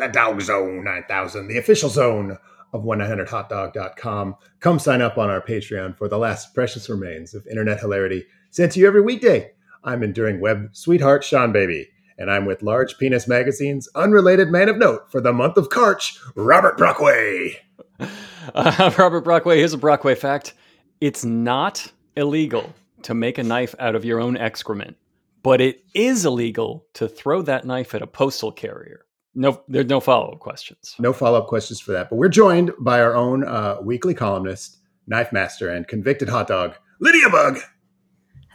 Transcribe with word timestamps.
to 0.00 0.06
the 0.06 0.12
Dogg 0.12 0.40
Zzone 0.40 0.84
9000, 0.84 1.48
the 1.48 1.58
official 1.58 1.88
zone 1.88 2.38
of 2.72 2.84
1-900hotdog.com. 2.84 4.36
Come 4.60 4.78
sign 4.78 5.02
up 5.02 5.18
on 5.18 5.30
our 5.30 5.40
Patreon 5.40 5.96
for 5.96 6.08
the 6.08 6.18
last 6.18 6.54
precious 6.54 6.88
remains 6.88 7.34
of 7.34 7.46
internet 7.46 7.80
hilarity 7.80 8.26
sent 8.50 8.72
to 8.72 8.80
you 8.80 8.86
every 8.86 9.00
weekday. 9.00 9.52
I'm 9.84 10.02
enduring 10.02 10.40
web 10.40 10.70
sweetheart 10.72 11.22
Seanbaby, 11.22 11.86
and 12.18 12.30
I'm 12.30 12.44
with 12.44 12.62
Large 12.62 12.98
Penis 12.98 13.28
Magazine's 13.28 13.88
unrelated 13.94 14.50
man 14.50 14.68
of 14.68 14.78
note 14.78 15.10
for 15.10 15.20
the 15.20 15.32
month 15.32 15.56
of 15.56 15.68
Karch, 15.68 16.18
Robert 16.34 16.76
Brockway. 16.76 17.58
Uh, 18.54 18.92
Robert 18.96 19.22
Brockway, 19.22 19.58
here's 19.58 19.72
a 19.72 19.78
Brockway 19.78 20.14
fact. 20.14 20.54
It's 21.00 21.24
not 21.24 21.90
illegal 22.14 22.72
to 23.02 23.12
make 23.12 23.38
a 23.38 23.42
knife 23.42 23.74
out 23.80 23.96
of 23.96 24.04
your 24.04 24.20
own 24.20 24.36
excrement, 24.36 24.96
but 25.42 25.60
it 25.60 25.82
is 25.94 26.24
illegal 26.24 26.86
to 26.94 27.08
throw 27.08 27.42
that 27.42 27.64
knife 27.64 27.92
at 27.92 28.02
a 28.02 28.06
postal 28.06 28.52
carrier. 28.52 29.05
No, 29.38 29.62
there's 29.68 29.86
no 29.86 30.00
follow 30.00 30.32
up 30.32 30.38
questions. 30.38 30.96
No 30.98 31.12
follow-up 31.12 31.46
questions 31.46 31.78
for 31.78 31.92
that, 31.92 32.08
but 32.08 32.16
we're 32.16 32.30
joined 32.30 32.72
by 32.78 33.00
our 33.02 33.14
own 33.14 33.44
uh, 33.44 33.76
weekly 33.82 34.14
columnist, 34.14 34.78
knife 35.06 35.30
master, 35.30 35.68
and 35.68 35.86
convicted 35.86 36.30
hot 36.30 36.48
dog, 36.48 36.74
Lydia 37.00 37.28
Bugg. 37.28 37.58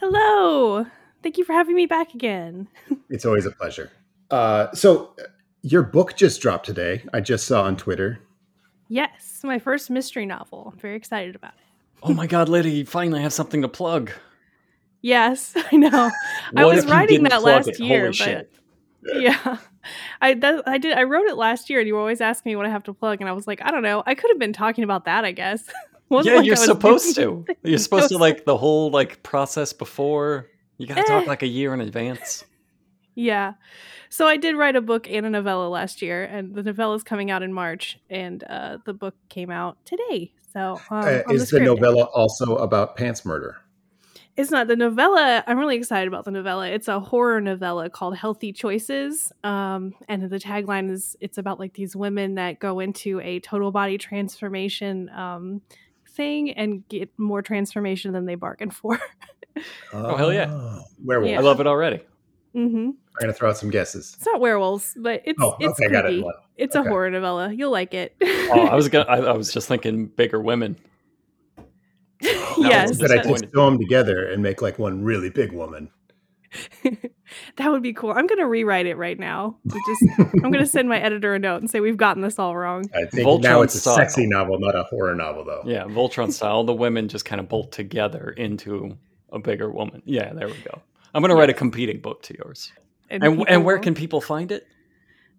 Hello. 0.00 0.84
Thank 1.22 1.38
you 1.38 1.44
for 1.44 1.52
having 1.52 1.76
me 1.76 1.86
back 1.86 2.14
again. 2.14 2.68
It's 3.10 3.24
always 3.24 3.46
a 3.46 3.50
pleasure. 3.52 3.92
Uh, 4.30 4.72
so, 4.72 5.14
uh, 5.20 5.24
your 5.60 5.82
book 5.82 6.16
just 6.16 6.40
dropped 6.40 6.66
today. 6.66 7.04
I 7.12 7.20
just 7.20 7.46
saw 7.46 7.62
on 7.62 7.76
Twitter. 7.76 8.18
Yes, 8.88 9.42
my 9.44 9.58
first 9.58 9.90
mystery 9.90 10.26
novel. 10.26 10.70
I'm 10.72 10.78
very 10.80 10.96
excited 10.96 11.36
about 11.36 11.52
it. 11.52 11.60
Oh 12.02 12.14
my 12.14 12.26
God, 12.26 12.48
Lydia, 12.48 12.72
you 12.72 12.86
finally 12.86 13.22
have 13.22 13.32
something 13.32 13.62
to 13.62 13.68
plug. 13.68 14.10
Yes, 15.02 15.52
I 15.72 15.76
know. 15.76 16.10
I 16.56 16.64
was 16.64 16.86
writing 16.86 17.22
that 17.24 17.42
last 17.42 17.68
it? 17.68 17.80
year, 17.80 18.00
Holy 18.00 18.08
but 18.08 18.16
shit. 18.16 18.54
yeah, 19.22 19.58
I 20.20 20.34
that, 20.34 20.62
I 20.66 20.78
did. 20.78 20.96
I 20.96 21.02
wrote 21.04 21.26
it 21.26 21.36
last 21.36 21.68
year, 21.70 21.78
and 21.80 21.86
you 21.88 21.94
were 21.94 22.00
always 22.00 22.20
asking 22.20 22.50
me 22.50 22.56
what 22.56 22.66
I 22.66 22.70
have 22.70 22.84
to 22.84 22.94
plug, 22.94 23.20
and 23.20 23.28
I 23.28 23.32
was 23.32 23.46
like, 23.46 23.60
I 23.62 23.70
don't 23.70 23.82
know. 23.82 24.02
I 24.06 24.14
could 24.14 24.30
have 24.30 24.38
been 24.38 24.52
talking 24.52 24.84
about 24.84 25.04
that, 25.06 25.24
I 25.24 25.32
guess. 25.32 25.64
Wasn't 26.08 26.30
Yeah, 26.32 26.38
like 26.38 26.46
you're 26.46 26.56
I 26.56 26.60
was 26.60 26.66
supposed 26.66 27.14
to. 27.16 27.44
You're 27.62 27.78
supposed 27.78 28.08
to 28.10 28.18
like 28.18 28.44
the 28.44 28.56
whole 28.56 28.90
like 28.90 29.22
process 29.22 29.72
before. 29.72 30.48
You 30.78 30.86
gotta 30.86 31.02
talk 31.04 31.24
Eh. 31.24 31.26
like 31.28 31.42
a 31.42 31.46
year 31.46 31.72
in 31.74 31.80
advance. 31.80 32.44
Yeah. 33.14 33.54
So 34.08 34.26
I 34.26 34.36
did 34.36 34.56
write 34.56 34.76
a 34.76 34.80
book 34.82 35.08
and 35.10 35.24
a 35.24 35.30
novella 35.30 35.68
last 35.68 36.02
year, 36.02 36.22
and 36.24 36.54
the 36.54 36.62
novella 36.62 36.94
is 36.96 37.02
coming 37.02 37.30
out 37.30 37.42
in 37.42 37.52
March, 37.52 37.98
and 38.10 38.44
uh, 38.44 38.78
the 38.84 38.92
book 38.92 39.14
came 39.30 39.50
out 39.50 39.78
today. 39.86 40.32
So 40.52 40.78
um, 40.90 41.04
Uh, 41.04 41.22
is 41.30 41.40
the 41.42 41.46
script. 41.46 41.64
novella 41.64 42.04
also 42.04 42.56
about 42.56 42.96
pants 42.96 43.24
murder? 43.24 43.56
It's 44.36 44.50
not 44.50 44.66
the 44.66 44.76
novella. 44.76 45.44
I'm 45.46 45.58
really 45.58 45.76
excited 45.76 46.08
about 46.08 46.24
the 46.24 46.30
novella. 46.30 46.68
It's 46.68 46.88
a 46.88 46.98
horror 47.00 47.40
novella 47.40 47.90
called 47.90 48.16
Healthy 48.16 48.52
Choices. 48.54 49.30
Um, 49.44 49.92
and 50.08 50.22
the 50.30 50.38
tagline 50.38 50.90
is 50.90 51.16
it's 51.20 51.36
about 51.36 51.58
like 51.60 51.74
these 51.74 51.94
women 51.94 52.36
that 52.36 52.58
go 52.58 52.80
into 52.80 53.20
a 53.20 53.40
total 53.40 53.70
body 53.72 53.98
transformation 53.98 55.10
um, 55.10 55.60
thing 56.08 56.50
and 56.52 56.86
get 56.88 57.10
more 57.18 57.42
transformation 57.42 58.12
than 58.12 58.24
they 58.26 58.34
bargained 58.34 58.74
for. 58.74 58.98
Oh, 59.92 60.16
hell 60.16 60.32
yeah. 60.32 60.46
Ah, 60.50 60.80
Werewolf. 61.04 61.30
Yeah. 61.30 61.38
I 61.38 61.42
love 61.42 61.60
it 61.60 61.66
already. 61.66 62.00
hmm 62.54 62.64
I'm 62.64 62.94
going 63.20 63.26
to 63.26 63.34
throw 63.34 63.50
out 63.50 63.58
some 63.58 63.68
guesses. 63.68 64.14
It's 64.16 64.24
not 64.24 64.40
werewolves, 64.40 64.94
but 64.98 65.20
it's 65.26 65.38
Oh, 65.42 65.56
it's 65.60 65.78
okay, 65.78 65.92
got 65.92 66.06
it. 66.06 66.22
creepy. 66.22 66.24
It's 66.56 66.74
Okay. 66.74 66.86
a 66.88 66.90
horror 66.90 67.10
novella. 67.10 67.52
You'll 67.52 67.70
like 67.70 67.92
it. 67.92 68.16
Oh, 68.22 68.62
I 68.62 68.74
was 68.74 68.88
gonna. 68.88 69.04
I, 69.04 69.18
I 69.18 69.32
was 69.32 69.52
just 69.52 69.68
thinking 69.68 70.06
bigger 70.06 70.40
women. 70.40 70.78
Yes, 72.70 72.98
But 72.98 73.10
I 73.10 73.16
Disappointed. 73.16 73.42
just 73.42 73.52
throw 73.52 73.66
them 73.70 73.78
together 73.78 74.26
and 74.26 74.42
make 74.42 74.62
like 74.62 74.78
one 74.78 75.02
really 75.02 75.30
big 75.30 75.52
woman. 75.52 75.90
that 77.56 77.70
would 77.70 77.82
be 77.82 77.92
cool. 77.94 78.12
I'm 78.12 78.26
gonna 78.26 78.46
rewrite 78.46 78.86
it 78.86 78.96
right 78.96 79.18
now. 79.18 79.56
We 79.64 79.80
Just 79.86 80.20
I'm 80.44 80.50
gonna 80.50 80.66
send 80.66 80.88
my 80.88 80.98
editor 81.00 81.34
a 81.34 81.38
note 81.38 81.62
and 81.62 81.70
say 81.70 81.80
we've 81.80 81.96
gotten 81.96 82.22
this 82.22 82.38
all 82.38 82.56
wrong. 82.56 82.84
I 82.94 83.06
think 83.06 83.26
Voltron 83.26 83.42
now 83.42 83.62
it's 83.62 83.74
a 83.74 83.78
style. 83.78 83.96
sexy 83.96 84.26
novel, 84.26 84.58
not 84.58 84.74
a 84.74 84.82
horror 84.84 85.14
novel, 85.14 85.44
though. 85.44 85.62
Yeah, 85.64 85.84
Voltron 85.84 86.30
style. 86.30 86.64
The 86.64 86.74
women 86.74 87.08
just 87.08 87.24
kind 87.24 87.40
of 87.40 87.48
bolt 87.48 87.72
together 87.72 88.30
into 88.36 88.98
a 89.30 89.38
bigger 89.38 89.70
woman. 89.70 90.02
Yeah, 90.04 90.32
there 90.34 90.46
we 90.48 90.58
go. 90.58 90.82
I'm 91.14 91.22
gonna 91.22 91.34
write 91.36 91.50
a 91.50 91.54
competing 91.54 92.00
book 92.00 92.22
to 92.24 92.36
yours. 92.36 92.70
And 93.08 93.22
people 93.22 93.46
and 93.48 93.64
where 93.64 93.78
can 93.78 93.94
people 93.94 94.20
find 94.20 94.52
it? 94.52 94.66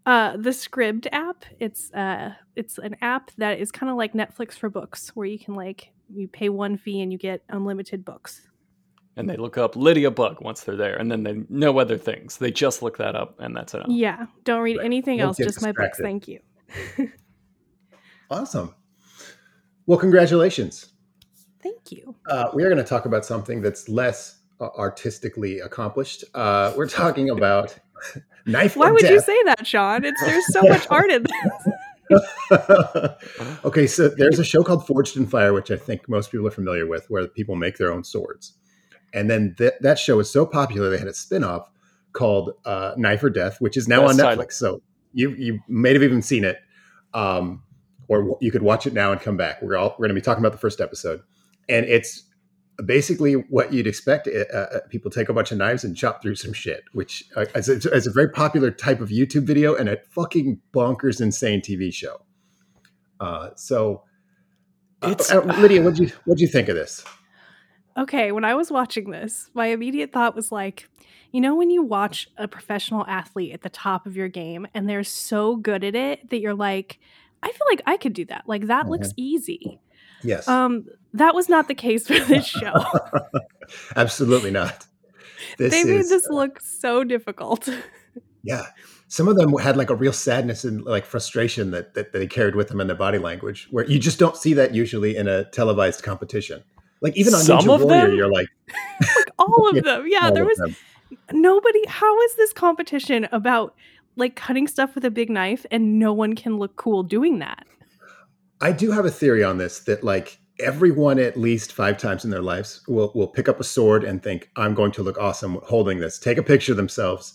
Uh, 0.06 0.35
the 0.35 0.50
Scribd 0.50 1.07
app. 1.12 1.45
It's 1.59 1.91
uh, 1.94 2.33
it's 2.56 2.78
an 2.79 2.95
app 3.01 3.29
that 3.38 3.59
is 3.59 3.72
kind 3.72 3.89
of 3.91 3.97
like 3.97 4.13
Netflix 4.13 4.53
for 4.53 4.69
books, 4.69 5.09
where 5.16 5.28
you 5.28 5.38
can 5.39 5.53
like 5.53 5.91
you 6.09 6.27
pay 6.27 6.49
one 6.49 6.77
fee 6.77 7.01
and 7.01 7.11
you 7.11 7.17
get 7.17 7.43
unlimited 7.49 8.03
books. 8.05 8.41
And 9.15 9.29
they 9.29 9.37
look 9.37 9.59
up 9.59 9.75
Lydia 9.75 10.09
Bugg 10.09 10.41
once 10.41 10.61
they're 10.63 10.75
there, 10.75 10.95
and 10.97 11.11
then 11.11 11.21
they 11.21 11.43
know 11.47 11.77
other 11.77 11.99
things. 11.99 12.37
They 12.37 12.49
just 12.49 12.81
look 12.81 12.97
that 12.97 13.15
up, 13.15 13.35
and 13.39 13.55
that's 13.55 13.75
enough. 13.75 13.85
Yeah, 13.89 14.25
don't 14.43 14.61
read 14.63 14.77
Right. 14.77 14.85
anything 14.85 15.19
Don't 15.19 15.27
else, 15.27 15.37
get 15.37 15.43
just 15.43 15.61
my 15.61 15.71
books. 15.71 15.99
distracted. 15.99 16.03
Thank 16.03 16.27
you. 16.27 17.11
Awesome. 18.31 18.73
Well, 19.85 19.99
congratulations. 19.99 20.87
Thank 21.61 21.91
you. 21.91 22.15
Uh, 22.27 22.45
we 22.53 22.63
are 22.63 22.69
going 22.69 22.83
to 22.83 22.87
talk 22.89 23.05
about 23.05 23.25
something 23.25 23.61
that's 23.61 23.87
less 23.87 24.39
uh, 24.59 24.69
artistically 24.77 25.59
accomplished. 25.59 26.23
Uh, 26.33 26.73
we're 26.75 26.87
talking 26.89 27.29
about 27.29 27.77
knife. 28.45 28.75
Why 28.75 28.87
of 28.87 28.93
would 28.93 29.03
you 29.03 29.09
death. 29.17 29.25
say 29.25 29.43
that, 29.43 29.67
Sean? 29.67 30.03
It's 30.05 30.19
there's 30.21 30.51
so 30.51 30.63
much 30.63 30.87
art 30.89 31.11
in 31.11 31.23
this. 31.23 31.72
okay, 33.66 33.88
so 33.88 34.09
there's 34.09 34.40
a 34.40 34.44
show 34.44 34.63
called 34.63 34.85
Forged 34.85 35.18
in 35.18 35.25
Fire, 35.25 35.53
which 35.53 35.72
I 35.72 35.78
think 35.78 36.07
most 36.07 36.31
people 36.31 36.47
are 36.47 36.51
familiar 36.51 36.88
with, 36.88 37.06
where 37.09 37.28
people 37.28 37.56
make 37.56 37.78
their 37.78 37.91
own 37.91 38.03
swords. 38.03 38.53
And 39.13 39.29
then 39.29 39.56
th- 39.57 39.74
that 39.81 40.00
show 40.00 40.18
was 40.18 40.31
so 40.31 40.46
popular, 40.46 40.90
they 40.90 40.97
had 40.97 41.07
a 41.07 41.13
spin 41.13 41.44
off 41.44 41.69
called 42.13 42.53
uh, 42.66 42.94
Knife 42.97 43.24
or 43.24 43.29
Death, 43.29 43.59
which 43.59 43.78
is 43.78 43.88
now 43.88 44.06
on 44.07 44.16
Netflix. 44.16 44.53
So 44.53 44.81
you 45.13 45.31
you 45.31 45.59
may 45.68 45.94
have 45.94 46.03
even 46.03 46.22
seen 46.22 46.44
it, 46.44 46.57
um, 47.13 47.63
or 48.07 48.38
you 48.41 48.51
could 48.51 48.63
watch 48.63 48.88
it 48.88 48.94
now 48.94 49.12
and 49.12 49.22
come 49.22 49.38
back. 49.38 49.62
We're 49.62 49.78
all 49.78 49.90
we're 49.91 50.07
going 50.07 50.09
to 50.09 50.16
be 50.16 50.22
talking 50.22 50.41
about 50.41 50.51
the 50.51 50.57
first 50.57 50.81
episode, 50.81 51.22
and 51.69 51.85
it's 51.85 52.24
basically 52.85 53.34
what 53.34 53.72
you'd 53.73 53.88
expect. 53.88 54.28
Uh, 54.28 54.56
uh, 54.56 54.79
people 54.89 55.11
take 55.11 55.29
a 55.29 55.34
bunch 55.34 55.51
of 55.51 55.57
knives 55.57 55.84
and 55.84 55.95
chop 55.95 56.22
through 56.22 56.35
some 56.35 56.53
shit, 56.53 56.84
which 56.94 57.23
uh, 57.35 57.45
is, 57.56 57.69
a, 57.69 57.94
is 57.94 58.07
a 58.07 58.11
very 58.11 58.29
popular 58.29 58.72
type 58.72 59.00
of 59.01 59.09
YouTube 59.09 59.44
video 59.44 59.75
and 59.75 59.89
a 59.89 59.97
fucking 60.11 60.59
bonkers, 60.73 61.22
insane 61.22 61.62
TV 61.62 61.94
show. 61.94 62.22
Uh, 63.19 63.50
so, 63.56 64.03
uh, 65.01 65.12
It's- 65.12 65.31
uh, 65.31 65.41
Lydia, 65.59 65.81
what 65.81 65.95
do 65.95 66.03
you 66.03 66.12
what 66.25 66.38
do 66.38 66.41
you 66.44 66.50
think 66.50 66.69
of 66.69 66.75
this? 66.75 67.03
Okay, 67.95 68.31
when 68.31 68.44
I 68.44 68.56
was 68.56 68.72
watching 68.72 69.12
this, 69.12 69.50
my 69.53 69.67
immediate 69.67 70.12
thought 70.12 70.35
was 70.35 70.51
like, 70.51 70.89
you 71.31 71.39
know, 71.39 71.56
when 71.56 71.69
you 71.69 71.83
watch 71.83 72.28
a 72.38 72.47
professional 72.47 73.06
athlete 73.07 73.53
at 73.53 73.62
the 73.62 73.69
top 73.69 74.07
of 74.07 74.16
your 74.16 74.28
game 74.28 74.67
and 74.73 74.89
they're 74.89 75.03
so 75.03 75.56
good 75.56 75.83
at 75.83 75.94
it 75.94 76.29
that 76.31 76.39
you're 76.39 76.56
like, 76.56 77.00
I 77.44 77.51
feel 77.51 77.67
like 77.69 77.81
I 77.85 77.97
could 77.97 78.13
do 78.13 78.25
that. 78.25 78.44
Like 78.47 78.68
that 78.68 78.88
looks 78.88 79.13
easy. 79.15 79.80
Yes, 80.23 80.47
Um, 80.47 80.85
that 81.13 81.35
was 81.35 81.49
not 81.49 81.67
the 81.67 81.75
case 81.75 82.07
for 82.07 82.19
this 82.19 82.45
show. 82.59 82.83
absolutely 83.95 84.51
not. 84.51 84.85
This 85.57 85.71
they 85.71 85.83
made 85.83 85.99
is, 85.99 86.09
this 86.09 86.27
look 86.29 86.59
so 86.61 87.03
difficult. 87.03 87.69
yeah. 88.43 88.67
Some 89.07 89.27
of 89.27 89.35
them 89.35 89.55
had 89.57 89.77
like 89.77 89.89
a 89.91 89.95
real 89.95 90.13
sadness 90.13 90.63
and 90.63 90.83
like 90.85 91.05
frustration 91.05 91.69
that, 91.71 91.93
that 91.93 92.13
they 92.13 92.25
carried 92.25 92.55
with 92.55 92.69
them 92.69 92.81
in 92.81 92.87
their 92.87 92.95
body 92.95 93.19
language, 93.19 93.67
where 93.69 93.85
you 93.85 93.99
just 93.99 94.17
don't 94.17 94.35
see 94.35 94.53
that 94.55 94.73
usually 94.73 95.15
in 95.15 95.27
a 95.27 95.43
televised 95.51 96.01
competition. 96.01 96.63
Like 97.01 97.15
even 97.15 97.33
on 97.35 97.41
Some 97.41 97.59
Ninja 97.59 97.75
of 97.75 97.81
Warrior, 97.83 98.07
them? 98.07 98.15
you're 98.15 98.31
like, 98.31 98.47
like 99.01 99.31
all 99.37 99.69
of 99.69 99.83
them. 99.83 100.05
Yeah, 100.07 100.31
there 100.31 100.45
was 100.45 100.57
them. 100.57 100.75
nobody. 101.31 101.85
How 101.87 102.19
is 102.21 102.35
this 102.35 102.53
competition 102.53 103.27
about 103.31 103.75
like 104.15 104.35
cutting 104.35 104.67
stuff 104.67 104.95
with 104.95 105.05
a 105.05 105.11
big 105.11 105.29
knife 105.29 105.65
and 105.69 105.99
no 105.99 106.11
one 106.13 106.33
can 106.33 106.57
look 106.57 106.75
cool 106.77 107.03
doing 107.03 107.37
that? 107.39 107.67
I 108.63 108.71
do 108.71 108.92
have 108.92 109.04
a 109.04 109.12
theory 109.12 109.44
on 109.44 109.57
this 109.57 109.81
that 109.81 110.06
like 110.06 110.39
everyone 110.57 111.19
at 111.19 111.36
least 111.36 111.74
five 111.74 111.98
times 111.98 112.24
in 112.24 112.31
their 112.31 112.42
lives 112.42 112.81
will 112.88 113.12
will 113.13 113.27
pick 113.27 113.50
up 113.50 113.60
a 113.60 113.63
sword 113.63 114.06
and 114.06 114.24
think 114.24 114.50
I'm 114.56 114.74
going 114.74 114.94
to 114.94 115.04
look 115.04 115.18
awesome 115.18 115.60
holding 115.63 116.00
this. 116.00 116.18
Take 116.18 116.38
a 116.38 116.44
picture 116.44 116.71
of 116.71 116.77
themselves, 116.77 117.33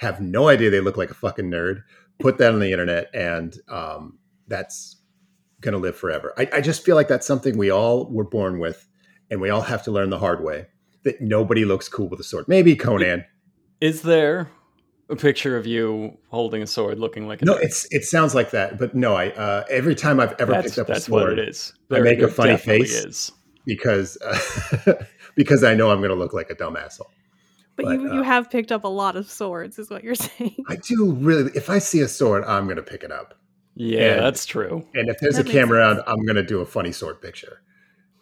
have 0.00 0.20
no 0.20 0.48
idea 0.48 0.68
they 0.68 0.80
look 0.80 0.98
like 0.98 1.10
a 1.10 1.14
fucking 1.14 1.50
nerd, 1.50 1.82
put 2.18 2.36
that 2.36 2.52
on 2.52 2.60
the 2.60 2.72
internet, 2.72 3.08
and 3.14 3.56
um, 3.70 4.18
that's 4.48 4.96
gonna 5.62 5.78
live 5.78 5.96
forever. 5.96 6.34
I, 6.36 6.46
I 6.52 6.60
just 6.60 6.84
feel 6.84 6.94
like 6.94 7.08
that's 7.08 7.26
something 7.26 7.56
we 7.56 7.70
all 7.70 8.12
were 8.12 8.28
born 8.28 8.58
with, 8.58 8.86
and 9.30 9.40
we 9.40 9.48
all 9.48 9.62
have 9.62 9.82
to 9.84 9.90
learn 9.90 10.10
the 10.10 10.18
hard 10.18 10.44
way 10.44 10.66
that 11.04 11.22
nobody 11.22 11.64
looks 11.64 11.88
cool 11.88 12.10
with 12.10 12.20
a 12.20 12.24
sword. 12.24 12.48
Maybe 12.48 12.76
Conan. 12.76 13.24
Is 13.80 14.02
there 14.02 14.50
a 15.08 15.16
picture 15.16 15.56
of 15.56 15.66
you 15.66 16.16
holding 16.30 16.62
a 16.62 16.66
sword, 16.66 16.98
looking 16.98 17.28
like 17.28 17.42
a 17.42 17.44
No, 17.44 17.54
nerd. 17.54 17.62
it's 17.62 17.86
it 17.92 18.04
sounds 18.04 18.34
like 18.34 18.50
that, 18.50 18.78
but 18.78 18.94
no. 18.94 19.14
I 19.14 19.28
uh, 19.30 19.64
every 19.70 19.94
time 19.94 20.18
I've 20.20 20.34
ever 20.40 20.52
that's 20.52 20.68
picked 20.68 20.78
up 20.78 20.88
a 20.88 20.92
that's 20.92 21.08
what 21.08 21.20
sword 21.20 21.38
it 21.38 21.48
is. 21.48 21.72
I 21.90 22.00
make 22.00 22.20
a 22.20 22.28
funny 22.28 22.56
face. 22.56 22.92
Is. 23.04 23.32
because 23.64 24.18
uh, 24.24 24.94
because 25.36 25.62
I 25.64 25.74
know 25.74 25.90
I'm 25.90 25.98
going 25.98 26.10
to 26.10 26.16
look 26.16 26.32
like 26.32 26.50
a 26.50 26.54
dumb 26.54 26.76
asshole. 26.76 27.10
But, 27.76 27.84
But, 27.86 28.00
you 28.00 28.10
uh, 28.10 28.14
you 28.14 28.22
have 28.22 28.50
picked 28.50 28.72
up 28.72 28.84
a 28.84 28.88
lot 28.88 29.16
of 29.16 29.30
swords, 29.30 29.78
is 29.78 29.90
what 29.90 30.02
you're 30.02 30.14
saying. 30.28 30.56
I 30.68 30.76
do 30.76 31.12
really. 31.12 31.50
If 31.54 31.68
I 31.70 31.78
see 31.78 32.00
a 32.00 32.08
sword, 32.08 32.42
I'm 32.44 32.64
going 32.64 32.76
to 32.76 32.82
pick 32.82 33.04
it 33.04 33.12
up. 33.12 33.34
Yeah, 33.74 34.14
And- 34.14 34.22
that's 34.24 34.46
true. 34.46 34.86
And 34.94 35.08
if 35.10 35.18
there's 35.20 35.36
That 35.36 35.46
a 35.46 35.52
camera 35.52 35.86
sense. 35.86 35.98
around, 36.06 36.18
I'm 36.18 36.24
going 36.24 36.36
to 36.36 36.42
do 36.42 36.60
a 36.60 36.66
funny 36.66 36.90
sword 36.92 37.20
picture. 37.20 37.60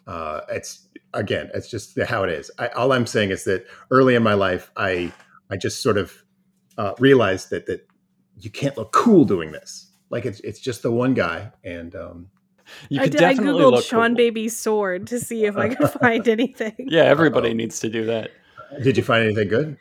Uh, 0.05 0.41
it's 0.49 0.87
again, 1.13 1.49
it's 1.53 1.69
just 1.69 1.97
how 2.01 2.23
it 2.23 2.29
is. 2.29 2.51
I, 2.59 2.67
all 2.69 2.91
I'm 2.91 3.07
saying 3.07 3.31
is 3.31 3.45
that 3.45 3.65
early 3.89 4.13
in 4.15 4.21
my 4.23 4.33
life, 4.33 4.69
I 4.77 5.11
I 5.49 5.55
just 5.55 5.81
sort 5.81 5.97
of 5.97 6.21
uh, 6.77 6.93
realized 6.99 7.49
that 7.51 7.65
that 7.67 7.87
you 8.39 8.49
can't 8.49 8.77
look 8.77 8.91
cool 8.91 9.25
doing 9.25 9.51
this. 9.51 9.91
Like 10.09 10.25
it's 10.25 10.39
it's 10.41 10.59
just 10.59 10.81
the 10.83 10.91
one 10.91 11.13
guy, 11.13 11.51
and 11.63 11.95
um, 11.95 12.27
You 12.89 12.99
I 13.01 13.03
could 13.05 13.13
did. 13.13 13.23
I 13.23 13.33
googled 13.35 13.71
look 13.71 13.85
Sean 13.85 14.09
cool. 14.11 14.15
Baby's 14.17 14.57
sword 14.57 15.07
to 15.07 15.19
see 15.19 15.45
if 15.45 15.57
I 15.57 15.73
could 15.73 15.89
find 15.89 16.27
anything. 16.37 16.75
Yeah, 16.77 17.03
everybody 17.03 17.49
Uh-oh. 17.49 17.53
needs 17.55 17.79
to 17.81 17.89
do 17.89 18.05
that. 18.05 18.31
did 18.83 18.97
you 18.97 19.03
find 19.03 19.23
anything 19.25 19.47
good? 19.47 19.77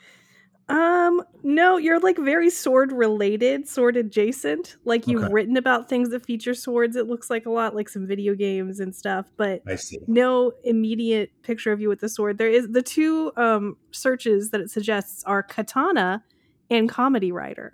Um, 0.66 1.22
no, 1.42 1.76
you're 1.76 2.00
like 2.00 2.16
very 2.16 2.48
sword 2.48 2.90
related, 2.90 3.68
sword 3.68 3.98
adjacent. 3.98 4.76
Like 4.86 5.06
you've 5.06 5.24
Okay. 5.24 5.32
written 5.32 5.58
about 5.58 5.90
things 5.90 6.08
that 6.10 6.24
feature 6.24 6.54
swords. 6.54 6.96
It 6.96 7.06
looks 7.06 7.28
like 7.28 7.44
a 7.44 7.50
lot, 7.50 7.74
like 7.74 7.90
some 7.90 8.06
video 8.06 8.34
games 8.34 8.80
and 8.80 8.96
stuff. 8.96 9.26
But 9.36 9.60
I 9.68 9.74
see. 9.76 9.98
no 10.06 10.52
immediate 10.64 11.32
picture 11.42 11.70
of 11.70 11.82
you 11.82 11.90
with 11.90 12.00
the 12.00 12.08
sword. 12.08 12.38
There 12.38 12.48
is 12.48 12.70
the 12.70 12.80
two 12.82 13.30
um 13.36 13.76
searches 13.90 14.50
that 14.50 14.62
it 14.62 14.70
suggests 14.70 15.22
are 15.24 15.42
katana 15.42 16.24
and 16.70 16.88
comedy 16.88 17.32
writer. 17.32 17.72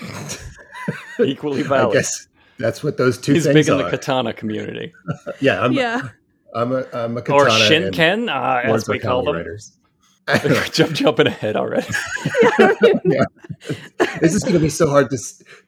Equally 1.24 1.60
I 1.64 1.68
valid. 1.68 1.94
guess 1.94 2.28
that's 2.58 2.82
what 2.82 2.96
those 2.96 3.18
two 3.18 3.34
He's 3.34 3.44
things 3.44 3.54
big 3.54 3.68
in 3.68 3.74
are. 3.80 3.84
the 3.84 3.90
katana 3.90 4.32
community. 4.32 4.92
yeah, 5.40 5.62
I'm, 5.62 5.72
yeah, 5.72 6.08
I'm 6.54 6.72
a 6.72 6.84
I'm 6.92 7.16
a 7.16 7.22
katana 7.22 7.42
Or 7.44 7.48
and 7.48 7.94
Shinken, 7.94 8.28
uh, 8.28 8.60
as 8.64 8.70
words 8.70 8.88
we 8.88 8.98
call 8.98 9.24
comedy 9.24 9.26
them. 9.26 9.36
writers. 9.52 9.76
I 10.28 10.38
don't 10.38 10.52
know. 10.52 10.62
Jump, 10.64 10.92
jumping 10.92 11.26
ahead 11.26 11.56
already. 11.56 11.86
yeah. 13.04 13.24
this 14.20 14.34
is 14.34 14.42
going 14.42 14.54
to 14.54 14.60
be 14.60 14.68
so 14.68 14.88
hard 14.88 15.10
to 15.10 15.18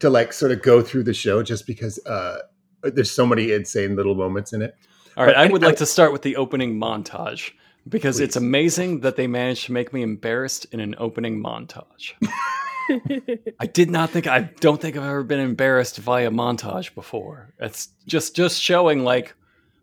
to 0.00 0.08
like 0.10 0.32
sort 0.32 0.52
of 0.52 0.62
go 0.62 0.80
through 0.82 1.02
the 1.02 1.14
show 1.14 1.42
just 1.42 1.66
because 1.66 1.98
uh 2.06 2.38
there's 2.82 3.10
so 3.10 3.26
many 3.26 3.52
insane 3.52 3.96
little 3.96 4.14
moments 4.14 4.52
in 4.52 4.62
it. 4.62 4.74
All 5.16 5.24
right, 5.24 5.34
But 5.34 5.38
I 5.40 5.44
I- 5.44 5.52
would 5.52 5.62
I- 5.64 5.66
like 5.68 5.76
to 5.78 5.86
start 5.86 6.12
with 6.12 6.22
the 6.22 6.36
opening 6.36 6.78
montage 6.78 7.52
because 7.88 8.20
it's 8.20 8.36
amazing 8.36 9.00
that 9.00 9.16
they 9.16 9.26
managed 9.26 9.66
to 9.66 9.72
make 9.72 9.92
me 9.92 10.02
embarrassed 10.02 10.66
in 10.72 10.80
an 10.80 10.94
opening 10.98 11.42
montage. 11.42 12.12
I 13.60 13.66
did 13.66 13.90
not 13.90 14.10
think 14.10 14.26
I 14.26 14.40
don't 14.60 14.80
think 14.80 14.96
I've 14.96 15.04
ever 15.04 15.22
been 15.22 15.40
embarrassed 15.40 15.98
via 15.98 16.30
montage 16.30 16.94
before. 16.94 17.54
It's 17.58 17.88
just 18.06 18.34
just 18.36 18.60
showing 18.60 19.04
like 19.04 19.34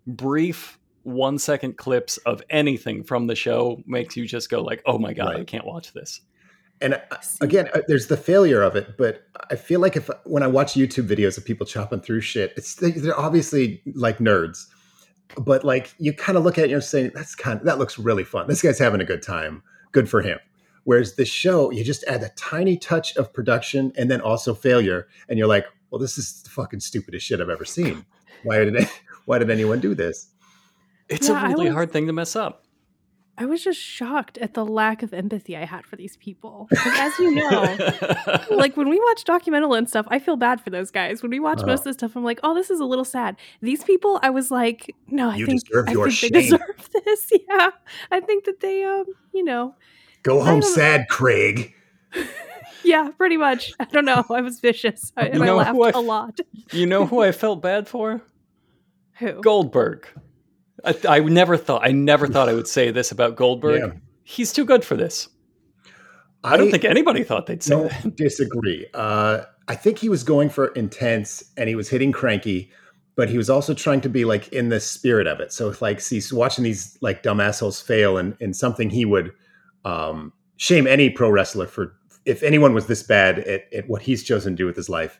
brief 0.06 0.78
one 1.04 1.38
second 1.40 1.78
clips 1.78 2.18
of 2.18 2.42
anything 2.50 3.04
from 3.04 3.28
the 3.28 3.36
show 3.36 3.81
makes 3.86 4.16
you 4.18 4.28
just 4.28 4.50
go 4.50 4.62
like, 4.62 4.81
"Oh 4.86 4.98
my 4.98 5.13
god, 5.13 5.38
I 5.38 5.44
can't 5.44 5.66
watch 5.66 5.94
this." 5.94 6.22
And 6.81 6.94
uh, 6.94 7.00
again, 7.42 7.69
uh, 7.74 7.81
there's 7.88 8.07
the 8.07 8.18
failure 8.18 8.62
of 8.62 8.75
it, 8.75 8.98
but 8.98 9.24
I 9.50 9.56
feel 9.56 9.80
like 9.80 9.95
if 9.95 10.10
when 10.24 10.44
I 10.44 10.48
watch 10.48 10.74
YouTube 10.74 11.07
videos 11.07 11.38
of 11.38 11.45
people 11.45 11.66
chopping 11.66 12.02
through 12.02 12.22
shit, 12.22 12.54
it's 12.56 12.75
they're 12.75 13.19
obviously 13.19 13.81
like 13.94 14.19
nerds, 14.19 14.68
but 15.38 15.64
like 15.64 15.94
you 16.00 16.14
kind 16.14 16.38
of 16.38 16.44
look 16.44 16.58
at 16.58 16.62
it 16.62 16.64
and 16.66 16.72
you're 16.72 16.81
saying 16.81 17.12
that's 17.14 17.36
kind 17.36 17.60
of 17.60 17.66
that 17.66 17.78
looks 17.78 17.98
really 18.00 18.24
fun. 18.24 18.48
This 18.48 18.62
guy's 18.62 18.80
having 18.80 19.02
a 19.02 19.06
good 19.06 19.22
time. 19.22 19.64
Good 19.92 20.10
for 20.10 20.22
him. 20.22 20.40
Whereas 20.86 21.16
the 21.16 21.26
show, 21.26 21.72
you 21.72 21.84
just 21.84 22.04
add 22.06 22.24
a 22.24 22.30
tiny 22.36 22.78
touch 22.78 23.16
of 23.18 23.31
production 23.34 23.92
and 23.98 24.10
then 24.10 24.22
also 24.22 24.54
failure, 24.56 25.08
and 25.28 25.38
you're 25.38 25.48
like, 25.48 25.66
well, 25.92 26.00
this 26.00 26.18
is 26.18 26.42
the 26.44 26.50
fucking 26.50 26.80
stupidest 26.80 27.26
shit 27.26 27.42
I've 27.42 27.50
ever 27.50 27.66
seen. 27.66 28.06
Why 28.44 28.60
did 28.60 28.76
it, 28.76 28.88
why 29.26 29.38
did 29.40 29.50
anyone 29.52 29.80
do 29.81 29.94
this? 29.94 30.28
It's 31.10 31.28
Yeah, 31.28 31.36
a 31.42 31.46
I 31.46 31.52
really 31.52 31.66
was- 31.66 31.74
hard 31.74 31.92
thing 31.92 32.08
to 32.08 32.14
mess 32.14 32.36
up. 32.36 32.64
I 33.41 33.45
was 33.45 33.63
just 33.63 33.80
shocked 33.80 34.38
at 34.39 34.53
the 34.53 34.65
lack 34.65 35.01
of 35.01 35.13
empathy 35.13 35.56
I 35.56 35.63
had 35.63 35.86
for 35.86 35.95
these 35.95 36.18
people. 36.18 36.68
Like, 36.71 36.86
as 37.00 37.18
you 37.19 37.33
know, 37.36 37.77
like 38.51 38.75
when 38.75 38.89
we 38.89 39.00
watch 39.00 39.24
documental 39.24 39.77
and 39.77 39.88
stuff, 39.88 40.06
I 40.09 40.19
feel 40.19 40.36
bad 40.36 40.59
for 40.59 40.69
those 40.69 40.91
guys. 40.91 41.24
When 41.24 41.31
we 41.31 41.39
watch 41.39 41.59
Uh-huh. 41.59 41.68
most 41.68 41.80
of 41.80 41.86
the 41.86 41.94
stuff, 41.94 42.15
I'm 42.18 42.24
like, 42.25 42.41
oh, 42.44 42.53
this 42.53 42.69
is 42.69 42.81
a 42.81 42.86
little 42.86 43.06
sad. 43.06 43.38
These 43.62 43.86
people, 43.86 44.19
I 44.21 44.30
was 44.30 44.51
like, 44.51 44.94
no, 45.07 45.30
I 45.30 45.36
You 45.38 45.45
think 45.45 45.65
deserve 45.65 45.88
I 45.88 45.91
your 45.94 46.12
think 46.12 46.33
they 46.33 46.41
deserve 46.41 46.89
this. 47.06 47.31
Yeah, 47.47 47.69
I 48.12 48.19
think 48.19 48.44
that 48.44 48.59
they, 48.59 48.83
um, 48.83 49.06
you 49.33 49.44
know, 49.45 49.74
Go 50.24 50.44
home 50.44 50.59
don't- 50.59 50.69
sad, 50.74 51.07
Craig. 51.09 51.74
yeah, 52.83 53.09
pretty 53.18 53.38
much. 53.38 53.71
I 53.80 53.85
don't 53.85 54.03
know. 54.06 54.25
I 54.30 54.42
was 54.42 54.59
vicious, 54.59 55.13
I, 55.15 55.27
and 55.27 55.35
You 55.35 55.44
I 55.45 55.51
laughed 55.51 55.71
who 55.71 55.83
I- 55.83 55.92
a 55.92 56.00
lot. 56.01 56.39
you 56.74 56.85
know 56.85 57.06
who 57.06 57.21
I 57.21 57.31
felt 57.31 57.62
bad 57.62 57.88
for? 57.88 58.21
Who? 59.19 59.39
Goldberg. 59.42 60.07
I, 60.86 60.96
I 61.08 61.20
never 61.20 61.58
thought 61.58 61.81
I 61.86 61.92
never 61.92 62.28
thought 62.28 62.50
I 62.50 62.54
would 62.54 62.68
say 62.68 62.92
this 62.92 63.12
about 63.12 63.36
Goldberg. 63.36 63.81
Yeah. 63.81 64.00
He's 64.24 64.54
too 64.54 64.66
good 64.66 64.86
for 64.86 64.96
this. 64.96 65.28
I 66.44 66.56
don't 66.56 66.72
think 66.72 66.86
anybody 66.86 67.24
thought 67.24 67.48
they'd 67.48 67.62
say 67.62 67.76
don't 67.76 68.16
disagree. 68.16 68.86
Uh, 68.94 69.42
I 69.68 69.76
think 69.76 69.98
he 69.98 70.10
was 70.10 70.24
going 70.24 70.50
for 70.50 70.68
intense 70.68 71.44
and 71.58 71.68
he 71.68 71.76
was 71.76 71.90
hitting 71.90 72.12
cranky, 72.12 72.72
but 73.16 73.30
he 73.30 73.38
was 73.38 73.50
also 73.50 73.74
trying 73.74 74.02
to 74.02 74.10
be 74.10 74.24
like 74.26 74.48
in 74.50 74.70
the 74.70 74.80
spirit 74.80 75.28
of 75.28 75.40
it. 75.40 75.52
So 75.52 75.70
if 75.70 75.81
like 75.81 76.02
he's 76.02 76.31
watching 76.31 76.64
these 76.64 76.98
like 77.02 77.24
dumb 77.24 77.40
assholes 77.40 77.81
fail 77.81 78.18
and 78.18 78.38
in 78.40 78.54
something 78.54 78.90
he 78.90 79.04
would 79.04 79.34
um, 79.84 80.31
shame 80.58 80.88
any 80.88 81.10
pro 81.10 81.30
wrestler 81.30 81.68
for 81.68 81.96
if 82.26 82.44
anyone 82.44 82.74
was 82.74 82.88
this 82.88 83.04
bad 83.04 83.40
at, 83.40 83.72
at 83.74 83.90
what 83.90 84.02
he's 84.02 84.24
chosen 84.24 84.54
to 84.54 84.58
do 84.58 84.66
with 84.66 84.76
his 84.76 84.90
life, 84.90 85.20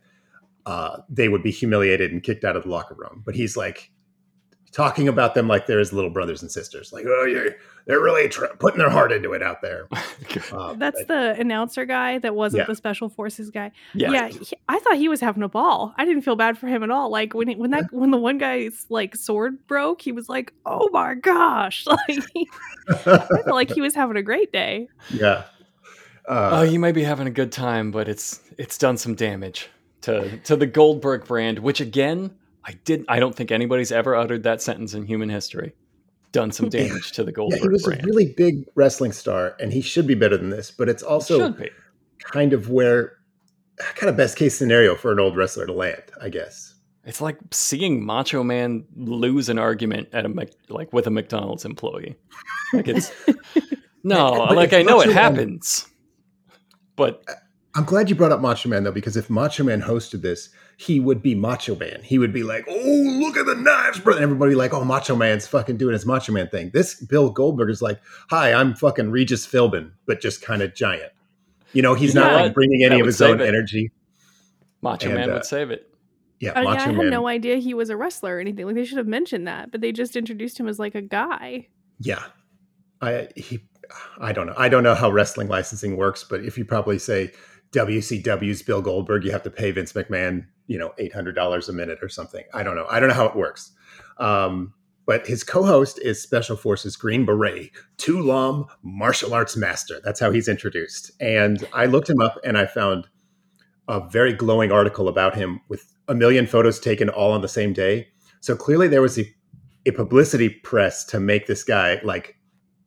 uh, 0.66 0.98
they 1.10 1.30
would 1.30 1.44
be 1.44 1.52
humiliated 1.52 2.12
and 2.12 2.24
kicked 2.24 2.44
out 2.44 2.56
of 2.56 2.64
the 2.64 2.70
locker 2.70 2.94
room. 2.94 3.24
But 3.26 3.36
he's 3.36 3.58
like 3.58 3.92
talking 4.72 5.08
about 5.08 5.34
them 5.36 5.48
like 5.48 5.66
they're 5.68 5.80
his 5.80 5.92
little 5.94 6.10
brothers 6.10 6.42
and 6.42 6.52
sisters. 6.52 6.94
Like, 6.94 7.06
oh, 7.08 7.26
you're, 7.26 7.56
they're 7.88 8.00
really 8.00 8.30
tr- 8.30 8.46
putting 8.60 8.78
their 8.78 8.90
heart 8.90 9.12
into 9.12 9.34
it 9.34 9.42
out 9.44 9.62
there. 9.62 9.88
Uh, 10.52 10.74
That's 10.74 11.04
but- 11.04 11.08
the 11.08 11.40
announcer 11.42 11.86
guy 11.86 12.20
that 12.20 12.36
wasn't 12.36 12.60
Yeah. 12.62 12.66
the 12.68 12.76
special 12.76 13.10
forces 13.10 13.50
guy. 13.50 13.72
yeah. 13.96 14.12
Yeah, 14.12 14.28
he- 14.28 14.58
I 14.68 14.78
thought 14.80 14.98
he 14.98 15.10
was 15.10 15.20
having 15.22 15.42
a 15.44 15.50
ball. 15.50 15.94
I 15.98 16.06
didn't 16.06 16.22
feel 16.22 16.36
bad 16.36 16.58
for 16.58 16.68
him 16.68 16.84
at 16.84 16.92
all. 16.92 17.10
Like 17.12 17.34
when 17.34 17.48
he, 17.48 17.56
when 17.56 17.72
that 17.72 17.92
when 17.92 18.12
the 18.12 18.18
one 18.18 18.38
guy's 18.38 18.86
like 18.90 19.16
sword 19.16 19.66
broke, 19.68 20.02
he 20.02 20.12
was 20.12 20.30
like, 20.30 20.54
"Oh 20.66 20.90
my 20.92 21.16
gosh!" 21.16 21.86
Like 22.08 22.24
I 22.90 22.94
felt 22.96 23.48
like 23.48 23.72
he 23.72 23.82
was 23.82 23.96
having 23.96 24.18
a 24.18 24.22
great 24.24 24.52
day. 24.52 24.88
yeah. 25.12 25.44
Uh, 26.28 26.50
Oh, 26.54 26.62
you 26.62 26.80
may 26.80 26.92
be 26.92 27.04
having 27.04 27.26
a 27.28 27.32
good 27.32 27.52
time, 27.52 27.90
but 27.92 28.08
it's 28.08 28.40
it's 28.58 28.78
done 28.78 28.98
some 28.98 29.16
damage 29.16 29.68
to 30.02 30.38
to 30.46 30.56
the 30.56 30.68
Goldberg 30.68 31.26
brand, 31.26 31.60
which 31.60 31.82
again, 31.82 32.32
I 32.70 32.74
did 32.86 33.04
I 33.10 33.20
don't 33.20 33.36
think 33.36 33.52
anybody's 33.52 33.92
ever 33.92 34.16
uttered 34.16 34.44
that 34.44 34.62
sentence 34.62 34.94
in 34.94 35.06
human 35.06 35.30
history. 35.30 35.74
Done 36.32 36.52
some 36.52 36.68
Yeah. 36.72 36.88
damage 36.88 37.12
to 37.14 37.24
the 37.24 37.32
Yeah, 37.32 37.36
Goldberg 37.36 37.62
he 37.62 37.68
was 37.70 37.84
brand. 37.84 38.04
a 38.04 38.06
really 38.06 38.34
big 38.38 38.66
wrestling 38.76 39.12
star, 39.12 39.56
and 39.60 39.74
he 39.74 39.82
should 39.82 40.06
be 40.06 40.14
better 40.14 40.38
than 40.38 40.52
this. 40.52 40.70
But 40.70 40.88
it's 40.88 41.02
also 41.02 41.56
kind 42.20 42.54
of 42.54 42.70
where, 42.70 43.14
kind 43.96 44.10
of 44.12 44.16
best 44.16 44.38
case 44.38 44.56
scenario 44.56 44.94
for 44.96 45.12
an 45.12 45.20
old 45.20 45.36
wrestler 45.36 45.66
to 45.66 45.74
land, 45.74 46.04
I 46.22 46.30
guess. 46.30 46.76
It's 47.06 47.20
like 47.22 47.38
seeing 47.50 48.06
Macho 48.06 48.44
Man 48.44 48.86
lose 48.96 49.50
an 49.50 49.58
argument 49.58 50.10
at 50.14 50.26
a 50.28 50.48
like 50.70 50.94
with 50.94 51.08
a 51.08 51.10
McDonald's 51.10 51.66
employee. 51.66 52.16
Like 52.74 52.88
it's 52.88 53.12
no, 54.04 54.32
like 54.34 54.74
I 54.74 54.84
know 54.84 54.98
Macho 54.98 55.10
it 55.10 55.14
Man- 55.16 55.24
happens, 55.24 55.88
but 56.96 57.24
I'm 57.76 57.86
glad 57.86 58.10
you 58.10 58.16
brought 58.16 58.32
up 58.32 58.42
Macho 58.42 58.70
Man 58.70 58.84
though, 58.84 58.92
because 58.92 59.18
if 59.18 59.30
Macho 59.30 59.64
Man 59.64 59.82
hosted 59.82 60.22
this, 60.22 60.50
he 60.82 60.98
would 61.02 61.22
be 61.22 61.36
Macho 61.36 61.76
Man. 61.76 62.00
He 62.04 62.18
would 62.18 62.32
be 62.32 62.42
like, 62.44 62.64
"Oh, 62.70 63.18
look 63.20 63.36
at 63.36 63.46
the 63.46 63.56
knives, 63.56 64.00
brother!" 64.00 64.20
And 64.20 64.24
everybody 64.24 64.52
be 64.52 64.56
like, 64.56 64.74
"Oh, 64.74 64.86
Macho 64.86 65.14
Man's 65.14 65.46
fucking 65.46 65.76
doing 65.76 65.92
his 65.92 66.06
Macho 66.06 66.32
Man 66.32 66.48
thing." 66.48 66.72
This 66.74 66.96
Bill 66.96 67.30
Goldberg 67.32 67.70
is 67.70 67.82
like, 67.82 68.00
"Hi, 68.30 68.54
I'm 68.54 68.74
fucking 68.76 69.12
Regis 69.12 69.46
Philbin, 69.46 69.92
but 70.06 70.22
just 70.22 70.42
kind 70.42 70.62
of 70.62 70.74
giant." 70.74 71.12
You 71.74 71.82
know, 71.82 71.96
he's 71.96 72.14
You 72.14 72.22
know 72.22 72.28
not 72.28 72.34
like 72.34 72.44
what? 72.46 72.54
bringing 72.54 72.80
That 72.80 72.86
any 72.92 72.96
of 73.02 73.06
would 73.06 73.08
his 73.10 73.18
save 73.18 73.32
own 73.32 73.42
it. 73.42 73.48
energy. 73.48 73.92
Macho 74.82 75.08
And, 75.10 75.16
Man 75.18 75.30
uh, 75.30 75.34
would 75.34 75.46
save 75.46 75.70
it. 75.70 75.94
Yeah, 76.40 76.54
I, 76.56 76.64
Macho 76.64 76.80
I 76.80 76.86
had 76.86 76.96
Man. 76.96 77.10
no 77.10 77.28
idea 77.28 77.58
he 77.58 77.74
was 77.74 77.90
a 77.90 77.98
wrestler 77.98 78.38
or 78.38 78.40
anything. 78.40 78.66
Like 78.66 78.76
they 78.76 78.86
should 78.86 78.98
have 79.00 79.06
mentioned 79.08 79.48
that, 79.48 79.72
but 79.72 79.82
they 79.82 79.92
just 79.92 80.16
introduced 80.16 80.58
him 80.58 80.70
as 80.70 80.80
like 80.80 80.96
a 80.96 81.02
guy. 81.02 81.68
Yeah, 82.00 82.24
I 83.02 83.28
he, 83.36 83.60
I 84.18 84.32
don't 84.32 84.48
know. 84.48 84.56
I 84.58 84.70
don't 84.70 84.84
know 84.84 84.96
how 84.96 85.12
wrestling 85.12 85.50
licensing 85.50 85.98
works, 85.98 86.24
but 86.24 86.46
if 86.46 86.58
you 86.58 86.64
probably 86.64 86.98
say 87.00 87.34
WCW's 87.74 88.62
Bill 88.62 88.82
Goldberg, 88.82 89.26
you 89.26 89.32
have 89.32 89.44
to 89.44 89.52
pay 89.52 89.72
Vince 89.72 89.92
McMahon, 89.92 90.46
you 90.70 90.78
know, 90.80 90.94
eight 90.98 91.14
hundred 91.14 91.36
dollars 91.36 91.68
a 91.70 91.74
minute 91.74 92.00
or 92.02 92.10
something. 92.10 92.46
I 92.54 92.64
don't 92.64 92.76
know. 92.78 92.88
I 92.90 93.00
don't 93.00 93.10
know 93.10 93.16
how 93.16 93.26
it 93.26 93.36
works. 93.36 93.72
Um, 94.18 94.74
but 95.06 95.28
his 95.28 95.44
co-host 95.44 96.00
is 96.00 96.22
Special 96.22 96.56
Forces 96.56 96.96
Green 96.96 97.26
Beret, 97.26 97.72
Tu 97.98 98.22
Lam 98.22 98.66
martial 98.84 99.34
arts 99.34 99.58
master. 99.58 100.00
That's 100.06 100.20
how 100.20 100.32
he's 100.32 100.48
introduced. 100.48 101.12
And 101.20 101.68
I 101.74 101.88
looked 101.88 102.10
him 102.10 102.22
up, 102.22 102.36
and 102.46 102.58
I 102.58 102.66
found 102.68 103.08
a 103.88 104.08
very 104.10 104.34
glowing 104.34 104.72
article 104.72 105.08
about 105.08 105.36
him 105.36 105.60
with 105.68 105.84
a 106.08 106.14
million 106.16 106.46
photos 106.48 106.80
taken 106.80 107.10
all 107.10 107.32
on 107.32 107.42
the 107.42 107.48
same 107.60 107.74
day. 107.74 108.08
So 108.40 108.56
clearly, 108.56 108.88
there 108.88 109.02
was 109.02 109.20
a 109.20 109.26
a 109.86 109.92
publicity 109.92 110.50
press 110.50 111.06
to 111.06 111.20
make 111.20 111.48
this 111.48 111.64
guy 111.64 112.00
like 112.04 112.36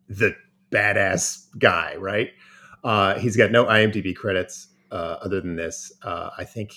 the 0.09 0.37
badass 0.71 1.47
guy, 1.59 1.97
right? 1.99 2.31
Uh, 2.85 3.19
he's 3.19 3.37
got 3.37 3.51
no 3.51 3.65
IMDb 3.65 4.15
credits. 4.15 4.69
uh, 4.93 5.17
other 5.23 5.41
than 5.41 5.57
this. 5.57 5.91
Uh, 6.03 6.31
I 6.39 6.45
think, 6.45 6.75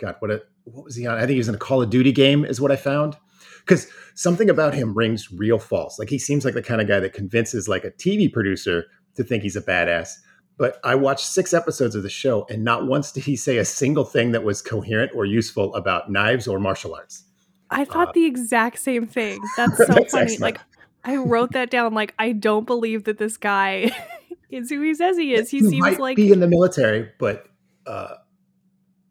God, 0.00 0.16
what 0.20 0.30
a, 0.30 0.42
what 0.64 0.84
was 0.84 0.96
he 0.96 1.06
on? 1.06 1.16
I 1.16 1.20
think 1.20 1.30
he 1.32 1.38
was 1.38 1.48
in 1.48 1.54
a 1.54 1.58
Call 1.58 1.82
of 1.82 1.90
Duty 1.90 2.12
game, 2.12 2.44
is 2.44 2.60
what 2.60 2.72
I 2.72 2.76
found. 2.76 3.16
Because 3.60 3.86
something 4.14 4.48
about 4.50 4.74
him 4.74 4.94
rings 4.94 5.30
real 5.30 5.58
false. 5.58 5.98
Like 5.98 6.08
he 6.08 6.18
seems 6.18 6.44
like 6.44 6.54
the 6.54 6.62
kind 6.62 6.80
of 6.80 6.88
guy 6.88 6.98
that 7.00 7.12
convinces 7.12 7.68
like 7.68 7.84
a 7.84 7.90
TV 7.90 8.32
producer 8.32 8.86
to 9.16 9.22
think 9.24 9.42
he's 9.42 9.56
a 9.56 9.60
badass. 9.62 10.14
But 10.56 10.78
I 10.84 10.94
watched 10.94 11.26
six 11.26 11.54
episodes 11.54 11.94
of 11.94 12.02
the 12.02 12.10
show, 12.10 12.46
and 12.50 12.64
not 12.64 12.86
once 12.86 13.12
did 13.12 13.24
he 13.24 13.36
say 13.36 13.58
a 13.58 13.64
single 13.64 14.04
thing 14.04 14.32
that 14.32 14.42
was 14.44 14.60
coherent 14.62 15.12
or 15.14 15.24
useful 15.24 15.74
about 15.74 16.10
knives 16.10 16.46
or 16.48 16.58
martial 16.58 16.94
arts. 16.94 17.24
I 17.70 17.84
thought 17.84 18.08
Uh, 18.08 18.12
the 18.14 18.26
exact 18.26 18.78
same 18.78 19.06
thing. 19.06 19.40
That's 19.56 19.76
so 19.76 19.84
That's 19.86 20.10
funny. 20.12 20.22
excellent. 20.24 20.40
Like 20.40 20.60
I 21.04 21.16
wrote 21.16 21.52
that 21.52 21.70
down. 21.70 21.94
Like 21.94 22.14
I 22.18 22.32
don't 22.32 22.66
believe 22.66 23.04
that 23.04 23.16
this 23.18 23.36
guy 23.36 23.90
is 24.50 24.68
who 24.70 24.82
he 24.82 24.92
says 24.94 25.16
he 25.16 25.34
is. 25.34 25.50
He 25.50 25.60
seems 25.60 25.78
might 25.78 25.98
like 26.00 26.16
be 26.16 26.32
in 26.32 26.40
the 26.40 26.48
military, 26.48 27.10
but 27.18 27.46
uh, 27.86 28.16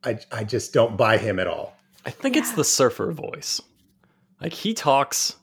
I 0.04 0.20
I 0.32 0.44
just 0.44 0.74
don't 0.74 0.96
buy 0.98 1.18
him 1.18 1.40
at 1.40 1.48
all. 1.48 1.76
I 2.06 2.12
think 2.12 2.36
it's 2.38 2.52
the 2.54 2.64
surfer 2.64 3.12
voice. 3.12 3.62
Like 4.42 4.54
he 4.54 4.74
talks 4.74 5.36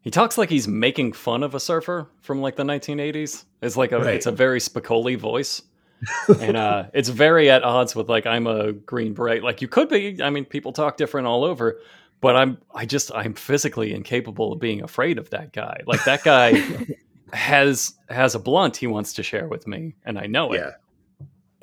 he 0.00 0.10
talks 0.10 0.36
like 0.36 0.50
he's 0.50 0.68
making 0.68 1.12
fun 1.12 1.42
of 1.42 1.54
a 1.54 1.60
surfer 1.60 2.08
from 2.22 2.40
like 2.40 2.56
the 2.56 2.62
1980s. 2.64 3.44
It's 3.62 3.76
like 3.76 3.92
a 3.92 3.98
Right. 3.98 4.14
it's 4.14 4.26
a 4.26 4.32
very 4.32 4.60
Spicoli 4.60 5.16
voice. 5.18 5.62
and 6.40 6.56
uh 6.56 6.84
it's 6.92 7.08
very 7.08 7.50
at 7.50 7.62
odds 7.62 7.94
with 7.96 8.08
like 8.08 8.26
I'm 8.26 8.46
a 8.46 8.72
green 8.72 9.14
beret. 9.14 9.42
Like 9.42 9.62
you 9.62 9.68
could 9.68 9.88
be. 9.88 10.22
I 10.22 10.30
mean, 10.30 10.44
people 10.44 10.72
talk 10.72 10.96
different 10.96 11.26
all 11.26 11.44
over, 11.44 11.80
but 12.20 12.36
I'm 12.36 12.58
I 12.74 12.84
just 12.86 13.10
I'm 13.14 13.34
physically 13.34 13.94
incapable 13.94 14.52
of 14.52 14.60
being 14.60 14.82
afraid 14.82 15.18
of 15.18 15.30
that 15.30 15.52
guy. 15.52 15.80
Like 15.86 16.04
that 16.04 16.22
guy 16.24 16.62
has 17.32 17.94
has 18.08 18.34
a 18.34 18.38
blunt 18.38 18.76
he 18.76 18.86
wants 18.86 19.12
to 19.14 19.22
share 19.22 19.48
with 19.48 19.66
me, 19.66 19.94
and 20.04 20.18
I 20.18 20.26
know 20.26 20.52
it. 20.52 20.58
Yeah, 20.58 20.70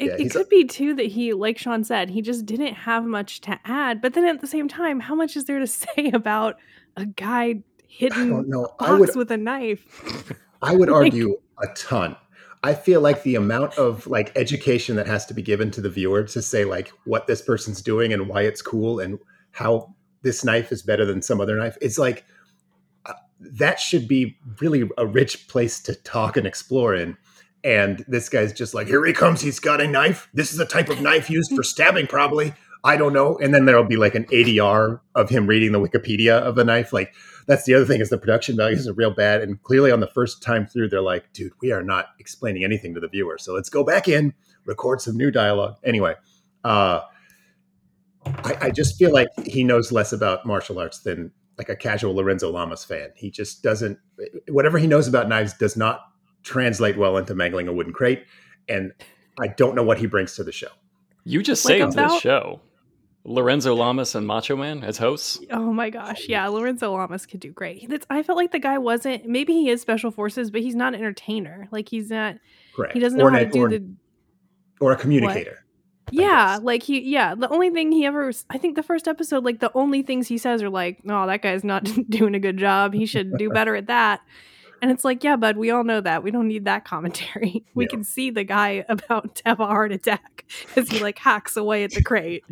it, 0.01 0.07
Yeah, 0.07 0.13
it 0.13 0.19
he's 0.19 0.35
a- 0.35 0.39
could 0.39 0.49
be 0.49 0.65
too 0.65 0.93
that 0.95 1.05
he, 1.07 1.33
like 1.33 1.57
Sean 1.57 1.83
said, 1.83 2.09
he 2.09 2.21
just 2.21 2.45
didn't 2.45 2.73
have 2.73 3.05
much 3.05 3.41
to 3.41 3.59
add. 3.65 4.01
But 4.01 4.13
then 4.13 4.25
at 4.25 4.41
the 4.41 4.47
same 4.47 4.67
time, 4.67 4.99
how 4.99 5.15
much 5.15 5.35
is 5.37 5.45
there 5.45 5.59
to 5.59 5.67
say 5.67 6.11
about 6.13 6.57
a 6.97 7.05
guy 7.05 7.43
I 7.45 7.63
hitting 7.87 8.49
know. 8.49 8.65
a 8.79 8.83
I 8.83 8.91
would 8.93 9.07
box 9.07 9.15
with 9.15 9.31
a 9.31 9.37
knife? 9.37 10.33
I 10.61 10.75
would 10.75 10.89
Like- 10.89 11.05
argue 11.13 11.37
a 11.61 11.67
ton. 11.75 12.15
I 12.63 12.75
feel 12.75 13.01
like 13.01 13.23
the 13.23 13.33
amount 13.35 13.73
of 13.79 14.05
like 14.05 14.31
education 14.37 14.95
that 14.97 15.07
has 15.07 15.25
to 15.25 15.33
be 15.33 15.41
given 15.41 15.71
to 15.71 15.81
the 15.81 15.89
viewer 15.89 16.23
to 16.25 16.41
say 16.43 16.63
like 16.63 16.91
what 17.05 17.25
this 17.25 17.41
person's 17.41 17.81
doing 17.81 18.13
and 18.13 18.27
why 18.27 18.43
it's 18.43 18.61
cool 18.61 18.99
and 18.99 19.17
how 19.51 19.95
this 20.21 20.45
knife 20.45 20.71
is 20.71 20.83
better 20.83 21.03
than 21.03 21.23
some 21.23 21.41
other 21.41 21.55
knife. 21.55 21.75
It's 21.81 21.97
like 21.97 22.23
uh, 23.07 23.13
that 23.39 23.79
should 23.79 24.07
be 24.07 24.37
really 24.59 24.87
a 24.99 25.07
rich 25.07 25.47
place 25.47 25.81
to 25.81 25.95
talk 25.95 26.37
and 26.37 26.45
explore 26.45 26.93
in. 26.93 27.17
And 27.63 28.03
this 28.07 28.29
guy's 28.29 28.53
just 28.53 28.73
like, 28.73 28.87
here 28.87 29.05
he 29.05 29.13
comes. 29.13 29.41
He's 29.41 29.59
got 29.59 29.81
a 29.81 29.87
knife. 29.87 30.27
This 30.33 30.51
is 30.51 30.59
a 30.59 30.65
type 30.65 30.89
of 30.89 31.01
knife 31.01 31.29
used 31.29 31.55
for 31.55 31.63
stabbing, 31.63 32.07
probably. 32.07 32.53
I 32.83 32.97
don't 32.97 33.13
know. 33.13 33.37
And 33.37 33.53
then 33.53 33.65
there'll 33.65 33.83
be 33.83 33.97
like 33.97 34.15
an 34.15 34.25
ADR 34.25 34.99
of 35.13 35.29
him 35.29 35.45
reading 35.45 35.71
the 35.71 35.79
Wikipedia 35.79 36.39
of 36.39 36.55
the 36.55 36.63
knife. 36.63 36.91
Like, 36.91 37.13
that's 37.45 37.65
the 37.65 37.75
other 37.75 37.85
thing 37.85 38.01
is 38.01 38.09
the 38.09 38.17
production 38.17 38.55
values 38.57 38.87
are 38.87 38.93
real 38.93 39.11
bad. 39.11 39.41
And 39.41 39.61
clearly 39.61 39.91
on 39.91 39.99
the 39.99 40.07
first 40.07 40.41
time 40.41 40.65
through, 40.65 40.89
they're 40.89 41.01
like, 41.01 41.31
dude, 41.33 41.53
we 41.61 41.71
are 41.71 41.83
not 41.83 42.07
explaining 42.19 42.63
anything 42.63 42.93
to 42.95 42.99
the 42.99 43.07
viewer. 43.07 43.37
So 43.37 43.53
let's 43.53 43.69
go 43.69 43.83
back 43.83 44.07
in, 44.07 44.33
record 44.65 45.01
some 45.01 45.15
new 45.15 45.29
dialogue. 45.29 45.75
Anyway, 45.83 46.15
uh, 46.63 47.01
I, 48.25 48.57
I 48.61 48.71
just 48.71 48.97
feel 48.97 49.11
like 49.11 49.29
he 49.45 49.63
knows 49.63 49.91
less 49.91 50.13
about 50.13 50.45
martial 50.45 50.79
arts 50.79 50.99
than 50.99 51.31
like 51.57 51.69
a 51.69 51.75
casual 51.75 52.15
Lorenzo 52.15 52.51
Lamas 52.51 52.83
fan. 52.83 53.09
He 53.15 53.29
just 53.29 53.61
doesn't, 53.61 53.99
whatever 54.47 54.77
he 54.77 54.87
knows 54.87 55.07
about 55.07 55.27
knives 55.27 55.53
does 55.53 55.75
not 55.75 56.10
translate 56.43 56.97
well 56.97 57.17
into 57.17 57.33
mangling 57.35 57.67
a 57.67 57.73
wooden 57.73 57.93
crate. 57.93 58.25
And 58.69 58.91
I 59.39 59.47
don't 59.47 59.75
know 59.75 59.83
what 59.83 59.97
he 59.97 60.05
brings 60.07 60.35
to 60.35 60.43
the 60.43 60.51
show. 60.51 60.67
You 61.23 61.43
just 61.43 61.65
Like 61.65 61.73
saved 61.79 61.87
this 61.89 61.93
about- 61.95 62.21
show. 62.21 62.61
Lorenzo 63.23 63.75
Lamas 63.75 64.15
and 64.15 64.25
Macho 64.25 64.55
Man 64.55 64.83
as 64.83 64.97
hosts. 64.97 65.39
Oh 65.51 65.71
my 65.71 65.91
gosh, 65.91 66.27
yeah, 66.27 66.47
Lorenzo 66.47 66.91
Lamas 66.91 67.27
could 67.27 67.39
do 67.39 67.51
great. 67.51 67.87
That's, 67.87 68.03
I 68.09 68.23
felt 68.23 68.35
like 68.35 68.51
the 68.51 68.57
guy 68.57 68.79
wasn't. 68.79 69.25
Maybe 69.27 69.53
he 69.53 69.69
is 69.69 69.79
special 69.79 70.09
forces, 70.09 70.49
but 70.49 70.61
he's 70.61 70.73
not 70.73 70.95
an 70.95 71.01
entertainer. 71.01 71.67
Like 71.71 71.87
he's 71.87 72.09
not. 72.09 72.37
Correct. 72.75 72.93
He 72.95 72.99
doesn't 72.99 73.19
know 73.19 73.25
or, 73.25 73.29
how 73.31 73.37
an- 73.37 73.45
to 73.45 73.51
do 73.51 73.61
or, 73.61 73.69
the. 73.69 73.85
or 74.79 74.91
a 74.93 74.95
communicator. 74.95 75.63
Yeah, 76.09 76.57
like 76.63 76.81
he. 76.81 76.99
Yeah, 77.01 77.35
the 77.35 77.47
only 77.49 77.69
thing 77.69 77.91
he 77.91 78.07
ever. 78.07 78.31
I 78.49 78.57
think 78.57 78.75
the 78.75 78.81
first 78.81 79.07
episode, 79.07 79.45
like 79.45 79.59
the 79.59 79.71
only 79.75 80.01
things 80.01 80.27
he 80.27 80.39
says 80.39 80.63
are 80.63 80.69
like, 80.71 81.05
"No, 81.05 81.27
that 81.27 81.43
guy's 81.43 81.63
not 81.63 81.83
doing 82.09 82.33
a 82.33 82.39
good 82.39 82.57
job. 82.57 82.95
He 82.95 83.05
should 83.05 83.37
do 83.37 83.51
better 83.51 83.75
at 83.75 83.85
that." 83.85 84.21
And 84.81 84.89
it's 84.91 85.05
like, 85.05 85.23
yeah, 85.23 85.35
bud, 85.35 85.57
we 85.57 85.69
all 85.69 85.83
know 85.83 86.01
that. 86.01 86.23
We 86.23 86.31
don't 86.31 86.47
need 86.47 86.65
that 86.65 86.85
commentary. 86.85 87.63
We 87.75 87.85
Yeah. 87.85 87.89
can 87.91 88.03
see 88.03 88.31
the 88.31 88.43
guy 88.43 88.83
about 88.89 89.35
to 89.35 89.43
have 89.45 89.59
a 89.59 89.65
heart 89.67 89.91
attack 89.91 90.45
as 90.75 90.89
he 90.89 90.99
like 90.99 91.17
hacks 91.19 91.55
away 91.55 91.83
at 91.83 91.91
the 91.91 92.03
crate. 92.03 92.43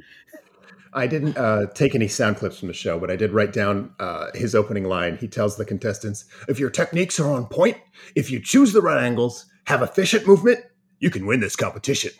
I 0.93 1.05
didn't 1.05 1.37
uh, 1.37 1.67
take 1.75 1.93
any 1.93 2.07
sound 2.07 2.37
clips 2.37 2.59
from 2.59 2.67
the 2.67 2.73
show, 2.73 2.99
but 2.99 3.11
I 3.11 3.15
did 3.15 3.31
write 3.31 3.53
down 3.53 3.93
uh, 3.99 4.27
his 4.33 4.55
opening 4.55 4.85
line. 4.85 5.17
He 5.17 5.27
tells 5.27 5.55
the 5.55 5.65
contestants, 5.65 6.25
if 6.47 6.59
your 6.59 6.71
techniques 6.71 7.19
are 7.19 7.31
on 7.31 7.45
point, 7.45 7.77
if 8.15 8.31
you 8.31 8.41
choose 8.41 8.73
the 8.73 8.81
right 8.81 9.03
angles, 9.03 9.45
have 9.65 9.83
efficient 9.83 10.25
movement, 10.25 10.59
you 10.99 11.11
can 11.11 11.27
win 11.27 11.41
this 11.41 11.55
competition. 11.55 12.11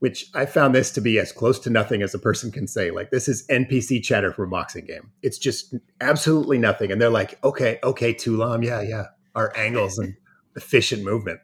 Which 0.00 0.26
I 0.34 0.46
found 0.46 0.74
this 0.74 0.90
to 0.92 1.00
be 1.00 1.20
as 1.20 1.30
close 1.30 1.60
to 1.60 1.70
nothing 1.70 2.02
as 2.02 2.12
a 2.12 2.18
person 2.18 2.50
can 2.50 2.66
say. 2.66 2.90
Like, 2.90 3.12
this 3.12 3.28
is 3.28 3.46
NPC 3.46 4.02
chatter 4.02 4.32
for 4.32 4.42
a 4.42 4.48
boxing 4.48 4.84
game. 4.84 5.12
It's 5.22 5.38
just 5.38 5.72
absolutely 6.00 6.58
nothing. 6.58 6.90
And 6.90 7.00
they're 7.00 7.08
like, 7.08 7.38
okay, 7.44 7.78
okay, 7.84 8.12
Tu 8.12 8.36
Lam, 8.36 8.64
yeah, 8.64 8.80
yeah. 8.82 9.04
Our 9.34 9.56
angles 9.56 9.98
and 9.98 10.14
efficient 10.56 11.04
movement. 11.04 11.40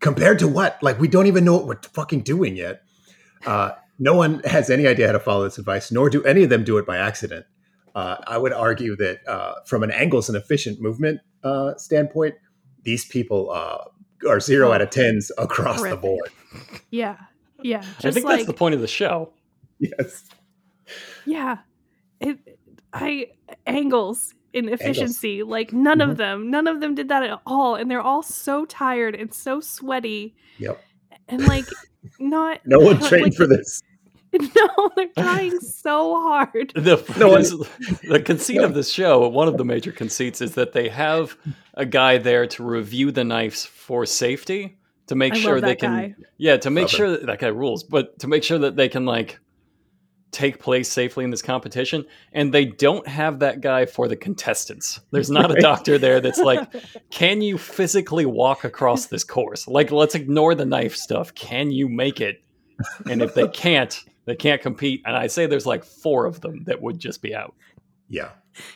Compared 0.00 0.38
to 0.40 0.48
what? 0.48 0.82
Like, 0.82 0.98
we 0.98 1.08
don't 1.08 1.26
even 1.26 1.44
know 1.44 1.56
what 1.56 1.66
we're 1.66 1.80
fucking 1.92 2.22
doing 2.22 2.56
yet. 2.56 2.82
Uh, 3.46 3.72
no 3.98 4.14
one 4.14 4.40
has 4.44 4.70
any 4.70 4.86
idea 4.86 5.06
how 5.06 5.12
to 5.12 5.20
follow 5.20 5.44
this 5.44 5.58
advice, 5.58 5.92
nor 5.92 6.10
do 6.10 6.24
any 6.24 6.42
of 6.42 6.50
them 6.50 6.64
do 6.64 6.78
it 6.78 6.86
by 6.86 6.96
accident. 6.96 7.46
Uh, 7.94 8.16
I 8.26 8.38
would 8.38 8.52
argue 8.52 8.96
that 8.96 9.26
uh, 9.28 9.54
from 9.66 9.82
an 9.84 9.90
angles 9.92 10.28
and 10.28 10.36
efficient 10.36 10.80
movement 10.80 11.20
uh, 11.44 11.74
standpoint, 11.76 12.34
these 12.82 13.04
people 13.04 13.50
uh, 13.50 13.84
are 14.28 14.40
zero 14.40 14.72
out 14.72 14.82
of 14.82 14.90
tens 14.90 15.30
across 15.38 15.82
the 15.82 15.96
board. 15.96 16.28
Yeah, 16.90 17.16
yeah. 17.62 17.82
Just 17.82 18.06
I 18.06 18.10
think 18.10 18.26
like, 18.26 18.36
that's 18.38 18.46
the 18.46 18.54
point 18.54 18.74
of 18.74 18.80
the 18.80 18.88
show. 18.88 19.32
Yes. 19.78 20.24
Yeah. 21.24 21.58
It 22.20 22.38
I 22.92 23.26
angles 23.66 24.34
in 24.54 24.68
efficiency. 24.68 25.42
Like 25.42 25.72
none 25.72 25.98
Mhm. 25.98 26.10
of 26.10 26.16
them, 26.16 26.50
none 26.50 26.66
of 26.66 26.80
them 26.80 26.94
did 26.94 27.08
that 27.08 27.22
at 27.22 27.40
all. 27.46 27.74
And 27.74 27.90
they're 27.90 28.00
all 28.00 28.22
so 28.22 28.64
tired 28.64 29.14
and 29.14 29.32
so 29.34 29.60
sweaty 29.60 30.34
Yep. 30.58 30.82
and 31.28 31.46
like 31.46 31.64
not 32.18 32.60
No 32.66 32.78
one 32.78 32.98
like- 33.00 33.08
trained 33.08 33.34
for 33.34 33.46
this. 33.46 33.82
No, 34.34 34.90
they're 34.96 35.06
trying 35.16 35.60
so 35.60 36.20
hard. 36.20 36.72
The, 36.74 36.96
No 37.18 37.28
one- 37.28 37.42
there's- 37.42 38.00
the 38.08 38.20
conceit 38.20 38.62
of 38.62 38.74
this 38.74 38.90
show, 38.90 39.28
one 39.28 39.46
of 39.46 39.56
the 39.58 39.64
major 39.64 39.92
conceits, 39.92 40.40
is 40.40 40.54
that 40.56 40.72
they 40.72 40.88
have 40.88 41.36
a 41.74 41.86
guy 41.86 42.18
there 42.18 42.44
to 42.48 42.64
review 42.64 43.12
the 43.12 43.22
knives 43.22 43.64
for 43.64 44.04
safety 44.04 44.76
to 45.06 45.14
make 45.14 45.34
I 45.34 45.38
sure 45.38 45.52
love 45.54 45.62
they 45.62 45.76
can, 45.76 45.90
guy. 45.94 46.14
yeah, 46.38 46.56
to 46.56 46.70
make 46.70 46.84
Love 46.84 46.90
sure 46.90 47.10
that, 47.12 47.26
that 47.26 47.38
guy 47.38 47.46
rules, 47.46 47.84
but 47.84 48.18
to 48.20 48.26
make 48.26 48.42
sure 48.42 48.58
that 48.58 48.74
they 48.74 48.88
can 48.88 49.04
like 49.06 49.38
take 50.34 50.58
place 50.58 50.90
safely 50.90 51.24
in 51.24 51.30
this 51.30 51.42
competition. 51.42 52.04
And 52.32 52.52
they 52.52 52.66
don't 52.66 53.06
have 53.06 53.38
that 53.38 53.60
guy 53.60 53.86
for 53.86 54.08
the 54.08 54.16
contestants. 54.16 55.00
There's 55.12 55.30
not 55.30 55.56
a 55.56 55.60
doctor 55.60 55.96
there 55.96 56.20
that's 56.20 56.40
like, 56.40 56.68
can 57.10 57.40
you 57.40 57.56
physically 57.56 58.26
walk 58.26 58.64
across 58.64 59.06
this 59.06 59.24
course? 59.24 59.66
Like, 59.68 59.90
let's 59.90 60.14
ignore 60.14 60.54
the 60.54 60.66
knife 60.66 60.96
stuff. 60.96 61.34
Can 61.34 61.70
you 61.70 61.88
make 61.88 62.20
it? 62.20 62.42
And 63.08 63.22
if 63.22 63.34
they 63.34 63.48
can't, 63.48 63.98
they 64.26 64.34
can't 64.34 64.60
compete. 64.60 65.02
And 65.06 65.16
I 65.16 65.28
say 65.28 65.46
there's 65.46 65.66
like 65.66 65.84
four 65.84 66.26
of 66.26 66.40
them 66.40 66.64
that 66.64 66.82
would 66.82 66.98
just 66.98 67.22
be 67.22 67.34
out. 67.34 67.54
Yeah. 68.08 68.30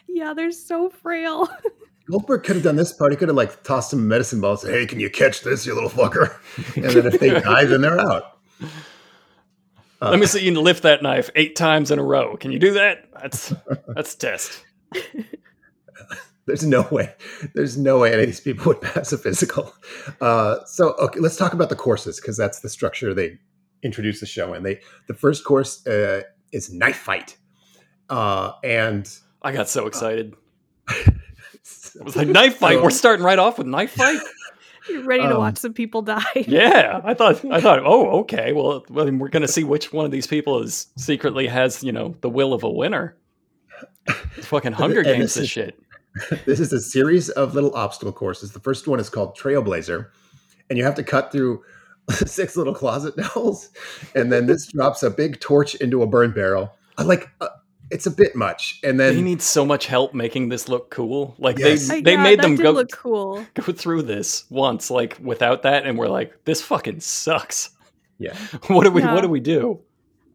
Yeah, 0.09 0.35
they're 0.35 0.53
so 0.53 0.89
frail. 0.89 1.49
Goldberg 2.11 2.43
could 2.43 2.57
have 2.57 2.65
done 2.65 2.77
this 2.77 2.93
part. 2.93 3.13
He 3.13 3.17
could 3.17 3.29
have 3.29 3.37
like 3.37 3.63
tossed 3.65 3.91
some 3.91 4.09
medicine 4.09 4.41
ball 4.41 4.53
and 4.53 4.61
said, 4.61 4.73
Hey, 4.73 4.87
can 4.87 4.99
you 4.99 5.11
catch 5.11 5.43
this, 5.43 5.67
you 5.67 5.75
little 5.75 5.91
fucker? 5.91 6.39
And 6.77 6.87
then 6.87 7.07
if 7.07 7.21
they 7.21 7.31
die, 7.41 7.67
then 7.67 7.83
they're 7.83 8.01
out. 8.01 8.39
Uh, 10.01 10.11
Let 10.11 10.21
me 10.21 10.27
see 10.27 10.45
you 10.45 10.61
lift 10.61 10.85
that 10.85 11.03
knife 11.03 11.31
eight 11.35 11.57
times 11.57 11.91
in 11.91 11.99
a 11.99 12.05
row. 12.05 12.37
Can 12.37 12.53
you 12.53 12.59
do 12.59 12.73
that? 12.75 13.09
That's 13.21 13.53
that's 13.89 14.15
a 14.15 14.19
test. 14.19 14.65
There's 16.47 16.65
no 16.65 16.89
way. 16.91 17.15
There's 17.55 17.77
no 17.77 17.99
way 17.99 18.13
any 18.13 18.23
of 18.23 18.29
these 18.29 18.41
people 18.41 18.67
would 18.67 18.81
pass 18.81 19.13
a 19.13 19.19
physical. 19.19 19.75
Uh, 20.21 20.65
so 20.65 20.95
okay, 20.95 21.21
let's 21.21 21.37
talk 21.37 21.53
about 21.53 21.69
the 21.69 21.77
courses 21.77 22.21
because 22.21 22.37
that's 22.37 22.61
the 22.61 22.69
structure 22.69 23.13
they 23.13 23.39
introduced 23.83 24.21
the 24.21 24.27
show 24.27 24.55
in. 24.55 24.63
They 24.63 24.81
the 25.09 25.15
first 25.15 25.45
course 25.45 25.87
uh, 25.87 26.23
is 26.53 26.73
knife 26.73 26.97
fight, 26.97 27.37
uh, 28.09 28.53
and 28.65 29.13
I 29.43 29.53
got 29.53 29.69
so 29.69 29.87
excited. 29.87 30.35
I 30.89 32.05
was 32.05 32.17
like 32.17 32.29
knife 32.29 32.57
fight. 32.57 32.81
We're 32.83 32.91
starting 32.91 33.25
right 33.25 33.39
off 33.39 33.59
with 33.59 33.67
knife 33.67 33.93
fight. 33.93 34.21
You're 34.89 35.05
ready 35.05 35.23
to 35.23 35.33
Um, 35.35 35.39
watch 35.39 35.59
some 35.59 35.73
people 35.73 36.03
die. 36.03 36.23
Yeah, 36.47 37.01
I 37.05 37.15
thought 37.15 37.45
I 37.51 37.61
thought, 37.61 37.81
oh, 37.85 38.21
okay. 38.21 38.53
Well, 38.53 38.85
well, 38.89 39.05
then 39.05 39.19
we're 39.19 39.29
gonna 39.29 39.49
see 39.49 39.65
which 39.65 39.93
one 39.93 40.05
of 40.05 40.11
these 40.11 40.27
people 40.27 40.61
is 40.63 40.87
secretly 40.97 41.47
has 41.47 41.83
you 41.85 41.93
know 41.93 42.15
the 42.21 42.31
will 42.31 42.53
of 42.53 42.63
a 42.63 42.71
winner. 42.71 43.17
It's 44.37 44.47
fucking 44.47 44.73
Hunger 44.83 45.03
Games. 45.03 45.19
this 45.19 45.35
This 45.35 45.45
is- 45.45 45.51
shit. 45.51 45.81
this 46.47 46.59
is 46.59 46.73
a 46.73 46.81
series 46.81 47.29
of 47.31 47.55
little 47.55 47.73
obstacle 47.75 48.13
courses. 48.13 48.51
The 48.53 48.61
first 48.61 48.89
one 48.89 48.99
is 48.99 49.09
called 49.11 49.37
Trailblazer, 49.37 50.07
and 50.69 50.77
you 50.79 50.83
have 50.85 50.95
to 50.97 51.05
cut 51.05 51.31
through 51.31 51.63
six 52.11 52.57
little 52.57 52.75
closet 52.75 53.15
dowels, 53.17 53.69
and 54.17 54.33
then 54.33 54.47
this 54.47 54.67
drops 54.67 55.03
a 55.03 55.11
big 55.11 55.39
torch 55.39 55.75
into 55.77 56.03
a 56.03 56.07
burn 56.07 56.33
barrel. 56.33 56.73
I 56.97 57.03
like. 57.03 57.29
Uh, 57.41 57.49
it's 57.91 58.07
a 58.07 58.11
bit 58.11 58.35
much, 58.37 58.81
and 58.85 58.99
then 59.01 59.15
they 59.17 59.23
need 59.23 59.41
so 59.43 59.65
much 59.65 59.87
help 59.87 60.15
making 60.15 60.49
this 60.51 60.69
look 60.69 60.91
cool. 60.91 61.35
Like 61.39 61.59
Yes. 61.59 61.89
they 61.89 61.99
Uh, 61.99 62.03
they 62.03 62.13
yeah, 62.13 62.23
made 62.23 62.41
them 62.43 62.57
go 62.57 62.71
look 62.71 62.91
cool. 62.93 63.45
go 63.55 63.73
through 63.73 64.03
this 64.03 64.45
once, 64.51 64.91
like 64.91 65.19
without 65.23 65.63
that, 65.63 65.87
and 65.87 65.99
we're 65.99 66.09
like, 66.09 66.45
this 66.45 66.61
fucking 66.63 67.01
sucks. 67.01 67.71
Yeah. 68.19 68.37
what 68.69 68.85
do 68.85 68.91
we 68.91 69.03
Yeah. 69.03 69.15
what 69.15 69.23
do 69.23 69.29
we 69.29 69.41
do? 69.41 69.81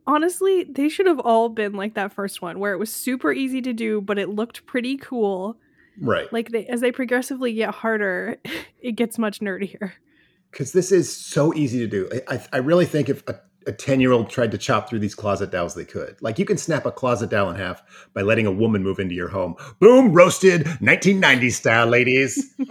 Honestly, 0.06 0.66
they 0.66 0.90
should 0.90 1.06
have 1.06 1.20
all 1.20 1.48
been 1.50 1.74
like 1.74 1.94
that 1.94 2.12
first 2.14 2.42
one, 2.42 2.60
where 2.60 2.74
it 2.74 2.78
was 2.78 2.92
super 2.92 3.32
easy 3.32 3.62
to 3.62 3.72
do, 3.72 4.02
but 4.02 4.18
it 4.20 4.30
looked 4.30 4.66
pretty 4.66 4.98
cool. 4.98 5.58
right 6.02 6.32
Like 6.34 6.50
they, 6.50 6.66
as 6.66 6.82
they 6.82 6.92
progressively 6.92 7.54
get 7.54 7.74
harder, 7.74 8.38
it 8.82 8.94
gets 8.94 9.18
much 9.18 9.40
nerdier. 9.40 9.92
because 10.52 10.72
this 10.74 10.92
is 10.92 11.16
so 11.16 11.54
easy 11.54 11.80
to 11.80 11.88
do. 11.88 12.10
I, 12.28 12.36
I, 12.36 12.46
I 12.54 12.58
really 12.58 12.86
think 12.86 13.10
if 13.10 13.24
a, 13.30 13.36
a 13.68 13.72
10 13.72 14.00
year 14.00 14.12
old 14.12 14.30
tried 14.30 14.52
to 14.52 14.58
chop 14.58 14.90
through 14.90 15.00
these 15.00 15.16
closet 15.16 15.52
dowels, 15.52 15.76
they 15.76 15.86
could. 15.86 16.16
Like 16.22 16.40
you 16.40 16.46
can 16.46 16.58
snap 16.58 16.86
a 16.86 16.92
closet 16.92 17.30
dowel 17.30 17.50
in 17.50 17.56
half 17.56 17.82
by 18.14 18.22
letting 18.22 18.46
a 18.46 18.52
woman 18.52 18.84
move 18.84 19.00
into 19.00 19.16
your 19.16 19.30
home. 19.30 19.56
Boom, 19.80 20.14
roasted 20.14 20.66
1990s 20.66 21.54
style, 21.54 21.88
ladies. 21.88 22.54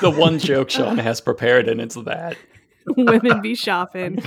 The 0.00 0.10
one 0.10 0.38
joke 0.38 0.70
Sean 0.70 0.98
has 0.98 1.20
prepared, 1.20 1.68
and 1.68 1.80
it's 1.80 1.94
that. 1.94 2.36
Women 2.96 3.40
be 3.40 3.54
shopping. 3.54 4.22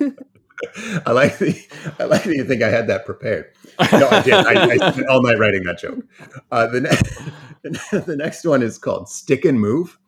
I 1.06 1.12
like 1.12 1.38
the 1.38 1.66
I 1.98 2.04
like 2.04 2.24
that 2.24 2.34
you 2.34 2.44
think 2.44 2.62
I 2.62 2.68
had 2.68 2.86
that 2.88 3.06
prepared. 3.06 3.46
No, 3.92 4.08
I 4.08 4.22
did. 4.22 4.34
I, 4.34 4.64
I 4.64 4.76
spent 4.76 5.08
all 5.08 5.22
night 5.22 5.38
writing 5.38 5.62
that 5.64 5.78
joke. 5.78 6.00
Uh, 6.50 6.66
the, 6.66 6.80
ne- 6.82 8.00
the 8.00 8.16
next 8.16 8.44
one 8.44 8.62
is 8.62 8.76
called 8.76 9.08
Stick 9.08 9.44
and 9.44 9.60
Move. 9.60 9.98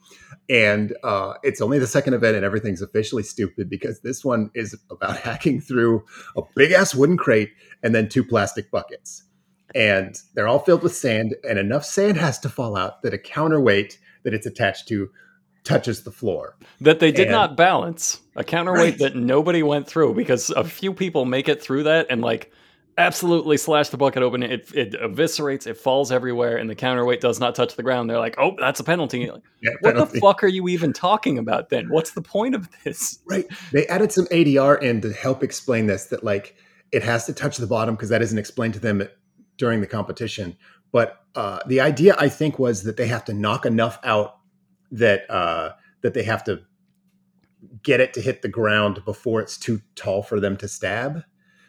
And 0.51 0.95
uh, 1.05 1.35
it's 1.43 1.61
only 1.61 1.79
the 1.79 1.87
second 1.87 2.15
event, 2.15 2.37
and 2.37 2.45
everything's 2.45 2.83
officially 2.83 3.23
stupid 3.23 3.71
because 3.71 4.01
this 4.01 4.25
one 4.25 4.51
is 4.55 4.77
about 4.91 5.17
hacking 5.29 5.61
through 5.61 6.05
a 6.37 6.43
big 6.57 6.73
ass 6.73 6.95
wooden 6.95 7.17
crate 7.17 7.51
and 7.83 7.95
then 7.95 8.09
two 8.09 8.25
plastic 8.25 8.71
buckets. 8.71 9.23
And 9.75 10.19
they're 10.35 10.49
all 10.49 10.59
filled 10.59 10.83
with 10.83 10.95
sand, 10.95 11.35
and 11.49 11.59
enough 11.59 11.85
sand 11.85 12.19
has 12.19 12.39
to 12.41 12.49
fall 12.49 12.77
out 12.77 13.03
that 13.03 13.15
a 13.15 13.19
counterweight 13.19 13.99
that 14.25 14.35
it's 14.35 14.47
attached 14.47 14.89
to 14.89 15.09
touches 15.65 16.03
the 16.03 16.11
floor. 16.11 16.57
That 16.81 16.99
they 17.01 17.13
did 17.13 17.29
And- 17.29 17.31
not 17.33 17.57
balance. 17.57 18.21
A 18.37 18.43
counterweight 18.45 18.81
Right. 18.95 18.99
that 18.99 19.15
nobody 19.17 19.63
went 19.63 19.87
through 19.87 20.15
because 20.15 20.51
a 20.51 20.65
few 20.65 20.93
people 20.93 21.25
make 21.25 21.49
it 21.49 21.63
through 21.63 21.85
that 21.85 22.07
and 22.11 22.21
like 22.21 22.51
absolutely 22.99 23.57
slash 23.57 23.89
the 23.89 23.97
bucket 23.97 24.23
open. 24.23 24.43
It 24.43 24.71
it 24.75 24.93
eviscerates, 24.93 25.67
it 25.67 25.77
falls 25.77 26.13
everywhere, 26.13 26.57
and 26.57 26.69
the 26.69 26.75
counterweight 26.75 27.21
does 27.21 27.41
not 27.41 27.55
touch 27.55 27.77
the 27.77 27.83
ground. 27.83 28.09
They're 28.11 28.19
like, 28.19 28.37
oh, 28.39 28.55
that's 28.59 28.81
a 28.81 28.85
penalty. 28.85 29.31
Like, 29.31 29.43
Yeah, 29.63 29.71
what 29.81 29.95
penalty. 29.95 30.13
the 30.15 30.21
fuck 30.21 30.45
are 30.45 30.49
you 30.49 30.69
even 30.69 30.93
talking 30.93 31.39
about 31.39 31.71
then? 31.71 31.89
What's 31.89 32.13
the 32.13 32.23
point 32.23 32.55
of 32.55 32.69
this? 32.85 33.19
Right. 33.27 33.47
They 33.73 33.87
added 33.87 34.13
some 34.13 34.27
ADR 34.27 34.81
in 34.83 35.01
to 35.03 35.13
help 35.13 35.43
explain 35.43 35.87
this 35.87 36.07
that 36.07 36.23
like 36.25 36.57
it 36.91 37.03
has 37.03 37.27
to 37.27 37.33
touch 37.33 37.57
the 37.57 37.67
bottom 37.67 37.95
because 37.95 38.11
that 38.11 38.23
isn't 38.23 38.39
explained 38.39 38.75
to 38.75 38.81
them 38.81 39.03
during 39.57 39.81
the 39.81 39.87
competition. 39.87 40.57
But 40.91 41.19
uh, 41.35 41.61
the 41.67 41.81
idea 41.81 42.15
I 42.19 42.29
think 42.29 42.59
was 42.59 42.83
that 42.83 42.97
they 42.99 43.07
have 43.07 43.25
to 43.27 43.33
knock 43.33 43.65
enough 43.65 43.99
out 44.05 44.37
that 44.91 45.31
uh, 45.31 45.73
that 46.03 46.13
they 46.15 46.23
have 46.25 46.45
to 46.45 46.61
get 47.83 48.01
it 48.01 48.13
to 48.15 48.21
hit 48.21 48.43
the 48.43 48.49
ground 48.49 49.03
before 49.05 49.41
it's 49.41 49.57
too 49.57 49.81
tall 49.95 50.23
for 50.23 50.39
them 50.41 50.57
to 50.59 50.69
stab. 50.69 51.25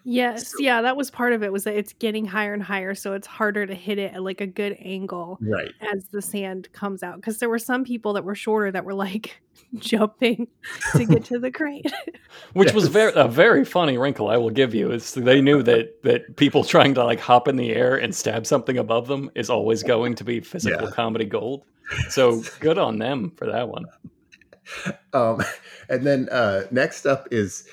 Yes, 0.06 0.50
So- 0.50 0.58
yeah, 0.60 0.82
that 0.82 0.98
was 0.98 1.10
part 1.10 1.32
of 1.34 1.44
it. 1.44 1.52
Was 1.52 1.64
that 1.64 1.76
it's 1.76 1.94
getting 1.94 2.26
higher 2.26 2.54
and 2.54 2.62
higher, 2.62 2.94
so 2.94 3.14
it's 3.14 3.28
harder 3.28 3.66
to 3.66 3.74
hit 3.74 3.98
it 3.98 4.14
at 4.14 4.22
like 4.24 4.42
a 4.42 4.48
good 4.48 4.76
angle 4.80 5.38
Right. 5.42 5.72
as 5.94 6.06
the 6.06 6.22
sand 6.22 6.68
comes 6.74 7.04
out. 7.04 7.16
Because 7.18 7.40
there 7.40 7.50
were 7.50 7.60
some 7.60 7.84
people 7.86 8.14
that 8.14 8.24
were 8.26 8.36
shorter 8.36 8.70
that 8.72 8.84
were 8.84 8.94
like 8.94 9.42
jumping 9.76 10.48
to 10.96 11.06
get 11.06 11.24
to 11.26 11.40
the 11.40 11.52
crate. 11.52 11.92
Which 12.54 12.74
was 12.74 12.88
very 12.90 13.14
a 13.16 13.28
very 13.28 13.64
funny 13.64 13.98
wrinkle, 13.98 14.30
I 14.30 14.38
will 14.38 14.50
give 14.50 14.74
you. 14.76 14.92
Is 14.92 15.14
they 15.14 15.42
knew 15.42 15.64
that 15.64 16.02
that 16.04 16.36
people 16.36 16.64
trying 16.64 16.94
to 16.96 17.04
like 17.06 17.20
hop 17.22 17.48
in 17.48 17.56
the 17.56 17.72
air 17.74 17.96
and 17.96 18.14
stab 18.14 18.46
something 18.46 18.78
above 18.78 19.08
them 19.08 19.32
is 19.36 19.50
always 19.50 19.84
going 19.84 20.16
to 20.16 20.24
be 20.24 20.42
physical 20.42 20.88
Yeah. 20.90 20.94
comedy 20.96 21.26
gold. 21.26 21.64
So 22.10 22.42
good 22.60 22.78
on 22.78 22.98
them 23.00 23.32
for 23.38 23.46
that 23.46 23.68
one. 23.70 23.86
Um, 25.14 25.44
and 25.90 26.06
then 26.08 26.30
uh, 26.30 26.64
next 26.72 27.06
up 27.06 27.28
is 27.32 27.68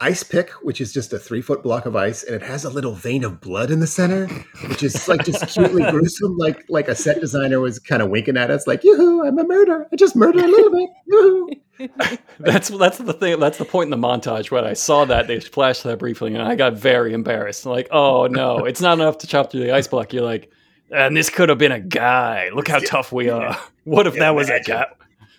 ice 0.00 0.22
pick, 0.22 0.50
which 0.62 0.80
is 0.80 0.92
just 0.92 1.12
a 1.12 1.18
three 1.18 1.40
foot 1.42 1.62
block 1.62 1.86
of 1.86 1.96
ice, 1.96 2.22
and 2.22 2.34
it 2.34 2.42
has 2.42 2.64
a 2.64 2.70
little 2.70 2.92
vein 2.94 3.24
of 3.24 3.40
blood 3.40 3.70
in 3.70 3.80
the 3.80 3.86
center, 3.86 4.26
which 4.68 4.82
is 4.82 5.08
like 5.08 5.24
just 5.24 5.46
cutely 5.48 5.82
gruesome. 5.90 6.36
Like 6.36 6.64
like 6.68 6.88
a 6.88 6.94
set 6.94 7.20
designer 7.20 7.60
was 7.60 7.78
kind 7.78 8.02
of 8.02 8.10
winking 8.10 8.36
at 8.36 8.50
us, 8.50 8.66
like 8.66 8.82
"Yoo-hoo, 8.84 9.26
I'm 9.26 9.38
a 9.38 9.44
murderer. 9.44 9.86
I 9.92 9.96
just 9.96 10.16
murder 10.16 10.40
a 10.40 10.46
little 10.48 10.70
bit." 10.72 10.90
Yoo-hoo." 11.06 11.50
That's 12.38 12.68
that's 12.68 12.98
the 12.98 13.12
thing. 13.12 13.40
That's 13.40 13.58
the 13.58 13.64
point 13.64 13.92
in 13.92 14.00
the 14.00 14.06
montage 14.06 14.50
when 14.52 14.64
I 14.64 14.74
saw 14.74 15.04
that 15.06 15.26
they 15.26 15.40
flashed 15.40 15.82
that 15.82 15.98
briefly, 15.98 16.32
and 16.32 16.42
I 16.42 16.54
got 16.54 16.74
very 16.74 17.12
embarrassed. 17.12 17.66
Like, 17.66 17.88
oh 17.90 18.28
no, 18.28 18.58
it's 18.64 18.80
not 18.80 18.98
enough 18.98 19.18
to 19.18 19.26
chop 19.26 19.50
through 19.50 19.60
the 19.64 19.72
ice 19.72 19.88
block. 19.88 20.12
You're 20.12 20.22
like, 20.22 20.52
and 20.92 21.16
this 21.16 21.30
could 21.30 21.48
have 21.48 21.58
been 21.58 21.72
a 21.72 21.80
guy. 21.80 22.50
Look 22.54 22.68
how 22.68 22.78
tough 22.78 23.10
we 23.12 23.28
are. 23.28 23.58
What 23.84 24.06
if 24.06 24.14
Yeah, 24.14 24.20
that 24.20 24.34
was 24.34 24.48
a 24.48 24.54
imagine. 24.56 24.74
guy? 24.76 24.86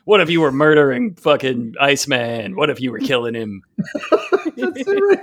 What 0.05 0.21
if 0.21 0.29
you 0.29 0.39
were 0.39 0.51
murdering 0.51 1.15
fucking 1.15 1.75
Iceman? 1.79 2.55
What 2.55 2.69
if 2.69 2.79
you 2.79 2.91
were 2.91 2.99
killing 2.99 3.33
him? 3.33 3.63
That's 4.55 4.85
so 4.85 4.93
right. 4.93 5.19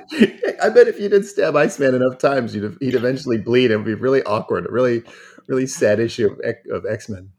I 0.61 0.69
bet 0.69 0.89
if 0.89 0.99
you 0.99 1.09
did 1.09 1.25
stab 1.25 1.55
Iceman 1.55 1.95
enough 1.95 2.19
times, 2.19 2.55
you'd 2.55 2.77
he'd 2.81 2.95
eventually 2.95 3.39
bleed. 3.39 3.71
and 3.71 3.75
It 3.75 3.77
would 3.79 3.87
be 3.87 3.95
really 3.95 4.23
awkward. 4.25 4.67
A 4.67 4.73
really 4.73 5.05
really 5.47 5.67
sad 5.67 6.01
issue 6.01 6.31
of, 6.31 6.41
X- 6.45 6.69
of 6.71 6.85
X 6.85 7.09
Men. 7.09 7.31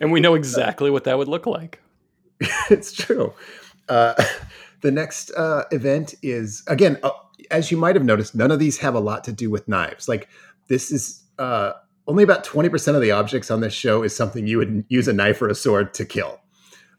And 0.00 0.12
we 0.12 0.20
know 0.20 0.34
exactly 0.34 0.90
what 0.90 1.04
that 1.04 1.18
would 1.18 1.28
look 1.28 1.46
like. 1.46 1.80
it's 2.70 2.92
true. 2.92 3.34
Uh, 3.88 4.14
the 4.80 4.90
next 4.90 5.30
uh, 5.32 5.64
event 5.72 6.14
is 6.22 6.62
again, 6.68 6.98
uh, 7.02 7.10
as 7.50 7.70
you 7.70 7.76
might 7.76 7.96
have 7.96 8.04
noticed, 8.04 8.34
none 8.34 8.50
of 8.50 8.60
these 8.60 8.78
have 8.78 8.94
a 8.94 9.00
lot 9.00 9.24
to 9.24 9.32
do 9.32 9.50
with 9.50 9.66
knives. 9.66 10.08
Like 10.08 10.28
this 10.68 10.92
is 10.92 11.22
uh, 11.38 11.72
only 12.06 12.22
about 12.22 12.44
twenty 12.44 12.68
percent 12.68 12.96
of 12.96 13.02
the 13.02 13.10
objects 13.10 13.50
on 13.50 13.60
this 13.60 13.74
show 13.74 14.04
is 14.04 14.14
something 14.14 14.46
you 14.46 14.58
would 14.58 14.84
use 14.88 15.08
a 15.08 15.12
knife 15.12 15.42
or 15.42 15.48
a 15.48 15.54
sword 15.54 15.92
to 15.94 16.04
kill. 16.04 16.40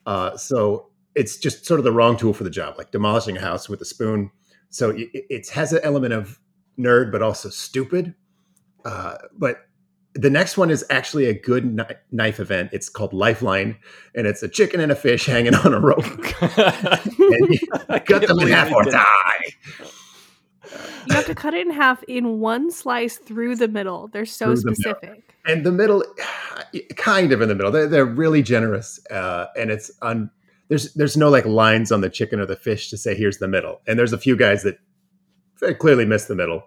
Uh, 0.06 0.36
so 0.38 0.88
it's 1.16 1.38
just 1.38 1.66
sort 1.66 1.80
of 1.80 1.84
the 1.84 1.92
wrong 1.92 2.18
tool 2.18 2.34
for 2.34 2.44
the 2.44 2.50
job, 2.50 2.78
like 2.78 2.92
demolishing 2.92 3.38
a 3.38 3.42
house 3.42 3.68
with 3.70 3.82
a 3.82 3.86
spoon. 3.86 4.32
So 4.70 4.92
it, 4.92 5.10
it 5.14 5.50
has 5.50 5.74
an 5.74 5.82
element 5.84 6.14
of 6.14 6.40
nerd, 6.80 7.12
but 7.12 7.22
also 7.22 7.50
stupid. 7.50 8.16
Uh, 8.86 9.18
but 9.38 9.66
the 10.14 10.30
next 10.30 10.58
one 10.58 10.70
is 10.70 10.84
actually 10.90 11.26
a 11.26 11.34
good 11.34 11.64
kni- 11.64 11.98
knife 12.12 12.40
event. 12.40 12.70
It's 12.74 12.90
called 12.90 13.14
Lifeline, 13.14 13.78
and 14.16 14.28
it's 14.28 14.44
a 14.44 14.48
chicken 14.48 14.80
and 14.80 14.92
a 14.92 14.96
fish 14.96 15.26
hanging 15.26 15.56
on 15.56 15.74
a 15.74 15.80
rope. 15.80 16.06
And 17.34 17.50
you 17.50 17.60
cut 18.06 18.28
them 18.28 18.40
in 18.40 18.48
half 18.50 18.72
or 18.74 18.84
die. 18.84 19.56
You 21.08 21.16
have 21.16 21.26
to 21.26 21.36
cut 21.36 21.54
it 21.54 21.66
in 21.66 21.74
half 21.74 22.04
in 22.04 22.40
one 22.40 22.72
slice 22.72 23.18
through 23.18 23.56
the 23.56 23.68
middle. 23.68 24.08
They're 24.08 24.26
so 24.26 24.48
Through 24.48 24.56
the 24.56 24.76
specific. 24.76 25.36
And 25.46 25.66
the 25.66 25.72
middle, 25.72 26.04
kind 26.96 27.32
of 27.32 27.42
in 27.42 27.50
the 27.50 27.56
middle. 27.56 27.72
They're, 27.72 27.88
they're 27.88 28.06
really 28.06 28.44
generous, 28.44 29.00
uh, 29.10 29.48
and 29.58 29.72
it's 29.72 29.92
on. 30.02 30.30
There's 30.68 30.94
there's 30.94 31.18
no 31.18 31.30
like 31.30 31.46
lines 31.46 31.92
on 31.92 32.02
the 32.02 32.10
chicken 32.10 32.40
or 32.40 32.46
the 32.46 32.56
fish 32.56 32.90
to 32.92 32.98
say 32.98 33.16
here's 33.16 33.40
the 33.40 33.48
middle. 33.48 33.82
And 33.88 34.00
there's 34.00 34.14
a 34.14 34.18
few 34.18 34.38
guys 34.38 34.64
that 34.64 34.80
clearly 35.80 36.06
miss 36.06 36.26
the 36.26 36.36
middle. 36.36 36.64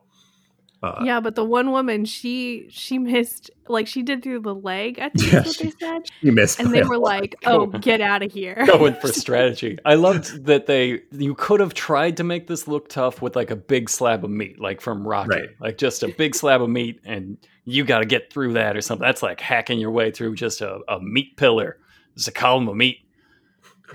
Uh, 0.85 1.03
yeah, 1.05 1.21
but 1.21 1.35
the 1.35 1.45
one 1.45 1.71
woman, 1.71 2.05
she 2.05 2.67
she 2.69 2.99
missed 2.99 3.51
like 3.69 3.87
she 3.87 4.03
did 4.03 4.23
through 4.23 4.41
the 4.41 4.55
leg. 4.55 4.99
I 5.01 5.09
think 5.09 5.27
Yeah, 5.33 5.39
that's 5.41 5.47
what 5.47 5.57
she- 5.57 5.65
they 5.65 5.71
said, 5.81 6.03
You 6.21 6.33
missed. 6.33 6.61
and 6.61 6.73
they 6.75 6.83
were 6.83 6.99
like, 6.99 7.37
"Oh, 7.47 7.67
get 7.67 8.01
out 8.01 8.23
of 8.23 8.33
here." 8.33 8.63
going 8.67 8.95
for 8.95 9.09
strategy. 9.25 9.79
I 9.85 9.95
loved 9.95 10.45
that 10.47 10.67
they 10.67 11.01
you 11.13 11.35
could 11.35 11.61
have 11.61 11.75
tried 11.75 12.17
to 12.19 12.25
make 12.25 12.47
this 12.47 12.69
look 12.69 12.89
tough 12.89 13.23
with 13.23 13.35
like 13.37 13.51
a 13.51 13.57
big 13.57 13.89
slab 13.89 14.25
of 14.25 14.31
meat, 14.31 14.61
like 14.61 14.81
from 14.81 15.07
Rocky, 15.07 15.29
Right. 15.31 15.49
like 15.61 15.79
just 15.79 16.03
a 16.03 16.09
big 16.09 16.35
slab 16.35 16.61
of 16.63 16.69
meat, 16.71 17.01
and 17.05 17.39
you 17.65 17.85
got 17.85 18.01
to 18.01 18.07
get 18.07 18.31
through 18.33 18.53
that 18.55 18.77
or 18.77 18.81
something. 18.83 19.05
That's 19.07 19.23
like 19.23 19.41
hacking 19.41 19.79
your 19.79 19.91
way 19.91 20.11
through 20.11 20.35
just 20.35 20.61
a, 20.61 20.81
a 20.89 21.01
meat 21.01 21.37
pillar, 21.39 21.79
It's 22.15 22.29
a 22.29 22.33
column 22.33 22.69
of 22.69 22.77
meat. 22.77 22.99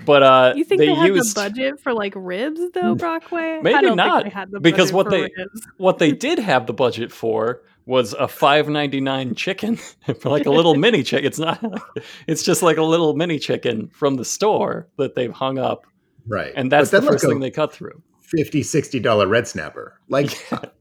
But 0.06 0.22
uh, 0.22 0.52
You 0.56 0.64
think 0.64 0.78
they, 0.80 0.86
they, 0.86 0.94
had 0.94 1.08
used 1.08 1.36
the 1.36 1.40
budget 1.40 1.80
for 1.80 1.92
like 1.92 2.14
ribs 2.16 2.60
though, 2.72 2.94
Brockway? 2.94 3.58
I 3.58 3.62
Maybe 3.62 3.82
don't 3.88 3.96
not, 3.96 4.22
Think 4.22 4.32
they 4.34 4.38
had 4.40 4.50
the 4.50 4.60
because 4.60 4.92
what 4.92 5.10
they- 5.10 5.22
ribs. 5.22 5.66
what 5.78 5.98
they 5.98 6.12
did 6.26 6.38
have 6.38 6.66
the 6.66 6.72
budget 6.72 7.12
for 7.12 7.62
was 7.86 8.12
a 8.14 8.28
five 8.28 8.68
ninety 8.68 9.00
nine 9.00 9.34
chicken 9.34 9.76
for 9.76 10.28
like 10.30 10.46
a 10.46 10.50
little 10.50 10.74
mini 10.74 11.02
chicken. 11.02 11.26
It's 11.26 11.38
not. 11.38 11.62
It's 12.28 12.42
just 12.44 12.62
like 12.62 12.76
a 12.76 12.82
little 12.84 13.14
mini 13.16 13.38
chicken 13.38 13.88
from 13.88 14.16
the 14.16 14.24
store 14.24 14.86
that 14.96 15.16
they've 15.16 15.32
hung 15.32 15.58
up, 15.58 15.86
right, 16.26 16.52
and 16.54 16.70
that's 16.70 16.90
the 16.90 17.02
first 17.02 17.24
like, 17.24 17.24
a 17.24 17.26
thing 17.28 17.40
they 17.40 17.50
cut 17.50 17.72
through. 17.72 18.00
50 18.20 18.62
60 18.62 19.00
dollar 19.00 19.26
red 19.26 19.48
snapper 19.48 19.98
like 20.08 20.30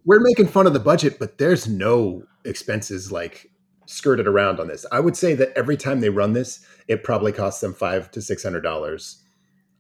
we're 0.06 0.20
making 0.20 0.46
fun 0.46 0.68
of 0.68 0.74
the 0.74 0.80
budget 0.80 1.18
but 1.18 1.40
there's 1.40 1.68
no 1.68 2.22
expenses 2.46 3.12
like 3.12 3.50
skirted 3.90 4.28
around 4.28 4.60
on 4.60 4.68
this 4.68 4.86
i 4.92 5.00
would 5.00 5.16
say 5.16 5.34
that 5.34 5.52
every 5.56 5.78
time 5.78 6.00
they 6.00 6.10
run 6.10 6.34
this 6.34 6.66
it 6.88 7.04
probably 7.04 7.32
costs 7.32 7.62
them 7.62 7.74
five 7.74 8.10
to 8.12 8.22
six 8.22 8.44
hundred 8.44 8.62
dollars 8.62 9.24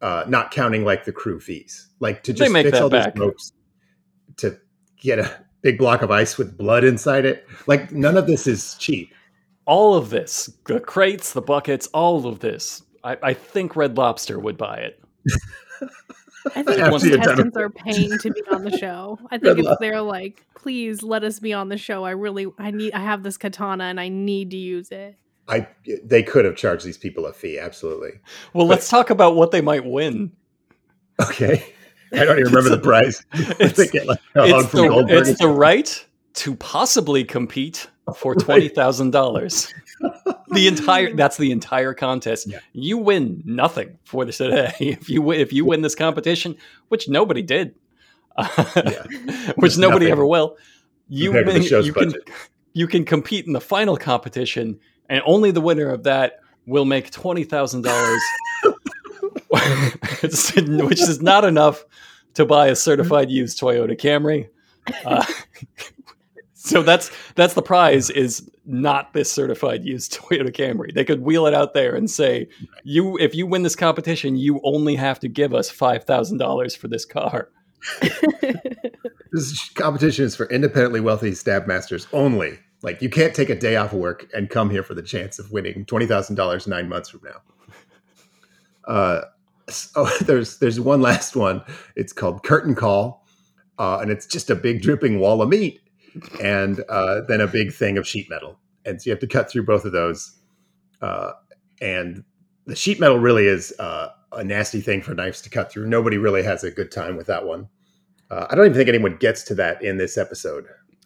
uh 0.01 0.23
not 0.27 0.51
counting 0.51 0.83
like 0.83 1.05
the 1.05 1.11
crew 1.11 1.39
fees 1.39 1.89
like 1.99 2.23
to 2.23 2.33
just 2.33 2.51
make 2.51 2.65
fix 2.65 2.79
all 2.79 2.89
back. 2.89 3.13
those 3.15 3.21
ropes 3.21 3.53
to 4.37 4.57
get 4.99 5.19
a 5.19 5.45
big 5.61 5.77
block 5.77 6.01
of 6.01 6.09
ice 6.09 6.37
with 6.37 6.57
blood 6.57 6.83
inside 6.83 7.25
it 7.25 7.45
like 7.67 7.91
none 7.91 8.17
of 8.17 8.25
this 8.25 8.47
is 8.47 8.75
cheap 8.75 9.13
all 9.65 9.95
of 9.95 10.09
this 10.09 10.49
the 10.65 10.79
crates 10.79 11.33
the 11.33 11.41
buckets 11.41 11.87
all 11.87 12.25
of 12.25 12.39
this 12.39 12.81
I, 13.03 13.17
I 13.21 13.33
think 13.33 13.75
Red 13.75 13.97
Lobster 13.97 14.39
would 14.39 14.57
buy 14.57 14.77
it. 14.77 15.01
I 16.47 16.49
think 16.63 16.79
After 16.79 16.91
most 16.91 17.05
you're 17.05 17.17
done 17.17 17.37
contestants 17.37 17.57
are 17.57 17.69
paying 17.69 18.17
to 18.19 18.31
be 18.31 18.41
on 18.51 18.63
the 18.63 18.77
show. 18.77 19.19
I 19.31 19.37
think 19.37 19.59
if 19.59 19.79
they're 19.79 20.01
like, 20.01 20.45
please 20.55 21.03
let 21.03 21.23
us 21.23 21.39
be 21.39 21.53
on 21.53 21.69
the 21.69 21.77
show. 21.77 22.03
I 22.05 22.11
really, 22.11 22.47
I 22.57 22.71
need, 22.71 22.93
I 22.93 22.99
have 22.99 23.23
this 23.23 23.37
katana 23.37 23.85
and 23.85 23.99
I 23.99 24.09
need 24.09 24.51
to 24.51 24.57
use 24.57 24.89
it. 24.91 25.15
I 25.47 25.67
they 26.03 26.21
could 26.21 26.45
have 26.45 26.55
charged 26.55 26.85
these 26.85 26.97
people 26.97 27.25
a 27.25 27.33
fee, 27.33 27.57
absolutely. 27.57 28.11
Well, 28.53 28.65
But- 28.67 28.71
let's 28.71 28.87
talk 28.89 29.09
about 29.09 29.35
what 29.35 29.51
they 29.51 29.61
might 29.61 29.83
win. 29.85 30.31
Okay. 31.19 31.73
I 32.13 32.25
don't 32.25 32.39
even 32.39 32.51
remember 32.53 32.69
the 32.75 32.81
price. 32.81 33.23
It's- 33.33 33.75
they 33.75 33.87
get 33.87 34.07
like 34.07 34.19
a 34.35 34.47
hug 34.47 34.63
It's 34.63 34.69
from 34.71 35.07
the, 35.07 35.17
it's 35.17 35.39
the 35.39 35.47
right 35.47 36.05
to 36.35 36.55
possibly 36.55 37.23
compete 37.23 37.87
for 38.15 38.33
oh 38.33 38.39
twenty 38.39 38.67
thousand 38.67 39.11
dollars. 39.11 39.73
The 40.51 40.67
entire 40.67 41.13
that's 41.13 41.37
the 41.37 41.51
entire 41.51 41.93
contest. 41.93 42.47
Yeah. 42.47 42.57
You 42.73 42.97
win 42.97 43.43
nothing 43.45 43.99
for 44.03 44.25
this 44.25 44.37
today. 44.39 44.73
If 44.79 45.07
you 45.07 45.21
win, 45.21 45.39
if 45.39 45.53
you 45.53 45.63
win 45.63 45.83
this 45.83 45.93
competition, 45.93 46.57
which 46.87 47.07
nobody 47.07 47.43
did, 47.43 47.75
which 49.57 49.77
nobody 49.77 50.05
Nothing 50.05 50.11
ever 50.11 50.25
will, 50.25 50.57
you 51.07 51.31
compared 51.31 51.45
to 51.45 51.53
the 51.53 51.59
win, 51.59 51.85
you 51.85 51.93
can 51.93 52.13
you 52.73 52.87
can 52.87 53.05
compete 53.05 53.45
in 53.45 53.53
the 53.53 53.61
final 53.61 53.95
competition, 53.95 54.79
and 55.07 55.21
only 55.23 55.51
the 55.51 55.61
winner 55.61 55.89
of 55.89 56.03
that 56.03 56.39
will 56.65 56.85
make 56.85 57.11
twenty 57.11 57.43
thousand 57.43 57.83
dollars, 57.83 58.21
which 59.51 61.01
is 61.01 61.21
not 61.21 61.45
enough 61.45 61.85
to 62.33 62.45
buy 62.45 62.67
a 62.67 62.75
certified 62.75 63.29
used 63.29 63.59
Toyota 63.59 63.95
Camry. 63.99 64.49
Uh, 65.05 65.23
so 66.69 66.83
that's 66.83 67.11
that's 67.35 67.53
the 67.53 67.61
prize 67.61 68.09
is 68.09 68.49
not 68.65 69.13
this 69.13 69.31
certified 69.31 69.83
used 69.83 70.13
Toyota 70.19 70.49
Camry. 70.55 70.93
They 70.93 71.03
could 71.03 71.21
wheel 71.21 71.45
it 71.47 71.53
out 71.53 71.73
there 71.73 71.95
and 71.95 72.09
say, 72.09 72.47
"You, 72.83 73.17
if 73.17 73.35
you 73.35 73.47
win 73.47 73.63
this 73.63 73.75
competition, 73.75 74.35
you 74.35 74.61
only 74.63 74.95
have 74.95 75.19
to 75.21 75.27
give 75.27 75.53
us 75.53 75.69
five 75.69 76.03
thousand 76.03 76.37
dollars 76.37 76.75
for 76.75 76.87
this 76.87 77.05
car." 77.05 77.49
This 79.31 79.69
competition 79.75 80.25
is 80.25 80.35
for 80.35 80.47
independently 80.47 81.01
wealthy 81.01 81.35
stab 81.35 81.67
masters 81.67 82.07
only. 82.13 82.57
Like 82.81 83.01
you 83.01 83.09
can't 83.09 83.35
take 83.35 83.49
a 83.49 83.55
day 83.55 83.75
off 83.75 83.93
of 83.93 83.99
work 83.99 84.27
and 84.33 84.49
come 84.49 84.69
here 84.69 84.83
for 84.83 84.95
the 84.95 85.03
chance 85.03 85.37
of 85.37 85.51
winning 85.51 85.85
twenty 85.85 86.07
thousand 86.07 86.35
dollars 86.35 86.65
nine 86.65 86.89
months 86.89 87.09
from 87.09 87.21
now. 87.23 87.41
Uh, 88.87 89.21
so 89.67 90.05
there's 90.21 90.57
there's 90.57 90.79
one 90.79 91.01
last 91.01 91.35
one. 91.35 91.61
It's 91.95 92.13
called 92.13 92.43
Curtain 92.43 92.73
Call, 92.73 93.25
uh, 93.77 93.99
and 94.01 94.09
it's 94.09 94.25
just 94.25 94.49
a 94.49 94.55
big 94.55 94.81
dripping 94.81 95.19
wall 95.19 95.41
of 95.41 95.49
meat, 95.49 95.79
and 96.41 96.83
uh, 96.89 97.21
then 97.27 97.41
a 97.41 97.47
big 97.47 97.73
thing 97.73 97.97
of 97.97 98.07
sheet 98.07 98.29
metal, 98.29 98.59
and 98.85 99.01
so 99.01 99.09
you 99.09 99.11
have 99.11 99.19
to 99.19 99.27
cut 99.27 99.49
through 99.49 99.65
both 99.65 99.85
of 99.85 99.91
those. 99.91 100.37
Uh, 101.01 101.31
and 101.81 102.23
the 102.65 102.75
sheet 102.75 102.99
metal 102.99 103.17
really 103.17 103.47
is 103.47 103.73
uh, 103.79 104.09
a 104.33 104.43
nasty 104.43 104.81
thing 104.81 105.01
for 105.01 105.13
knives 105.13 105.41
to 105.41 105.49
cut 105.49 105.71
through. 105.71 105.87
Nobody 105.87 106.17
really 106.17 106.43
has 106.43 106.63
a 106.63 106.71
good 106.71 106.91
time 106.91 107.15
with 107.15 107.27
that 107.27 107.45
one. 107.45 107.67
Uh, 108.29 108.45
I 108.49 108.55
don't 108.55 108.65
even 108.65 108.77
think 108.77 108.89
anyone 108.89 109.17
gets 109.17 109.43
to 109.43 109.55
that 109.55 109.81
in 109.81 109.97
this 109.97 110.17
episode. 110.17 110.65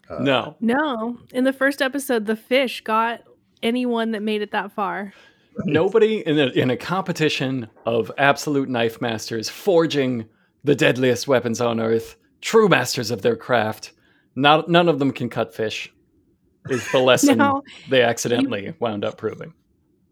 Uh, 0.09 0.19
No, 0.19 0.55
No, 0.59 1.17
in 1.31 1.43
the 1.43 1.53
first 1.53 1.81
episode, 1.81 2.25
the 2.25 2.35
fish 2.35 2.81
got 2.81 3.21
anyone 3.61 4.11
that 4.11 4.21
made 4.21 4.41
it 4.41 4.51
that 4.51 4.71
far. 4.71 5.13
nobody 5.65 6.17
in 6.27 6.37
a, 6.39 6.47
in 6.47 6.69
a 6.69 6.77
competition 6.77 7.69
of 7.85 8.11
absolute 8.17 8.67
knife 8.67 8.99
masters 8.99 9.49
forging 9.49 10.25
the 10.63 10.75
deadliest 10.75 11.27
weapons 11.27 11.61
on 11.61 11.79
earth, 11.79 12.15
true 12.41 12.67
masters 12.67 13.11
of 13.11 13.21
their 13.21 13.35
craft. 13.35 13.93
Not 14.35 14.69
none 14.69 14.89
of 14.89 14.99
them 14.99 15.11
can 15.11 15.29
cut 15.29 15.53
fish. 15.53 15.91
Is 16.69 16.89
the 16.91 16.99
lesson 16.99 17.37
Now, 17.39 17.61
they 17.89 18.01
accidentally 18.01 18.73
wound 18.79 19.03
up 19.03 19.17
proving. 19.17 19.53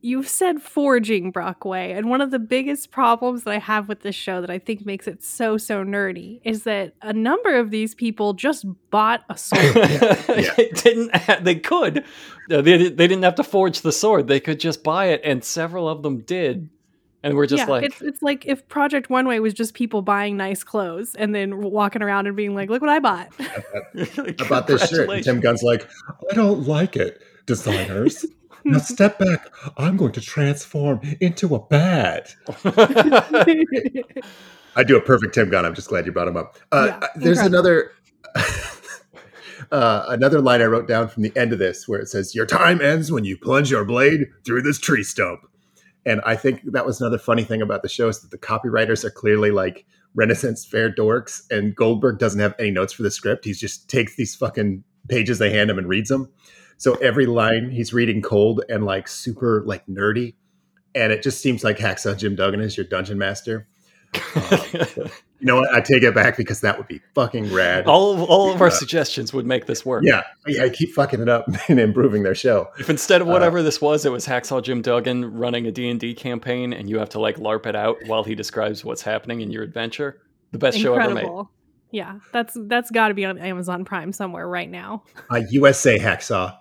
you've 0.02 0.28
said 0.28 0.62
forging, 0.62 1.32
Brockway, 1.32 1.94
and 1.94 2.10
one 2.10 2.22
of 2.22 2.32
the 2.32 2.40
biggest 2.40 2.92
problems 2.92 3.44
that 3.44 3.52
I 3.52 3.60
have 3.60 3.88
with 3.88 4.02
this 4.02 4.16
show 4.16 4.42
that 4.42 4.50
I 4.50 4.60
think 4.60 4.86
makes 4.86 5.08
it 5.08 5.24
so 5.24 5.58
so 5.58 5.84
nerdy 5.86 6.42
is 6.44 6.64
that 6.64 6.94
a 7.02 7.14
number 7.14 7.58
of 7.58 7.72
these 7.72 7.96
people 7.96 8.34
just 8.34 8.66
bought 8.90 9.22
a 9.30 9.38
sword. 9.38 9.62
they 10.28 10.72
didn't. 10.76 11.16
ha- 11.16 11.40
they 11.42 11.56
could. 11.56 12.04
They, 12.50 12.62
they 12.62 12.90
didn't 12.90 13.24
have 13.24 13.36
to 13.36 13.44
forge 13.44 13.82
the 13.82 13.92
sword. 13.94 14.28
They 14.28 14.40
could 14.42 14.60
just 14.60 14.84
buy 14.84 15.06
it, 15.08 15.22
and 15.24 15.44
several 15.44 15.88
of 15.88 16.04
them 16.04 16.20
did. 16.22 16.70
And 17.24 17.36
we're 17.36 17.46
just 17.46 17.60
yeah, 17.60 17.70
like, 17.70 17.84
it's 17.84 18.02
it's 18.02 18.22
like 18.24 18.48
if 18.48 18.68
Project 18.68 19.10
Runway 19.10 19.38
was 19.40 19.54
just 19.54 19.76
people 19.76 20.02
buying 20.02 20.38
nice 20.38 20.64
clothes 20.64 21.14
and 21.16 21.36
then 21.36 21.62
walking 21.62 22.02
around 22.02 22.26
and 22.26 22.36
being 22.36 22.56
like, 22.56 22.70
"Look 22.70 22.82
what 22.82 22.90
I 22.90 23.00
bought." 23.00 23.30
I 23.40 24.46
bought 24.50 24.66
this 24.68 24.90
shirt. 24.90 25.08
And 25.10 25.24
Tim 25.24 25.40
Gunn's 25.40 25.62
like, 25.62 25.88
I 26.32 26.34
don't 26.34 26.68
like 26.68 26.96
it, 26.98 27.22
designers. 27.46 28.26
now 28.64 28.78
step 28.80 29.20
back. 29.20 29.48
I'm 29.78 29.98
going 29.98 30.14
to 30.14 30.22
transform 30.22 31.00
into 31.20 31.54
a 31.54 31.60
bat. 31.60 32.34
I 34.76 34.84
do 34.84 34.98
a 34.98 35.02
perfect 35.02 35.36
Tim 35.36 35.50
Gunn. 35.50 35.64
I'm 35.66 35.76
just 35.76 35.90
glad 35.90 36.06
you 36.08 36.12
brought 36.12 36.28
him 36.28 36.38
up. 36.38 36.58
Uh, 36.72 36.88
Yeah, 36.88 37.08
there's 37.18 37.38
incredible. 37.40 37.60
another. 37.60 37.92
Uh, 39.72 40.06
another 40.10 40.42
line 40.42 40.62
I 40.62 40.66
wrote 40.66 40.88
down 40.88 41.08
from 41.08 41.24
the 41.24 41.32
end 41.38 41.54
of 41.54 41.60
this 41.60 41.88
where 41.88 42.00
it 42.00 42.08
says, 42.10 42.36
Your 42.36 42.46
time 42.46 42.82
ends 42.82 43.12
when 43.12 43.24
you 43.24 43.38
plunge 43.38 43.72
your 43.72 43.86
blade 43.86 44.26
through 44.44 44.64
this 44.64 44.80
tree 44.80 45.04
stump. 45.04 45.42
And 46.06 46.22
I 46.26 46.36
think 46.36 46.62
that 46.72 46.86
was 46.86 47.00
another 47.00 47.20
funny 47.20 47.44
thing 47.44 47.62
about 47.62 47.84
the 47.84 47.90
show 47.90 48.08
is 48.08 48.22
that 48.22 48.32
the 48.32 48.38
copywriters 48.38 49.04
are 49.04 49.12
clearly 49.12 49.52
like 49.52 49.86
Renaissance 50.14 50.66
fair 50.66 50.92
dorks, 50.92 51.42
and 51.50 51.76
Goldberg 51.76 52.20
doesn't 52.20 52.40
have 52.40 52.56
any 52.60 52.72
notes 52.72 52.94
for 52.94 53.04
the 53.04 53.12
script. 53.12 53.46
He 53.46 53.54
just 53.54 53.90
takes 53.90 54.16
these 54.16 54.36
fucking 54.36 54.84
pages 55.08 55.40
they 55.40 55.52
hand 55.52 55.70
him 55.70 55.78
and 55.78 55.88
reads 55.88 56.10
them. 56.10 56.30
So 56.78 56.96
every 56.96 57.28
line 57.28 57.70
he's 57.70 57.94
reading 57.94 58.22
cold 58.22 58.64
and 58.68 58.84
like 58.84 59.08
super 59.08 59.64
like 59.66 59.86
nerdy. 59.86 60.36
And 60.96 61.14
it 61.14 61.22
just 61.24 61.40
seems 61.42 61.64
like 61.64 61.78
Hacksaw 61.78 62.18
Jim 62.18 62.36
Duggan 62.36 62.60
is 62.60 62.76
your 62.76 62.86
dungeon 62.86 63.18
master. 63.18 63.68
Um, 64.36 65.10
You 65.42 65.48
know 65.48 65.56
what? 65.58 65.74
I 65.74 65.82
take 65.82 66.04
it 66.04 66.14
back 66.16 66.38
because 66.38 66.62
that 66.62 66.78
would 66.78 66.88
be 66.88 67.02
fucking 67.16 67.52
rad. 67.52 67.88
all 67.88 68.14
of, 68.14 68.22
all 68.30 68.54
of 68.54 68.62
our 68.62 68.68
Uh, 68.68 68.72
suggestions 68.72 69.34
would 69.34 69.46
make 69.46 69.66
this 69.66 69.84
work. 69.86 70.04
Yeah, 70.06 70.22
yeah, 70.48 70.64
I 70.64 70.70
keep 70.70 70.94
fucking 70.94 71.20
it 71.20 71.28
up 71.28 71.48
and 71.68 71.80
improving 71.80 72.22
their 72.24 72.36
show. 72.36 72.68
If 72.80 72.90
instead 72.90 73.22
of 73.22 73.28
Uh, 73.28 73.32
whatever 73.32 73.64
this 73.64 73.82
was, 73.82 74.06
it 74.06 74.12
was 74.12 74.26
Hacksaw 74.28 74.62
Jim 74.62 74.82
Duggan 74.84 75.34
running 75.34 75.66
a 75.66 75.72
D&D 75.72 76.14
campaign 76.14 76.74
and 76.74 76.90
you 76.90 77.00
have 77.00 77.10
to 77.10 77.20
like 77.20 77.38
LARP 77.38 77.66
it 77.66 77.76
out 77.76 77.98
while 78.06 78.24
he 78.24 78.36
describes 78.36 78.86
what's 78.86 79.02
happening 79.02 79.42
in 79.42 79.50
your 79.52 79.64
adventure, 79.64 80.22
the 80.52 80.60
best 80.60 80.78
show 80.78 80.94
ever 80.94 81.14
made. 81.14 81.28
Yeah, 81.90 82.20
that's 82.32 82.56
that's 82.68 82.90
got 82.92 83.10
to 83.10 83.14
be 83.14 83.26
on 83.26 83.38
Amazon 83.38 83.84
Prime 83.84 84.14
somewhere 84.14 84.48
right 84.48 84.70
now. 84.70 85.04
I 85.30 85.40
USA 85.50 85.98
Hacksaw. 86.00 86.56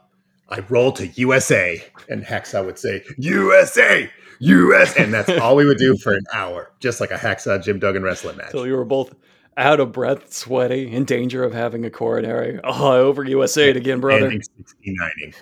I 0.49 0.65
roll 0.69 0.91
to 0.93 1.07
USA, 1.07 1.81
and 2.09 2.25
Hacksaw 2.25 2.65
would 2.65 2.77
say 2.79 3.05
USA, 3.19 4.11
US, 4.41 4.97
and 4.97 5.13
that's 5.13 5.29
all 5.41 5.55
we 5.55 5.67
would 5.67 5.79
do 5.79 5.97
for 6.03 6.13
an 6.13 6.25
hour, 6.33 6.73
just 6.81 7.01
like 7.01 7.11
a 7.11 7.17
Hacksaw 7.17 7.63
Jim 7.63 7.79
Duggan 7.79 8.03
wrestling 8.03 8.37
match. 8.37 8.53
So 8.53 8.65
you 8.65 8.75
were 8.75 8.85
both 8.85 9.15
out 9.57 9.81
of 9.81 9.93
breath, 9.93 10.33
sweaty, 10.33 10.91
in 10.91 11.05
danger 11.05 11.45
of 11.45 11.53
having 11.53 11.85
a 11.85 11.91
coronary. 11.91 12.59
Oh, 12.65 12.93
over 12.93 13.23
USA 13.25 13.71
again, 13.71 14.01
brother. 14.01 14.27
Ending 14.27 14.43
69 14.57 15.35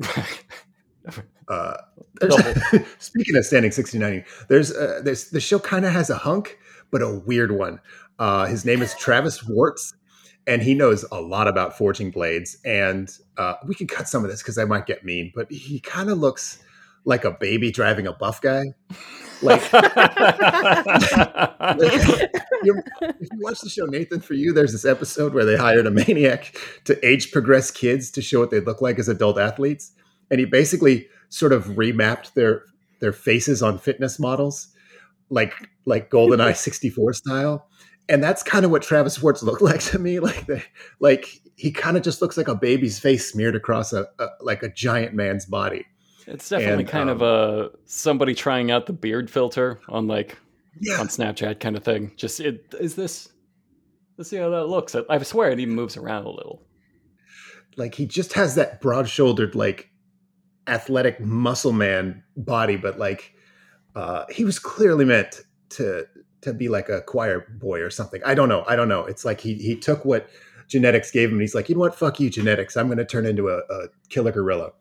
Uh, 1.48 1.74
speaking 2.98 3.36
of 3.36 3.44
standing 3.44 3.70
69 3.70 4.24
there's 4.48 4.72
uh, 4.72 5.02
there's 5.04 5.28
the 5.28 5.40
show 5.40 5.58
kind 5.58 5.84
of 5.84 5.92
has 5.92 6.08
a 6.08 6.16
hunk 6.16 6.58
but 6.90 7.02
a 7.02 7.18
weird 7.26 7.52
one 7.52 7.78
uh, 8.18 8.46
his 8.46 8.64
name 8.64 8.80
is 8.80 8.94
travis 8.94 9.44
warts 9.44 9.92
and 10.46 10.62
he 10.62 10.72
knows 10.72 11.04
a 11.12 11.20
lot 11.20 11.46
about 11.46 11.76
forging 11.76 12.10
blades 12.10 12.56
and 12.64 13.18
uh, 13.36 13.54
we 13.66 13.74
can 13.74 13.86
cut 13.86 14.08
some 14.08 14.24
of 14.24 14.30
this 14.30 14.42
because 14.42 14.56
i 14.56 14.64
might 14.64 14.86
get 14.86 15.04
mean 15.04 15.30
but 15.34 15.50
he 15.50 15.80
kind 15.80 16.08
of 16.08 16.16
looks 16.16 16.63
like 17.04 17.24
a 17.24 17.30
baby 17.32 17.70
driving 17.70 18.06
a 18.06 18.12
buff 18.12 18.40
guy 18.40 18.64
like 19.42 19.60
you 22.62 22.82
if 23.02 23.28
you 23.30 23.38
watch 23.40 23.60
the 23.60 23.68
show 23.68 23.84
Nathan 23.84 24.20
for 24.20 24.34
you, 24.34 24.52
there's 24.52 24.72
this 24.72 24.84
episode 24.84 25.34
where 25.34 25.44
they 25.44 25.56
hired 25.56 25.86
a 25.86 25.90
maniac 25.90 26.56
to 26.84 27.06
age 27.06 27.30
progress 27.30 27.70
kids 27.70 28.10
to 28.12 28.22
show 28.22 28.40
what 28.40 28.50
they'd 28.50 28.66
look 28.66 28.80
like 28.80 28.98
as 28.98 29.08
adult 29.08 29.38
athletes, 29.38 29.92
and 30.30 30.40
he 30.40 30.46
basically 30.46 31.08
sort 31.28 31.52
of 31.52 31.66
remapped 31.66 32.32
their 32.34 32.64
their 33.00 33.12
faces 33.12 33.62
on 33.62 33.78
fitness 33.78 34.18
models, 34.18 34.68
like 35.28 35.52
like 35.84 36.10
GoldenEye 36.10 36.56
'64 36.56 37.12
style, 37.12 37.68
and 38.08 38.22
that's 38.22 38.42
kind 38.42 38.64
of 38.64 38.70
what 38.70 38.82
Travis 38.82 39.18
Schwartz 39.18 39.42
looked 39.42 39.62
like 39.62 39.80
to 39.80 39.98
me. 39.98 40.20
Like 40.20 40.46
the, 40.46 40.62
like 41.00 41.40
he 41.56 41.70
kind 41.70 41.96
of 41.96 42.02
just 42.02 42.22
looks 42.22 42.36
like 42.38 42.48
a 42.48 42.54
baby's 42.54 42.98
face 42.98 43.30
smeared 43.30 43.56
across 43.56 43.92
a, 43.92 44.06
a 44.18 44.28
like 44.40 44.62
a 44.62 44.70
giant 44.70 45.12
man's 45.14 45.44
body. 45.44 45.84
It's 46.26 46.48
definitely 46.48 46.84
And, 46.84 46.92
kind 46.92 47.10
of 47.10 47.22
um, 47.22 47.28
a 47.28 47.70
somebody 47.86 48.34
trying 48.34 48.70
out 48.70 48.86
the 48.86 48.92
beard 48.92 49.30
filter 49.30 49.80
on 49.88 50.06
like 50.06 50.38
Yeah, 50.80 51.00
on 51.00 51.08
Snapchat 51.08 51.60
kind 51.60 51.76
of 51.76 51.84
thing. 51.84 52.12
Just 52.16 52.40
it 52.40 52.74
is 52.80 52.94
this. 52.96 53.28
Let's 54.16 54.30
see 54.30 54.36
how 54.36 54.50
that 54.50 54.66
looks. 54.66 54.94
I, 54.94 55.02
I 55.10 55.18
swear 55.22 55.50
it 55.50 55.60
even 55.60 55.74
moves 55.74 55.96
around 55.96 56.24
a 56.26 56.30
little. 56.30 56.62
like 57.76 57.94
he 57.94 58.06
just 58.06 58.34
has 58.34 58.54
that 58.54 58.80
broad-shouldered 58.80 59.54
like 59.54 59.90
athletic 60.66 61.20
muscle 61.20 61.72
man 61.72 62.22
body 62.36 62.76
but 62.76 62.98
like 62.98 63.34
uh 63.96 64.24
he 64.30 64.44
was 64.44 64.58
clearly 64.58 65.04
meant 65.04 65.42
to 65.68 66.06
to 66.40 66.54
be 66.54 66.68
like 66.68 66.88
a 66.88 67.02
choir 67.02 67.46
boy 67.60 67.80
or 67.80 67.90
something 67.90 68.20
i 68.24 68.34
don't 68.34 68.48
know 68.48 68.64
i 68.68 68.76
don't 68.76 68.88
know 68.88 69.04
it's 69.04 69.24
like 69.24 69.40
he 69.40 69.54
he 69.56 69.76
took 69.76 70.04
what 70.04 70.28
genetics 70.68 71.10
gave 71.10 71.28
him 71.28 71.34
and 71.34 71.40
he's 71.42 71.54
like 71.54 71.68
you 71.68 71.74
know 71.74 71.80
what 71.80 71.94
fuck 71.94 72.18
you 72.20 72.30
genetics 72.30 72.76
i'm 72.76 72.86
going 72.86 72.96
to 72.98 73.04
turn 73.04 73.26
into 73.26 73.48
a, 73.48 73.58
a 73.58 73.88
killer 74.08 74.32
gorilla 74.32 74.72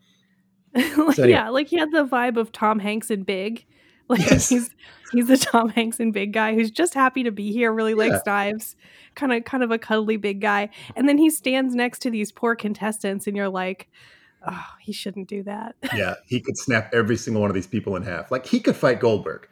Like, 0.97 1.15
So 1.15 1.23
anyway. 1.23 1.29
Yeah, 1.29 1.49
like 1.49 1.67
he 1.67 1.77
had 1.77 1.91
the 1.91 2.05
vibe 2.05 2.37
of 2.37 2.51
Tom 2.51 2.79
Hanks 2.79 3.11
in 3.11 3.23
Big. 3.23 3.65
Like 4.09 4.19
Yes. 4.19 4.49
he's 4.49 4.69
he's 5.13 5.27
the 5.27 5.37
Tom 5.37 5.69
Hanks 5.69 5.97
and 5.99 6.13
big 6.13 6.33
guy 6.33 6.55
who's 6.55 6.69
just 6.69 6.93
happy 6.93 7.23
to 7.23 7.31
be 7.31 7.53
here, 7.53 7.71
really 7.71 7.93
likes 7.93 8.19
knives, 8.25 8.75
kind 9.15 9.31
of 9.31 9.45
kind 9.45 9.63
of 9.63 9.71
a 9.71 9.77
cuddly 9.77 10.17
big 10.17 10.41
guy. 10.41 10.69
And 10.97 11.07
then 11.07 11.17
he 11.17 11.29
stands 11.29 11.73
next 11.73 11.99
to 11.99 12.11
these 12.11 12.29
poor 12.29 12.53
contestants, 12.53 13.27
and 13.27 13.37
you're 13.37 13.47
like, 13.47 13.87
oh, 14.45 14.65
he 14.81 14.91
shouldn't 14.91 15.29
do 15.29 15.41
that. 15.43 15.75
yeah, 15.95 16.15
he 16.27 16.41
could 16.41 16.57
snap 16.57 16.93
every 16.93 17.15
single 17.15 17.41
one 17.41 17.49
of 17.49 17.55
these 17.55 17.65
people 17.65 17.95
in 17.95 18.03
half. 18.03 18.29
Like 18.29 18.45
he 18.45 18.59
could 18.59 18.75
fight 18.75 18.99
Goldberg, 18.99 19.47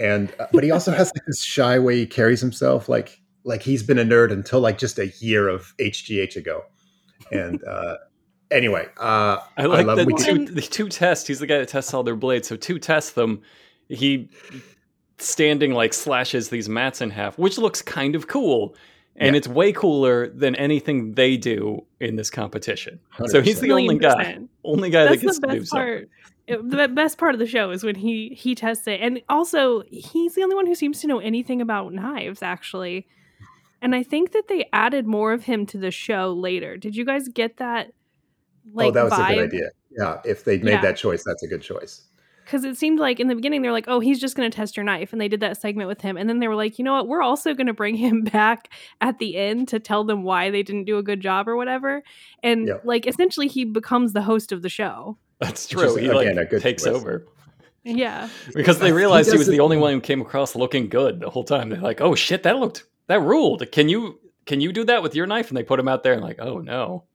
and 0.00 0.34
uh, 0.40 0.48
but 0.52 0.64
he 0.64 0.72
also 0.72 0.90
has 0.90 1.12
like 1.14 1.24
this 1.26 1.42
shy 1.44 1.78
way 1.78 1.96
he 1.98 2.06
carries 2.06 2.40
himself. 2.40 2.88
Like 2.88 3.20
like 3.44 3.62
he's 3.62 3.84
been 3.84 3.98
a 3.98 4.04
nerd 4.04 4.32
until 4.32 4.58
like 4.58 4.78
just 4.78 4.98
a 4.98 5.06
year 5.20 5.48
of 5.48 5.72
HGH 5.78 6.34
ago. 6.34 6.62
And 7.30 7.62
uh 7.64 7.96
anyway, 8.50 8.86
uh 8.98 9.38
I 9.56 9.66
like 9.66 9.86
love 9.86 9.98
the 9.98 10.04
two, 10.24 10.46
the 10.46 10.60
two 10.62 10.88
tests. 10.88 11.26
He's 11.26 11.38
the 11.40 11.46
guy 11.46 11.58
that 11.58 11.68
tests 11.68 11.92
all 11.94 12.02
their 12.02 12.16
blades. 12.16 12.48
So 12.48 12.56
two 12.56 12.78
tests 12.78 13.12
them. 13.12 13.42
He 13.88 14.28
standing 15.18 15.72
like 15.72 15.92
slashes 15.94 16.48
these 16.50 16.68
mats 16.68 17.00
in 17.00 17.10
half, 17.10 17.38
which 17.38 17.58
looks 17.58 17.82
kind 17.82 18.14
of 18.14 18.26
cool. 18.28 18.74
And 19.16 19.34
Yeah. 19.34 19.38
it's 19.38 19.46
way 19.48 19.72
cooler 19.72 20.28
than 20.30 20.56
anything 20.56 21.12
they 21.14 21.36
do 21.36 21.84
in 22.00 22.16
this 22.16 22.30
competition. 22.30 22.98
So 23.26 23.40
he's 23.42 23.60
the 23.60 23.70
only 23.70 23.96
guy, 23.96 24.38
only 24.64 24.90
guy 24.90 25.04
that 25.04 25.10
That's 25.10 25.22
gets 25.22 25.38
the 25.38 25.46
to 25.46 25.52
do 25.52 25.58
best 25.60 25.70
something. 25.70 25.86
part. 25.86 26.08
It- 26.48 26.70
the 26.70 26.88
best 26.88 27.16
part 27.16 27.32
of 27.34 27.38
the 27.38 27.46
show 27.46 27.70
is 27.70 27.84
when 27.84 27.94
he 27.94 28.30
he 28.36 28.54
tests 28.56 28.86
it, 28.88 29.00
and 29.00 29.22
also 29.28 29.82
he's 29.88 30.34
the 30.34 30.42
only 30.42 30.56
one 30.56 30.66
who 30.66 30.74
seems 30.74 31.00
to 31.00 31.06
know 31.06 31.18
anything 31.20 31.62
about 31.62 31.92
knives, 31.94 32.42
actually. 32.42 33.06
And 33.80 33.94
I 33.94 34.02
think 34.02 34.32
that 34.32 34.48
they 34.48 34.68
added 34.72 35.06
more 35.06 35.32
of 35.32 35.44
him 35.44 35.64
to 35.66 35.78
the 35.78 35.90
show 35.90 36.32
later. 36.32 36.76
Did 36.76 36.96
you 36.96 37.04
guys 37.04 37.28
get 37.28 37.58
that? 37.58 37.92
Oh, 38.66 38.70
like 38.74 38.88
oh, 38.88 38.90
that 38.92 39.04
was 39.04 39.12
vibe? 39.12 39.30
a 39.30 39.34
good 39.34 39.44
idea. 39.44 39.68
Yeah, 39.96 40.20
if 40.24 40.44
they'd 40.44 40.64
made 40.64 40.72
Yeah. 40.72 40.80
that 40.82 40.96
choice, 40.96 41.22
that's 41.24 41.42
a 41.42 41.46
good 41.48 41.62
choice. 41.62 42.02
because 42.44 42.64
it 42.64 42.76
seemed 42.76 42.98
like 42.98 43.20
in 43.20 43.28
the 43.28 43.34
beginning 43.34 43.62
they're 43.62 43.72
like, 43.72 43.86
"Oh, 43.88 44.00
he's 44.00 44.20
just 44.20 44.36
going 44.36 44.50
to 44.50 44.54
test 44.54 44.76
your 44.76 44.84
knife," 44.84 45.12
and 45.12 45.20
they 45.20 45.28
did 45.28 45.40
that 45.40 45.58
segment 45.60 45.88
with 45.88 46.02
him, 46.02 46.16
and 46.18 46.28
then 46.28 46.40
they 46.40 46.48
were 46.48 46.54
like, 46.56 46.78
"You 46.78 46.84
know 46.84 46.92
what? 46.92 47.08
We're 47.08 47.22
also 47.22 47.54
going 47.54 47.68
to 47.68 47.72
bring 47.72 47.94
him 47.94 48.22
back 48.32 48.70
at 49.00 49.18
the 49.18 49.36
end 49.36 49.68
to 49.68 49.78
tell 49.80 50.04
them 50.04 50.22
why 50.24 50.50
they 50.50 50.62
didn't 50.62 50.84
do 50.84 50.98
a 50.98 51.02
good 51.02 51.20
job 51.20 51.48
or 51.48 51.56
whatever." 51.56 52.02
And 52.42 52.66
Yep. 52.68 52.82
like 52.84 53.06
essentially, 53.06 53.48
he 53.48 53.64
becomes 53.64 54.12
the 54.12 54.20
host 54.22 54.52
of 54.52 54.60
the 54.62 54.68
show. 54.68 55.16
That's 55.40 55.66
true. 55.66 55.82
is, 55.84 55.96
he 55.96 56.06
again, 56.06 56.36
a 56.36 56.40
like 56.42 56.50
good 56.50 56.60
takes 56.62 56.82
twist. 56.84 56.96
over 56.96 57.26
Yeah, 57.82 58.28
because 58.54 58.78
they 58.78 58.92
realized 58.92 59.28
he 59.30 59.32
does 59.38 59.46
was 59.46 59.48
the 59.48 59.60
only 59.60 59.76
one 59.76 59.92
who 59.94 60.00
came 60.00 60.20
across 60.20 60.54
looking 60.54 60.88
good 60.88 61.20
the 61.20 61.30
whole 61.30 61.44
time. 61.44 61.68
They're 61.70 61.80
like, 61.80 62.00
"Oh 62.00 62.14
shit, 62.14 62.42
that 62.44 62.58
looked 62.58 62.84
that 63.08 63.20
ruled." 63.20 63.70
Can 63.72 63.88
you 63.88 64.18
can 64.46 64.60
you 64.60 64.72
do 64.72 64.84
that 64.84 65.02
with 65.02 65.14
your 65.14 65.26
knife? 65.26 65.48
And 65.48 65.56
they 65.56 65.62
put 65.62 65.80
him 65.80 65.88
out 65.88 66.02
there 66.02 66.12
and 66.12 66.22
like, 66.22 66.38
"Oh 66.40 66.58
no, 66.58 67.04
this 67.04 67.13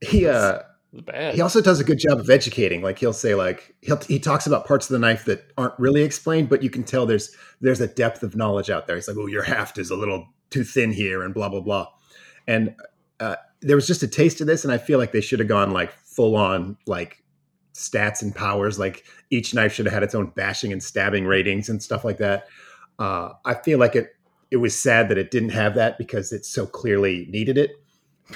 He 0.00 0.26
uh 0.26 0.60
bad." 0.92 1.34
he 1.34 1.40
also 1.40 1.60
does 1.60 1.80
a 1.80 1.84
good 1.84 1.98
job 1.98 2.18
of 2.18 2.30
educating. 2.30 2.82
Like 2.82 2.98
he'll 2.98 3.12
say 3.12 3.34
like 3.34 3.74
he'll 3.82 3.96
he 3.98 4.18
talks 4.18 4.46
about 4.46 4.66
parts 4.66 4.88
of 4.88 4.92
the 4.94 4.98
knife 4.98 5.24
that 5.24 5.52
aren't 5.58 5.78
really 5.78 6.02
explained, 6.02 6.48
but 6.48 6.62
you 6.62 6.70
can 6.70 6.84
tell 6.84 7.06
there's 7.06 7.34
there's 7.60 7.80
a 7.80 7.88
depth 7.88 8.22
of 8.22 8.36
knowledge 8.36 8.70
out 8.70 8.86
there. 8.86 8.96
He's 8.96 9.08
like, 9.08 9.16
"Oh, 9.16 9.26
your 9.26 9.42
haft 9.42 9.78
is 9.78 9.90
a 9.90 9.96
little 9.96 10.28
too 10.50 10.64
thin 10.64 10.92
here," 10.92 11.22
and 11.22 11.34
blah 11.34 11.48
blah 11.48 11.60
blah. 11.60 11.88
And 12.46 12.74
uh, 13.20 13.36
there 13.60 13.76
was 13.76 13.86
just 13.86 14.02
a 14.02 14.08
taste 14.08 14.40
of 14.40 14.46
this, 14.46 14.64
and 14.64 14.72
I 14.72 14.78
feel 14.78 14.98
like 14.98 15.12
they 15.12 15.20
should 15.20 15.40
have 15.40 15.48
gone 15.48 15.72
like 15.72 15.92
full 15.92 16.36
on 16.36 16.76
like 16.86 17.24
stats 17.74 18.22
and 18.22 18.34
powers. 18.34 18.78
Like 18.78 19.04
each 19.30 19.54
knife 19.54 19.72
should 19.72 19.86
have 19.86 19.92
had 19.92 20.02
its 20.02 20.14
own 20.14 20.32
bashing 20.36 20.72
and 20.72 20.82
stabbing 20.82 21.26
ratings 21.26 21.68
and 21.68 21.82
stuff 21.82 22.04
like 22.04 22.18
that. 22.18 22.48
Uh, 22.98 23.30
I 23.44 23.54
feel 23.54 23.78
like 23.78 23.96
it 23.96 24.14
it 24.50 24.56
was 24.58 24.78
sad 24.78 25.08
that 25.08 25.18
it 25.18 25.30
didn't 25.30 25.50
have 25.50 25.74
that 25.74 25.98
because 25.98 26.32
it 26.32 26.44
so 26.44 26.66
clearly 26.66 27.26
needed 27.28 27.58
it. 27.58 27.72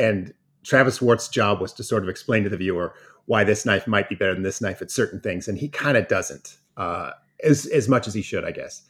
And 0.00 0.33
Travis 0.64 1.02
Wart's 1.02 1.28
job 1.28 1.61
was 1.61 1.72
to 1.74 1.85
sort 1.85 2.02
of 2.02 2.09
explain 2.09 2.44
to 2.44 2.48
the 2.48 2.57
viewer 2.57 2.94
why 3.26 3.44
this 3.44 3.64
knife 3.64 3.87
might 3.87 4.09
be 4.09 4.14
better 4.14 4.35
than 4.35 4.42
this 4.42 4.61
knife 4.61 4.83
at 4.83 4.90
certain 4.90 5.20
things, 5.20 5.48
and 5.48 5.59
he 5.59 5.68
kind 5.68 5.96
of 5.96 6.09
doesn't 6.09 6.59
uh, 6.76 7.11
as 7.42 7.66
as 7.66 7.88
much 7.88 8.07
as 8.07 8.14
he 8.14 8.22
should, 8.22 8.44
I 8.44 8.50
guess. 8.50 8.83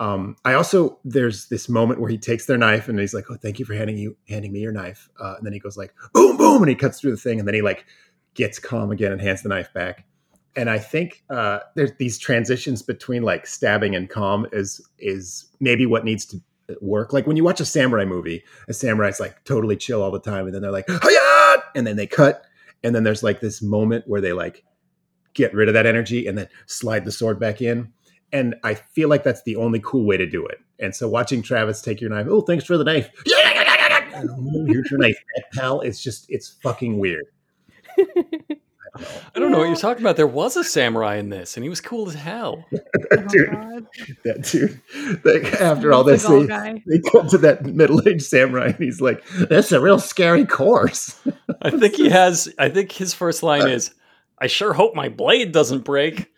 Um, 0.00 0.36
I 0.44 0.54
also 0.54 0.98
there's 1.04 1.46
this 1.48 1.68
moment 1.68 2.00
where 2.00 2.10
he 2.10 2.18
takes 2.18 2.46
their 2.46 2.58
knife 2.58 2.88
and 2.88 2.98
he's 2.98 3.14
like, 3.14 3.30
"Oh, 3.30 3.36
thank 3.36 3.58
you 3.58 3.64
for 3.64 3.74
handing 3.74 3.96
you 3.96 4.16
handing 4.28 4.52
me 4.52 4.60
your 4.60 4.72
knife," 4.72 5.08
uh, 5.20 5.34
and 5.36 5.46
then 5.46 5.52
he 5.52 5.58
goes 5.58 5.76
like, 5.76 5.94
"Boom, 6.12 6.36
boom," 6.36 6.62
and 6.62 6.68
he 6.68 6.74
cuts 6.74 7.00
through 7.00 7.12
the 7.12 7.16
thing, 7.16 7.38
and 7.38 7.46
then 7.46 7.54
he 7.54 7.62
like 7.62 7.84
gets 8.34 8.58
calm 8.58 8.90
again 8.90 9.12
and 9.12 9.20
hands 9.20 9.42
the 9.42 9.48
knife 9.48 9.72
back. 9.72 10.04
And 10.56 10.70
I 10.70 10.78
think 10.78 11.22
uh, 11.30 11.60
there's 11.74 11.92
these 11.98 12.18
transitions 12.18 12.82
between 12.82 13.22
like 13.22 13.46
stabbing 13.46 13.94
and 13.94 14.08
calm 14.08 14.46
is 14.52 14.80
is 14.98 15.46
maybe 15.60 15.86
what 15.86 16.04
needs 16.04 16.24
to 16.26 16.40
work. 16.80 17.12
Like 17.12 17.26
when 17.26 17.36
you 17.36 17.44
watch 17.44 17.60
a 17.60 17.64
samurai 17.64 18.04
movie, 18.04 18.44
a 18.68 18.72
samurai's 18.72 19.20
like 19.20 19.44
totally 19.44 19.76
chill 19.76 20.02
all 20.02 20.10
the 20.10 20.20
time, 20.20 20.46
and 20.46 20.54
then 20.54 20.62
they're 20.62 20.70
like, 20.70 20.88
Hiya! 20.88 21.62
and 21.74 21.86
then 21.86 21.96
they 21.96 22.06
cut, 22.06 22.44
and 22.82 22.94
then 22.94 23.04
there's 23.04 23.22
like 23.22 23.40
this 23.40 23.62
moment 23.62 24.04
where 24.06 24.20
they 24.20 24.32
like 24.32 24.64
get 25.34 25.52
rid 25.52 25.68
of 25.68 25.74
that 25.74 25.86
energy 25.86 26.26
and 26.26 26.38
then 26.38 26.48
slide 26.66 27.04
the 27.04 27.12
sword 27.12 27.38
back 27.38 27.60
in. 27.60 27.92
And 28.32 28.54
I 28.64 28.74
feel 28.74 29.08
like 29.08 29.22
that's 29.22 29.42
the 29.42 29.56
only 29.56 29.80
cool 29.80 30.06
way 30.06 30.16
to 30.16 30.26
do 30.26 30.46
it. 30.46 30.58
And 30.78 30.94
so 30.94 31.08
watching 31.08 31.42
Travis 31.42 31.82
take 31.82 32.00
your 32.00 32.10
knife, 32.10 32.26
oh, 32.28 32.40
thanks 32.40 32.64
for 32.64 32.76
the 32.76 32.84
knife. 32.84 33.10
Here's 34.66 34.90
your 34.90 34.98
knife, 34.98 35.16
pal. 35.52 35.80
It's 35.80 36.02
just, 36.02 36.26
it's 36.28 36.48
fucking 36.62 36.98
weird. 36.98 37.26
I 38.96 39.38
don't 39.40 39.50
know 39.50 39.58
what 39.58 39.66
you're 39.66 39.76
talking 39.76 40.02
about. 40.02 40.16
There 40.16 40.26
was 40.26 40.56
a 40.56 40.62
samurai 40.64 41.16
in 41.16 41.28
this, 41.28 41.56
and 41.56 41.64
he 41.64 41.70
was 41.70 41.80
cool 41.80 42.08
as 42.08 42.14
hell. 42.14 42.64
Oh, 43.12 43.16
Dude. 43.28 43.50
God. 43.50 43.86
That 44.24 44.42
dude, 44.42 44.80
like, 45.24 45.52
after 45.60 45.92
all 45.92 46.04
this, 46.04 46.24
Seagal 46.24 46.40
they, 46.42 46.46
guy. 46.46 46.82
they 46.86 47.10
come 47.10 47.28
to 47.28 47.38
that 47.38 47.64
middle-aged 47.64 48.22
samurai, 48.22 48.68
and 48.68 48.76
he's 48.76 49.00
like, 49.00 49.24
"That's 49.48 49.70
a 49.72 49.80
real 49.80 49.98
scary 50.00 50.44
course." 50.46 51.20
I 51.62 51.70
think 51.78 51.94
he 51.94 52.08
has. 52.08 52.52
I 52.58 52.70
think 52.70 52.90
his 52.92 53.14
first 53.14 53.42
line 53.42 53.68
is, 53.68 53.94
"I 54.38 54.46
sure 54.48 54.72
hope 54.72 54.94
my 54.94 55.08
blade 55.08 55.52
doesn't 55.52 55.84
break." 55.84 56.32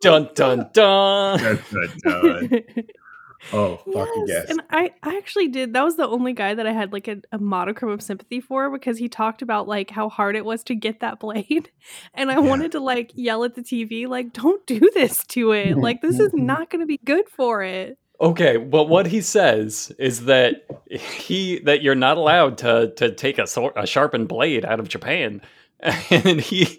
Dun 0.00 0.30
dun 0.34 0.70
dun. 0.72 1.38
Dun, 1.38 1.58
dun, 1.70 2.48
dun. 2.48 2.64
oh, 3.52 3.76
fucking 3.76 4.24
Yes, 4.26 4.28
yes! 4.28 4.50
and 4.50 4.62
I, 4.70 4.90
I 5.02 5.16
actually 5.16 5.48
did. 5.48 5.72
That 5.74 5.84
was 5.84 5.96
the 5.96 6.06
only 6.06 6.32
guy 6.32 6.54
that 6.54 6.66
I 6.66 6.72
had 6.72 6.92
like 6.92 7.08
a, 7.08 7.18
a 7.32 7.38
modicum 7.38 7.88
of 7.88 8.02
sympathy 8.02 8.40
for 8.40 8.70
because 8.70 8.98
he 8.98 9.08
talked 9.08 9.42
about 9.42 9.68
like 9.68 9.90
how 9.90 10.08
hard 10.08 10.36
it 10.36 10.44
was 10.44 10.62
to 10.64 10.74
get 10.74 11.00
that 11.00 11.20
blade, 11.20 11.70
and 12.14 12.30
I 12.30 12.34
Yeah. 12.34 12.40
wanted 12.40 12.72
to 12.72 12.80
like 12.80 13.12
yell 13.14 13.44
at 13.44 13.54
the 13.54 13.62
TV 13.62 14.06
like, 14.06 14.32
"Don't 14.32 14.66
do 14.66 14.80
this 14.94 15.24
to 15.28 15.52
it! 15.52 15.76
Like 15.86 16.00
this 16.02 16.18
is 16.20 16.30
not 16.34 16.70
going 16.70 16.80
to 16.80 16.86
be 16.86 16.98
good 17.04 17.28
for 17.28 17.62
it." 17.62 17.98
Okay, 18.20 18.56
but 18.56 18.84
what 18.88 19.06
he 19.06 19.20
says 19.20 19.92
is 19.98 20.24
that 20.24 20.66
he 20.90 21.58
that 21.60 21.82
you're 21.82 21.94
not 21.94 22.16
allowed 22.16 22.56
to 22.58 22.92
to 22.96 23.12
take 23.14 23.38
a 23.38 23.46
sword, 23.46 23.74
a 23.76 23.86
sharpened 23.86 24.28
blade 24.28 24.64
out 24.64 24.80
of 24.80 24.88
Japan, 24.88 25.42
and 25.80 26.40
he. 26.40 26.78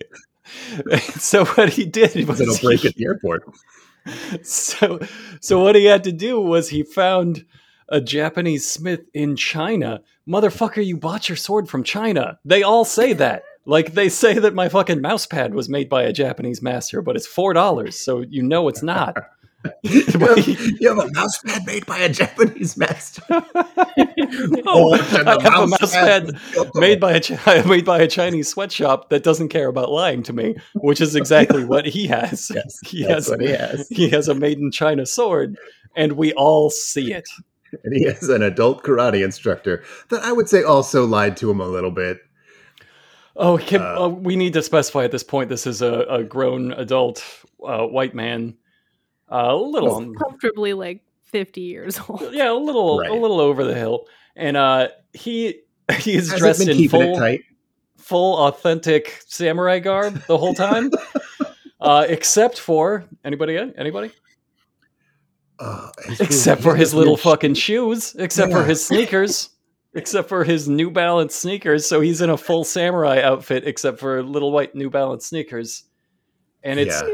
So 1.20 1.44
what 1.46 1.70
he 1.70 1.86
did 1.86 2.28
was 2.28 2.40
It'll 2.42 2.58
break 2.58 2.80
he- 2.82 2.88
at 2.88 2.96
the 2.96 3.06
airport. 3.06 3.44
So 4.44 5.00
so 5.42 5.62
what 5.62 5.76
he 5.76 5.86
had 5.86 6.04
to 6.06 6.12
do 6.12 6.40
was 6.40 6.70
he 6.70 6.84
found 6.84 7.46
a 7.90 8.02
Japanese 8.02 8.68
smith 8.68 9.02
in 9.14 9.36
China. 9.36 10.02
Motherfucker, 10.28 10.86
you 10.86 10.98
bought 10.98 11.30
your 11.30 11.36
sword 11.36 11.70
from 11.70 11.84
China. 11.84 12.40
They 12.44 12.64
all 12.64 12.84
say 12.86 13.14
that. 13.14 13.44
Like 13.66 13.94
they 13.94 14.10
say 14.10 14.40
that 14.40 14.54
my 14.54 14.70
fucking 14.70 15.02
mouse 15.02 15.26
pad 15.26 15.54
was 15.54 15.68
made 15.68 15.90
by 15.90 16.04
a 16.04 16.14
Japanese 16.14 16.62
master, 16.62 17.02
but 17.02 17.16
it's 17.16 17.28
four 17.28 17.54
dollars, 17.54 18.00
so 18.00 18.22
you 18.22 18.42
know 18.42 18.68
it's 18.70 18.84
not. 18.84 19.18
you, 19.84 20.04
have, 20.04 20.48
you 20.48 20.90
have 20.90 20.98
a 21.00 21.12
mouse 21.12 21.38
pad 21.40 21.66
made 21.66 21.86
by 21.86 21.98
a 22.00 22.10
Japanese 22.10 22.78
master. 22.78 23.22
Oh, 24.70 24.94
I 24.94 24.98
have 25.42 25.64
a 25.64 25.68
mouse 25.68 25.94
pad 25.94 26.38
made 26.76 27.00
by 27.00 27.14
a 27.14 27.64
made 27.68 27.86
by 27.86 28.00
a 28.00 28.08
Chinese 28.08 28.50
sweatshop 28.50 29.10
that 29.10 29.24
doesn't 29.24 29.50
care 29.50 29.70
about 29.70 29.90
lying 29.92 30.22
to 30.24 30.34
me, 30.34 30.56
which 30.76 31.00
is 31.00 31.16
exactly 31.16 31.64
what 31.64 31.86
he 31.86 32.08
has. 32.08 32.52
Yes, 32.54 32.80
he 32.86 33.04
that's 33.04 33.14
has 33.14 33.30
what 33.30 33.42
he 33.42 33.48
has. 33.48 33.88
he 33.90 34.10
has 34.10 34.28
a 34.28 34.36
made 34.36 34.58
in 34.58 34.72
China 34.72 35.06
sword, 35.06 35.58
and 35.96 36.14
we 36.14 36.34
all 36.34 36.70
see 36.70 37.14
it. 37.14 37.30
And 37.84 37.96
he 37.96 38.04
has 38.04 38.28
an 38.28 38.44
adult 38.44 38.84
karate 38.84 39.24
instructor 39.24 39.84
that 40.10 40.22
I 40.24 40.32
would 40.34 40.50
say 40.50 40.64
also 40.64 41.06
lied 41.06 41.38
to 41.38 41.50
him 41.50 41.62
a 41.62 41.68
little 41.68 41.92
bit. 41.92 42.20
Oh, 43.36 43.58
can, 43.58 43.82
Uh, 43.82 44.06
uh, 44.06 44.08
we 44.10 44.36
need 44.36 44.54
to 44.54 44.64
specify 44.64 45.04
at 45.04 45.12
this 45.12 45.24
point. 45.24 45.50
This 45.50 45.68
is 45.68 45.82
a, 45.82 46.06
a 46.10 46.24
grown 46.24 46.72
adult 46.74 47.24
uh, 47.66 47.86
white 47.86 48.16
man, 48.16 48.56
uh, 49.32 49.48
a 49.50 49.56
little, 49.56 50.00
He's 50.02 50.18
comfortably 50.18 50.74
like 50.74 51.02
fifty 51.26 51.62
years 51.62 52.00
old. 52.10 52.30
yeah, 52.32 52.52
a 52.52 52.54
little, 52.54 53.00
Right. 53.00 53.10
a 53.12 53.14
little 53.14 53.40
over 53.40 53.64
the 53.64 53.76
hill, 53.76 54.06
and 54.36 54.56
uh, 54.58 54.90
he 55.14 55.62
he 56.00 56.14
is 56.16 56.32
Hasn't 56.32 56.40
dressed 56.40 56.68
in 56.68 56.78
keeping 56.78 56.90
full 56.90 57.16
tight. 57.18 57.42
full 57.98 58.38
authentic 58.38 59.22
samurai 59.28 59.80
garb 59.80 60.22
the 60.28 60.38
whole 60.38 60.54
time, 60.54 60.92
uh, 61.82 62.06
except 62.08 62.60
for 62.60 63.06
anybody, 63.26 63.58
anybody, 63.78 64.12
Uh, 65.60 65.90
except 66.20 66.62
for 66.62 66.76
his 66.76 66.94
little 66.94 67.14
weird 67.14 67.22
fucking 67.24 67.54
shoes, 67.56 68.16
except 68.20 68.52
for 68.52 68.64
his 68.64 68.86
sneakers. 68.86 69.50
Except 69.94 70.30
for 70.30 70.44
his 70.44 70.70
New 70.70 70.92
Balance 70.92 71.34
sneakers, 71.34 71.88
so 71.88 72.02
he's 72.02 72.22
in 72.22 72.30
a 72.30 72.38
full 72.38 72.64
samurai 72.64 73.20
outfit, 73.22 73.64
except 73.66 73.98
for 74.00 74.22
little 74.22 74.52
white 74.52 74.76
New 74.76 74.92
Balance 74.92 75.26
sneakers, 75.26 75.86
and 76.62 76.80
it's 76.80 77.02
Yeah. 77.02 77.08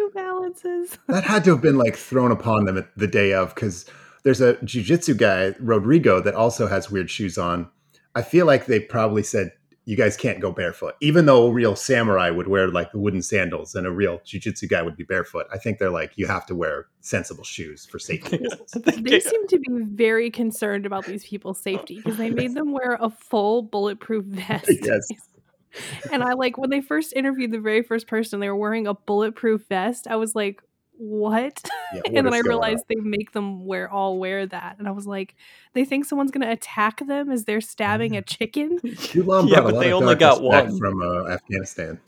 New 0.44 0.54
Balances. 0.54 0.98
That 1.08 1.24
had 1.24 1.44
to 1.46 1.52
have 1.52 1.62
been 1.62 1.78
like 1.78 1.96
thrown 1.96 2.32
upon 2.32 2.66
them 2.66 2.78
at 2.78 2.96
the 2.98 3.08
day 3.08 3.34
of 3.34 3.54
because 3.54 3.86
there's 4.24 4.42
a 4.42 4.56
jujitsu 4.56 5.18
guy, 5.18 5.56
Rodrigo, 5.60 6.22
that 6.22 6.36
also 6.36 6.68
has 6.68 6.90
weird 6.90 7.10
shoes 7.10 7.38
on. 7.38 7.70
I 8.16 8.22
feel 8.22 8.46
like 8.46 8.66
they 8.66 8.80
probably 8.80 9.24
said, 9.24 9.52
you 9.86 9.98
guys 9.98 10.16
can't 10.16 10.40
go 10.40 10.52
barefoot. 10.52 10.96
Even 11.02 11.26
though 11.26 11.48
a 11.48 11.52
real 11.52 11.76
samurai 11.76 12.30
would 12.30 12.48
wear 12.48 12.70
like 12.70 12.92
the 12.94 13.00
wooden 13.00 13.22
sandals 13.22 13.76
and 13.76 13.86
a 13.86 13.92
real 13.92 14.20
jujitsu 14.20 14.70
guy 14.70 14.82
would 14.82 14.96
be 14.96 15.04
barefoot, 15.04 15.46
I 15.52 15.58
think 15.58 15.78
they're 15.78 15.90
like, 15.90 16.14
you 16.16 16.26
have 16.28 16.46
to 16.46 16.56
wear 16.56 16.88
sensible 17.02 17.44
shoes 17.44 17.86
for 17.86 18.00
safety 18.00 18.38
reasons. 18.42 18.72
They 19.04 19.20
seem 19.20 19.48
to 19.48 19.60
be 19.60 19.84
very 19.84 20.32
concerned 20.32 20.86
about 20.86 21.06
these 21.06 21.26
people's 21.26 21.60
safety 21.60 21.98
because 21.98 22.18
they 22.18 22.30
made 22.30 22.54
them 22.54 22.72
wear 22.72 22.98
a 23.00 23.10
full 23.10 23.62
bulletproof 23.62 24.24
vest. 24.28 24.70
Yes. 24.70 25.08
And 26.12 26.24
I 26.24 26.34
like 26.34 26.58
when 26.58 26.70
they 26.70 26.82
first 26.82 27.14
interviewed 27.14 27.52
the 27.52 27.60
very 27.60 27.82
first 27.82 28.08
person, 28.08 28.40
they 28.40 28.50
were 28.50 28.56
wearing 28.56 28.88
a 28.88 28.94
bulletproof 28.94 29.68
vest. 29.68 30.08
I 30.08 30.16
was 30.16 30.36
like, 30.36 30.62
what? 30.98 31.62
Yeah, 31.94 32.02
what 32.02 32.08
and 32.08 32.18
then 32.18 32.28
I 32.28 32.30
going 32.30 32.44
on? 32.44 32.50
realized 32.50 32.86
they 32.88 32.96
make 32.96 33.32
them 33.32 33.66
wear 33.66 33.90
all 33.90 34.20
wear 34.20 34.46
that. 34.46 34.78
And 34.80 34.88
I 34.88 34.92
was 34.92 35.08
like, 35.08 35.36
they 35.74 35.86
think 35.86 36.06
someone's 36.06 36.32
gonna 36.32 36.52
attack 36.52 37.06
them 37.06 37.32
as 37.32 37.46
they're 37.46 37.62
stabbing 37.62 38.16
a 38.16 38.22
chicken. 38.24 38.80
Islam 38.84 39.48
yeah, 39.48 39.62
but 39.62 39.80
they 39.80 39.94
only 39.94 40.16
got 40.16 40.42
one. 40.42 40.78
from 40.78 41.02
uh, 41.02 41.28
Afghanistan. 41.28 42.00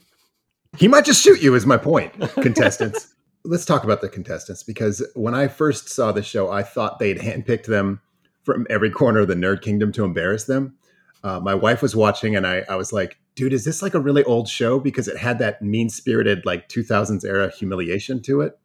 He 0.76 0.88
might 0.88 1.04
just 1.04 1.22
shoot 1.22 1.40
you. 1.40 1.54
Is 1.54 1.66
my 1.66 1.76
point, 1.76 2.12
contestants. 2.34 3.14
Let's 3.44 3.64
talk 3.64 3.84
about 3.84 4.00
the 4.00 4.08
contestants 4.08 4.62
because 4.62 5.06
when 5.14 5.34
I 5.34 5.48
first 5.48 5.88
saw 5.88 6.10
the 6.10 6.22
show, 6.22 6.50
I 6.50 6.62
thought 6.62 6.98
they'd 6.98 7.18
handpicked 7.18 7.66
them 7.66 8.00
from 8.42 8.66
every 8.68 8.90
corner 8.90 9.20
of 9.20 9.28
the 9.28 9.34
nerd 9.34 9.62
kingdom 9.62 9.92
to 9.92 10.04
embarrass 10.04 10.44
them. 10.44 10.76
Uh, 11.22 11.40
my 11.40 11.54
wife 11.54 11.80
was 11.80 11.94
watching, 11.94 12.36
and 12.36 12.46
I, 12.46 12.64
I 12.68 12.76
was 12.76 12.92
like, 12.92 13.18
"Dude, 13.36 13.52
is 13.52 13.64
this 13.64 13.82
like 13.82 13.94
a 13.94 14.00
really 14.00 14.24
old 14.24 14.48
show?" 14.48 14.80
Because 14.80 15.06
it 15.06 15.16
had 15.16 15.38
that 15.38 15.62
mean 15.62 15.88
spirited 15.88 16.44
like 16.44 16.68
2000s 16.68 17.24
era 17.24 17.52
humiliation 17.56 18.20
to 18.22 18.40
it. 18.40 18.58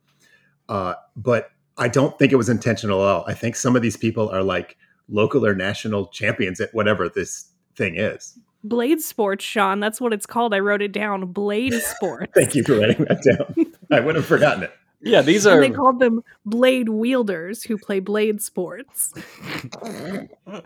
Uh, 0.68 0.96
but 1.16 1.52
I 1.78 1.88
don't 1.88 2.18
think 2.18 2.32
it 2.32 2.38
was 2.38 2.50
intentional 2.50 3.02
at 3.02 3.08
all. 3.08 3.26
I 3.28 3.36
think 3.36 3.56
some 3.56 3.76
of 3.76 3.84
these 3.84 3.98
people 3.98 4.30
are 4.30 4.42
like 4.42 4.78
local 5.08 5.46
or 5.46 5.54
national 5.54 6.08
champions 6.08 6.60
at 6.60 6.74
whatever 6.74 7.10
this 7.10 7.52
thing 7.76 7.98
is. 7.98 8.38
Blade 8.64 9.02
sports, 9.02 9.44
Sean. 9.44 9.80
That's 9.80 10.00
what 10.00 10.14
it's 10.14 10.26
called. 10.26 10.54
I 10.54 10.60
wrote 10.60 10.82
it 10.82 10.92
down. 10.92 11.32
Blade 11.32 11.74
sports. 11.82 12.32
Thank 12.36 12.56
you 12.56 12.64
for 12.64 12.78
writing 12.78 13.06
that 13.06 13.24
down. 13.24 13.74
I 13.92 14.00
would 14.00 14.16
have 14.16 14.26
forgotten 14.26 14.64
it. 14.64 14.74
Yeah, 15.04 15.22
these 15.22 15.46
And 15.46 15.58
are 15.58 15.62
they 15.62 15.72
called 15.72 16.00
them 16.00 16.22
blade 16.46 16.90
wielders 16.90 17.64
who 17.64 17.78
play 17.78 18.00
blade 18.00 18.42
sports. 18.42 19.14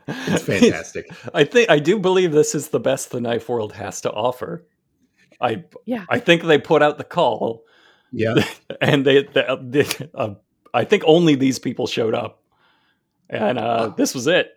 It's 0.08 0.44
fantastic. 0.44 1.10
I 1.34 1.46
think 1.46 1.70
I 1.70 1.80
do 1.80 2.00
believe 2.00 2.32
this 2.32 2.54
is 2.54 2.70
the 2.70 2.80
best 2.80 3.12
the 3.12 3.22
knife 3.22 3.48
world 3.48 3.74
has 3.74 4.02
to 4.02 4.12
offer. 4.12 4.66
I 5.40 5.64
Yeah. 5.86 6.06
I 6.10 6.20
think 6.20 6.44
they 6.44 6.58
put 6.58 6.82
out 6.82 6.98
the 6.98 7.04
call, 7.04 7.64
Yeah. 8.12 8.36
and 8.82 9.06
they, 9.06 9.24
they, 9.24 9.58
they 9.62 9.86
uh, 10.14 10.36
I 10.74 10.84
think 10.84 11.04
only 11.06 11.36
these 11.36 11.60
people 11.60 11.88
showed 11.88 12.14
up, 12.14 12.44
and 13.30 13.58
uh, 13.58 13.94
this 13.96 14.14
was 14.14 14.28
it. 14.28 14.52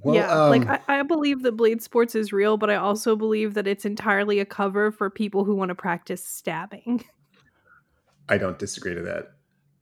Well, 0.00 0.14
yeah, 0.14 0.30
um, 0.30 0.50
like 0.50 0.68
I, 0.88 1.00
I 1.00 1.02
believe 1.02 1.42
that 1.42 1.52
blade 1.52 1.82
sports 1.82 2.14
is 2.14 2.32
real, 2.32 2.56
but 2.56 2.70
I 2.70 2.76
also 2.76 3.16
believe 3.16 3.54
that 3.54 3.66
it's 3.66 3.84
entirely 3.84 4.38
a 4.38 4.44
cover 4.44 4.92
for 4.92 5.10
people 5.10 5.44
who 5.44 5.56
want 5.56 5.70
to 5.70 5.74
practice 5.74 6.24
stabbing. 6.24 7.04
I 8.28 8.38
don't 8.38 8.58
disagree 8.58 8.94
to 8.94 9.02
that. 9.02 9.32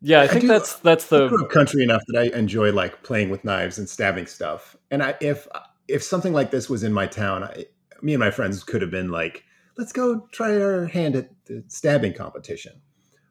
Yeah, 0.00 0.20
I 0.20 0.24
I 0.24 0.28
think 0.28 0.42
do- 0.42 0.48
that's 0.48 0.76
that's 0.76 1.12
I 1.12 1.18
the 1.18 1.48
country 1.50 1.82
enough 1.82 2.02
that 2.08 2.20
I 2.20 2.36
enjoy 2.36 2.72
like 2.72 3.02
playing 3.02 3.30
with 3.30 3.44
knives 3.44 3.78
and 3.78 3.88
stabbing 3.88 4.26
stuff. 4.26 4.76
And 4.90 5.02
I, 5.02 5.14
if 5.20 5.48
if 5.88 6.02
something 6.02 6.32
like 6.32 6.50
this 6.50 6.68
was 6.68 6.82
in 6.82 6.92
my 6.92 7.06
town, 7.06 7.44
I, 7.44 7.64
me 8.02 8.12
and 8.14 8.20
my 8.20 8.30
friends 8.30 8.62
could 8.62 8.82
have 8.82 8.90
been 8.90 9.10
like, 9.10 9.44
"Let's 9.78 9.92
go 9.92 10.26
try 10.32 10.60
our 10.60 10.86
hand 10.86 11.16
at 11.16 11.30
the 11.46 11.64
stabbing 11.68 12.12
competition." 12.14 12.80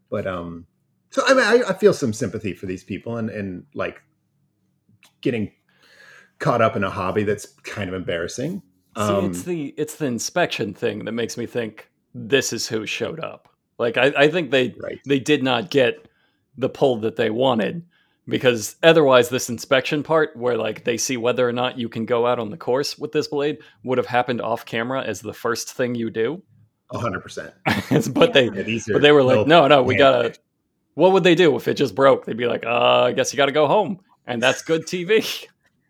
But 0.09 0.25
um, 0.27 0.65
so 1.11 1.21
I 1.25 1.33
mean, 1.33 1.43
I, 1.43 1.69
I 1.69 1.73
feel 1.73 1.93
some 1.93 2.13
sympathy 2.13 2.53
for 2.53 2.65
these 2.65 2.83
people 2.83 3.17
and 3.17 3.29
and 3.29 3.65
like 3.73 4.01
getting 5.21 5.51
caught 6.39 6.61
up 6.61 6.75
in 6.75 6.83
a 6.83 6.89
hobby 6.89 7.23
that's 7.23 7.45
kind 7.63 7.89
of 7.89 7.93
embarrassing. 7.95 8.61
see, 8.97 9.01
Um, 9.03 9.25
it's 9.29 9.43
the 9.43 9.67
it's 9.77 9.95
the 9.95 10.05
inspection 10.05 10.73
thing 10.73 11.05
that 11.05 11.11
makes 11.11 11.37
me 11.37 11.45
think 11.45 11.89
this 12.13 12.51
is 12.51 12.67
who 12.67 12.85
showed 12.85 13.19
up. 13.19 13.49
Like 13.77 13.97
I, 13.97 14.13
I 14.17 14.27
think 14.29 14.51
they 14.51 14.75
right. 14.79 14.99
they 15.05 15.19
did 15.19 15.43
not 15.43 15.69
get 15.69 16.07
the 16.57 16.69
pull 16.69 16.97
that 16.97 17.15
they 17.15 17.29
wanted 17.29 17.83
because 18.27 18.75
otherwise 18.81 19.29
this 19.29 19.49
inspection 19.49 20.01
part 20.01 20.35
where 20.35 20.57
like 20.57 20.83
they 20.83 20.97
see 20.97 21.17
whether 21.17 21.47
or 21.47 21.51
not 21.51 21.77
you 21.77 21.89
can 21.89 22.05
go 22.05 22.25
out 22.25 22.39
on 22.39 22.49
the 22.49 22.57
course 22.57 22.97
with 22.97 23.11
this 23.11 23.27
blade 23.27 23.57
would 23.83 23.97
have 23.97 24.07
happened 24.07 24.41
off 24.41 24.65
camera 24.65 25.03
as 25.03 25.21
the 25.21 25.33
first 25.33 25.73
thing 25.73 25.95
you 25.95 26.09
do 26.09 26.41
hundred 26.93 27.19
percent. 27.19 27.53
but 28.13 28.33
they 28.33 28.45
Yeah, 28.45 28.79
but 28.93 29.01
they 29.01 29.11
were 29.11 29.23
like 29.23 29.47
no 29.47 29.67
no 29.67 29.83
we 29.83 29.95
gotta 29.95 30.23
knives. 30.23 30.39
what 30.93 31.11
would 31.11 31.23
they 31.23 31.35
do 31.35 31.55
if 31.57 31.67
it 31.67 31.73
just 31.73 31.93
broke 31.93 32.25
they'd 32.25 32.37
be 32.37 32.47
like 32.47 32.65
uh 32.65 33.03
i 33.03 33.11
guess 33.11 33.33
you 33.33 33.37
gotta 33.37 33.51
go 33.51 33.67
home 33.67 33.99
and 34.25 34.41
that's 34.41 34.61
good 34.61 34.83
tv 34.83 35.45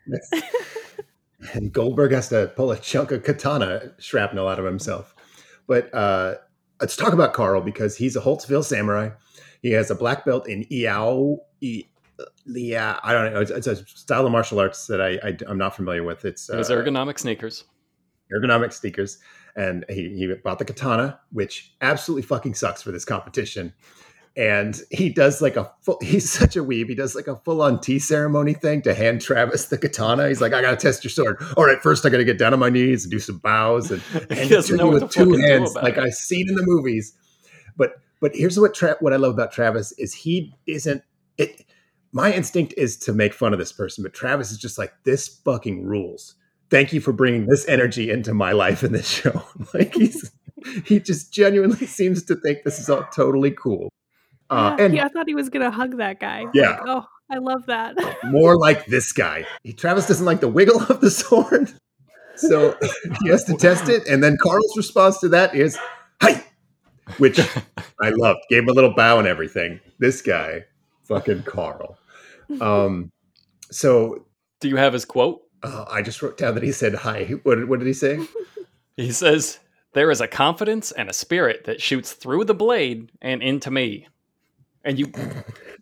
and 1.54 1.72
Goldberg 1.72 2.12
has 2.12 2.30
to 2.30 2.52
pull 2.56 2.72
a 2.72 2.78
chunk 2.78 3.12
of 3.12 3.24
katana 3.24 3.94
shrapnel 4.00 4.48
out 4.48 4.60
of 4.60 4.66
himself. 4.66 5.16
But 5.68 5.94
uh, 5.94 6.36
let's 6.80 6.96
talk 6.96 7.14
about 7.14 7.34
Carl 7.34 7.62
because 7.62 7.98
he's 7.98 8.16
a 8.16 8.22
Holtzville 8.22 8.64
samurai. 8.64 9.10
He 9.62 9.72
has 9.72 9.90
a 9.90 9.96
black 9.96 10.26
belt 10.26 10.48
in 10.48 10.66
Iao. 10.66 11.38
I, 11.64 11.84
yeah, 12.46 13.00
I 13.04 13.14
don't 13.14 13.34
know. 13.34 13.42
It's, 13.42 13.52
it's 13.52 13.68
a 13.68 13.76
style 13.88 14.26
of 14.26 14.32
martial 14.32 14.60
arts 14.60 14.88
that 14.88 15.02
I, 15.02 15.20
I 15.24 15.38
am 15.50 15.58
not 15.58 15.76
familiar 15.76 16.04
with. 16.04 16.24
It's 16.26 16.50
it 16.50 16.56
uh, 16.56 16.60
ergonomic 16.60 17.20
sneakers 17.20 17.66
ergonomic 18.34 18.74
sneakers, 18.74 19.20
and 19.56 19.86
he, 19.90 20.10
he 20.10 20.34
bought 20.44 20.60
the 20.60 20.66
katana, 20.66 21.20
which 21.32 21.74
absolutely 21.82 22.24
fucking 22.24 22.56
sucks 22.56 22.82
for 22.82 22.92
this 22.92 23.06
competition. 23.06 23.74
And 24.38 24.82
he 24.92 25.10
does 25.10 25.42
like 25.42 25.56
a 25.56 25.72
full, 25.82 25.98
he's 26.02 26.30
such 26.30 26.56
a 26.56 26.64
weeb. 26.64 26.90
He 26.90 26.96
does 26.96 27.16
like 27.16 27.28
a 27.28 27.38
full 27.38 27.62
on 27.62 27.80
tea 27.80 28.00
ceremony 28.00 28.54
thing 28.54 28.82
to 28.84 28.94
hand 28.94 29.22
Travis 29.22 29.66
the 29.66 29.78
katana. 29.78 30.28
He's 30.28 30.42
like, 30.42 30.54
I 30.54 30.62
gotta 30.62 30.76
test 30.78 31.04
your 31.04 31.12
sword. 31.12 31.42
All 31.56 31.66
right, 31.66 31.82
first 31.82 32.06
I 32.06 32.10
gotta 32.10 32.26
get 32.26 32.38
down 32.38 32.54
on 32.54 32.60
my 32.60 32.70
knees 32.70 33.06
and 33.06 33.12
do 33.12 33.20
some 33.20 33.38
bows 33.38 33.92
and, 33.92 34.02
and 34.30 34.50
doesn't 34.50 34.78
do 34.78 34.84
know 34.84 34.90
it 34.90 34.94
what 34.94 35.02
with 35.04 35.12
two 35.12 35.34
hands, 35.38 35.76
like 35.76 35.98
it. 35.98 36.04
I've 36.04 36.14
seen 36.14 36.50
in 36.50 36.56
the 36.56 36.66
movies. 36.66 37.14
But 37.78 37.94
but 38.20 38.36
here's 38.36 38.60
what 38.60 38.74
Tra- 38.74 38.98
what 39.00 39.14
I 39.14 39.18
love 39.18 39.34
about 39.34 39.52
Travis 39.52 39.94
is 39.94 40.14
he 40.14 40.54
isn't 40.68 41.04
it. 41.38 41.66
My 42.12 42.32
instinct 42.32 42.74
is 42.78 42.98
to 43.00 43.14
make 43.14 43.34
fun 43.34 43.54
of 43.54 43.60
this 43.60 43.74
person, 43.74 44.04
but 44.04 44.14
Travis 44.14 44.52
is 44.52 44.58
just 44.58 44.78
like 44.78 44.94
this 45.04 45.28
fucking 45.28 45.84
rules. 45.84 46.36
Thank 46.70 46.94
you 46.94 47.02
for 47.02 47.12
bringing 47.12 47.46
this 47.46 47.68
energy 47.68 48.10
into 48.10 48.34
my 48.34 48.54
life 48.54 48.84
in 48.84 48.92
this 48.92 49.08
show. 49.22 49.44
like 49.74 49.94
he's 49.94 50.32
he 50.86 51.00
just 51.00 51.32
genuinely 51.32 51.86
seems 51.86 52.24
to 52.24 52.36
think 52.36 52.64
this 52.64 52.80
is 52.80 52.90
all 52.90 53.06
totally 53.14 53.52
cool. 53.52 53.90
Uh, 54.50 54.76
yeah, 54.78 54.86
and 54.86 54.96
yeah, 54.96 55.06
I 55.06 55.10
thought 55.10 55.28
he 55.28 55.36
was 55.36 55.50
gonna 55.50 55.72
hug 55.72 55.98
that 55.98 56.20
guy. 56.20 56.46
Yeah. 56.54 56.72
Like, 56.72 56.82
oh, 56.86 57.06
I 57.32 57.38
love 57.38 57.66
that. 57.66 57.96
more 58.26 58.58
like 58.58 58.86
this 58.86 59.12
guy. 59.12 59.46
He, 59.64 59.74
Travis 59.74 60.08
doesn't 60.08 60.26
like 60.26 60.40
the 60.40 60.48
wiggle 60.48 60.82
of 60.90 61.02
the 61.02 61.12
sword, 61.12 61.74
so 62.36 62.78
he 63.22 63.30
has 63.30 63.44
to 63.46 63.56
test 63.56 63.90
it. 63.90 64.08
And 64.08 64.24
then 64.24 64.38
Carl's 64.42 64.78
response 64.78 65.20
to 65.20 65.30
that 65.30 65.56
is 65.56 65.78
"Hi," 66.22 66.44
which 67.18 67.40
I 67.40 68.10
loved. 68.10 68.42
Gave 68.50 68.64
him 68.64 68.70
a 68.70 68.74
little 68.74 68.94
bow 68.94 69.20
and 69.20 69.28
everything. 69.28 69.80
This 70.00 70.22
guy, 70.22 70.66
fucking 71.04 71.44
Carl. 71.44 71.98
Um, 72.62 73.12
so 73.72 74.26
do 74.60 74.70
you 74.70 74.76
have 74.76 74.94
his 74.94 75.06
quote 75.06 75.42
uh, 75.66 75.86
I 75.90 76.02
just 76.02 76.22
wrote 76.22 76.38
down 76.38 76.54
that 76.56 76.64
he 76.64 76.72
said 76.72 76.94
hi. 76.94 77.26
What, 77.44 77.68
what 77.68 77.80
did 77.80 77.88
he 77.88 77.94
say? 77.94 78.20
he 78.98 79.12
says 79.12 79.60
there 79.94 80.12
is 80.12 80.22
a 80.22 80.28
confidence 80.28 80.92
and 80.92 81.10
a 81.10 81.14
spirit 81.14 81.64
that 81.66 81.82
shoots 81.82 82.14
through 82.14 82.46
the 82.46 82.54
blade 82.54 83.12
and 83.22 83.42
into 83.42 83.72
me 83.72 84.08
and 84.86 84.98
you 85.00 85.12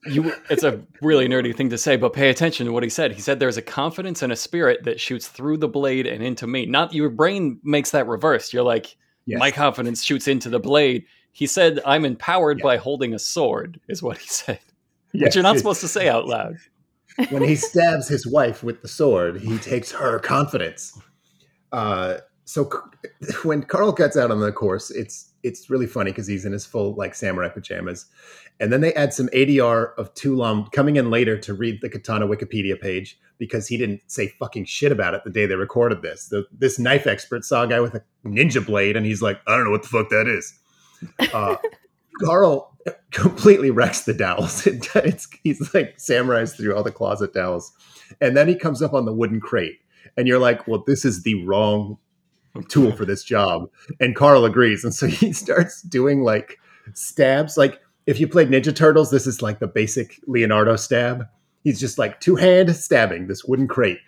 you 0.08 0.34
it's 0.50 0.64
a 0.64 0.82
really 1.02 1.28
nerdy 1.28 1.56
thing 1.56 1.70
to 1.70 1.78
say 1.78 1.96
but 1.98 2.14
pay 2.14 2.30
attention 2.30 2.66
to 2.66 2.72
what 2.72 2.84
he 2.84 2.90
said. 2.90 3.12
He 3.12 3.22
said 3.22 3.40
there's 3.40 3.58
a 3.58 3.62
confidence 3.62 4.22
and 4.22 4.32
a 4.34 4.36
spirit 4.36 4.84
that 4.86 5.00
shoots 5.00 5.28
through 5.28 5.58
the 5.58 5.68
blade 5.68 6.08
and 6.08 6.24
into 6.24 6.48
me. 6.48 6.66
Not 6.66 6.94
your 6.94 7.10
brain 7.10 7.60
makes 7.64 7.92
that 7.92 8.08
reversed 8.08 8.54
you're 8.54 8.64
like 8.64 8.96
Yes. 9.26 9.40
my 9.40 9.52
confidence 9.52 10.04
shoots 10.04 10.28
into 10.28 10.50
the 10.50 10.60
blade. 10.60 11.06
He 11.32 11.48
said 11.48 11.80
i'm 11.86 12.04
empowered 12.06 12.60
Yeah. 12.60 12.64
by 12.64 12.78
holding 12.78 13.14
a 13.14 13.20
sword 13.20 13.80
is 13.88 14.02
what 14.04 14.18
he 14.18 14.28
said. 14.28 14.60
Yes, 15.14 15.28
which 15.28 15.36
you're 15.36 15.44
not 15.44 15.58
supposed 15.60 15.82
to 15.82 15.88
say 15.88 16.10
out 16.10 16.26
loud. 16.28 16.56
When 17.30 17.44
he 17.44 17.56
stabs 17.56 18.08
his 18.08 18.26
wife 18.26 18.64
with 18.64 18.82
the 18.82 18.88
sword, 18.88 19.40
he 19.40 19.60
takes 19.60 19.92
her 19.92 20.18
confidence. 20.20 21.00
Uh, 21.72 22.18
so 22.46 22.68
c- 22.70 23.34
when 23.44 23.62
Carl 23.64 23.92
gets 23.92 24.18
out 24.18 24.32
on 24.32 24.40
the 24.40 24.52
course, 24.52 24.90
it's 24.92 25.30
it's 25.44 25.70
really 25.70 25.88
funny 25.88 26.12
because 26.12 26.26
he's 26.28 26.46
in 26.46 26.52
his 26.54 26.66
full 26.66 26.96
like 26.96 27.14
samurai 27.16 27.50
pajamas, 27.50 28.06
and 28.60 28.72
then 28.72 28.82
they 28.82 28.94
add 28.94 29.14
some 29.14 29.28
ADR 29.30 29.94
of 29.98 30.14
Tu 30.14 30.36
Lam 30.36 30.66
coming 30.68 30.96
in 30.96 31.10
later 31.10 31.38
to 31.40 31.54
read 31.54 31.82
the 31.82 31.90
katana 31.90 32.28
Wikipedia 32.28 32.80
page 32.80 33.20
because 33.38 33.68
he 33.68 33.78
didn't 33.78 34.02
say 34.08 34.28
fucking 34.28 34.66
shit 34.66 34.92
about 34.92 35.14
it 35.14 35.24
the 35.24 35.30
day 35.30 35.46
they 35.46 35.56
recorded 35.56 36.02
this. 36.02 36.28
The, 36.28 36.46
this 36.52 36.80
knife 36.80 37.08
expert 37.08 37.44
saw 37.44 37.64
a 37.64 37.68
guy 37.68 37.80
with 37.80 37.96
a 37.96 38.04
ninja 38.26 38.66
blade, 38.66 38.96
and 38.96 39.06
he's 39.06 39.22
like, 39.22 39.40
I 39.48 39.56
don't 39.56 39.66
know 39.66 39.72
what 39.72 39.82
the 39.82 39.90
fuck 39.90 40.10
that 40.10 40.28
is. 40.28 40.58
Uh, 41.34 41.58
Carl 42.24 42.74
completely 43.12 43.72
wrecks 43.72 44.02
the 44.02 44.14
dowels. 44.14 44.64
he's 45.44 45.74
like 45.74 45.98
samurais 45.98 46.56
through 46.56 46.76
all 46.76 46.84
the 46.84 46.92
closet 46.92 47.34
dowels. 47.34 47.72
And 48.22 48.38
then 48.38 48.48
he 48.48 48.56
comes 48.56 48.82
up 48.82 48.94
on 48.94 49.06
the 49.06 49.14
wooden 49.14 49.40
crate. 49.40 49.80
And 50.18 50.28
you're 50.28 50.40
like, 50.40 50.68
well, 50.68 50.84
this 50.86 51.06
is 51.06 51.24
the 51.24 51.44
wrong 51.46 51.98
tool 52.70 52.92
for 52.92 53.06
this 53.06 53.24
job. 53.24 53.70
And 54.00 54.16
Carl 54.16 54.46
agrees. 54.46 54.84
And 54.84 54.94
so 54.94 55.08
he 55.08 55.34
starts 55.34 55.82
doing 55.82 56.24
like 56.24 56.60
stabs. 56.94 57.58
Like 57.58 57.80
if 58.06 58.20
you 58.20 58.28
played 58.28 58.50
Ninja 58.50 58.76
Turtles, 58.76 59.12
this 59.12 59.28
is 59.28 59.42
like 59.42 59.60
the 59.60 59.68
basic 59.68 60.20
Leonardo 60.28 60.76
stab. 60.76 61.28
He's 61.64 61.80
just 61.80 61.98
like 61.98 62.20
two 62.20 62.36
hand 62.36 62.76
stabbing 62.76 63.28
this 63.28 63.44
wooden 63.44 63.68
crate. 63.68 64.00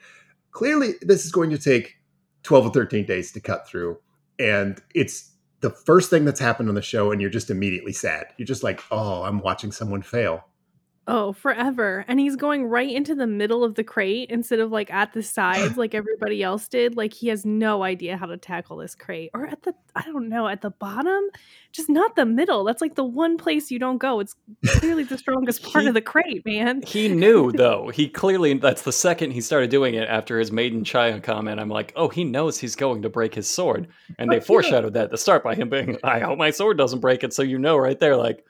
Clearly, 0.51 0.93
this 1.01 1.25
is 1.25 1.31
going 1.31 1.49
to 1.51 1.57
take 1.57 1.95
12 2.43 2.67
or 2.67 2.71
13 2.71 3.05
days 3.05 3.31
to 3.31 3.39
cut 3.39 3.67
through. 3.67 3.97
And 4.39 4.81
it's 4.93 5.31
the 5.61 5.69
first 5.69 6.09
thing 6.09 6.25
that's 6.25 6.39
happened 6.39 6.69
on 6.69 6.75
the 6.75 6.81
show, 6.81 7.11
and 7.11 7.21
you're 7.21 7.29
just 7.29 7.49
immediately 7.49 7.93
sad. 7.93 8.27
You're 8.37 8.45
just 8.45 8.63
like, 8.63 8.81
oh, 8.91 9.23
I'm 9.23 9.39
watching 9.39 9.71
someone 9.71 10.01
fail. 10.01 10.45
Oh, 11.07 11.33
forever. 11.33 12.03
And 12.07 12.19
he's 12.19 12.35
going 12.35 12.65
right 12.65 12.89
into 12.89 13.13
the 13.13 13.27
middle 13.27 13.63
of 13.63 13.75
the 13.75 13.83
crate 13.83 14.31
instead 14.31 14.59
of 14.59 14.71
like 14.71 14.91
at 14.91 15.13
the 15.13 15.21
sides 15.21 15.77
like 15.77 15.93
everybody 15.93 16.41
else 16.41 16.67
did. 16.67 16.97
Like 16.97 17.13
he 17.13 17.27
has 17.27 17.45
no 17.45 17.83
idea 17.83 18.17
how 18.17 18.25
to 18.25 18.37
tackle 18.37 18.77
this 18.77 18.95
crate. 18.95 19.29
Or 19.35 19.45
at 19.45 19.61
the 19.61 19.75
I 19.95 20.01
don't 20.01 20.29
know, 20.29 20.47
at 20.47 20.61
the 20.61 20.71
bottom, 20.71 21.23
just 21.71 21.89
not 21.89 22.15
the 22.15 22.25
middle. 22.25 22.63
That's 22.63 22.81
like 22.81 22.95
the 22.95 23.03
one 23.03 23.37
place 23.37 23.69
you 23.69 23.77
don't 23.77 23.99
go. 23.99 24.19
It's 24.19 24.35
clearly 24.65 25.03
the 25.03 25.17
strongest 25.17 25.61
part 25.71 25.83
He- 25.83 25.89
of 25.89 25.93
the 25.93 26.01
crate, 26.01 26.43
man. 26.43 26.81
He 26.81 27.07
knew 27.07 27.51
though. 27.55 27.89
He 27.89 28.09
clearly 28.09 28.55
that's 28.55 28.81
the 28.81 28.91
second 28.91 29.31
he 29.31 29.41
started 29.41 29.69
doing 29.69 29.93
it 29.93 30.09
after 30.09 30.39
his 30.39 30.51
made 30.51 30.73
in 30.73 30.83
China 30.83 31.21
comment. 31.21 31.59
I'm 31.59 31.69
like, 31.69 31.93
oh, 31.95 32.09
he 32.09 32.23
knows 32.23 32.57
he's 32.57 32.75
going 32.75 33.03
to 33.03 33.09
break 33.09 33.35
his 33.35 33.47
sword, 33.47 33.89
and 34.17 34.31
they 34.31 34.37
oh, 34.37 34.39
yeah. 34.39 34.43
foreshadowed 34.43 34.93
that 34.93 35.05
at 35.05 35.11
the 35.11 35.17
start 35.19 35.43
by 35.43 35.53
him 35.53 35.69
being, 35.69 35.97
I 36.03 36.19
hope 36.19 36.39
my 36.39 36.49
sword 36.49 36.79
doesn't 36.79 36.99
break 36.99 37.23
it. 37.23 37.31
So 37.31 37.43
you 37.43 37.59
know 37.59 37.77
right 37.77 37.99
there, 37.99 38.17
like, 38.17 38.43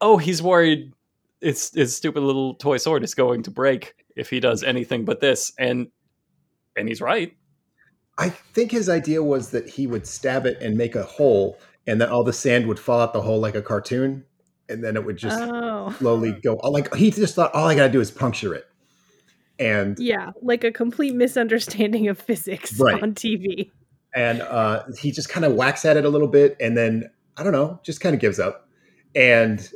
oh, 0.00 0.16
he's 0.16 0.42
worried 0.42 0.92
it's 1.40 1.74
his 1.74 1.94
stupid 1.96 2.20
little 2.20 2.54
toy 2.54 2.76
sword 2.78 3.04
is 3.04 3.14
going 3.14 3.42
to 3.44 3.50
break 3.50 3.94
if 4.16 4.30
he 4.30 4.40
does 4.40 4.62
anything 4.62 5.04
but 5.04 5.20
this, 5.20 5.52
and 5.58 5.88
and 6.76 6.88
he's 6.88 7.00
right. 7.00 7.36
I 8.18 8.30
think 8.30 8.70
his 8.70 8.88
idea 8.88 9.22
was 9.22 9.50
that 9.50 9.68
he 9.68 9.86
would 9.86 10.06
stab 10.06 10.46
it 10.46 10.60
and 10.62 10.76
make 10.76 10.94
a 10.94 11.02
hole, 11.02 11.58
and 11.86 12.00
then 12.00 12.08
all 12.08 12.24
the 12.24 12.32
sand 12.32 12.66
would 12.66 12.78
fall 12.78 13.00
out 13.00 13.12
the 13.12 13.20
hole 13.20 13.38
like 13.38 13.54
a 13.54 13.62
cartoon, 13.62 14.24
and 14.68 14.82
then 14.82 14.96
it 14.96 15.04
would 15.04 15.18
just 15.18 15.38
oh. 15.40 15.94
slowly 15.98 16.32
go. 16.32 16.54
Like 16.56 16.94
he 16.94 17.10
just 17.10 17.34
thought, 17.34 17.54
all 17.54 17.66
I 17.66 17.74
gotta 17.74 17.92
do 17.92 18.00
is 18.00 18.10
puncture 18.10 18.54
it, 18.54 18.64
and 19.58 19.98
Yeah, 19.98 20.30
like 20.42 20.64
a 20.64 20.72
complete 20.72 21.14
misunderstanding 21.14 22.08
of 22.08 22.18
physics 22.18 22.78
Right. 22.80 23.02
on 23.02 23.14
TV. 23.14 23.70
and 24.14 24.40
uh, 24.40 24.84
he 24.98 25.10
just 25.10 25.28
kind 25.28 25.44
of 25.44 25.52
whacks 25.52 25.84
at 25.84 25.98
it 25.98 26.06
a 26.06 26.08
little 26.08 26.28
bit, 26.28 26.56
and 26.58 26.76
then 26.76 27.10
I 27.36 27.42
don't 27.42 27.52
know, 27.52 27.78
just 27.84 28.00
kind 28.00 28.14
of 28.14 28.20
gives 28.20 28.40
up. 28.40 28.66
And 29.14 29.68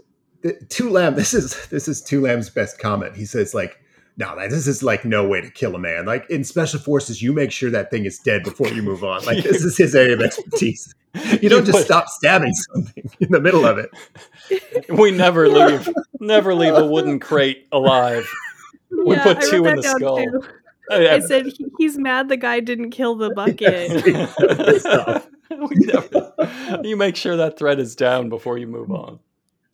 the, 0.43 0.55
Tu 0.69 0.89
Lam, 0.91 1.15
this 1.15 1.35
is 1.35 1.67
this 1.69 1.89
is 1.89 2.01
Tu 2.03 2.21
Lam's 2.21 2.51
best 2.51 2.79
comment. 2.79 3.17
He 3.17 3.25
says 3.25 3.55
like, 3.55 3.79
"No, 4.17 4.35
man, 4.37 4.51
this 4.51 4.67
is 4.67 4.83
like 4.83 5.05
no 5.05 5.27
way 5.27 5.41
to 5.41 5.51
kill 5.51 5.75
a 5.75 5.79
man. 5.79 6.07
Like 6.07 6.29
in 6.31 6.45
special 6.45 6.81
forces, 6.81 7.21
you 7.23 7.33
make 7.33 7.53
sure 7.53 7.71
that 7.71 7.91
thing 7.91 8.05
is 8.05 8.19
dead 8.19 8.43
before 8.45 8.69
you 8.69 8.83
move 8.83 9.05
on. 9.05 9.25
Like 9.25 9.43
this 9.45 9.65
is 9.65 9.77
his 9.77 9.95
area 9.95 10.15
of 10.15 10.21
expertise. 10.23 10.95
You 11.43 11.49
don't 11.49 11.65
just 11.65 11.79
put- 11.79 11.85
stop 11.87 12.09
stabbing 12.09 12.53
something 12.55 13.11
in 13.21 13.31
the 13.33 13.41
middle 13.41 13.67
of 13.67 13.79
it. 13.79 13.91
We 14.89 15.11
never 15.11 15.49
leave, 15.49 15.89
never 16.21 16.55
leave 16.55 16.75
a 16.75 16.87
wooden 16.87 17.19
crate 17.19 17.67
alive. 17.73 18.29
We 19.05 19.17
put 19.19 19.39
I 19.39 19.41
two 19.51 19.63
wrote 19.65 19.71
in 19.71 19.77
the 19.77 19.83
down, 19.83 19.97
skull. 19.99 20.17
too. 20.19 20.41
Oh, 20.91 20.97
I- 20.97 21.07
I- 21.07 21.15
I 21.17 21.21
said 21.21 21.47
he, 21.47 21.67
he's 21.79 21.99
mad 21.99 22.29
the 22.29 22.37
guy 22.37 22.61
didn't 22.61 22.91
kill 22.91 23.15
the 23.17 23.31
bucket. 23.31 23.91
We 25.51 25.75
never- 25.77 26.81
you 26.85 26.97
make 26.97 27.17
sure 27.17 27.37
that 27.37 27.59
thread 27.59 27.81
is 27.81 27.97
down 27.97 28.29
before 28.29 28.57
you 28.57 28.69
move 28.69 28.91
on. 28.93 29.19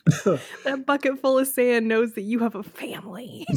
that 0.64 0.84
bucket 0.86 1.18
full 1.20 1.38
of 1.38 1.48
sand 1.48 1.88
knows 1.88 2.12
that 2.14 2.22
you 2.22 2.38
have 2.40 2.54
a 2.54 2.62
family. 2.62 3.46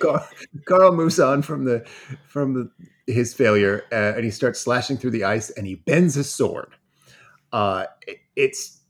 Carl, 0.00 0.28
Carl 0.66 0.92
moves 0.92 1.18
on 1.18 1.42
from 1.42 1.64
the 1.64 1.84
from 2.26 2.54
the, 2.54 3.12
his 3.12 3.34
failure, 3.34 3.84
uh, 3.92 4.12
and 4.16 4.24
he 4.24 4.30
starts 4.30 4.60
slashing 4.60 4.96
through 4.96 5.10
the 5.10 5.24
ice, 5.24 5.50
and 5.50 5.66
he 5.66 5.74
bends 5.74 6.14
his 6.14 6.30
sword. 6.30 6.74
Uh, 7.52 7.86
it- 8.06 8.18
it's 8.36 8.80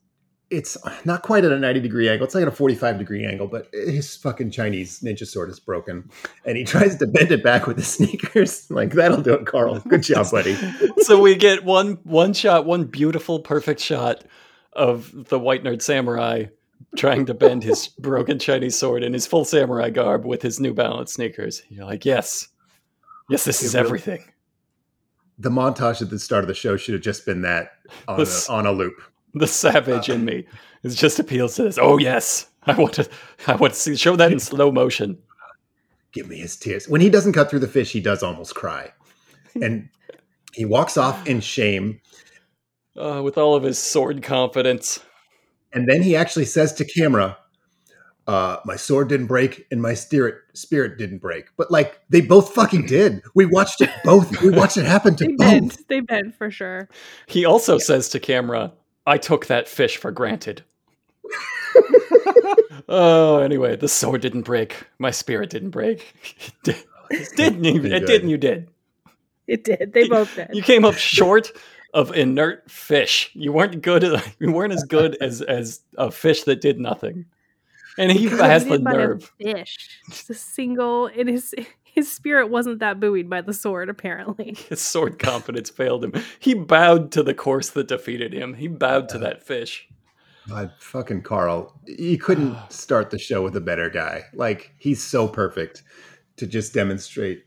it's 0.56 0.76
not 1.04 1.22
quite 1.22 1.44
at 1.44 1.52
a 1.52 1.58
ninety 1.58 1.80
degree 1.80 2.08
angle; 2.08 2.24
it's 2.24 2.34
like 2.34 2.42
at 2.42 2.48
a 2.48 2.52
forty 2.52 2.74
five 2.74 2.98
degree 2.98 3.24
angle. 3.24 3.46
But 3.46 3.68
his 3.72 4.16
fucking 4.16 4.50
Chinese 4.50 5.00
ninja 5.00 5.26
sword 5.26 5.50
is 5.50 5.60
broken, 5.60 6.10
and 6.44 6.56
he 6.56 6.64
tries 6.74 6.96
to 6.96 7.06
bend 7.06 7.30
it 7.32 7.42
back 7.42 7.66
with 7.66 7.76
his 7.76 7.88
sneakers. 7.88 8.66
Like 8.70 8.92
that'll 8.92 9.22
do 9.22 9.34
it, 9.34 9.46
Carl. 9.46 9.80
Good 9.80 10.02
job, 10.02 10.30
buddy. 10.30 10.56
so 10.98 11.20
we 11.20 11.34
get 11.36 11.64
one 11.64 11.98
one 12.04 12.32
shot, 12.32 12.66
one 12.66 12.84
beautiful, 12.84 13.40
perfect 13.40 13.80
shot 13.80 14.24
of 14.72 15.28
the 15.28 15.38
white 15.38 15.62
nerd 15.62 15.82
samurai 15.82 16.46
trying 16.96 17.26
to 17.26 17.34
bend 17.34 17.62
his 17.64 17.88
broken 17.88 18.38
Chinese 18.38 18.76
sword 18.78 19.02
in 19.02 19.12
his 19.12 19.26
full 19.26 19.44
samurai 19.44 19.90
garb 19.90 20.24
with 20.24 20.42
his 20.42 20.60
New 20.60 20.72
Balance 20.74 21.12
sneakers. 21.12 21.62
You're 21.68 21.84
like, 21.84 22.04
yes, 22.04 22.48
yes, 23.28 23.44
this 23.44 23.62
It 23.62 23.66
is 23.66 23.74
really- 23.74 23.86
everything. 23.86 24.24
The 25.38 25.50
montage 25.50 26.00
at 26.00 26.10
the 26.10 26.18
start 26.20 26.44
of 26.44 26.48
the 26.48 26.54
show 26.54 26.76
should 26.76 26.94
have 26.94 27.02
just 27.02 27.26
been 27.26 27.42
that 27.42 27.72
on, 28.06 28.20
a, 28.20 28.52
on 28.52 28.66
a 28.66 28.72
loop. 28.72 28.94
The 29.40 29.46
savage 29.48 30.08
in 30.08 30.24
me 30.24 30.46
is 30.84 30.94
just 30.94 31.18
appeals 31.18 31.56
to 31.56 31.64
this. 31.64 31.76
Oh 31.80 31.98
yes, 31.98 32.46
I 32.66 32.74
want 32.74 32.94
to. 32.94 33.08
I 33.48 33.56
want 33.56 33.74
to 33.74 33.78
see 33.80 33.96
show 33.96 34.14
that 34.16 34.30
in 34.32 34.38
slow 34.38 34.70
motion. 34.70 35.18
give 36.12 36.28
me 36.28 36.36
his 36.38 36.56
tears. 36.56 36.88
When 36.88 37.00
he 37.00 37.10
doesn't 37.10 37.32
cut 37.32 37.50
through 37.50 37.58
the 37.58 37.66
fish, 37.68 37.90
he 37.92 38.00
does 38.00 38.22
almost 38.22 38.54
cry. 38.54 38.92
And 39.60 39.88
he 40.52 40.64
walks 40.64 40.96
off 40.96 41.26
in 41.26 41.40
shame. 41.40 42.00
Uh, 42.96 43.22
with 43.24 43.36
all 43.36 43.56
of 43.56 43.64
his 43.64 43.76
sword 43.78 44.22
confidence. 44.22 45.00
And 45.72 45.88
then 45.88 46.00
he 46.02 46.14
actually 46.14 46.44
says 46.44 46.72
to 46.74 46.84
camera, 46.84 47.36
uh, 48.28 48.58
my 48.64 48.76
sword 48.76 49.08
didn't 49.08 49.26
break 49.26 49.66
and 49.72 49.82
my 49.82 49.94
spirit 49.94 50.36
spirit 50.54 50.96
didn't 50.96 51.18
break. 51.18 51.46
But 51.56 51.70
like 51.72 52.00
they 52.08 52.20
both 52.20 52.54
fucking 52.54 52.86
did. 52.86 53.20
We 53.34 53.46
watched 53.46 53.80
it 53.80 53.90
both. 54.04 54.40
We 54.42 54.50
watched 54.50 54.76
it 54.76 54.84
happen 54.86 55.16
to 55.16 55.24
they 55.26 55.32
both. 55.32 55.38
bend. 55.38 55.78
They 55.88 56.00
bend 56.00 56.34
for 56.36 56.50
sure. 56.52 56.88
He 57.26 57.44
also 57.44 57.78
says 57.78 58.08
to 58.10 58.20
camera, 58.20 58.72
"I 59.06 59.18
took 59.18 59.46
that 59.46 59.68
fish 59.68 59.96
for 59.96 60.10
granted." 60.10 60.62
oh, 62.88 63.38
anyway, 63.38 63.76
the 63.76 63.88
sword 63.88 64.20
didn't 64.20 64.42
break. 64.42 64.86
My 64.98 65.10
spirit 65.10 65.50
didn't 65.50 65.70
break. 65.70 66.14
It 66.66 67.28
didn't 67.36 67.64
you? 67.64 67.82
It 67.84 68.00
good. 68.00 68.06
didn't. 68.06 68.28
You 68.28 68.38
did. 68.38 68.68
It 69.46 69.64
did. 69.64 69.92
They 69.92 70.08
both 70.08 70.34
did. 70.34 70.48
You 70.52 70.62
came 70.62 70.84
up 70.84 70.94
short 70.94 71.52
of 71.92 72.14
inert 72.16 72.70
fish. 72.70 73.30
You 73.34 73.52
weren't 73.52 73.82
good. 73.82 74.04
At, 74.04 74.34
you 74.38 74.52
weren't 74.52 74.72
as 74.72 74.84
good 74.84 75.16
as 75.20 75.42
as 75.42 75.80
a 75.96 76.10
fish 76.10 76.44
that 76.44 76.60
did 76.60 76.78
nothing. 76.80 77.26
And 77.96 78.10
he 78.10 78.26
has 78.26 78.64
the 78.64 78.78
Buoyed 78.78 78.80
a 78.80 78.84
nerve. 78.84 79.32
Fish. 79.40 80.00
Just 80.08 80.30
a 80.30 80.34
single. 80.34 81.06
And 81.06 81.28
his 81.28 81.54
his 81.94 82.10
spirit 82.10 82.50
wasn't 82.50 82.80
that 82.80 82.98
buoyed 82.98 83.30
by 83.30 83.40
the 83.40 83.52
sword. 83.52 83.88
Apparently. 83.88 84.56
His 84.68 84.80
sword 84.80 85.18
confidence 85.20 85.70
failed 85.70 86.04
him. 86.04 86.12
He 86.40 86.54
bowed 86.54 87.12
to 87.12 87.22
the 87.22 87.34
course 87.34 87.70
that 87.70 87.86
defeated 87.86 88.32
him. 88.32 88.54
He 88.54 88.66
bowed 88.66 89.08
to 89.10 89.18
that 89.18 89.42
fish. 89.42 89.88
God, 90.48 90.72
fucking 90.78 91.22
Carl. 91.22 91.78
You 91.86 92.18
couldn't 92.18 92.56
start 92.68 93.10
the 93.10 93.18
show 93.18 93.42
with 93.42 93.56
a 93.56 93.60
better 93.60 93.88
guy. 93.88 94.24
Like 94.34 94.74
he's 94.78 95.02
so 95.02 95.28
perfect 95.28 95.84
to 96.36 96.46
just 96.48 96.74
demonstrate 96.74 97.44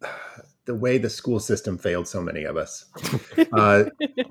the 0.64 0.74
way 0.74 0.98
the 0.98 1.10
school 1.10 1.38
system 1.38 1.78
failed 1.78 2.08
so 2.08 2.20
many 2.20 2.44
of 2.44 2.56
us. 2.56 2.86
Uh, 3.52 3.84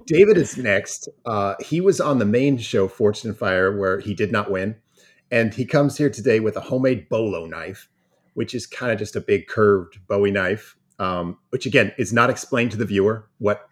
David 0.05 0.37
is 0.37 0.57
next. 0.57 1.07
Uh, 1.25 1.55
he 1.61 1.79
was 1.79 2.01
on 2.01 2.19
the 2.19 2.25
main 2.25 2.57
show, 2.57 2.89
Forged 2.89 3.25
in 3.25 3.33
Fire, 3.33 3.77
where 3.77 3.99
he 3.99 4.13
did 4.13 4.33
not 4.33 4.51
win. 4.51 4.75
And 5.31 5.53
he 5.53 5.65
comes 5.65 5.97
here 5.97 6.09
today 6.09 6.41
with 6.41 6.57
a 6.57 6.61
homemade 6.61 7.07
bolo 7.09 7.45
knife, 7.45 7.89
which 8.33 8.53
is 8.53 8.65
kind 8.67 8.91
of 8.91 8.99
just 8.99 9.15
a 9.15 9.21
big 9.21 9.47
curved 9.47 9.99
Bowie 10.07 10.31
knife, 10.31 10.75
um, 10.99 11.37
which 11.49 11.65
again 11.65 11.91
is 11.97 12.13
not 12.13 12.29
explained 12.29 12.71
to 12.71 12.77
the 12.77 12.85
viewer 12.85 13.29
what 13.39 13.67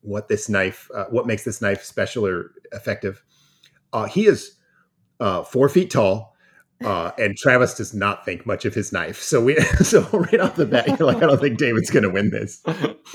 what 0.00 0.28
this 0.28 0.48
knife, 0.48 0.88
uh, 0.94 1.06
what 1.10 1.26
makes 1.26 1.44
this 1.44 1.60
knife 1.60 1.82
special 1.82 2.26
or 2.26 2.52
effective. 2.72 3.22
Uh, 3.92 4.04
he 4.04 4.26
is 4.26 4.56
uh, 5.20 5.42
four 5.42 5.68
feet 5.68 5.90
tall, 5.90 6.36
uh, 6.84 7.10
and 7.18 7.36
Travis 7.36 7.74
does 7.74 7.92
not 7.94 8.24
think 8.24 8.46
much 8.46 8.64
of 8.64 8.74
his 8.74 8.92
knife. 8.92 9.20
So 9.20 9.42
we, 9.42 9.56
so 9.82 10.02
right 10.12 10.40
off 10.40 10.56
the 10.56 10.66
bat, 10.66 10.86
you're 10.88 11.06
like, 11.06 11.16
I 11.18 11.26
don't 11.26 11.40
think 11.40 11.58
David's 11.58 11.90
going 11.90 12.04
to 12.04 12.10
win 12.10 12.30
this. 12.30 12.62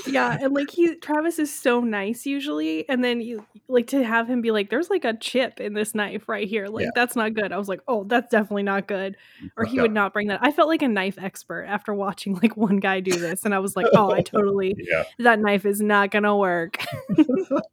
yeah, 0.08 0.38
and 0.42 0.54
like 0.54 0.70
he 0.70 0.96
Travis 0.96 1.40
is 1.40 1.54
so 1.54 1.80
nice 1.82 2.26
usually, 2.26 2.88
and 2.90 3.04
then 3.04 3.22
you 3.22 3.46
like 3.68 3.88
to 3.88 4.04
have 4.04 4.28
him 4.30 4.42
be 4.42 4.52
like, 4.52 4.70
"There's 4.70 4.90
like 4.90 5.06
a 5.06 5.14
chip 5.16 5.60
in 5.60 5.74
this 5.74 5.96
knife 5.96 6.28
right 6.28 6.48
here. 6.48 6.68
Like 6.68 6.84
Yeah. 6.86 6.92
that's 6.96 7.16
not 7.16 7.34
good." 7.34 7.52
I 7.52 7.58
was 7.58 7.68
like, 7.70 7.82
"Oh, 7.88 8.04
that's 8.04 8.30
definitely 8.30 8.64
not 8.64 8.88
good." 8.88 9.16
Or 9.58 9.66
he 9.66 9.80
would 9.80 9.94
not 9.94 10.14
bring 10.14 10.28
that. 10.28 10.40
I 10.42 10.52
felt 10.52 10.68
like 10.68 10.82
a 10.82 10.88
knife 10.88 11.18
expert 11.18 11.64
after 11.66 11.94
watching 11.94 12.36
like 12.44 12.58
one 12.58 12.78
guy 12.78 13.00
do 13.00 13.16
this, 13.18 13.46
and 13.46 13.54
I 13.56 13.60
was 13.60 13.76
like, 13.76 13.88
"Oh, 13.94 14.12
I 14.12 14.22
totally 14.24 14.76
Yeah, 14.78 15.04
that 15.20 15.40
knife 15.40 15.66
is 15.66 15.82
not 15.82 16.12
gonna 16.12 16.36
work." 16.38 16.84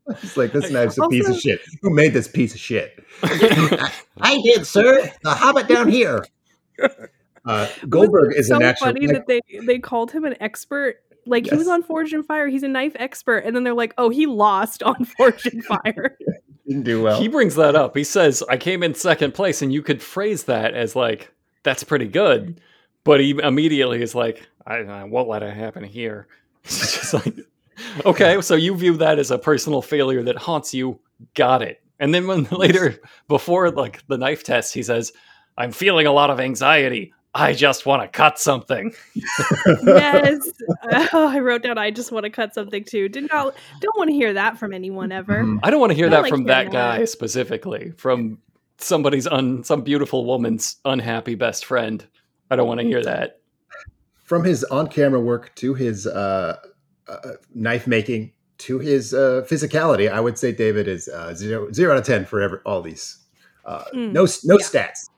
it's 0.09 0.37
like 0.37 0.53
this 0.53 0.71
knife's 0.71 0.99
a 0.99 1.09
piece 1.09 1.29
of 1.29 1.37
shit. 1.37 1.61
Who 1.83 1.91
made 1.95 2.13
this 2.13 2.29
piece 2.29 2.55
of 2.55 2.61
shit? 2.61 3.03
I 3.23 4.41
did, 4.43 4.67
sir. 4.67 5.11
The 5.23 5.31
hobbit 5.35 5.67
down 5.85 5.89
here. 5.93 6.25
Uh, 7.47 7.67
Goldberg 7.89 8.27
Wasn't 8.27 8.37
it 8.37 8.41
is 8.41 8.49
so 8.49 8.57
a 8.57 8.59
natural. 8.59 8.93
funny 8.93 9.07
that 9.07 9.27
they 9.27 9.41
they 9.65 9.79
called 9.79 10.13
him 10.13 10.25
an 10.27 10.37
expert. 10.41 10.97
Like 11.25 11.47
he 11.47 11.57
was 11.57 11.69
on 11.69 11.83
Forged 11.83 12.13
in 12.13 12.23
Fire. 12.23 12.49
He's 12.49 12.63
a 12.63 12.69
knife 12.69 12.93
expert, 12.97 13.39
and 13.39 13.57
then 13.57 13.65
they're 13.65 13.73
like, 13.73 13.95
"Oh, 13.97 14.11
he 14.11 14.27
lost 14.27 14.83
on 14.83 15.05
Forged 15.17 15.47
in 15.47 15.63
Fire." 15.85 16.19
didn't 16.67 16.83
do 16.85 17.03
well. 17.03 17.19
he 17.19 17.29
brings 17.29 17.55
that 17.55 17.75
up. 17.75 17.97
He 17.97 18.05
says, 18.05 18.43
I 18.51 18.59
came 18.59 18.83
in 18.83 18.95
second 18.95 19.33
place, 19.33 19.63
and 19.63 19.73
you 19.73 19.81
could 19.83 20.03
phrase 20.03 20.45
that 20.45 20.75
as 20.75 20.95
like, 20.95 21.33
that's 21.63 21.83
pretty 21.83 22.07
good. 22.07 22.61
But 23.05 23.21
he 23.21 23.31
immediately 23.43 24.03
is 24.03 24.15
like, 24.15 24.47
I, 24.67 24.77
I 24.77 25.05
won't 25.05 25.29
let 25.29 25.43
it 25.43 25.55
happen 25.55 25.83
here. 25.83 26.29
It's 26.65 26.95
just 26.99 27.15
like, 27.15 27.35
okay, 28.05 28.39
so 28.43 28.55
you 28.55 28.77
view 28.77 28.99
that 28.99 29.19
as 29.19 29.31
a 29.31 29.39
personal 29.39 29.81
failure 29.81 30.23
that 30.25 30.37
haunts 30.37 30.75
you. 30.75 31.01
Got 31.35 31.63
it. 31.63 31.81
And 31.99 32.15
then 32.15 32.27
when 32.27 32.45
later, 32.51 33.01
before 33.29 33.71
like 33.71 34.07
the 34.09 34.19
knife 34.19 34.45
test, 34.45 34.75
he 34.75 34.83
says, 34.83 35.13
I'm 35.59 35.73
feeling 35.73 36.07
a 36.07 36.13
lot 36.13 36.31
of 36.31 36.41
anxiety. 36.41 37.13
I 37.35 37.53
just 37.53 37.87
want 37.87 38.03
to 38.03 38.09
cut 38.09 38.39
something. 38.41 38.93
yes. 39.15 40.51
Oh, 41.13 41.29
I 41.29 41.39
wrote 41.39 41.63
down. 41.63 41.79
I 41.79 41.91
just 41.91 42.11
want 42.11 42.25
to 42.25 42.31
cut 42.31 42.55
something 42.55 42.83
too. 42.85 43.09
Did 43.09 43.29
not. 43.31 43.55
Don't 43.81 43.97
want 43.97 44.09
to 44.09 44.15
hear 44.15 44.33
that 44.33 44.59
from 44.59 44.73
anyone 44.73 45.13
ever. 45.13 45.45
Mhm. 45.45 45.61
I 45.63 45.71
don't 45.71 45.79
want 45.81 45.91
to 45.91 45.95
hear 45.97 46.07
I 46.07 46.11
that 46.11 46.23
like 46.23 46.31
from 46.31 46.45
that 46.45 46.59
hearing 46.63 46.73
that. 46.73 46.99
guy 46.99 47.05
specifically, 47.05 47.93
from 47.97 48.39
somebody's 48.79 49.27
un 49.29 49.63
some 49.63 49.83
beautiful 49.83 50.25
woman's 50.25 50.77
unhappy 50.85 51.35
best 51.37 51.65
friend. 51.67 52.05
I 52.51 52.57
don't 52.57 52.67
want 52.67 52.81
to 52.81 52.87
hear 52.87 53.03
that. 53.05 53.41
From 54.25 54.43
his 54.45 54.65
on-camera 54.65 55.21
work 55.21 55.55
to 55.57 55.75
his 55.75 56.07
uh, 56.07 56.57
uh, 57.09 57.19
knife 57.55 57.87
making 57.87 58.33
to 58.59 58.79
his 58.79 59.13
uh, 59.15 59.45
physicality, 59.49 60.11
I 60.11 60.21
would 60.21 60.39
say 60.39 60.51
David 60.53 60.89
is 60.89 61.09
uh, 61.09 61.35
zero 61.35 61.71
zero 61.73 61.93
out 61.93 61.99
of 61.99 62.05
ten 62.07 62.25
for 62.25 62.41
every, 62.41 62.59
all 62.65 62.81
these. 62.83 63.19
Uh, 63.65 63.85
Mm, 63.95 64.13
no 64.13 64.27
no 64.45 64.59
yeah. 64.59 64.65
stats. 64.67 65.10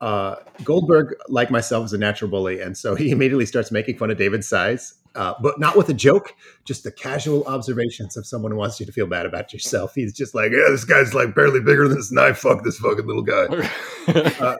Uh, 0.00 0.36
Goldberg, 0.62 1.14
like 1.28 1.50
myself, 1.50 1.86
is 1.86 1.92
a 1.92 1.98
natural 1.98 2.30
bully, 2.30 2.60
and 2.60 2.76
so 2.76 2.94
he 2.94 3.10
immediately 3.12 3.46
starts 3.46 3.70
making 3.70 3.96
fun 3.96 4.10
of 4.10 4.18
David's 4.18 4.46
size, 4.46 4.94
uh, 5.14 5.32
but 5.40 5.58
not 5.58 5.76
with 5.76 5.88
a 5.88 5.94
joke, 5.94 6.34
just 6.64 6.84
the 6.84 6.92
casual 6.92 7.44
observations 7.44 8.16
of 8.16 8.26
someone 8.26 8.52
who 8.52 8.58
wants 8.58 8.78
you 8.78 8.84
to 8.84 8.92
feel 8.92 9.06
bad 9.06 9.24
about 9.24 9.52
yourself. 9.54 9.94
He's 9.94 10.12
just 10.12 10.34
like, 10.34 10.52
"Yeah, 10.52 10.66
this 10.68 10.84
guy's 10.84 11.14
like 11.14 11.34
barely 11.34 11.60
bigger 11.60 11.88
than 11.88 11.96
this 11.96 12.12
knife. 12.12 12.38
Fuck 12.38 12.62
this 12.62 12.78
fucking 12.78 13.06
little 13.06 13.22
guy." 13.22 13.70
Uh, 14.06 14.56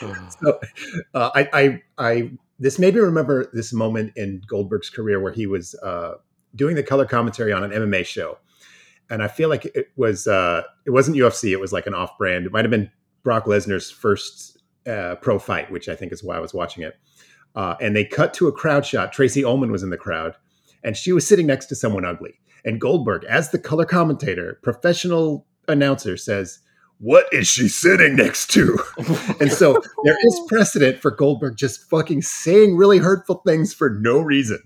so 0.40 0.58
uh, 1.14 1.30
I, 1.32 1.48
I, 1.52 1.82
I, 1.96 2.30
this 2.58 2.80
made 2.80 2.94
me 2.94 3.00
remember 3.00 3.48
this 3.52 3.72
moment 3.72 4.12
in 4.16 4.42
Goldberg's 4.48 4.90
career 4.90 5.20
where 5.20 5.32
he 5.32 5.46
was 5.46 5.76
uh, 5.76 6.14
doing 6.56 6.74
the 6.74 6.82
color 6.82 7.04
commentary 7.04 7.52
on 7.52 7.62
an 7.62 7.70
MMA 7.70 8.04
show, 8.04 8.38
and 9.08 9.22
I 9.22 9.28
feel 9.28 9.48
like 9.48 9.64
it 9.66 9.90
was, 9.94 10.26
uh, 10.26 10.62
it 10.86 10.90
wasn't 10.90 11.18
UFC. 11.18 11.52
It 11.52 11.60
was 11.60 11.72
like 11.72 11.86
an 11.86 11.94
off-brand. 11.94 12.46
It 12.46 12.52
might 12.52 12.64
have 12.64 12.70
been 12.72 12.90
Brock 13.22 13.44
Lesnar's 13.44 13.92
first 13.92 14.59
uh, 14.86 15.16
pro 15.16 15.38
fight, 15.38 15.70
which 15.70 15.88
I 15.88 15.96
think 15.96 16.12
is 16.12 16.22
why 16.22 16.36
I 16.36 16.40
was 16.40 16.54
watching 16.54 16.82
it. 16.82 16.94
Uh, 17.54 17.74
and 17.80 17.96
they 17.96 18.04
cut 18.04 18.32
to 18.34 18.48
a 18.48 18.52
crowd 18.52 18.86
shot. 18.86 19.12
Tracey 19.12 19.44
Ullman 19.44 19.72
was 19.72 19.82
in 19.82 19.90
the 19.90 19.96
crowd, 19.96 20.36
and 20.84 20.96
she 20.96 21.12
was 21.12 21.26
sitting 21.26 21.46
next 21.46 21.66
to 21.66 21.74
someone 21.74 22.04
ugly. 22.04 22.34
And 22.64 22.80
Goldberg, 22.80 23.24
as 23.24 23.50
the 23.50 23.58
color 23.58 23.84
commentator, 23.84 24.58
professional 24.62 25.46
announcer, 25.66 26.16
says, 26.16 26.60
"What 26.98 27.26
is 27.32 27.48
she 27.48 27.68
sitting 27.68 28.16
next 28.16 28.50
to?" 28.52 28.78
And 29.40 29.50
so 29.50 29.80
there 30.04 30.16
is 30.22 30.40
precedent 30.46 30.98
for 30.98 31.10
Goldberg 31.10 31.56
just 31.56 31.88
fucking 31.88 32.22
saying 32.22 32.76
really 32.76 32.98
hurtful 32.98 33.42
things 33.46 33.72
for 33.74 33.90
no 33.90 34.20
reason. 34.20 34.60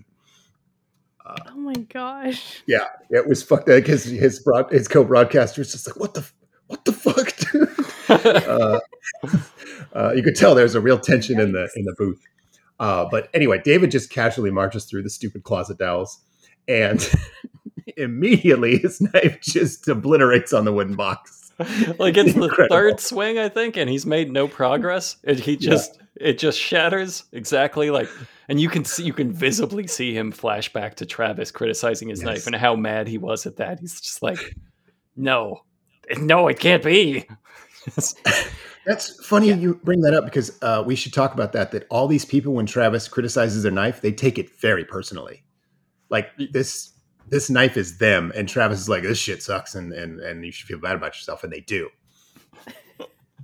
Oh 1.25 1.55
my 1.55 1.73
gosh. 1.73 2.61
Yeah, 2.67 2.85
it 3.09 3.27
was 3.27 3.41
fucked 3.41 3.69
up 3.69 3.77
because 3.81 4.03
his 4.03 4.39
broad, 4.39 4.71
his 4.71 4.87
co-broadcaster 4.87 5.61
was 5.61 5.71
just 5.71 5.87
like, 5.87 5.95
"What 5.95 6.13
the, 6.13 6.29
what 6.67 6.85
the 6.85 6.93
fuck, 6.93 7.35
dude?" 7.51 7.64
Uh, 8.09 8.79
uh, 9.95 10.13
you 10.15 10.23
could 10.23 10.35
tell 10.35 10.55
there's 10.55 10.75
a 10.75 10.81
real 10.81 10.99
tension 10.99 11.39
in 11.39 11.51
the 11.51 11.69
in 11.75 11.85
the 11.85 11.93
booth. 11.97 12.21
Uh, 12.79 13.05
but 13.09 13.29
anyway, 13.33 13.61
David 13.63 13.91
just 13.91 14.09
casually 14.09 14.51
marches 14.51 14.85
through 14.85 15.03
the 15.03 15.09
stupid 15.09 15.43
closet 15.43 15.77
dowels, 15.77 16.19
and 16.67 17.09
immediately 17.97 18.77
his 18.79 19.01
knife 19.13 19.39
just 19.41 19.87
obliterates 19.87 20.53
on 20.53 20.65
the 20.65 20.73
wooden 20.73 20.95
box. 20.95 21.51
like 21.99 22.17
it's 22.17 22.33
the 22.33 22.43
Incredible. 22.43 22.67
third 22.75 22.99
swing, 22.99 23.39
I 23.39 23.47
think, 23.47 23.77
and 23.77 23.89
he's 23.89 24.05
made 24.05 24.29
no 24.31 24.47
progress. 24.47 25.15
And 25.23 25.39
he 25.39 25.53
Yeah. 25.53 25.71
just 25.71 25.99
it 26.17 26.37
just 26.37 26.57
shatters 26.59 27.25
exactly 27.33 27.91
like 27.91 28.09
and 28.47 28.59
you 28.59 28.69
can 28.69 28.85
see 28.85 29.03
you 29.03 29.11
can 29.13 29.31
visibly 29.33 29.85
see 29.87 30.13
him 30.13 30.31
flash 30.31 30.71
back 30.71 30.95
to 30.95 31.05
Travis 31.05 31.51
criticizing 31.51 32.07
his 32.09 32.19
Yes. 32.19 32.25
knife 32.25 32.47
and 32.47 32.55
how 32.55 32.75
mad 32.75 33.07
he 33.07 33.17
was 33.17 33.45
at 33.45 33.55
that. 33.57 33.79
He's 33.79 33.99
just 34.01 34.21
like, 34.21 34.55
No, 35.15 35.61
no, 36.17 36.47
it 36.49 36.59
can't 36.59 36.83
be. 36.83 37.25
That's 38.85 39.25
funny 39.25 39.51
you 39.51 39.79
bring 39.83 40.01
that 40.01 40.13
up 40.13 40.25
because 40.25 40.61
uh, 40.61 40.83
we 40.85 40.95
should 40.95 41.13
talk 41.13 41.33
about 41.33 41.53
that. 41.53 41.71
That 41.71 41.87
all 41.89 42.07
these 42.07 42.25
people, 42.25 42.53
when 42.53 42.65
Travis 42.65 43.07
criticizes 43.07 43.63
their 43.63 43.71
knife, 43.71 44.01
they 44.01 44.11
take 44.11 44.37
it 44.37 44.59
very 44.59 44.85
personally. 44.85 45.43
Like 46.09 46.29
this, 46.51 46.93
this 47.27 47.49
knife 47.49 47.77
is 47.77 47.97
them, 47.97 48.31
and 48.35 48.47
Travis 48.47 48.79
is 48.79 48.89
like, 48.89 49.03
"This 49.03 49.17
shit 49.17 49.41
sucks," 49.41 49.73
and 49.73 49.91
and 49.91 50.19
and 50.19 50.45
you 50.45 50.51
should 50.51 50.67
feel 50.67 50.79
bad 50.79 50.95
about 50.95 51.15
yourself, 51.15 51.43
and 51.43 51.51
they 51.51 51.61
do. 51.61 51.89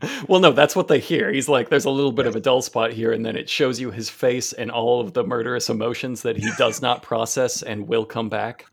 well, 0.28 0.40
no, 0.40 0.52
that's 0.52 0.76
what 0.76 0.88
they 0.88 1.00
hear. 1.00 1.32
He's 1.32 1.50
like, 1.50 1.70
there's 1.70 1.86
a 1.86 1.90
little 1.90 2.12
bit 2.12 2.28
of 2.28 2.36
a 2.36 2.40
dull 2.40 2.62
spot 2.62 2.92
here, 2.92 3.12
and 3.12 3.26
then 3.26 3.36
it 3.36 3.50
shows 3.50 3.80
you 3.80 3.92
his 3.92 4.10
face 4.10 4.54
and 4.54 4.72
all 4.72 5.02
of 5.02 5.14
the 5.14 5.24
murderous 5.24 5.70
emotions 5.70 6.22
that 6.22 6.38
he 6.38 6.50
does 6.58 6.82
not 6.82 7.04
process 7.04 7.62
and 7.62 7.88
will 7.88 8.06
come 8.06 8.30
back. 8.30 8.66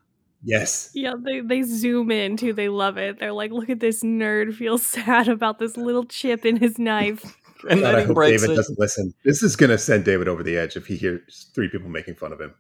Yes, 0.45 0.91
Yeah, 0.95 1.15
they, 1.19 1.41
they 1.41 1.63
zoom 1.63 2.11
in 2.13 2.37
too. 2.37 2.53
They 2.53 2.69
love 2.69 2.97
it. 2.97 3.19
They're 3.19 3.33
like, 3.33 3.51
look 3.51 3.69
at 3.71 3.81
this 3.81 4.05
nerd 4.05 4.55
feel 4.55 4.79
sad 4.95 5.27
about 5.29 5.59
this 5.59 5.77
little 5.77 6.05
chip 6.05 6.45
in 6.47 6.57
his 6.57 6.79
knife. 6.79 7.25
And 7.69 7.81
God, 7.81 7.89
I 7.89 7.91
then 7.91 8.01
he 8.03 8.07
hope 8.07 8.15
breaks 8.15 8.41
David 8.43 8.53
it. 8.53 8.57
doesn't 8.57 8.79
listen. 8.79 9.13
This 9.25 9.43
is 9.43 9.57
going 9.57 9.71
to 9.71 9.79
send 9.79 10.05
David 10.05 10.29
over 10.29 10.45
the 10.45 10.57
edge 10.57 10.77
if 10.77 10.87
he 10.87 10.95
hears 10.95 11.51
three 11.57 11.69
people 11.69 11.89
making 11.89 12.15
fun 12.15 12.33
of 12.33 12.41
him. 12.41 12.55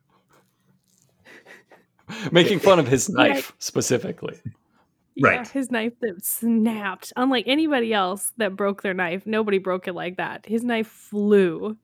making 2.32 2.58
fun 2.58 2.80
of 2.80 2.88
his 2.88 3.08
Yeah. 3.08 3.28
knife 3.28 3.52
specifically. 3.60 4.40
Yeah, 5.14 5.28
Right. 5.28 5.48
his 5.48 5.70
knife 5.70 5.92
that 6.00 6.24
snapped. 6.24 7.12
Unlike 7.16 7.44
anybody 7.46 7.94
else 7.94 8.32
that 8.38 8.56
broke 8.56 8.82
their 8.82 8.92
knife, 8.92 9.24
nobody 9.24 9.58
broke 9.58 9.86
it 9.86 9.92
like 9.92 10.16
that. 10.16 10.46
His 10.46 10.64
knife 10.64 10.88
flew. 10.88 11.76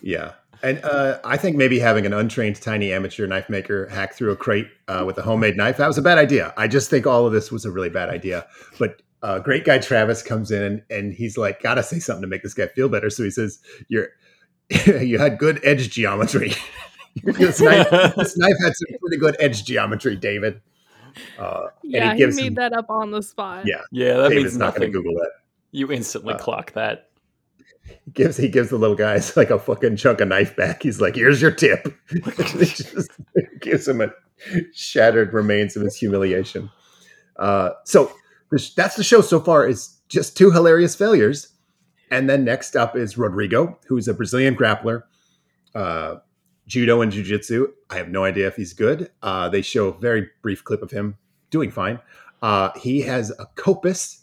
Yeah. 0.00 0.32
And 0.62 0.84
uh, 0.84 1.18
I 1.24 1.36
think 1.36 1.56
maybe 1.56 1.78
having 1.78 2.04
an 2.06 2.12
untrained 2.12 2.60
tiny 2.60 2.92
amateur 2.92 3.26
knife 3.26 3.48
maker 3.48 3.86
hack 3.88 4.14
through 4.14 4.32
a 4.32 4.36
crate 4.36 4.66
uh, 4.88 5.04
with 5.06 5.16
a 5.18 5.22
homemade 5.22 5.56
knife, 5.56 5.76
that 5.76 5.86
was 5.86 5.98
a 5.98 6.02
bad 6.02 6.18
idea. 6.18 6.52
I 6.56 6.66
just 6.68 6.90
think 6.90 7.06
all 7.06 7.26
of 7.26 7.32
this 7.32 7.52
was 7.52 7.64
a 7.64 7.70
really 7.70 7.90
bad 7.90 8.08
idea. 8.08 8.46
But 8.78 9.00
uh, 9.22 9.38
great 9.40 9.64
guy 9.64 9.78
Travis 9.78 10.22
comes 10.22 10.50
in 10.50 10.62
and, 10.62 10.82
and 10.90 11.12
he's 11.12 11.36
like, 11.38 11.62
gotta 11.62 11.82
say 11.82 11.98
something 11.98 12.22
to 12.22 12.28
make 12.28 12.42
this 12.42 12.54
guy 12.54 12.66
feel 12.68 12.88
better. 12.88 13.10
So 13.10 13.22
he 13.24 13.30
says, 13.30 13.60
You're 13.88 14.08
you 14.86 15.18
had 15.18 15.38
good 15.38 15.60
edge 15.64 15.90
geometry. 15.90 16.52
this, 17.24 17.60
knife, 17.60 17.88
this 18.16 18.36
knife 18.36 18.56
had 18.62 18.72
some 18.74 18.98
pretty 19.00 19.16
good 19.16 19.36
edge 19.40 19.64
geometry, 19.64 20.14
David. 20.16 20.60
Uh, 21.38 21.68
Yeah, 21.82 22.04
he 22.06 22.10
he, 22.12 22.18
gives 22.18 22.36
made 22.36 22.48
him, 22.48 22.54
that 22.54 22.72
up 22.72 22.90
on 22.90 23.10
the 23.10 23.22
spot. 23.22 23.66
Yeah. 23.66 23.80
Yeah, 23.90 24.18
that 24.18 24.28
David's 24.28 24.44
means 24.44 24.56
not 24.58 24.76
going 24.76 24.92
to 24.92 24.98
nothing. 24.98 25.02
Google 25.04 25.14
that. 25.20 25.30
You 25.72 25.90
instantly 25.90 26.34
Uh, 26.34 26.38
clock 26.38 26.72
that. 26.72 27.07
He 28.04 28.10
gives 28.12 28.36
he 28.36 28.48
gives 28.48 28.70
the 28.70 28.78
little 28.78 28.96
guys 28.96 29.36
like 29.36 29.50
a 29.50 29.58
fucking 29.58 29.96
chunk 29.96 30.20
of 30.20 30.28
knife 30.28 30.56
back. 30.56 30.82
He's 30.82 31.00
like, 31.00 31.14
"Here's 31.14 31.40
your 31.40 31.50
tip." 31.50 31.94
he 32.10 32.64
just 32.64 33.10
gives 33.60 33.86
him 33.86 34.00
a 34.00 34.10
shattered 34.72 35.32
remains 35.32 35.76
of 35.76 35.82
his 35.82 35.96
humiliation. 35.96 36.70
Uh, 37.36 37.70
so 37.84 38.12
that's 38.76 38.96
the 38.96 39.04
show 39.04 39.20
so 39.20 39.40
far. 39.40 39.66
Is 39.66 39.98
just 40.08 40.36
two 40.36 40.50
hilarious 40.50 40.94
failures, 40.94 41.48
and 42.10 42.28
then 42.28 42.44
next 42.44 42.76
up 42.76 42.96
is 42.96 43.18
Rodrigo, 43.18 43.78
who's 43.86 44.08
a 44.08 44.14
Brazilian 44.14 44.56
grappler, 44.56 45.02
uh, 45.74 46.16
judo 46.66 47.00
and 47.00 47.12
jujitsu. 47.12 47.68
I 47.90 47.96
have 47.96 48.08
no 48.08 48.24
idea 48.24 48.46
if 48.46 48.56
he's 48.56 48.72
good. 48.72 49.10
Uh, 49.22 49.48
they 49.48 49.62
show 49.62 49.88
a 49.88 49.98
very 49.98 50.28
brief 50.42 50.64
clip 50.64 50.82
of 50.82 50.90
him 50.90 51.16
doing 51.50 51.70
fine. 51.70 51.98
Uh, 52.42 52.70
he 52.78 53.00
has 53.02 53.30
a 53.30 53.46
kopis, 53.56 54.20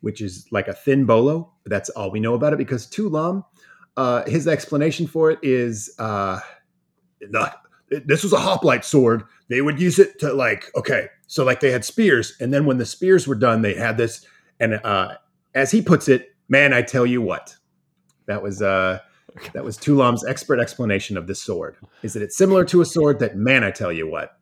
which 0.00 0.20
is 0.20 0.46
like 0.50 0.68
a 0.68 0.72
thin 0.72 1.04
bolo. 1.04 1.52
That's 1.70 1.88
all 1.90 2.10
we 2.10 2.20
know 2.20 2.34
about 2.34 2.52
it 2.52 2.58
because 2.58 2.86
Tu 2.86 3.08
Lam, 3.08 3.44
uh, 3.96 4.24
his 4.26 4.46
explanation 4.46 5.06
for 5.06 5.30
it 5.30 5.38
is 5.42 5.94
uh, 5.98 6.40
not, 7.22 7.62
this 7.88 8.22
was 8.22 8.32
a 8.32 8.38
hoplite 8.38 8.84
sword. 8.84 9.22
They 9.48 9.62
would 9.62 9.80
use 9.80 9.98
it 9.98 10.18
to 10.18 10.32
like, 10.32 10.70
okay, 10.76 11.08
so 11.26 11.44
like 11.44 11.60
they 11.60 11.70
had 11.70 11.84
spears. 11.84 12.36
And 12.40 12.52
then 12.52 12.66
when 12.66 12.78
the 12.78 12.86
spears 12.86 13.26
were 13.26 13.36
done, 13.36 13.62
they 13.62 13.74
had 13.74 13.96
this. 13.96 14.26
And 14.58 14.80
uh, 14.84 15.14
as 15.54 15.70
he 15.70 15.80
puts 15.80 16.08
it, 16.08 16.34
man, 16.48 16.72
I 16.74 16.82
tell 16.82 17.06
you 17.06 17.22
what, 17.22 17.56
that 18.26 18.42
was 18.42 18.60
uh, 18.60 18.98
that 19.52 19.64
was 19.64 19.76
Tu 19.76 19.96
Lam's 19.96 20.24
expert 20.24 20.58
explanation 20.58 21.16
of 21.16 21.26
this 21.26 21.40
sword. 21.40 21.76
Is 22.02 22.14
that 22.14 22.22
it's 22.22 22.36
similar 22.36 22.64
to 22.66 22.80
a 22.80 22.84
sword 22.84 23.20
that, 23.20 23.36
man, 23.36 23.64
I 23.64 23.70
tell 23.70 23.92
you 23.92 24.08
what. 24.08 24.36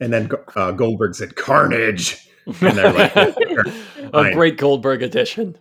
And 0.00 0.12
then 0.12 0.30
uh, 0.54 0.72
Goldberg 0.72 1.14
said, 1.14 1.36
"Carnage." 1.36 2.26
And 2.62 2.76
they're 2.76 2.92
like, 2.92 3.14
a 4.12 4.32
great 4.32 4.56
Goldberg 4.56 5.02
edition. 5.02 5.56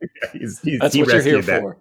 he's, 0.32 0.60
he's, 0.60 0.80
That's 0.80 0.94
he 0.94 1.02
what 1.02 1.12
you're 1.12 1.22
here 1.22 1.42
that. 1.42 1.60
for. 1.60 1.78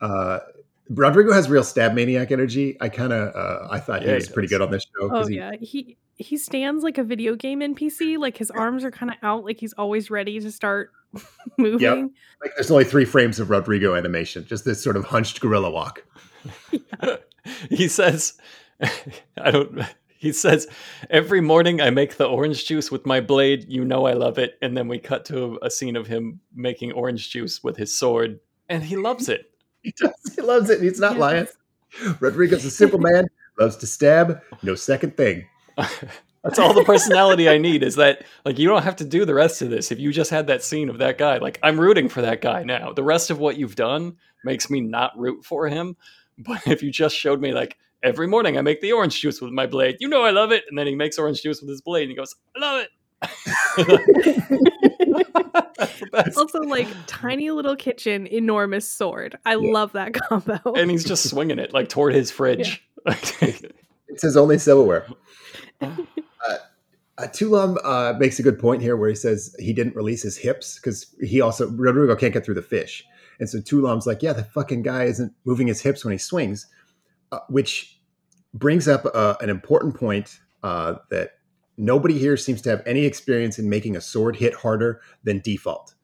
Uh, 0.00 0.40
Rodrigo 0.88 1.32
has 1.32 1.48
real 1.48 1.62
stab 1.62 1.94
maniac 1.94 2.32
energy. 2.32 2.76
I 2.80 2.88
kind 2.88 3.12
of, 3.12 3.34
uh, 3.34 3.68
I 3.70 3.78
thought 3.78 4.02
Yeah, 4.02 4.08
he 4.08 4.12
he 4.12 4.14
was 4.16 4.28
pretty 4.28 4.48
good 4.48 4.60
on 4.60 4.70
this 4.70 4.82
show. 4.82 5.08
Oh 5.12 5.26
he, 5.26 5.36
yeah, 5.36 5.52
he 5.60 5.96
he 6.16 6.36
stands 6.36 6.82
like 6.82 6.98
a 6.98 7.04
video 7.04 7.36
game 7.36 7.60
NPC. 7.60 8.18
Like 8.18 8.36
his 8.36 8.50
arms 8.50 8.84
are 8.84 8.90
kind 8.90 9.10
of 9.10 9.16
out, 9.22 9.44
like 9.44 9.58
he's 9.60 9.72
always 9.74 10.10
ready 10.10 10.40
to 10.40 10.50
start 10.50 10.90
moving. 11.58 12.12
like 12.42 12.52
there's 12.56 12.70
only 12.70 12.84
three 12.84 13.04
frames 13.04 13.38
of 13.38 13.50
Rodrigo 13.50 13.94
animation, 13.94 14.44
just 14.46 14.64
this 14.64 14.82
sort 14.82 14.96
of 14.96 15.04
hunched 15.04 15.40
gorilla 15.40 15.70
walk. 15.70 16.04
he 17.70 17.86
says, 17.86 18.34
I 19.38 19.50
don't. 19.50 19.80
He 20.26 20.32
says, 20.32 20.68
every 21.08 21.40
morning 21.40 21.80
I 21.80 21.88
make 21.88 22.18
the 22.18 22.26
orange 22.26 22.66
juice 22.66 22.90
with 22.90 23.06
my 23.06 23.22
blade. 23.22 23.64
You 23.68 23.86
know 23.86 24.04
I 24.04 24.12
love 24.12 24.36
it. 24.36 24.58
And 24.60 24.76
then 24.76 24.86
we 24.86 24.98
cut 24.98 25.24
to 25.26 25.58
a, 25.62 25.70
scene 25.70 25.96
of 25.96 26.06
him 26.06 26.40
making 26.54 26.92
orange 26.92 27.30
juice 27.30 27.64
with 27.64 27.78
his 27.78 27.96
sword, 27.96 28.38
and 28.68 28.82
he 28.82 28.96
loves 28.96 29.28
it. 29.30 29.46
He 29.82 29.94
does. 29.98 30.34
He 30.36 30.42
loves 30.42 30.68
it. 30.68 30.82
He's 30.82 31.00
not 31.00 31.12
Yes. 31.12 31.18
lying. 31.20 31.46
Rodrigo's 32.20 32.66
a 32.66 32.70
simple 32.70 32.98
man, 32.98 33.24
loves 33.58 33.76
to 33.78 33.86
stab. 33.86 34.42
No 34.62 34.74
second 34.74 35.16
thing. 35.16 35.46
That's 36.44 36.58
all 36.58 36.74
the 36.74 36.84
personality 36.84 37.48
I 37.48 37.56
need 37.56 37.82
is 37.82 37.96
that 37.96 38.24
like 38.44 38.58
you 38.58 38.68
don't 38.68 38.82
have 38.82 38.96
to 38.96 39.04
do 39.06 39.24
the 39.24 39.32
rest 39.32 39.62
of 39.62 39.70
this. 39.70 39.90
If 39.90 39.98
you 39.98 40.12
just 40.12 40.30
had 40.30 40.48
that 40.48 40.62
scene 40.62 40.90
of 40.90 40.98
that 40.98 41.16
guy, 41.16 41.38
like 41.38 41.58
I'm 41.62 41.80
rooting 41.80 42.10
for 42.10 42.20
that 42.20 42.42
guy 42.42 42.62
now. 42.62 42.92
The 42.92 43.02
rest 43.02 43.30
of 43.30 43.38
what 43.38 43.56
you've 43.56 43.74
done 43.74 44.16
makes 44.44 44.68
me 44.68 44.82
not 44.82 45.18
root 45.18 45.46
for 45.46 45.66
him. 45.68 45.96
But 46.36 46.66
if 46.66 46.82
you 46.82 46.90
just 46.90 47.16
showed 47.16 47.40
me 47.40 47.52
like 47.54 47.78
every 48.02 48.26
morning 48.26 48.58
I 48.58 48.62
make 48.62 48.80
the 48.80 48.92
orange 48.92 49.20
juice 49.20 49.40
with 49.40 49.52
my 49.52 49.66
blade, 49.66 49.96
you 50.00 50.08
know 50.08 50.22
I 50.22 50.30
love 50.30 50.52
it, 50.52 50.64
and 50.68 50.78
then 50.78 50.86
he 50.86 50.94
makes 50.94 51.18
orange 51.18 51.42
juice 51.42 51.60
with 51.60 51.70
his 51.70 51.80
blade 51.80 52.02
and 52.02 52.10
he 52.10 52.16
goes, 52.16 52.34
I 52.56 52.60
love 52.60 52.82
it. 52.82 52.90
That's 55.76 55.98
the 56.00 56.06
best. 56.12 56.38
also, 56.38 56.60
like 56.60 56.88
tiny 57.06 57.50
little 57.50 57.76
kitchen, 57.76 58.26
enormous 58.26 58.90
sword. 58.90 59.36
I 59.44 59.54
love 59.54 59.92
that 59.92 60.14
combo. 60.14 60.58
and 60.74 60.90
he's 60.90 61.04
just 61.04 61.28
swinging 61.28 61.58
it 61.58 61.72
like 61.72 61.88
toward 61.88 62.14
his 62.14 62.30
fridge. 62.30 62.86
It's 64.10 64.22
his 64.22 64.36
only 64.36 64.58
silverware. 64.58 65.06
Uh, 65.80 65.94
uh, 67.16 67.26
Tu 67.32 67.48
Lam 67.48 67.78
uh, 67.84 68.14
makes 68.18 68.38
a 68.38 68.42
good 68.42 68.58
point 68.58 68.82
here 68.82 68.96
where 68.96 69.08
he 69.08 69.14
says 69.14 69.54
he 69.58 69.72
didn't 69.72 69.94
release 69.94 70.22
his 70.22 70.36
hips 70.36 70.76
because 70.76 71.14
he 71.22 71.40
also 71.40 71.70
Rodrigo 71.70 72.16
can't 72.16 72.34
get 72.34 72.44
through 72.44 72.56
the 72.56 72.62
fish, 72.62 73.04
and 73.38 73.48
so 73.48 73.60
Tu 73.60 73.80
Lam's 73.80 74.06
like, 74.06 74.22
yeah, 74.22 74.32
the 74.32 74.44
fucking 74.44 74.82
guy 74.82 75.04
isn't 75.04 75.32
moving 75.44 75.68
his 75.68 75.80
hips 75.80 76.04
when 76.04 76.12
he 76.12 76.18
swings, 76.18 76.66
uh, 77.32 77.40
which 77.48 78.00
brings 78.54 78.88
up 78.88 79.06
uh, 79.14 79.36
an 79.40 79.50
important 79.50 79.94
point 79.94 80.40
uh, 80.62 80.94
that 81.10 81.32
nobody 81.76 82.18
here 82.18 82.36
seems 82.36 82.60
to 82.62 82.70
have 82.70 82.82
any 82.86 83.04
experience 83.04 83.58
in 83.58 83.68
making 83.68 83.96
a 83.96 84.00
sword 84.00 84.36
hit 84.36 84.54
harder 84.54 85.00
than 85.24 85.40
default. 85.40 85.94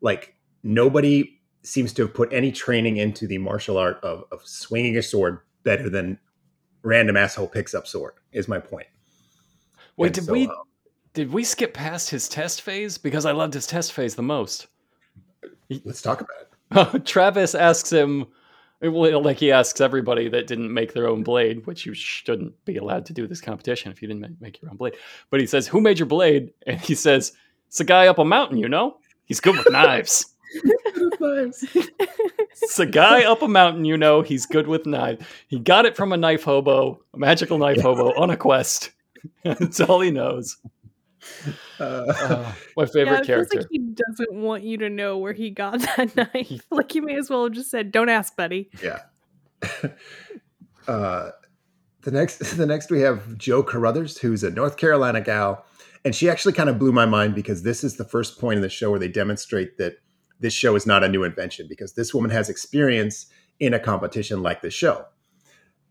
Like 0.00 0.34
nobody 0.62 1.40
seems 1.62 1.92
to 1.94 2.02
have 2.02 2.14
put 2.14 2.32
any 2.32 2.52
training 2.52 2.96
into 2.96 3.26
the 3.26 3.38
martial 3.38 3.76
art 3.76 3.98
of, 4.02 4.24
of 4.30 4.40
swinging 4.46 4.96
a 4.96 5.02
sword 5.02 5.40
better 5.64 5.90
than 5.90 6.18
random 6.82 7.16
asshole 7.16 7.48
picks 7.48 7.74
up 7.74 7.86
sword. 7.86 8.14
Is 8.32 8.48
my 8.48 8.58
point. 8.58 8.86
Wait, 9.96 10.08
And 10.08 10.14
did 10.14 10.24
so, 10.24 10.32
we 10.32 10.46
uh, 10.46 10.52
did 11.14 11.32
we 11.32 11.44
skip 11.44 11.74
past 11.74 12.10
his 12.10 12.28
test 12.28 12.62
phase? 12.62 12.98
Because 12.98 13.24
I 13.24 13.32
loved 13.32 13.54
his 13.54 13.66
test 13.66 13.92
phase 13.92 14.14
the 14.14 14.22
most. 14.22 14.66
let's 15.84 16.02
talk 16.02 16.20
about 16.20 16.94
it. 16.94 17.04
Travis 17.06 17.54
asks 17.54 17.90
him, 17.90 18.26
like 18.82 19.38
he 19.38 19.52
asks 19.52 19.80
everybody 19.80 20.28
that 20.28 20.46
didn't 20.46 20.72
make 20.72 20.92
their 20.92 21.08
own 21.08 21.22
blade, 21.22 21.66
which 21.66 21.86
you 21.86 21.94
shouldn't 21.94 22.52
be 22.64 22.76
allowed 22.76 23.06
to 23.06 23.12
do 23.12 23.26
this 23.26 23.40
competition 23.40 23.90
if 23.90 24.02
you 24.02 24.08
didn't 24.08 24.40
make 24.40 24.60
your 24.60 24.70
own 24.70 24.76
blade. 24.76 24.94
But 25.30 25.40
he 25.40 25.46
says, 25.46 25.66
"Who 25.68 25.80
made 25.80 25.98
your 25.98 26.06
blade?" 26.06 26.52
And 26.66 26.80
he 26.80 26.94
says, 26.94 27.32
"It's 27.68 27.80
a 27.80 27.84
guy 27.84 28.06
up 28.06 28.18
a 28.18 28.24
mountain, 28.24 28.58
you 28.58 28.68
know. 28.68 28.98
He's 29.24 29.40
good 29.40 29.56
with 29.56 29.70
knives. 29.70 30.26
It's 32.62 32.78
a 32.78 32.86
guy 32.86 33.24
up 33.24 33.42
a 33.42 33.48
mountain, 33.48 33.84
you 33.84 33.96
know. 33.96 34.22
He's 34.22 34.46
good 34.46 34.66
with 34.66 34.86
knives. 34.86 35.24
He 35.48 35.58
got 35.58 35.84
it 35.84 35.94
from 35.96 36.12
a 36.12 36.16
knife 36.16 36.44
hobo, 36.44 37.02
a 37.12 37.18
magical 37.18 37.58
knife 37.58 37.80
hobo 37.80 38.14
on 38.20 38.30
a 38.30 38.36
quest. 38.36 38.92
That's 39.44 39.80
all 39.80 40.00
he 40.00 40.10
knows. 40.10 40.56
Uh, 41.78 42.52
My 42.76 42.84
yeah, 42.84 42.86
favorite 42.86 42.96
it 42.96 43.16
feels 43.16 43.26
character. 43.26 43.58
like 43.58 43.66
he 43.70 43.78
doesn't 43.78 44.32
want 44.32 44.62
you 44.62 44.78
to 44.78 44.88
know 44.88 45.18
where 45.18 45.34
he 45.34 45.50
got 45.50 45.78
that 45.96 46.16
knife. 46.16 46.64
like 46.70 46.94
you 46.94 47.02
may 47.02 47.16
as 47.18 47.28
well 47.28 47.44
have 47.44 47.52
just 47.52 47.70
said, 47.70 47.92
"Don't 47.92 48.08
ask, 48.08 48.34
buddy." 48.34 48.70
yeah. 48.82 49.00
uh, 50.88 51.30
the 52.02 52.10
next, 52.10 52.38
the 52.56 52.66
next 52.66 52.90
we 52.90 53.00
have 53.00 53.36
Joe 53.36 53.62
Carruthers, 53.62 54.18
who's 54.18 54.42
a 54.44 54.50
North 54.50 54.76
Carolina 54.76 55.20
gal, 55.20 55.64
and 56.04 56.14
she 56.14 56.30
actually 56.30 56.52
kind 56.54 56.68
of 56.70 56.78
blew 56.78 56.92
my 56.92 57.04
mind 57.06 57.34
because 57.34 57.62
this 57.62 57.84
is 57.84 57.96
the 57.96 58.04
first 58.04 58.40
point 58.40 58.56
in 58.56 58.62
the 58.62 58.68
show 58.68 58.90
where 58.90 58.98
they 59.00 59.08
demonstrate 59.08 59.76
that 59.78 59.94
this 60.40 60.52
show 60.54 60.76
is 60.76 60.86
not 60.86 61.02
a 61.04 61.08
new 61.08 61.24
invention 61.24 61.66
because 61.68 61.94
this 61.94 62.14
woman 62.14 62.30
has 62.30 62.48
experience 62.48 63.26
in 63.60 63.74
a 63.74 63.78
competition 63.78 64.42
like 64.42 64.62
this 64.62 64.74
show. 64.74 65.04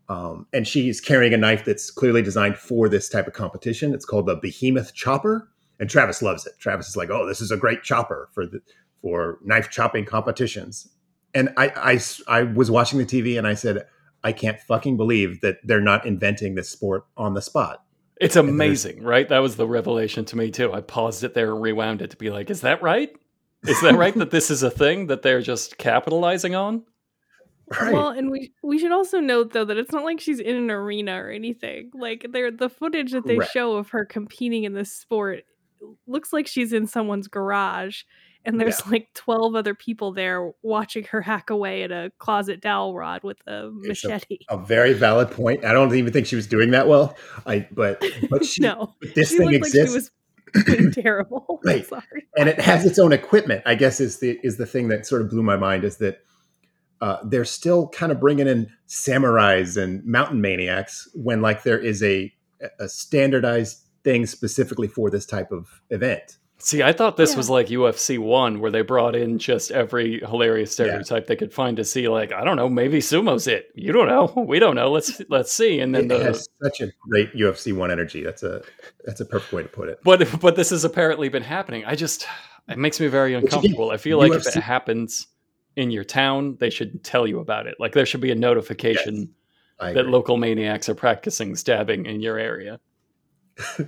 Um, 0.08 0.46
and 0.52 0.66
she's 0.66 1.00
carrying 1.00 1.34
a 1.34 1.36
knife 1.36 1.64
that's 1.64 1.90
clearly 1.90 2.22
designed 2.22 2.56
for 2.56 2.88
this 2.88 3.08
type 3.08 3.26
of 3.26 3.32
competition. 3.32 3.92
It's 3.92 4.04
called 4.04 4.26
the 4.26 4.36
Behemoth 4.36 4.94
Chopper, 4.94 5.48
and 5.80 5.90
Travis 5.90 6.22
loves 6.22 6.46
it. 6.46 6.54
Travis 6.58 6.88
is 6.88 6.96
like, 6.96 7.10
"Oh, 7.10 7.26
this 7.26 7.40
is 7.40 7.50
a 7.50 7.56
great 7.56 7.82
chopper 7.82 8.28
for 8.32 8.46
the 8.46 8.60
for 9.02 9.38
knife 9.44 9.70
chopping 9.70 10.04
competitions." 10.04 10.88
And 11.34 11.50
I, 11.56 11.68
I, 11.76 12.00
I 12.40 12.42
was 12.44 12.70
watching 12.70 12.98
the 12.98 13.04
TV 13.04 13.36
and 13.36 13.46
I 13.46 13.54
said, 13.54 13.86
"I 14.22 14.32
can't 14.32 14.60
fucking 14.60 14.96
believe 14.96 15.40
that 15.40 15.58
they're 15.64 15.80
not 15.80 16.06
inventing 16.06 16.54
this 16.54 16.68
sport 16.68 17.04
on 17.16 17.34
the 17.34 17.42
spot." 17.42 17.82
It's 18.20 18.36
amazing, 18.36 19.02
right? 19.02 19.28
That 19.28 19.40
was 19.40 19.56
the 19.56 19.66
revelation 19.66 20.24
to 20.26 20.36
me 20.36 20.50
too. 20.50 20.72
I 20.72 20.80
paused 20.80 21.22
it 21.22 21.34
there 21.34 21.52
and 21.52 21.60
rewound 21.60 22.00
it 22.00 22.10
to 22.10 22.16
be 22.16 22.30
like, 22.30 22.48
is 22.48 22.62
that 22.62 22.80
right? 22.80 23.14
Is 23.66 23.80
that 23.82 23.96
right 23.96 24.14
that 24.14 24.30
this 24.30 24.50
is 24.50 24.62
a 24.62 24.70
thing 24.70 25.08
that 25.08 25.22
they're 25.22 25.42
just 25.42 25.76
capitalizing 25.76 26.54
on? 26.54 26.84
Right? 27.80 27.92
Well, 27.92 28.08
and 28.10 28.30
we 28.30 28.52
we 28.62 28.78
should 28.78 28.92
also 28.92 29.18
note 29.18 29.52
though 29.52 29.64
that 29.64 29.76
it's 29.76 29.90
not 29.92 30.04
like 30.04 30.20
she's 30.20 30.38
in 30.38 30.54
an 30.56 30.70
arena 30.70 31.20
or 31.22 31.30
anything. 31.30 31.90
Like 31.94 32.26
there, 32.30 32.50
the 32.50 32.68
footage 32.68 33.12
that 33.12 33.26
they 33.26 33.36
Correct. 33.36 33.52
show 33.52 33.76
of 33.76 33.88
her 33.90 34.04
competing 34.04 34.64
in 34.64 34.72
this 34.74 34.92
sport 34.92 35.40
looks 36.06 36.32
like 36.32 36.46
she's 36.46 36.72
in 36.72 36.86
someone's 36.86 37.26
garage, 37.28 38.02
and 38.44 38.60
there's 38.60 38.86
like 38.86 39.08
twelve 39.14 39.56
other 39.56 39.74
people 39.74 40.12
there 40.12 40.52
watching 40.62 41.04
her 41.04 41.20
hack 41.20 41.50
away 41.50 41.82
at 41.82 41.90
a 41.90 42.12
closet 42.18 42.60
dowel 42.60 42.94
rod 42.94 43.24
with 43.24 43.38
a 43.48 43.70
It's 43.82 44.04
a- 44.04 44.08
machete. 44.10 44.38
a 44.48 44.56
very 44.58 44.92
valid 44.92 45.32
point. 45.32 45.64
I 45.64 45.72
don't 45.72 45.92
even 45.94 46.12
think 46.12 46.26
she 46.26 46.36
was 46.36 46.46
doing 46.46 46.70
that 46.70 46.86
well. 46.86 47.16
I, 47.46 47.66
but, 47.72 48.00
but 48.30 48.44
she, 48.46 48.62
no, 48.62 48.94
this 49.16 49.30
she 49.30 49.38
thing 49.38 49.54
exists. 49.54 50.10
like 50.54 50.68
she 50.68 50.84
was 50.86 50.94
terrible. 50.94 51.60
Right. 51.64 51.84
sorry. 51.84 52.26
and 52.38 52.48
it 52.48 52.60
has 52.60 52.86
its 52.86 53.00
own 53.00 53.12
equipment. 53.12 53.62
I 53.66 53.74
guess 53.74 53.98
is 54.00 54.20
the 54.20 54.38
is 54.44 54.56
the 54.56 54.66
thing 54.66 54.86
that 54.88 55.04
sort 55.04 55.20
of 55.22 55.30
blew 55.30 55.42
my 55.42 55.56
mind 55.56 55.82
is 55.82 55.96
that 55.96 56.20
uh, 57.00 57.18
they're 57.24 57.44
still 57.44 57.88
kind 57.88 58.10
of 58.12 58.18
bringing 58.20 58.46
in 58.46 58.70
samurais 58.88 59.76
and 59.80 60.04
mountain 60.04 60.40
maniacs 60.40 61.08
when 61.14 61.40
like 61.42 61.62
there 61.62 61.78
is 61.78 62.02
a 62.02 62.32
a 62.80 62.88
standardized 62.88 63.82
thing 64.02 64.24
specifically 64.26 64.88
for 64.88 65.10
this 65.10 65.26
type 65.26 65.52
of 65.52 65.80
event. 65.90 66.38
See, 66.58 66.82
I 66.82 66.94
thought 66.94 67.18
this 67.18 67.32
Yeah. 67.32 67.36
was 67.36 67.50
like 67.50 67.66
UFC 67.66 68.18
one, 68.18 68.60
where 68.60 68.70
they 68.70 68.80
brought 68.80 69.14
in 69.14 69.38
just 69.38 69.70
every 69.70 70.20
hilarious 70.20 70.72
stereotype 70.72 71.26
they 71.26 71.36
could 71.36 71.52
find 71.52 71.76
to 71.76 71.84
see. 71.84 72.08
Like, 72.08 72.32
I 72.32 72.44
don't 72.44 72.56
know, 72.56 72.66
maybe 72.70 73.02
sumo's 73.02 73.46
it. 73.46 73.66
You 73.74 73.92
don't 73.92 74.08
know. 74.08 74.32
We 74.48 74.58
don't 74.58 74.74
know. 74.74 74.90
Let's 74.90 75.20
let's 75.28 75.52
see. 75.52 75.80
And 75.80 75.94
then 75.94 76.04
It 76.04 76.08
the 76.16 76.24
has 76.24 76.48
such 76.62 76.80
a 76.80 76.88
great 77.10 77.34
UFC 77.34 77.74
one 77.76 77.90
energy. 77.90 78.22
That's 78.22 78.42
a 78.42 78.62
that's 79.04 79.20
a 79.20 79.26
perfect 79.26 79.52
way 79.52 79.62
to 79.64 79.68
put 79.68 79.90
it. 79.90 79.98
but 80.02 80.40
but 80.40 80.56
this 80.56 80.70
has 80.70 80.84
apparently 80.84 81.28
been 81.28 81.42
happening. 81.42 81.84
I 81.84 81.94
just 81.94 82.26
it 82.68 82.78
makes 82.78 82.98
me 83.00 83.08
very 83.08 83.34
uncomfortable. 83.34 83.90
I 83.90 83.98
feel 83.98 84.16
like 84.18 84.32
if 84.32 84.46
it 84.46 84.54
happens 84.62 85.26
in 85.76 85.90
your 85.90 86.04
town, 86.04 86.56
they 86.58 86.70
should 86.70 87.04
tell 87.04 87.26
you 87.26 87.38
about 87.38 87.66
it. 87.66 87.76
Like 87.78 87.92
there 87.92 88.06
should 88.06 88.20
be 88.20 88.30
a 88.32 88.34
notification 88.34 89.34
I 89.78 89.92
that 89.92 90.06
local 90.06 90.36
maniacs 90.38 90.88
are 90.88 90.94
practicing 90.94 91.54
stabbing 91.54 92.06
in 92.06 92.20
your 92.20 92.38
area. 92.38 92.80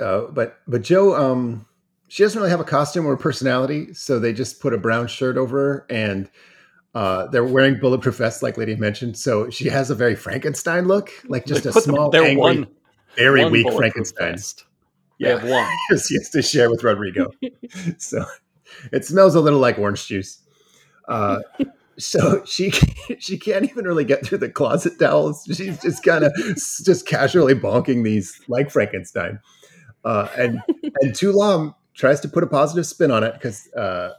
uh, 0.00 0.22
but 0.30 0.58
but 0.66 0.82
Joe, 0.82 1.14
um, 1.14 1.66
she 2.08 2.22
doesn't 2.22 2.38
really 2.38 2.50
have 2.50 2.60
a 2.60 2.64
costume 2.64 3.06
or 3.06 3.12
a 3.14 3.18
personality, 3.18 3.92
so 3.94 4.18
they 4.18 4.32
just 4.32 4.60
put 4.60 4.72
a 4.72 4.78
brown 4.78 5.06
shirt 5.06 5.36
over 5.36 5.58
her, 5.58 5.86
and 5.90 6.30
uh, 6.94 7.26
they're 7.28 7.44
wearing 7.44 7.78
bulletproof 7.78 8.16
vests, 8.16 8.42
like 8.42 8.56
Lydia 8.56 8.76
mentioned. 8.76 9.18
So 9.18 9.50
she 9.50 9.68
has 9.68 9.90
a 9.90 9.94
very 9.94 10.14
Frankenstein 10.14 10.86
look, 10.86 11.10
like 11.26 11.44
just 11.46 11.64
They 11.64 11.70
a 11.70 11.72
put 11.72 11.84
them- 11.84 11.94
small, 11.94 12.16
angry, 12.16 12.36
one 12.36 12.66
very 13.16 13.42
one 13.42 13.52
weak 13.52 13.72
Frankenstein. 13.72 14.32
vest. 14.32 14.64
Yeah, 15.18 15.38
have 15.38 15.48
one. 15.48 15.68
she 16.08 16.14
has 16.16 16.30
to 16.30 16.42
share 16.42 16.70
with 16.70 16.82
Rodrigo. 16.82 17.30
so 17.98 18.24
it 18.92 19.04
smells 19.04 19.34
a 19.34 19.40
little 19.40 19.60
like 19.60 19.78
orange 19.78 20.06
juice. 20.06 20.38
Uh, 21.08 21.40
so 21.98 22.44
she 22.44 22.70
she 23.18 23.38
can't 23.38 23.64
even 23.64 23.84
really 23.84 24.04
get 24.04 24.24
through 24.24 24.38
the 24.38 24.48
closet 24.48 24.98
towels. 24.98 25.44
She's 25.46 25.80
just 25.80 26.02
kind 26.02 26.24
of 26.24 26.32
just 26.84 27.06
casually 27.06 27.54
bonking 27.54 28.04
these 28.04 28.40
like 28.48 28.70
Frankenstein. 28.70 29.40
Uh, 30.04 30.28
and 30.36 30.60
and 31.00 31.14
Tu 31.14 31.32
Lam 31.32 31.74
tries 31.94 32.20
to 32.20 32.28
put 32.28 32.42
a 32.42 32.46
positive 32.46 32.86
spin 32.86 33.10
on 33.10 33.24
it 33.24 33.34
because 33.34 33.72
uh, 33.74 34.10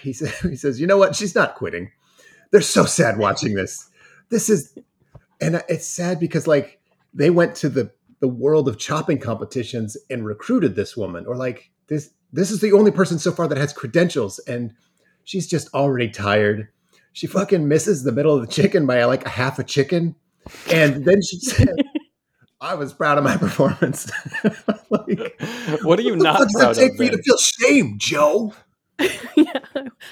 he 0.00 0.12
says 0.12 0.38
he 0.40 0.56
says 0.56 0.80
you 0.80 0.86
know 0.86 0.98
what 0.98 1.16
she's 1.16 1.34
not 1.34 1.54
quitting. 1.54 1.90
They're 2.50 2.60
so 2.60 2.84
sad 2.84 3.18
watching 3.18 3.54
this. 3.54 3.90
This 4.30 4.48
is 4.48 4.76
and 5.40 5.62
it's 5.68 5.86
sad 5.86 6.20
because 6.20 6.46
like 6.46 6.80
they 7.14 7.30
went 7.30 7.54
to 7.56 7.68
the 7.68 7.90
the 8.20 8.28
world 8.28 8.68
of 8.68 8.78
chopping 8.78 9.18
competitions 9.18 9.96
and 10.10 10.24
recruited 10.24 10.74
this 10.74 10.96
woman 10.96 11.24
or 11.26 11.36
like 11.36 11.70
this 11.86 12.10
this 12.32 12.50
is 12.50 12.60
the 12.60 12.72
only 12.72 12.90
person 12.90 13.18
so 13.18 13.32
far 13.32 13.48
that 13.48 13.58
has 13.58 13.72
credentials 13.72 14.38
and 14.40 14.74
she's 15.28 15.46
just 15.46 15.72
already 15.74 16.08
tired 16.08 16.68
she 17.12 17.26
fucking 17.26 17.68
misses 17.68 18.02
the 18.02 18.12
middle 18.12 18.34
of 18.34 18.40
the 18.40 18.50
chicken 18.50 18.86
by 18.86 19.04
like 19.04 19.26
a 19.26 19.28
half 19.28 19.58
a 19.58 19.64
chicken 19.64 20.14
and 20.72 21.04
then 21.04 21.20
she 21.20 21.38
said 21.40 21.76
i 22.62 22.74
was 22.74 22.94
proud 22.94 23.18
of 23.18 23.24
my 23.24 23.36
performance 23.36 24.10
like, 24.90 25.38
what 25.82 25.98
are 25.98 26.02
you 26.02 26.12
what 26.12 26.18
the 26.18 26.22
not 26.22 26.38
fuck 26.38 26.48
does 26.48 26.54
proud 26.54 26.78
it 26.78 26.80
take 26.80 26.96
for 26.96 27.04
you 27.04 27.10
to 27.10 27.22
feel 27.22 27.36
shame 27.36 27.96
joe 27.98 28.54
yeah, 29.36 29.60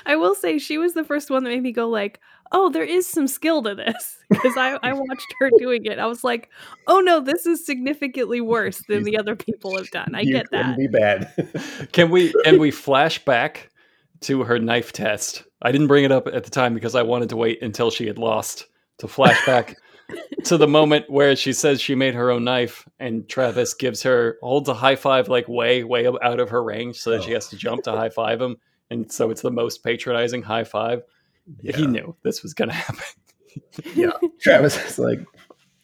I 0.05 0.15
will 0.15 0.37
say 0.37 0.59
she 0.59 0.79
was 0.79 0.95
the 0.95 1.03
first 1.03 1.29
one 1.29 1.43
that 1.43 1.51
made 1.51 1.61
me 1.65 1.73
go 1.73 1.89
like, 1.89 2.21
"Oh, 2.53 2.71
there 2.71 2.85
is 2.85 3.05
some 3.09 3.27
skill 3.27 3.61
to 3.65 3.75
this." 3.75 4.17
Because 4.31 4.57
I, 4.57 4.79
I 4.81 4.93
watched 4.93 5.35
her 5.41 5.51
doing 5.59 5.87
it. 5.87 5.99
I 5.99 6.07
was 6.07 6.23
like, 6.23 6.51
"Oh 6.87 7.01
no, 7.01 7.19
this 7.19 7.47
is 7.47 7.67
significantly 7.67 8.41
worse 8.41 8.81
than 8.89 9.03
the 9.03 9.19
other 9.19 9.35
people 9.35 9.77
have 9.77 9.91
done." 9.91 10.15
I 10.15 10.21
you 10.21 10.35
get 10.35 10.53
that. 10.53 10.77
be 10.77 10.87
bad 10.87 11.33
Can 11.91 12.11
we 12.11 12.33
can 12.45 12.61
we 12.61 12.71
flash 12.71 13.25
back 13.25 13.71
to 14.27 14.45
her 14.45 14.59
knife 14.59 14.93
test? 14.93 15.45
I 15.63 15.73
didn't 15.73 15.87
bring 15.89 16.05
it 16.05 16.13
up 16.13 16.27
at 16.29 16.45
the 16.45 16.51
time 16.51 16.75
because 16.75 16.95
I 16.95 17.03
wanted 17.03 17.29
to 17.31 17.37
wait 17.37 17.63
until 17.63 17.91
she 17.91 18.07
had 18.07 18.19
lost 18.19 18.67
to 18.99 19.07
flashback 19.07 19.75
to 20.45 20.57
the 20.57 20.69
moment 20.69 21.11
where 21.11 21.35
she 21.35 21.53
says 21.53 21.81
she 21.81 21.95
made 21.95 22.15
her 22.15 22.31
own 22.31 22.45
knife, 22.45 22.87
and 23.01 23.29
Travis 23.29 23.75
gives 23.75 24.03
her 24.05 24.37
holds 24.43 24.69
a 24.69 24.75
high 24.75 24.97
five 24.97 25.29
like 25.29 25.49
way 25.49 25.83
way 25.85 26.07
out 26.07 26.39
of 26.41 26.51
her 26.51 26.63
range, 26.63 26.99
so 27.01 27.11
that 27.11 27.23
she 27.25 27.33
Oh. 27.33 27.35
has 27.35 27.49
to 27.49 27.57
jump 27.57 27.83
to 27.85 27.93
high 27.93 28.11
five 28.11 28.41
him, 28.41 28.57
and 28.91 29.11
so 29.11 29.31
it's 29.31 29.43
the 29.43 29.51
most 29.51 29.83
patronizing 29.83 30.43
high 30.43 30.65
five. 30.65 31.03
He 31.63 31.87
knew 31.87 32.15
this 32.23 32.43
was 32.43 32.55
going 32.55 32.69
to 32.71 32.75
happen. 32.75 33.05
yeah. 33.95 34.11
Travis 34.41 34.77
is 34.85 34.99
like, 34.99 35.21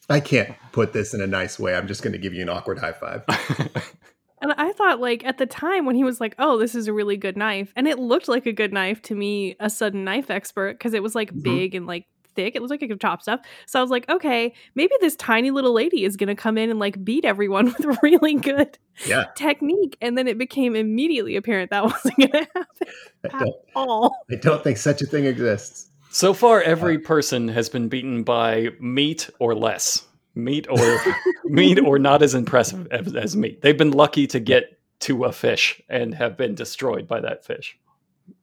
I 0.09 0.19
can't 0.19 0.55
put 0.73 0.91
this 0.93 1.13
in 1.13 1.21
a 1.21 1.27
nice 1.27 1.57
way. 1.57 1.73
I'm 1.75 1.87
just 1.87 2.03
going 2.03 2.11
to 2.13 2.19
give 2.19 2.33
you 2.33 2.41
an 2.41 2.49
awkward 2.49 2.79
high 2.79 2.91
five. 2.91 3.23
And 4.43 4.53
I 4.57 4.71
thought, 4.73 4.99
like, 4.99 5.25
at 5.25 5.37
the 5.39 5.45
time 5.47 5.85
when 5.85 5.95
he 5.95 6.03
was 6.03 6.19
like, 6.21 6.35
oh, 6.37 6.59
this 6.59 6.75
is 6.75 6.87
a 6.87 6.93
really 6.93 7.17
good 7.17 7.37
knife, 7.37 7.73
and 7.75 7.87
it 7.87 7.97
looked 7.97 8.27
like 8.27 8.45
a 8.45 8.51
good 8.53 8.71
knife 8.73 9.01
to 9.03 9.15
me, 9.15 9.55
a 9.59 9.69
sudden 9.69 10.03
knife 10.03 10.29
expert, 10.29 10.73
because 10.77 10.93
it 10.93 11.01
was 11.01 11.15
like 11.15 11.33
Mhm. 11.33 11.43
big 11.43 11.75
and 11.75 11.87
like 11.87 12.05
thick. 12.35 12.55
It 12.55 12.61
was 12.61 12.71
like 12.71 12.81
it 12.81 12.87
could 12.87 12.99
chop 12.99 13.21
stuff. 13.21 13.39
So 13.67 13.79
I 13.79 13.81
was 13.81 13.91
like, 13.91 14.09
okay, 14.09 14.53
maybe 14.75 14.91
this 15.01 15.15
tiny 15.15 15.51
little 15.51 15.71
lady 15.71 16.03
is 16.03 16.17
going 16.17 16.27
to 16.27 16.35
come 16.35 16.57
in 16.57 16.69
and 16.71 16.79
like 16.79 17.03
beat 17.05 17.25
everyone 17.25 17.65
with 17.77 17.85
really 18.01 18.33
good 18.35 18.77
Yeah. 19.07 19.25
technique. 19.35 19.97
And 20.01 20.17
then 20.17 20.27
it 20.27 20.37
became 20.37 20.75
immediately 20.75 21.35
apparent 21.35 21.69
that 21.69 21.83
wasn't 21.83 22.17
going 22.17 22.31
to 22.31 22.47
happen 22.55 22.87
at 23.33 23.47
all. 23.75 24.15
I 24.31 24.35
don't 24.35 24.63
think 24.63 24.77
such 24.77 25.01
a 25.01 25.05
thing 25.05 25.25
exists. 25.25 25.89
So 26.09 26.33
far, 26.33 26.61
every 26.61 26.99
person 26.99 27.47
has 27.47 27.69
been 27.69 27.87
beaten 27.87 28.23
by 28.23 28.69
meat 28.79 29.29
or 29.39 29.55
less. 29.55 30.05
Meat 30.35 30.67
or 30.69 30.99
meat 31.45 31.79
or 31.79 31.99
not 31.99 32.21
as 32.21 32.33
impressive 32.33 32.87
as, 32.91 33.15
as 33.15 33.35
meat. 33.35 33.61
They've 33.61 33.77
been 33.77 33.91
lucky 33.91 34.27
to 34.27 34.39
get 34.39 34.79
to 35.01 35.25
a 35.25 35.31
fish 35.31 35.81
and 35.89 36.15
have 36.15 36.37
been 36.37 36.55
destroyed 36.55 37.07
by 37.07 37.19
that 37.21 37.45
fish. 37.45 37.77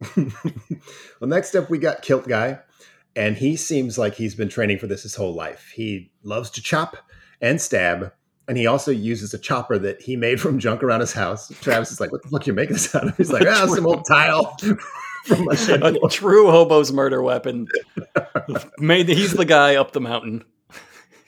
well, 0.17 0.29
next 1.23 1.55
up, 1.55 1.71
we 1.71 1.79
got 1.79 2.03
Kilt 2.03 2.29
Guy, 2.29 2.59
and 3.17 3.37
he 3.37 3.57
seems 3.57 3.99
like 3.99 4.15
he's 4.15 4.35
been 4.35 4.49
training 4.49 4.79
for 4.79 4.87
this 4.87 5.03
his 5.03 5.15
whole 5.15 5.35
life. 5.35 5.73
He 5.75 6.13
loves 6.23 6.51
to 6.51 6.63
chop 6.63 6.97
and 7.41 7.61
stab, 7.61 8.13
and 8.47 8.59
he 8.59 8.67
also 8.67 8.91
uses 8.91 9.33
a 9.33 9.39
chopper 9.39 9.79
that 9.79 10.03
he 10.03 10.17
made 10.17 10.41
from 10.41 10.59
junk 10.59 10.83
around 10.83 11.01
his 11.01 11.13
house. 11.13 11.51
Travis 11.61 11.91
is 11.91 12.01
like, 12.01 12.13
"What 12.13 12.23
the 12.23 12.29
fuck 12.29 12.47
you 12.47 12.53
making 12.53 12.75
this 12.75 12.95
out 12.95 13.09
of?" 13.09 13.17
He's 13.17 13.33
like, 13.33 13.47
"Ah, 13.49 13.67
some 13.67 13.87
old 13.87 14.05
tile 14.07 14.57
from 15.25 15.49
A 15.49 16.09
true 16.09 16.51
hobo's 16.51 16.93
murder 16.93 17.23
weapon. 17.23 17.69
Made 18.79 19.09
he's 19.09 19.33
the 19.33 19.45
guy 19.45 19.77
up 19.77 19.93
the 19.93 20.01
mountain. 20.01 20.45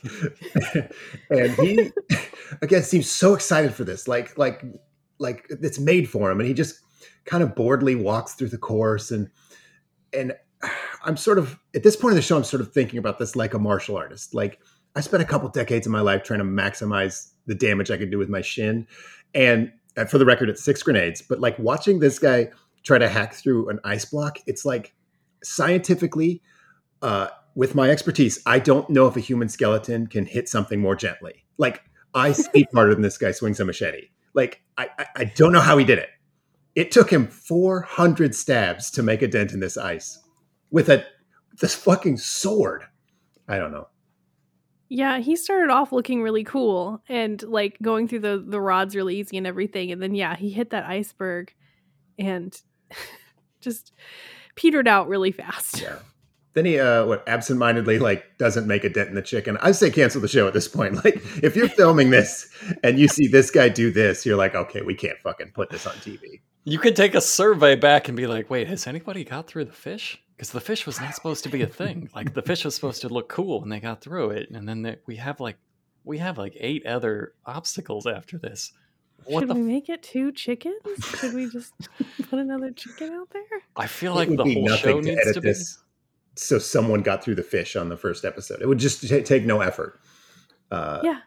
and 1.31 1.53
he 1.53 1.91
again 2.61 2.83
seems 2.83 3.11
so 3.11 3.35
excited 3.35 3.73
for 3.73 3.85
this 3.85 4.09
like 4.09 4.37
like 4.37 4.65
like 5.23 5.47
it's 5.49 5.79
made 5.79 6.11
for 6.11 6.31
him. 6.31 6.41
And 6.41 6.47
he 6.47 6.53
just 6.53 6.81
kind 7.25 7.43
of 7.43 7.55
boredly 7.55 7.95
walks 7.95 8.35
through 8.35 8.49
the 8.49 8.59
course. 8.59 9.11
And 9.11 9.31
and 10.13 10.35
i'm 11.05 11.17
sort 11.17 11.39
of 11.39 11.59
at 11.75 11.83
this 11.83 11.97
point 11.97 12.13
in 12.13 12.17
the 12.17 12.23
show 12.23 12.37
i'm 12.37 12.45
sort 12.45 12.61
of 12.61 12.73
thinking 12.73 12.97
about 12.97 13.19
this 13.19 13.35
like 13.35 13.55
a 13.55 13.59
martial 13.59 13.97
artist. 13.97 14.35
Like 14.35 14.61
i 14.95 15.01
spent 15.01 15.23
a 15.23 15.27
couple 15.27 15.49
decades 15.49 15.87
of 15.87 15.93
my 15.93 16.01
life 16.01 16.23
trying 16.23 16.41
to 16.41 16.45
maximize 16.45 17.31
the 17.47 17.55
damage 17.55 17.91
i 17.91 17.97
could 17.97 18.11
do 18.11 18.19
with 18.19 18.29
my 18.29 18.43
shin. 18.43 18.87
And 19.35 19.73
uh, 19.97 20.05
for 20.05 20.19
the 20.19 20.27
record 20.27 20.51
it's 20.51 20.63
six 20.63 20.83
grenades. 20.83 21.23
But 21.23 21.41
like 21.41 21.59
watching 21.59 22.01
this 22.01 22.19
guy 22.19 22.51
try 22.83 22.99
to 22.99 23.09
hack 23.09 23.35
through 23.35 23.69
an 23.71 23.79
ice 23.85 24.05
block 24.05 24.39
it's 24.47 24.65
like 24.65 24.95
scientifically 25.43 26.43
uh, 27.01 27.29
with 27.55 27.75
my 27.75 27.91
expertise, 27.91 28.41
I 28.47 28.59
don't 28.59 28.89
know 28.89 29.07
if 29.07 29.17
a 29.17 29.21
human 29.21 29.49
skeleton 29.49 30.07
can 30.07 30.25
hit 30.25 30.49
something 30.49 30.81
more 30.81 30.97
gently. 30.97 31.45
Like 31.59 31.83
I 32.15 32.33
speak 32.33 32.69
harder 32.75 32.95
than 32.95 33.03
this 33.03 33.19
guy 33.19 33.33
swings 33.33 33.61
a 33.61 33.65
machete. 33.65 34.09
Like 34.35 34.63
I, 34.79 34.89
I, 34.99 35.07
I 35.17 35.25
don't 35.25 35.53
know 35.53 35.61
how 35.61 35.77
he 35.79 35.85
did 35.85 35.99
it. 35.99 36.09
It 36.75 36.91
took 36.91 37.11
him 37.11 37.27
400 37.27 38.35
stabs 38.35 38.91
to 38.93 39.03
make 39.03 39.21
a 39.21 39.29
dent 39.29 39.53
in 39.53 39.61
this 39.61 39.77
ice 39.77 40.19
with 40.71 40.89
a 40.89 41.05
this 41.61 41.75
fucking 41.75 42.17
sword. 42.17 42.85
I 43.47 43.59
don't 43.59 43.73
know. 43.73 43.89
Yeah, 44.89 45.19
he 45.19 45.37
started 45.37 45.71
off 45.71 45.93
looking 45.93 46.23
really 46.23 46.45
cool 46.45 47.03
and 47.09 47.43
like 47.43 47.79
going 47.83 48.09
through 48.09 48.21
the 48.21 48.43
the 48.47 48.61
rods 48.61 48.97
really 48.97 49.19
easy 49.19 49.37
and 49.37 49.47
everything, 49.47 49.93
and 49.93 50.03
then 50.03 50.15
yeah, 50.15 50.37
he 50.37 50.51
hit 50.51 50.71
that 50.71 50.85
iceberg 50.85 51.55
and 52.19 52.59
just 53.61 53.93
petered 54.55 54.89
out 54.89 55.09
really 55.09 55.33
fast. 55.33 55.81
Yeah. 55.81 55.99
Then 56.55 56.65
he 56.67 56.79
uh 56.79 57.07
what 57.07 57.27
absentmindedly 57.29 57.99
like 57.99 58.37
doesn't 58.39 58.67
make 58.67 58.85
a 58.85 58.89
dent 58.91 59.09
in 59.09 59.15
the 59.15 59.23
chicken. 59.23 59.57
I 59.61 59.73
say 59.73 59.91
cancel 59.91 60.21
the 60.21 60.29
show 60.29 60.47
at 60.47 60.53
this 60.55 60.69
point. 60.69 60.95
Like 61.05 61.17
if 61.43 61.57
you're 61.57 61.69
filming 61.69 62.11
this 62.11 62.49
and 62.85 62.99
you 62.99 63.09
see 63.09 63.27
this 63.27 63.51
guy 63.51 63.69
do 63.71 63.91
this, 63.91 64.27
you're 64.27 64.37
like, 64.37 64.55
okay, 64.55 64.83
we 64.83 64.95
can't 64.95 65.19
fucking 65.21 65.53
put 65.53 65.71
this 65.71 65.87
on 65.87 65.95
TV. 65.95 66.41
You 66.65 66.79
could 66.79 66.95
take 66.95 67.15
a 67.15 67.21
survey 67.21 67.75
back 67.75 68.09
and 68.09 68.17
be 68.17 68.27
like, 68.27 68.49
wait, 68.51 68.69
has 68.69 68.87
anybody 68.87 69.25
got 69.25 69.47
through 69.47 69.65
the 69.65 69.73
fish? 69.73 70.23
Because 70.37 70.51
the 70.51 70.61
fish 70.61 70.87
was 70.87 71.01
not 71.01 71.15
supposed 71.15 71.43
to 71.45 71.51
be 71.51 71.63
a 71.63 71.67
thing. 71.67 72.09
Like 72.15 72.35
the 72.35 72.43
fish 72.43 72.65
was 72.65 72.75
supposed 72.75 73.01
to 73.03 73.09
look 73.09 73.29
cool 73.29 73.61
when 73.61 73.69
they 73.71 73.81
got 73.81 74.01
through 74.01 74.31
it, 74.31 74.51
and 74.51 74.69
then 74.69 74.83
they, 74.83 74.97
we 75.07 75.17
have 75.17 75.41
like 75.41 75.57
we 76.05 76.19
have 76.19 76.37
like 76.37 76.55
eight 76.61 76.85
other 76.87 77.33
obstacles 77.47 78.07
after 78.07 78.37
this. 78.39 78.73
What 79.25 79.41
Should 79.41 79.51
the? 79.51 79.55
we 79.55 79.61
f- 79.61 79.67
make 79.67 79.89
it 79.89 80.03
two 80.03 80.33
chickens? 80.33 80.77
Should 81.19 81.33
we 81.35 81.49
just 81.49 81.73
put 82.29 82.39
another 82.41 82.73
chicken 82.73 83.11
out 83.13 83.29
there? 83.31 83.43
I 83.77 83.87
feel 83.87 84.13
It 84.13 84.17
like 84.17 84.29
would 84.31 84.39
the 84.39 84.45
be 84.45 84.55
whole 84.55 84.69
show 84.77 85.01
needs 85.01 85.33
to 85.33 85.41
be. 85.41 85.55
So 86.35 86.59
someone 86.59 87.03
got 87.03 87.23
through 87.23 87.35
the 87.37 87.43
fish 87.43 87.77
on 87.77 87.89
the 87.89 87.97
first 87.97 88.25
episode. 88.25 88.61
It 88.63 88.67
would 88.69 88.79
just 88.79 89.07
ta- 89.09 89.21
take 89.25 89.45
no 89.45 89.61
effort. 89.61 90.01
Uh, 90.71 91.01
Yeah. 91.05 91.19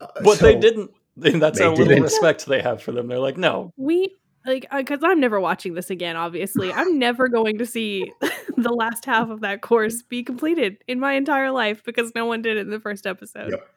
uh, 0.00 0.06
But 0.22 0.38
they 0.38 0.56
didn't. 0.58 0.90
And 1.22 1.42
that's 1.42 1.58
They 1.58 1.64
how 1.64 1.70
little 1.72 1.86
didn't. 1.86 2.04
respect 2.04 2.46
they 2.46 2.62
have 2.62 2.80
for 2.82 2.92
them. 2.92 3.08
They're 3.08 3.18
like, 3.18 3.36
no, 3.36 3.72
We 3.76 4.16
like 4.46 4.64
because 4.74 5.00
I'm 5.02 5.20
never 5.20 5.38
watching 5.38 5.74
this 5.74 5.90
again. 5.90 6.16
Obviously, 6.16 6.72
I'm 6.72 6.98
never 6.98 7.28
going 7.28 7.58
to 7.58 7.66
see 7.66 8.10
the 8.56 8.72
last 8.72 9.04
half 9.04 9.28
of 9.28 9.40
that 9.42 9.60
course 9.60 10.02
be 10.02 10.22
completed 10.22 10.78
in 10.88 10.98
my 10.98 11.12
entire 11.14 11.50
life 11.50 11.82
because 11.84 12.12
no 12.14 12.24
one 12.24 12.40
did 12.42 12.56
it 12.56 12.60
in 12.60 12.70
the 12.70 12.80
first 12.80 13.06
episode. 13.06 13.50
Yep. 13.50 13.68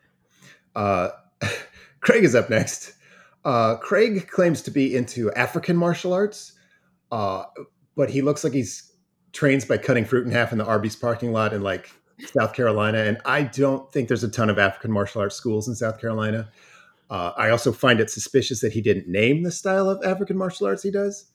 Uh, 0.76 1.10
Craig 2.00 2.24
is 2.24 2.34
up 2.36 2.50
next. 2.50 2.94
Uh, 3.44 3.76
Craig 3.78 4.28
claims 4.30 4.62
to 4.62 4.72
be 4.72 4.96
into 4.96 5.32
African 5.34 5.76
martial 5.76 6.14
arts, 6.14 6.54
uh, 7.12 7.44
but 7.98 8.10
he 8.10 8.22
looks 8.22 8.44
like 8.46 8.54
he's 8.54 8.93
trains 9.34 9.66
by 9.66 9.78
cutting 9.78 10.06
fruit 10.06 10.26
in 10.26 10.32
half 10.32 10.52
in 10.52 10.58
the 10.58 10.66
Arby's 10.66 10.96
parking 10.96 11.34
lot 11.34 11.54
in 11.54 11.62
like 11.62 11.92
South 12.26 12.54
Carolina. 12.54 13.00
And 13.00 13.18
I 13.26 13.44
don't 13.44 13.92
think 13.92 14.08
there's 14.08 14.24
a 14.24 14.30
ton 14.30 14.50
of 14.50 14.58
African 14.58 14.92
martial 14.92 15.22
arts 15.22 15.36
schools 15.36 15.68
in 15.68 15.76
South 15.76 16.00
Carolina. 16.00 16.50
Uh, 17.10 17.32
I 17.36 17.50
also 17.50 17.72
find 17.72 18.00
it 18.00 18.10
suspicious 18.10 18.62
that 18.62 18.74
he 18.74 18.82
didn't 18.82 19.08
name 19.08 19.44
the 19.44 19.52
style 19.52 19.90
of 19.90 20.04
African 20.04 20.38
martial 20.38 20.68
arts 20.68 20.84
he 20.84 20.92
does. 20.92 21.26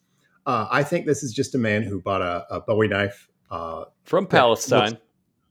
Uh, 0.45 0.67
I 0.71 0.83
think 0.83 1.05
this 1.05 1.21
is 1.21 1.33
just 1.33 1.53
a 1.53 1.57
man 1.57 1.83
who 1.83 2.01
bought 2.01 2.21
a, 2.21 2.45
a 2.49 2.61
Bowie 2.61 2.87
knife 2.87 3.29
uh, 3.51 3.85
from 4.03 4.23
looks- 4.23 4.31
Palestine. 4.31 4.97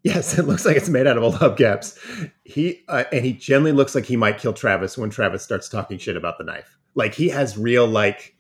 Yes, 0.03 0.39
it 0.39 0.47
looks 0.47 0.65
like 0.65 0.77
it's 0.77 0.89
made 0.89 1.07
out 1.07 1.17
of 1.17 1.23
old 1.23 1.35
hubcaps. 1.35 1.99
He 2.45 2.85
uh, 2.89 3.05
and 3.13 3.25
he 3.25 3.33
generally 3.33 3.73
looks 3.73 3.95
like 3.95 4.07
he 4.07 4.17
might 4.17 4.39
kill 4.39 4.53
Travis 4.53 4.97
when 4.97 5.11
Travis 5.11 5.43
starts 5.43 5.69
talking 5.69 5.99
shit 5.99 6.17
about 6.17 6.39
the 6.39 6.45
knife. 6.45 6.79
Like 6.95 7.15
he 7.15 7.29
has 7.29 7.59
real 7.59 7.87
like, 7.87 8.35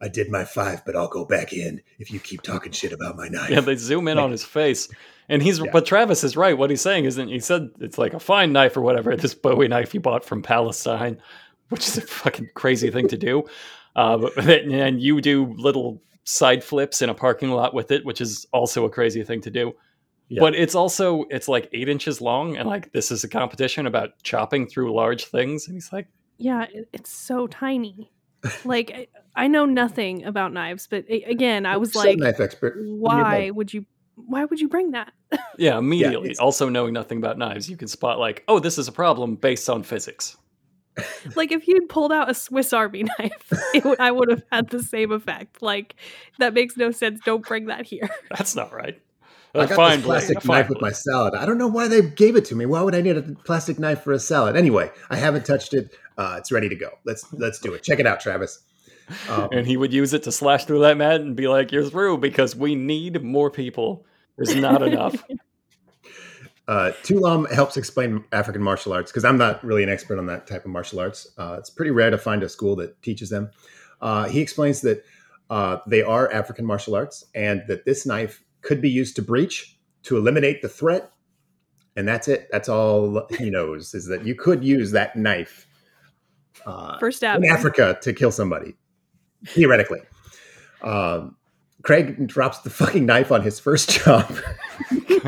I 0.00 0.06
I 0.06 0.08
did 0.08 0.30
my 0.30 0.44
five, 0.44 0.84
but 0.84 0.96
I'll 0.96 1.08
go 1.08 1.24
back 1.24 1.52
in 1.52 1.80
if 1.98 2.10
you 2.10 2.20
keep 2.20 2.42
talking 2.42 2.72
shit 2.72 2.92
about 2.92 3.16
my 3.16 3.28
knife. 3.28 3.50
Yeah, 3.50 3.60
they 3.60 3.76
zoom 3.76 4.08
in 4.08 4.16
Like- 4.16 4.24
on 4.24 4.30
his 4.30 4.44
face, 4.44 4.88
and 5.28 5.42
he's. 5.42 5.58
Yeah. 5.58 5.70
But 5.72 5.86
Travis 5.86 6.22
is 6.24 6.36
right. 6.36 6.56
What 6.56 6.70
he's 6.70 6.80
saying 6.80 7.04
isn't. 7.04 7.28
He 7.28 7.40
said 7.40 7.70
it's 7.80 7.98
like 7.98 8.14
a 8.14 8.20
fine 8.20 8.52
knife 8.52 8.76
or 8.76 8.80
whatever. 8.80 9.16
This 9.16 9.34
Bowie 9.34 9.68
knife 9.68 9.92
you 9.94 10.00
bought 10.00 10.24
from 10.24 10.42
Palestine, 10.42 11.20
which 11.68 11.86
is 11.88 11.98
a 11.98 12.02
fucking 12.02 12.50
crazy 12.54 12.90
thing 12.90 13.08
to 13.08 13.16
do. 13.18 13.44
Uh, 13.96 14.28
and 14.36 15.02
you 15.02 15.20
do 15.20 15.52
little 15.58 16.00
side 16.24 16.62
flips 16.62 17.02
in 17.02 17.08
a 17.08 17.14
parking 17.14 17.50
lot 17.50 17.74
with 17.74 17.90
it, 17.90 18.04
which 18.04 18.20
is 18.20 18.46
also 18.52 18.84
a 18.84 18.90
crazy 18.90 19.24
thing 19.24 19.40
to 19.40 19.50
do. 19.50 19.72
Yeah. 20.28 20.40
But 20.40 20.54
it's 20.54 20.74
also 20.74 21.24
it's 21.30 21.48
like 21.48 21.68
eight 21.72 21.88
inches 21.88 22.20
long, 22.20 22.56
and 22.56 22.68
like 22.68 22.92
this 22.92 23.10
is 23.10 23.24
a 23.24 23.28
competition 23.28 23.86
about 23.86 24.10
chopping 24.22 24.68
through 24.68 24.94
large 24.94 25.24
things. 25.24 25.66
And 25.66 25.74
he's 25.74 25.92
like, 25.92 26.06
Yeah, 26.36 26.66
it's 26.92 27.10
so 27.10 27.46
tiny. 27.46 28.12
Like 28.64 28.90
I, 28.94 29.06
I 29.34 29.48
know 29.48 29.64
nothing 29.64 30.24
about 30.24 30.52
knives, 30.52 30.86
but 30.86 31.04
again, 31.08 31.66
I 31.66 31.76
was 31.76 31.94
like, 31.94 32.18
knife 32.18 32.40
expert. 32.40 32.74
Give 32.74 32.84
me 32.84 32.90
a 32.90 32.96
why 32.96 33.50
would 33.50 33.72
you? 33.72 33.84
Why 34.14 34.44
would 34.44 34.58
you 34.60 34.68
bring 34.68 34.90
that? 34.92 35.12
yeah, 35.58 35.78
immediately. 35.78 36.30
it's- 36.30 36.38
also 36.40 36.68
knowing 36.68 36.92
nothing 36.92 37.18
about 37.18 37.38
knives, 37.38 37.70
you 37.70 37.76
can 37.76 37.86
spot 37.88 38.18
like, 38.18 38.42
oh, 38.48 38.58
this 38.58 38.76
is 38.78 38.88
a 38.88 38.92
problem 38.92 39.36
based 39.36 39.70
on 39.70 39.82
physics. 39.84 40.36
like 41.36 41.52
if 41.52 41.68
you'd 41.68 41.88
pulled 41.88 42.10
out 42.10 42.28
a 42.28 42.34
Swiss 42.34 42.72
Army 42.72 43.04
knife, 43.18 43.52
it 43.72 43.84
would, 43.84 44.00
I 44.00 44.10
would 44.10 44.28
have 44.30 44.42
had 44.50 44.70
the 44.70 44.82
same 44.82 45.12
effect. 45.12 45.62
Like 45.62 45.94
that 46.38 46.54
makes 46.54 46.76
no 46.76 46.90
sense. 46.90 47.20
Don't 47.24 47.46
bring 47.46 47.66
that 47.66 47.86
here. 47.86 48.10
That's 48.36 48.56
not 48.56 48.72
right. 48.72 49.00
I 49.54 49.64
A 49.64 49.66
got 49.66 49.76
fine 49.76 49.98
this 49.98 50.06
plastic 50.06 50.38
a 50.38 50.40
fine 50.40 50.60
knife 50.60 50.68
with 50.68 50.80
my 50.80 50.92
salad. 50.92 51.34
I 51.34 51.46
don't 51.46 51.58
know 51.58 51.68
why 51.68 51.88
they 51.88 52.02
gave 52.02 52.36
it 52.36 52.44
to 52.46 52.54
me. 52.54 52.66
Why 52.66 52.82
would 52.82 52.94
I 52.94 53.00
need 53.00 53.16
a 53.16 53.22
plastic 53.22 53.78
knife 53.78 54.02
for 54.02 54.12
a 54.12 54.18
salad? 54.18 54.56
Anyway, 54.56 54.90
I 55.10 55.16
haven't 55.16 55.46
touched 55.46 55.74
it. 55.74 55.94
Uh, 56.16 56.36
it's 56.38 56.52
ready 56.52 56.68
to 56.68 56.76
go. 56.76 56.90
Let's 57.04 57.32
let's 57.32 57.58
do 57.58 57.72
it. 57.74 57.82
Check 57.82 57.98
it 57.98 58.06
out, 58.06 58.20
Travis. 58.20 58.60
Um, 59.28 59.48
and 59.52 59.66
he 59.66 59.76
would 59.76 59.92
use 59.92 60.12
it 60.12 60.24
to 60.24 60.32
slash 60.32 60.66
through 60.66 60.80
that 60.80 60.96
mat 60.96 61.20
and 61.20 61.34
be 61.34 61.48
like, 61.48 61.72
"You're 61.72 61.88
through," 61.88 62.18
because 62.18 62.54
we 62.54 62.74
need 62.74 63.22
more 63.22 63.50
people. 63.50 64.04
There's 64.36 64.54
not 64.54 64.82
enough. 64.82 65.24
uh, 66.68 66.92
Tu 67.02 67.18
Lam 67.18 67.46
helps 67.46 67.76
explain 67.76 68.24
African 68.32 68.62
martial 68.62 68.92
arts 68.92 69.10
because 69.10 69.24
I'm 69.24 69.38
not 69.38 69.64
really 69.64 69.82
an 69.82 69.88
expert 69.88 70.18
on 70.18 70.26
that 70.26 70.46
type 70.46 70.64
of 70.64 70.70
martial 70.70 71.00
arts. 71.00 71.26
Uh, 71.38 71.56
it's 71.58 71.70
pretty 71.70 71.90
rare 71.90 72.10
to 72.10 72.18
find 72.18 72.42
a 72.42 72.48
school 72.48 72.76
that 72.76 73.00
teaches 73.02 73.30
them. 73.30 73.50
Uh, 74.00 74.28
he 74.28 74.40
explains 74.40 74.82
that 74.82 75.04
uh, 75.50 75.78
they 75.86 76.02
are 76.02 76.30
African 76.30 76.66
martial 76.66 76.94
arts 76.94 77.24
and 77.34 77.62
that 77.68 77.84
this 77.84 78.04
knife 78.04 78.44
could 78.62 78.80
be 78.80 78.90
used 78.90 79.16
to 79.16 79.22
breach, 79.22 79.78
to 80.04 80.16
eliminate 80.16 80.62
the 80.62 80.68
threat, 80.68 81.10
and 81.96 82.06
that's 82.06 82.28
it. 82.28 82.48
That's 82.52 82.68
all 82.68 83.26
he 83.38 83.50
knows 83.50 83.94
is 83.94 84.06
that 84.06 84.24
you 84.26 84.34
could 84.34 84.62
use 84.64 84.92
that 84.92 85.16
knife 85.16 85.66
uh, 86.66 86.98
First 86.98 87.18
stab. 87.18 87.42
in 87.42 87.50
Africa 87.50 87.98
to 88.02 88.12
kill 88.12 88.30
somebody, 88.30 88.74
theoretically. 89.46 90.00
Um, 90.82 91.36
Craig 91.82 92.26
drops 92.26 92.58
the 92.60 92.70
fucking 92.70 93.06
knife 93.06 93.30
on 93.32 93.42
his 93.42 93.58
first 93.60 93.90
job. 94.04 94.26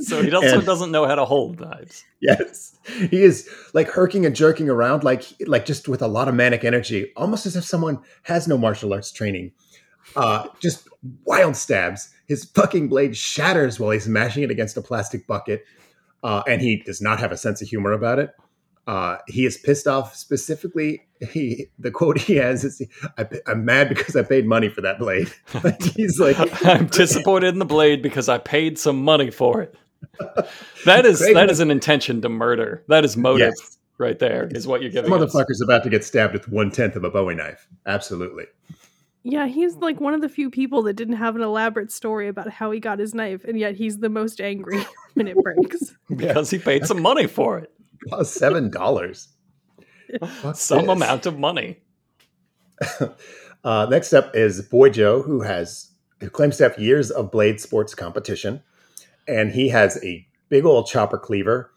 so 0.00 0.22
he 0.22 0.32
also 0.32 0.58
And- 0.58 0.66
doesn't 0.66 0.90
know 0.90 1.06
how 1.06 1.14
to 1.14 1.24
hold 1.24 1.60
knives. 1.60 2.04
yes, 2.20 2.78
he 3.10 3.22
is 3.22 3.48
like 3.74 3.88
herking 3.90 4.26
and 4.26 4.34
jerking 4.36 4.68
around, 4.68 5.04
like 5.04 5.24
like 5.46 5.64
just 5.64 5.88
with 5.88 6.02
a 6.02 6.06
lot 6.08 6.28
of 6.28 6.34
manic 6.34 6.64
energy, 6.64 7.12
almost 7.16 7.46
as 7.46 7.56
if 7.56 7.64
someone 7.64 7.98
has 8.24 8.46
no 8.48 8.56
martial 8.58 8.92
arts 8.92 9.10
training. 9.12 9.52
Uh, 10.16 10.46
just 10.60 10.88
wild 11.24 11.56
stabs. 11.56 12.10
His 12.26 12.44
fucking 12.44 12.88
blade 12.88 13.16
shatters 13.16 13.78
while 13.78 13.90
he's 13.90 14.08
mashing 14.08 14.42
it 14.42 14.50
against 14.50 14.76
a 14.76 14.82
plastic 14.82 15.26
bucket, 15.26 15.64
uh, 16.22 16.42
and 16.46 16.60
he 16.60 16.82
does 16.84 17.00
not 17.00 17.20
have 17.20 17.32
a 17.32 17.36
sense 17.36 17.60
of 17.62 17.68
humor 17.68 17.92
about 17.92 18.18
it. 18.18 18.34
Uh, 18.86 19.18
he 19.28 19.46
is 19.46 19.58
pissed 19.58 19.86
off 19.86 20.16
specifically. 20.16 21.06
He 21.30 21.66
the 21.78 21.92
quote 21.92 22.18
he 22.18 22.36
has 22.36 22.64
is, 22.64 22.82
I, 23.16 23.26
"I'm 23.46 23.64
mad 23.64 23.88
because 23.88 24.16
I 24.16 24.22
paid 24.22 24.44
money 24.44 24.68
for 24.68 24.80
that 24.80 24.98
blade." 24.98 25.32
like 25.64 25.80
he's 25.82 26.18
like, 26.18 26.36
I'm 26.66 26.86
disappointed 26.86 27.48
in 27.48 27.58
the 27.60 27.64
blade 27.64 28.02
because 28.02 28.28
I 28.28 28.38
paid 28.38 28.78
some 28.78 29.02
money 29.02 29.30
for 29.30 29.62
it. 29.62 29.74
That 30.84 31.06
is 31.06 31.20
Craig 31.20 31.34
that 31.34 31.48
is 31.48 31.60
an 31.60 31.70
intention 31.70 32.20
to 32.22 32.28
murder. 32.28 32.82
That 32.88 33.04
is 33.04 33.16
motive 33.16 33.52
yes, 33.56 33.78
right 33.98 34.18
there. 34.18 34.48
Is 34.50 34.66
what 34.66 34.82
you're 34.82 34.90
giving 34.90 35.12
us. 35.12 35.32
motherfucker's 35.32 35.60
about 35.60 35.84
to 35.84 35.90
get 35.90 36.02
stabbed 36.02 36.32
with 36.32 36.48
one 36.48 36.72
tenth 36.72 36.96
of 36.96 37.04
a 37.04 37.10
Bowie 37.10 37.36
knife. 37.36 37.68
Absolutely. 37.86 38.46
Yeah, 39.24 39.46
he's 39.46 39.76
like 39.76 40.00
one 40.00 40.14
of 40.14 40.20
the 40.20 40.28
few 40.28 40.50
people 40.50 40.82
that 40.82 40.94
didn't 40.94 41.16
have 41.16 41.36
an 41.36 41.42
elaborate 41.42 41.92
story 41.92 42.28
about 42.28 42.50
how 42.50 42.70
he 42.72 42.80
got 42.80 42.98
his 42.98 43.14
knife, 43.14 43.44
and 43.44 43.58
yet 43.58 43.76
he's 43.76 43.98
the 43.98 44.08
most 44.08 44.40
angry 44.40 44.84
when 45.14 45.28
it 45.28 45.36
breaks. 45.36 45.94
because 46.16 46.50
he 46.50 46.58
paid 46.58 46.86
some 46.86 47.00
money 47.00 47.26
for 47.26 47.58
it, 47.58 47.72
Plus 48.08 48.32
seven 48.32 48.70
dollars. 48.70 49.28
some 50.54 50.88
amount 50.88 51.26
of 51.26 51.38
money. 51.38 51.78
Uh, 53.64 53.86
next 53.88 54.12
up 54.12 54.34
is 54.34 54.60
Boy 54.62 54.90
Joe, 54.90 55.22
who 55.22 55.42
has 55.42 55.92
who 56.20 56.28
claims 56.28 56.56
to 56.56 56.64
have 56.64 56.78
years 56.78 57.10
of 57.10 57.30
blade 57.30 57.60
sports 57.60 57.94
competition, 57.94 58.62
and 59.28 59.52
he 59.52 59.68
has 59.68 60.02
a 60.04 60.26
big 60.48 60.64
old 60.64 60.86
chopper 60.86 61.18
cleaver. 61.18 61.70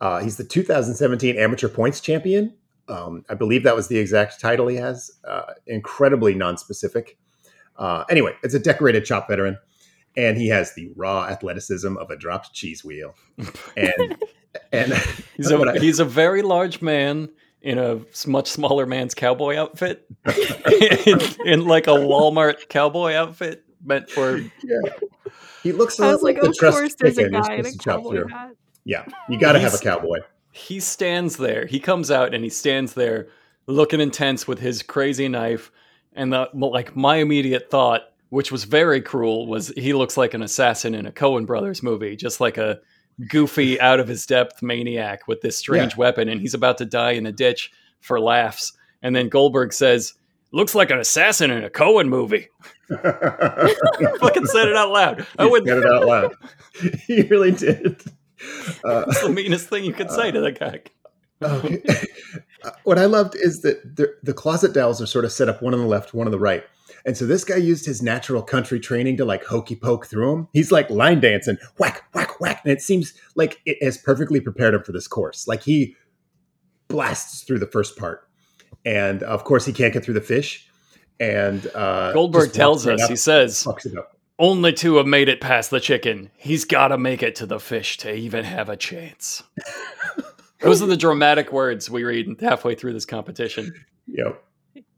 Uh, 0.00 0.20
he's 0.20 0.36
the 0.36 0.44
2017 0.44 1.36
amateur 1.36 1.68
points 1.68 2.00
champion. 2.00 2.54
Um, 2.88 3.24
I 3.28 3.34
believe 3.34 3.62
that 3.64 3.76
was 3.76 3.88
the 3.88 3.98
exact 3.98 4.40
title 4.40 4.66
he 4.68 4.76
has. 4.76 5.10
Uh, 5.26 5.52
incredibly 5.66 6.34
non-specific. 6.34 7.16
Uh, 7.76 8.04
anyway, 8.10 8.32
it's 8.42 8.54
a 8.54 8.58
decorated 8.58 9.04
chop 9.04 9.28
veteran, 9.28 9.56
and 10.16 10.36
he 10.36 10.48
has 10.48 10.74
the 10.74 10.90
raw 10.96 11.24
athleticism 11.26 11.96
of 11.96 12.10
a 12.10 12.16
dropped 12.16 12.52
cheese 12.52 12.84
wheel. 12.84 13.14
And 13.76 14.16
and 14.72 14.92
He's 15.36 15.50
a 15.50 15.58
I- 15.68 15.78
he's 15.78 16.00
a 16.00 16.04
very 16.04 16.42
large 16.42 16.82
man 16.82 17.30
in 17.62 17.78
a 17.78 18.00
much 18.26 18.50
smaller 18.50 18.86
man's 18.86 19.14
cowboy 19.14 19.56
outfit, 19.56 20.04
in, 21.06 21.20
in 21.46 21.64
like 21.66 21.86
a 21.86 21.90
Walmart 21.90 22.68
cowboy 22.68 23.14
outfit 23.14 23.64
meant 23.84 24.10
for. 24.10 24.40
he 25.62 25.70
looks. 25.72 25.98
a 25.98 26.02
I 26.02 26.06
lot 26.06 26.12
was 26.14 26.22
like, 26.22 26.40
the 26.40 26.48
of 26.48 26.56
trussed 26.56 26.78
course, 26.78 26.94
there's 26.98 27.18
a 27.18 27.22
chicken 27.22 27.40
guy 27.40 27.54
in 27.54 27.60
a 27.60 27.70
supposed 27.70 27.78
to 27.78 27.84
chop 27.84 28.02
cowboy 28.02 28.28
hat. 28.28 28.50
Yeah, 28.84 29.04
you 29.28 29.38
got 29.38 29.52
to 29.52 29.60
have 29.60 29.74
a 29.74 29.78
cowboy. 29.78 30.18
He 30.52 30.80
stands 30.80 31.38
there. 31.38 31.66
He 31.66 31.80
comes 31.80 32.10
out 32.10 32.34
and 32.34 32.44
he 32.44 32.50
stands 32.50 32.94
there 32.94 33.28
looking 33.66 34.00
intense 34.00 34.46
with 34.46 34.58
his 34.58 34.82
crazy 34.82 35.28
knife. 35.28 35.72
And 36.14 36.32
the 36.32 36.48
like, 36.52 36.94
my 36.94 37.16
immediate 37.16 37.70
thought, 37.70 38.02
which 38.28 38.52
was 38.52 38.64
very 38.64 39.00
cruel, 39.00 39.46
was 39.46 39.68
he 39.68 39.94
looks 39.94 40.16
like 40.16 40.34
an 40.34 40.42
assassin 40.42 40.94
in 40.94 41.06
a 41.06 41.12
Coen 41.12 41.46
Brothers 41.46 41.82
movie, 41.82 42.16
just 42.16 42.40
like 42.40 42.58
a 42.58 42.78
goofy, 43.28 43.80
out 43.80 43.98
of 44.00 44.08
his 44.08 44.26
depth 44.26 44.62
maniac 44.62 45.26
with 45.26 45.40
this 45.40 45.56
strange 45.56 45.96
weapon, 45.96 46.28
and 46.28 46.40
he's 46.40 46.54
about 46.54 46.78
to 46.78 46.84
die 46.84 47.12
in 47.12 47.26
a 47.26 47.32
ditch 47.32 47.70
for 48.00 48.20
laughs. 48.20 48.72
And 49.02 49.16
then 49.16 49.28
Goldberg 49.28 49.72
says, 49.72 50.14
"Looks 50.52 50.74
like 50.74 50.90
an 50.90 50.98
assassin 50.98 51.50
in 51.50 51.64
a 51.64 51.70
Cohen 51.70 52.08
movie." 52.08 52.48
Fucking 52.88 54.46
said 54.46 54.68
it 54.68 54.76
out 54.76 54.90
loud. 54.90 55.26
I 55.38 55.46
would. 55.46 55.66
said 55.66 55.78
it 55.78 55.86
out 55.86 56.06
loud. 56.06 56.34
he 57.06 57.22
really 57.22 57.52
did. 57.52 58.02
Uh, 58.84 59.04
That's 59.06 59.22
the 59.22 59.30
meanest 59.30 59.68
thing 59.68 59.84
you 59.84 59.92
could 59.92 60.10
say 60.10 60.30
to 60.30 60.40
that 60.40 60.58
guy. 60.58 60.80
okay. 61.42 61.82
what 62.84 62.98
I 62.98 63.06
loved 63.06 63.34
is 63.36 63.62
that 63.62 63.96
the, 63.96 64.14
the 64.22 64.34
closet 64.34 64.72
dowels 64.72 65.02
are 65.02 65.06
sort 65.06 65.24
of 65.24 65.32
set 65.32 65.48
up 65.48 65.62
one 65.62 65.74
on 65.74 65.80
the 65.80 65.86
left, 65.86 66.14
one 66.14 66.26
on 66.26 66.30
the 66.30 66.38
right. 66.38 66.64
And 67.04 67.16
so 67.16 67.26
this 67.26 67.42
guy 67.42 67.56
used 67.56 67.84
his 67.84 68.00
natural 68.00 68.42
country 68.42 68.78
training 68.78 69.16
to 69.16 69.24
like 69.24 69.44
hokey 69.44 69.74
poke 69.74 70.06
through 70.06 70.30
them. 70.30 70.48
He's 70.52 70.70
like 70.70 70.88
line 70.88 71.20
dancing, 71.20 71.58
whack, 71.78 72.04
whack, 72.14 72.40
whack. 72.40 72.60
And 72.64 72.72
it 72.72 72.80
seems 72.80 73.12
like 73.34 73.60
it 73.66 73.82
has 73.82 73.98
perfectly 73.98 74.40
prepared 74.40 74.74
him 74.74 74.84
for 74.84 74.92
this 74.92 75.08
course. 75.08 75.48
Like 75.48 75.62
he 75.64 75.96
blasts 76.88 77.42
through 77.42 77.58
the 77.58 77.66
first 77.66 77.96
part. 77.96 78.28
And 78.84 79.22
of 79.24 79.44
course, 79.44 79.66
he 79.66 79.72
can't 79.72 79.92
get 79.92 80.04
through 80.04 80.14
the 80.14 80.20
fish. 80.20 80.68
And 81.18 81.66
uh, 81.74 82.12
Goldberg 82.12 82.52
tells 82.52 82.86
us. 82.86 83.08
He 83.08 83.16
says, 83.16 83.62
fucks 83.62 83.86
it 83.86 83.96
up. 83.96 84.16
Only 84.42 84.72
two 84.72 84.96
have 84.96 85.06
made 85.06 85.28
it 85.28 85.40
past 85.40 85.70
the 85.70 85.78
chicken. 85.78 86.28
He's 86.36 86.64
got 86.64 86.88
to 86.88 86.98
make 86.98 87.22
it 87.22 87.36
to 87.36 87.46
the 87.46 87.60
fish 87.60 87.96
to 87.98 88.12
even 88.12 88.44
have 88.44 88.68
a 88.68 88.76
chance. 88.76 89.44
Those 90.60 90.82
are 90.82 90.86
the 90.86 90.96
dramatic 90.96 91.52
words 91.52 91.88
we 91.88 92.02
read 92.02 92.40
halfway 92.40 92.74
through 92.74 92.92
this 92.94 93.06
competition. 93.06 93.72
Yep. 94.08 94.42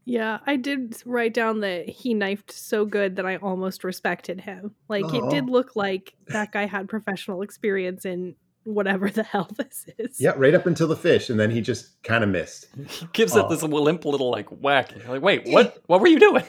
Yeah, 0.03 0.39
I 0.47 0.55
did 0.55 0.99
write 1.05 1.35
down 1.35 1.59
that 1.59 1.87
he 1.87 2.15
knifed 2.15 2.51
so 2.51 2.85
good 2.85 3.17
that 3.17 3.27
I 3.27 3.35
almost 3.35 3.83
respected 3.83 4.41
him. 4.41 4.73
Like 4.87 5.05
it 5.13 5.29
did 5.29 5.47
look 5.47 5.75
like 5.75 6.15
that 6.29 6.51
guy 6.51 6.65
had 6.65 6.89
professional 6.89 7.43
experience 7.43 8.03
in 8.03 8.35
whatever 8.63 9.11
the 9.11 9.21
hell 9.31 9.47
this 9.57 9.85
is. 9.99 10.19
Yeah, 10.19 10.33
right 10.37 10.55
up 10.55 10.65
until 10.65 10.87
the 10.87 10.95
fish, 10.95 11.29
and 11.29 11.39
then 11.39 11.51
he 11.51 11.61
just 11.61 12.01
kind 12.01 12.23
of 12.23 12.31
missed. 12.31 12.65
He 12.87 13.07
gives 13.13 13.35
Oh. 13.35 13.45
it 13.45 13.49
this 13.49 13.61
limp 13.61 14.05
little 14.05 14.31
like 14.31 14.49
whack. 14.49 14.91
Like, 15.07 15.21
wait, 15.21 15.43
what? 15.45 15.83
What 15.85 16.01
were 16.01 16.07
you 16.07 16.19
doing? 16.19 16.45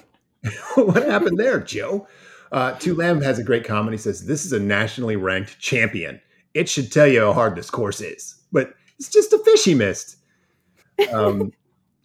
what 0.76 1.02
happened 1.06 1.38
there, 1.38 1.60
Joe? 1.60 2.06
Uh, 2.56 2.72
Tu 2.78 2.94
Lam 2.94 3.20
has 3.20 3.38
a 3.38 3.44
great 3.44 3.64
comment. 3.64 3.92
He 3.92 3.98
says, 3.98 4.26
"This 4.26 4.44
is 4.46 4.52
a 4.52 4.58
nationally 4.58 5.14
ranked 5.16 5.58
champion. 5.60 6.20
It 6.54 6.68
should 6.68 6.90
tell 6.90 7.06
you 7.06 7.20
how 7.20 7.32
hard 7.34 7.54
this 7.54 7.68
course 7.70 8.00
is, 8.00 8.34
but 8.50 8.72
it's 8.98 9.10
just 9.10 9.32
a 9.32 9.38
fish 9.38 9.64
he 9.64 9.74
missed." 9.74 10.16
Um, 11.12 11.52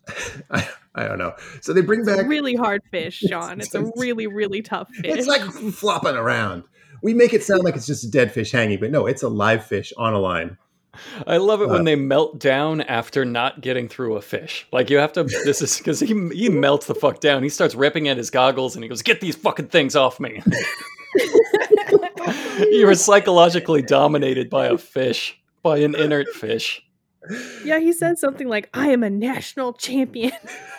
I, 0.51 0.67
I 0.93 1.07
don't 1.07 1.17
know. 1.17 1.33
So 1.61 1.71
they 1.71 1.79
bring 1.81 2.01
It's 2.01 2.09
a 2.09 2.17
back. 2.17 2.27
really 2.27 2.55
hard 2.55 2.81
fish, 2.91 3.21
John. 3.29 3.61
It's 3.61 3.73
a 3.73 3.79
it's- 3.79 3.93
really, 3.95 4.27
really 4.27 4.61
tough 4.61 4.89
fish. 4.89 5.05
It's 5.17 5.27
like 5.27 5.41
flopping 5.41 6.15
around. 6.15 6.63
We 7.01 7.13
make 7.13 7.33
it 7.33 7.43
sound 7.43 7.63
like 7.63 7.75
it's 7.75 7.87
just 7.87 8.03
a 8.03 8.11
dead 8.11 8.31
fish 8.31 8.51
hanging, 8.51 8.79
but 8.79 8.91
no, 8.91 9.07
it's 9.07 9.23
a 9.23 9.29
live 9.29 9.65
fish 9.65 9.91
on 9.97 10.13
a 10.13 10.19
line. 10.19 10.57
I 11.25 11.37
love 11.37 11.61
it 11.61 11.69
Uh, 11.69 11.73
when 11.73 11.85
they 11.85 11.95
melt 11.95 12.37
down 12.39 12.81
after 12.81 13.23
not 13.23 13.61
getting 13.61 13.87
through 13.87 14.15
a 14.17 14.21
fish. 14.21 14.67
Like 14.71 14.89
you 14.89 14.97
have 14.97 15.13
to. 15.13 15.23
This 15.23 15.61
is 15.61 15.77
because 15.77 15.99
he 15.99 16.07
he 16.33 16.49
melts 16.49 16.85
the 16.87 16.95
fuck 16.95 17.19
down. 17.21 17.43
He 17.43 17.49
starts 17.49 17.75
ripping 17.75 18.07
at 18.07 18.17
his 18.17 18.29
goggles 18.29 18.75
and 18.75 18.83
he 18.83 18.89
goes, 18.89 19.01
"Get 19.01 19.21
these 19.21 19.35
fucking 19.35 19.67
things 19.67 19.95
off 19.95 20.19
me." 20.19 20.41
you 22.71 22.85
were 22.85 22.95
psychologically 22.95 23.81
dominated 23.81 24.49
by 24.49 24.67
a 24.67 24.77
fish, 24.77 25.39
by 25.63 25.77
an 25.77 25.95
inert 25.95 26.27
fish. 26.29 26.83
yeah, 27.63 27.79
he 27.79 27.93
said 27.93 28.17
something 28.17 28.47
like, 28.47 28.69
"I 28.73 28.89
am 28.89 29.03
a 29.03 29.09
national 29.09 29.73
champion." 29.73 30.31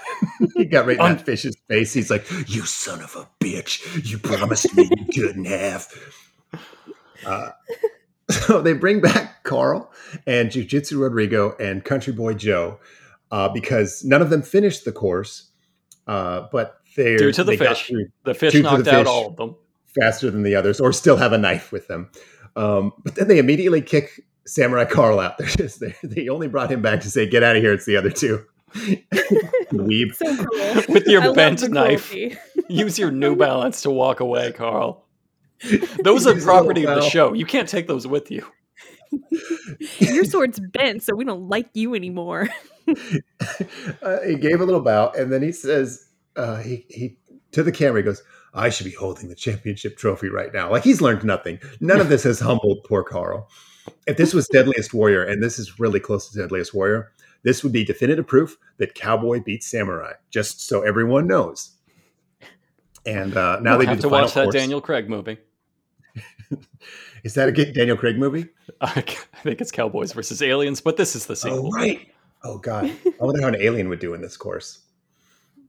he 0.56 0.64
got 0.66 0.86
right 0.86 0.96
in 0.96 1.00
Un- 1.02 1.16
that 1.16 1.24
fish's 1.24 1.56
face. 1.68 1.92
He's 1.92 2.10
like, 2.10 2.28
"You 2.48 2.62
son 2.66 3.00
of 3.00 3.16
a 3.16 3.28
bitch! 3.44 3.80
You 4.08 4.18
promised 4.18 4.74
me 4.76 4.90
you 4.94 5.06
couldn't 5.22 5.46
have." 5.46 5.88
Uh, 7.24 7.50
so 8.32 8.60
they 8.62 8.72
bring 8.72 9.00
back 9.00 9.42
Carl 9.44 9.90
and 10.26 10.50
Jiu-Jitsu 10.50 10.98
Rodrigo 11.00 11.54
and 11.58 11.84
Country 11.84 12.12
Boy 12.12 12.34
Joe 12.34 12.78
uh, 13.30 13.48
because 13.48 14.04
none 14.04 14.22
of 14.22 14.30
them 14.30 14.42
finished 14.42 14.84
the 14.84 14.92
course, 14.92 15.50
uh, 16.06 16.46
but 16.52 16.76
they 16.96 17.16
Due 17.16 17.32
to 17.32 17.44
the 17.44 17.56
got 17.56 17.76
fish. 17.76 17.86
through 17.88 18.06
The 18.24 18.34
fish 18.34 18.52
Due 18.52 18.62
to 18.62 18.68
the 18.68 18.76
knocked 18.76 18.88
out 18.88 18.98
fish. 19.04 19.08
all 19.08 19.26
of 19.28 19.36
them. 19.36 19.56
faster 20.00 20.30
than 20.30 20.42
the 20.42 20.54
others, 20.54 20.80
or 20.80 20.92
still 20.92 21.16
have 21.16 21.32
a 21.32 21.38
knife 21.38 21.72
with 21.72 21.88
them. 21.88 22.10
Um, 22.56 22.92
but 23.04 23.14
then 23.14 23.28
they 23.28 23.38
immediately 23.38 23.80
kick 23.80 24.24
Samurai 24.46 24.84
Carl 24.84 25.20
out. 25.20 25.38
They're 25.38 25.46
just 25.48 25.80
they, 25.80 25.94
they 26.02 26.28
only 26.28 26.48
brought 26.48 26.70
him 26.70 26.82
back 26.82 27.00
to 27.02 27.10
say, 27.10 27.26
"Get 27.28 27.42
out 27.42 27.56
of 27.56 27.62
here!" 27.62 27.72
It's 27.72 27.86
the 27.86 27.96
other 27.96 28.10
two. 28.10 28.44
Weeb. 29.72 30.14
so 30.14 30.36
cruel. 30.36 30.82
With 30.88 31.06
your 31.06 31.22
I 31.30 31.32
bent 31.32 31.68
knife. 31.70 32.14
Use 32.68 32.98
your 32.98 33.10
New 33.10 33.36
Balance 33.46 33.82
to 33.82 33.90
walk 33.90 34.20
away, 34.20 34.52
Carl. 34.52 35.01
Those 36.04 36.26
are 36.26 36.38
property 36.40 36.86
of 36.86 36.96
the 36.96 37.08
show. 37.08 37.32
You 37.32 37.46
can't 37.46 37.68
take 37.68 37.86
those 37.86 38.06
with 38.06 38.30
you. 38.30 38.46
Your 39.98 40.24
sword's 40.24 40.60
bent, 40.60 41.02
so 41.02 41.14
we 41.14 41.24
don't 41.24 41.48
like 41.48 41.68
you 41.74 41.94
anymore. 41.94 42.48
uh, 44.02 44.20
he 44.26 44.36
gave 44.36 44.60
a 44.60 44.64
little 44.64 44.80
bow, 44.80 45.12
and 45.16 45.32
then 45.32 45.42
he 45.42 45.52
says, 45.52 46.08
uh, 46.36 46.56
he, 46.58 46.86
he 46.88 47.18
to 47.52 47.62
the 47.62 47.72
camera, 47.72 48.00
he 48.00 48.04
goes, 48.04 48.22
I 48.54 48.70
should 48.70 48.86
be 48.86 48.92
holding 48.92 49.28
the 49.28 49.34
championship 49.34 49.96
trophy 49.96 50.28
right 50.28 50.52
now. 50.52 50.70
Like 50.70 50.84
he's 50.84 51.00
learned 51.00 51.24
nothing. 51.24 51.58
None 51.80 52.00
of 52.00 52.08
this 52.08 52.22
has 52.24 52.40
humbled 52.40 52.84
poor 52.84 53.02
Carl. 53.02 53.48
If 54.06 54.16
this 54.16 54.32
was 54.32 54.48
Deadliest 54.48 54.94
Warrior, 54.94 55.24
and 55.24 55.42
this 55.42 55.58
is 55.58 55.78
really 55.78 56.00
close 56.00 56.30
to 56.30 56.38
Deadliest 56.38 56.72
Warrior, 56.72 57.12
this 57.42 57.62
would 57.62 57.72
be 57.72 57.84
definitive 57.84 58.26
proof 58.26 58.56
that 58.78 58.94
Cowboy 58.94 59.42
beats 59.42 59.66
Samurai, 59.66 60.12
just 60.30 60.60
so 60.60 60.82
everyone 60.82 61.26
knows. 61.26 61.72
And 63.04 63.36
uh, 63.36 63.58
now 63.60 63.72
We'll 63.72 63.80
they 63.80 63.86
have 63.86 63.96
do 63.96 64.02
to 64.02 64.06
the 64.06 64.10
final 64.10 64.26
watch 64.26 64.34
that 64.34 64.44
course. 64.44 64.54
Daniel 64.54 64.80
Craig 64.80 65.08
movie. 65.08 65.38
Is 67.24 67.34
that 67.34 67.48
a 67.48 67.72
Daniel 67.72 67.96
Craig 67.96 68.18
movie? 68.18 68.46
I 68.80 69.00
think 69.42 69.60
it's 69.60 69.70
Cowboys 69.70 70.12
versus 70.12 70.42
Aliens, 70.42 70.80
but 70.80 70.96
this 70.96 71.14
is 71.14 71.26
the 71.26 71.36
sequel. 71.36 71.68
Oh 71.68 71.70
right. 71.70 72.08
Oh 72.44 72.58
god. 72.58 72.86
I 73.20 73.24
wonder 73.24 73.40
how 73.42 73.48
an 73.48 73.56
alien 73.60 73.88
would 73.88 74.00
do 74.00 74.14
in 74.14 74.20
this 74.20 74.36
course. 74.36 74.80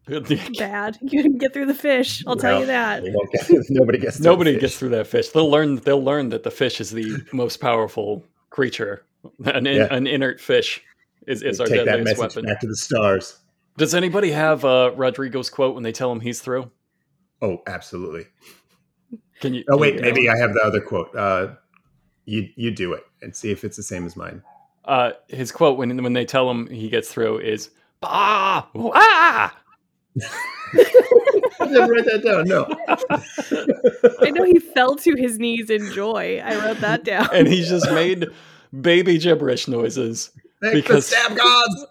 Bad. 0.07 0.97
You 1.01 1.23
didn't 1.23 1.37
get 1.37 1.53
through 1.53 1.67
the 1.67 1.73
fish. 1.73 2.23
I'll 2.27 2.35
tell 2.35 2.59
you 2.59 2.65
that. 2.65 3.03
Get- 3.03 3.65
nobody 3.69 3.97
gets. 3.99 4.17
through 4.17 4.25
Nobody 4.25 4.53
the 4.53 4.59
gets 4.59 4.77
through 4.77 4.89
that 4.89 5.07
fish. 5.07 5.29
They'll 5.29 5.49
learn. 5.49 5.77
They'll 5.77 6.03
learn 6.03 6.29
that 6.29 6.43
the 6.43 6.51
fish 6.51 6.81
is 6.81 6.91
the 6.91 7.23
most 7.31 7.57
powerful 7.57 8.23
creature. 8.49 9.05
An, 9.45 9.65
in, 9.65 9.77
Yeah. 9.77 9.87
an 9.93 10.05
inert 10.07 10.41
fish 10.41 10.81
is, 11.27 11.41
is 11.43 11.61
our 11.61 11.67
Take 11.67 11.85
deadliest 11.85 12.19
message 12.19 12.35
weapon. 12.35 12.45
back 12.49 12.59
to 12.59 12.67
the 12.67 12.75
stars. 12.75 13.37
Does 13.77 13.95
anybody 13.95 14.31
have 14.31 14.65
uh, 14.65 14.91
Rodrigo's 14.95 15.49
quote 15.49 15.73
when 15.75 15.83
they 15.83 15.93
tell 15.93 16.11
him 16.11 16.19
he's 16.19 16.41
through? 16.41 16.69
Oh, 17.41 17.61
absolutely. 17.65 18.25
Can 19.43 19.53
you? 19.53 19.63
Oh 19.69 19.77
wait, 19.77 19.95
you- 19.95 20.01
maybe 20.01 20.27
I 20.29 20.37
have 20.37 20.53
the 20.53 20.61
other 20.63 20.81
quote. 20.81 21.13
Uh, 21.15 21.55
you 22.25 22.47
you 22.55 22.71
do 22.71 22.93
it 22.93 23.03
and 23.21 23.35
see 23.35 23.51
if 23.51 23.63
it's 23.63 23.77
the 23.77 23.83
same 23.83 24.05
as 24.05 24.15
mine. 24.15 24.41
Uh, 24.85 25.11
his 25.27 25.51
quote 25.51 25.77
when 25.77 26.01
when 26.01 26.13
they 26.13 26.25
tell 26.25 26.49
him 26.49 26.67
he 26.67 26.89
gets 26.89 27.11
through 27.11 27.39
is 27.39 27.69
"Bah! 28.01 28.65
Wah!" 28.73 29.51
I 30.75 31.67
didn't 31.67 31.89
write 31.89 32.05
that 32.05 32.21
down. 32.23 32.45
No. 32.47 32.65
I 34.21 34.29
know 34.31 34.43
he 34.43 34.59
fell 34.59 34.95
to 34.95 35.15
his 35.15 35.37
knees 35.39 35.69
in 35.69 35.91
joy. 35.91 36.41
I 36.43 36.55
wrote 36.65 36.79
that 36.79 37.03
down. 37.11 37.27
and 37.33 37.47
he 37.47 37.63
just 37.63 37.89
made 37.91 38.27
baby 38.81 39.17
gibberish 39.17 39.67
noises. 39.67 40.31
Thank 40.61 40.75
Because- 40.75 41.09
the 41.09 41.15
stab 41.17 41.37
gods. 41.37 41.85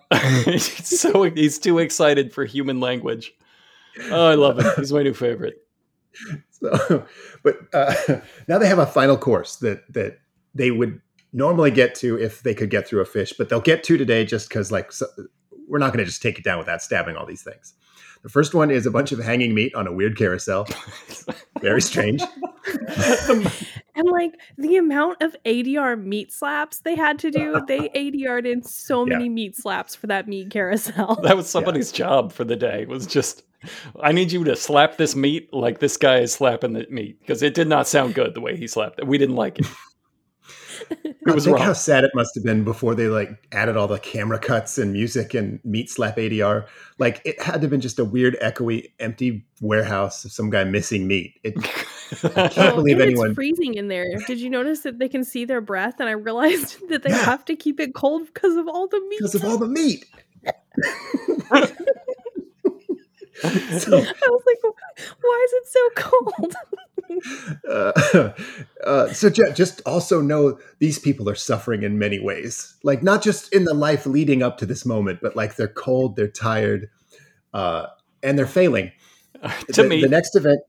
he's 0.46 1.00
so 1.00 1.24
he's 1.24 1.58
too 1.58 1.78
excited 1.78 2.32
for 2.32 2.44
human 2.44 2.80
language. 2.80 3.34
Oh, 4.10 4.26
I 4.28 4.34
love 4.34 4.58
it. 4.58 4.66
He's 4.78 4.92
my 4.92 5.02
new 5.02 5.12
favorite. 5.14 5.61
So, 6.50 7.04
but 7.42 7.56
uh, 7.74 7.92
now 8.46 8.58
they 8.58 8.68
have 8.68 8.78
a 8.78 8.86
final 8.86 9.16
course 9.16 9.56
that 9.56 9.92
that 9.92 10.18
they 10.54 10.70
would 10.70 11.00
normally 11.32 11.72
get 11.72 11.96
to 11.96 12.16
if 12.16 12.44
they 12.44 12.54
could 12.54 12.70
get 12.70 12.86
through 12.86 13.00
a 13.00 13.04
fish, 13.04 13.32
but 13.36 13.48
they'll 13.48 13.60
get 13.60 13.82
to 13.84 13.96
today 13.96 14.24
just 14.24 14.48
because 14.48 14.70
like 14.70 14.92
so, 14.92 15.06
we're 15.66 15.78
not 15.78 15.92
going 15.92 15.98
to 15.98 16.04
just 16.04 16.22
take 16.22 16.38
it 16.38 16.44
down 16.44 16.58
without 16.58 16.80
stabbing 16.80 17.16
all 17.16 17.26
these 17.26 17.42
things. 17.42 17.74
The 18.22 18.28
first 18.28 18.54
one 18.54 18.70
is 18.70 18.86
a 18.86 18.90
bunch 18.92 19.10
of 19.10 19.18
hanging 19.18 19.54
meat 19.54 19.74
on 19.74 19.88
a 19.88 19.92
weird 19.92 20.16
carousel. 20.16 20.68
Very 21.62 21.80
strange. 21.80 22.22
And 23.94 24.08
like 24.08 24.32
the 24.56 24.76
amount 24.78 25.20
of 25.20 25.36
ADR 25.44 26.02
meat 26.02 26.32
slaps 26.32 26.78
they 26.80 26.96
had 26.96 27.18
to 27.18 27.30
do, 27.30 27.60
they 27.68 27.88
ADR'd 27.94 28.46
in 28.46 28.62
so 28.62 29.06
Yeah. 29.06 29.18
many 29.18 29.28
meat 29.28 29.54
slaps 29.54 29.94
for 29.94 30.06
that 30.06 30.26
meat 30.26 30.48
carousel. 30.50 31.16
That 31.22 31.36
was 31.36 31.46
somebody's 31.48 31.92
job 31.92 32.32
for 32.32 32.44
the 32.44 32.56
day. 32.56 32.86
Was 32.86 33.06
just, 33.06 33.42
I 34.00 34.12
need 34.12 34.32
you 34.32 34.44
to 34.44 34.56
slap 34.56 34.96
this 34.96 35.14
meat 35.14 35.52
like 35.52 35.80
this 35.80 35.98
guy 35.98 36.20
is 36.20 36.32
slapping 36.32 36.72
the 36.72 36.86
meat 36.88 37.20
because 37.20 37.42
it 37.42 37.52
did 37.52 37.68
not 37.68 37.86
sound 37.86 38.14
good 38.14 38.32
the 38.32 38.40
way 38.40 38.56
he 38.56 38.66
slapped 38.66 38.98
it. 38.98 39.06
We 39.06 39.18
didn't 39.18 39.36
like 39.36 39.58
it. 39.58 39.66
It 40.90 41.34
was 41.34 41.44
think 41.44 41.56
wrong. 41.58 41.66
how 41.66 41.72
sad 41.72 42.02
it 42.04 42.10
must 42.14 42.34
have 42.34 42.42
been 42.44 42.64
before 42.64 42.94
they 42.96 43.06
like 43.06 43.30
added 43.52 43.76
all 43.76 43.86
the 43.86 43.98
camera 43.98 44.38
cuts 44.38 44.76
and 44.78 44.92
music 44.92 45.34
and 45.34 45.60
meat 45.64 45.88
slap 45.88 46.16
ADR. 46.16 46.66
Like 46.98 47.22
it 47.24 47.40
had 47.40 47.54
to 47.54 47.60
have 47.60 47.70
been 47.70 47.80
just 47.80 47.98
a 47.98 48.04
weird, 48.04 48.36
echoey, 48.42 48.90
empty 48.98 49.46
warehouse 49.60 50.24
of 50.24 50.32
some 50.32 50.50
guy 50.50 50.64
missing 50.64 51.06
meat. 51.06 51.38
It, 51.44 51.54
I 52.36 52.48
can't 52.48 52.58
Oh, 52.58 52.76
believe 52.76 52.96
and 52.98 53.02
anyone. 53.10 53.28
it's 53.30 53.34
freezing 53.36 53.74
in 53.74 53.88
there. 53.88 54.06
Did 54.26 54.40
you 54.40 54.50
notice 54.50 54.80
that 54.80 54.98
they 54.98 55.08
can 55.08 55.22
see 55.24 55.44
their 55.44 55.60
breath? 55.60 56.00
And 56.00 56.08
I 56.08 56.12
realized 56.12 56.76
that 56.88 57.02
they 57.04 57.10
Yeah. 57.10 57.24
have 57.24 57.44
to 57.46 57.54
keep 57.56 57.78
it 57.80 57.94
cold 57.94 58.26
because 58.32 58.56
of 58.56 58.66
all 58.68 58.88
the 58.88 59.00
meat. 59.00 59.18
because 59.18 59.34
of 59.36 59.44
all 59.44 59.58
the 59.58 59.68
meat. 59.68 60.04
so, 63.42 63.96
I 63.98 64.28
was 64.28 64.42
like, 64.46 64.58
why 65.20 65.46
is 65.46 65.52
it 65.52 65.66
so 65.68 65.88
cold? 65.96 66.54
Uh, 67.68 68.32
uh, 68.84 69.08
so 69.12 69.30
just 69.30 69.80
also 69.86 70.20
know 70.20 70.58
these 70.78 70.98
people 70.98 71.28
are 71.28 71.34
suffering 71.34 71.82
in 71.82 71.98
many 71.98 72.18
ways. 72.18 72.76
Like 72.82 73.02
not 73.02 73.22
just 73.22 73.52
in 73.52 73.64
the 73.64 73.74
life 73.74 74.06
leading 74.06 74.42
up 74.42 74.58
to 74.58 74.66
this 74.66 74.84
moment, 74.86 75.20
but 75.22 75.36
like 75.36 75.56
they're 75.56 75.68
cold, 75.68 76.16
they're 76.16 76.28
tired, 76.28 76.90
uh, 77.54 77.86
and 78.22 78.38
they're 78.38 78.46
failing. 78.46 78.92
to 79.72 79.82
the, 79.82 79.88
me, 79.88 80.00
the 80.00 80.08
next 80.08 80.36
event 80.36 80.60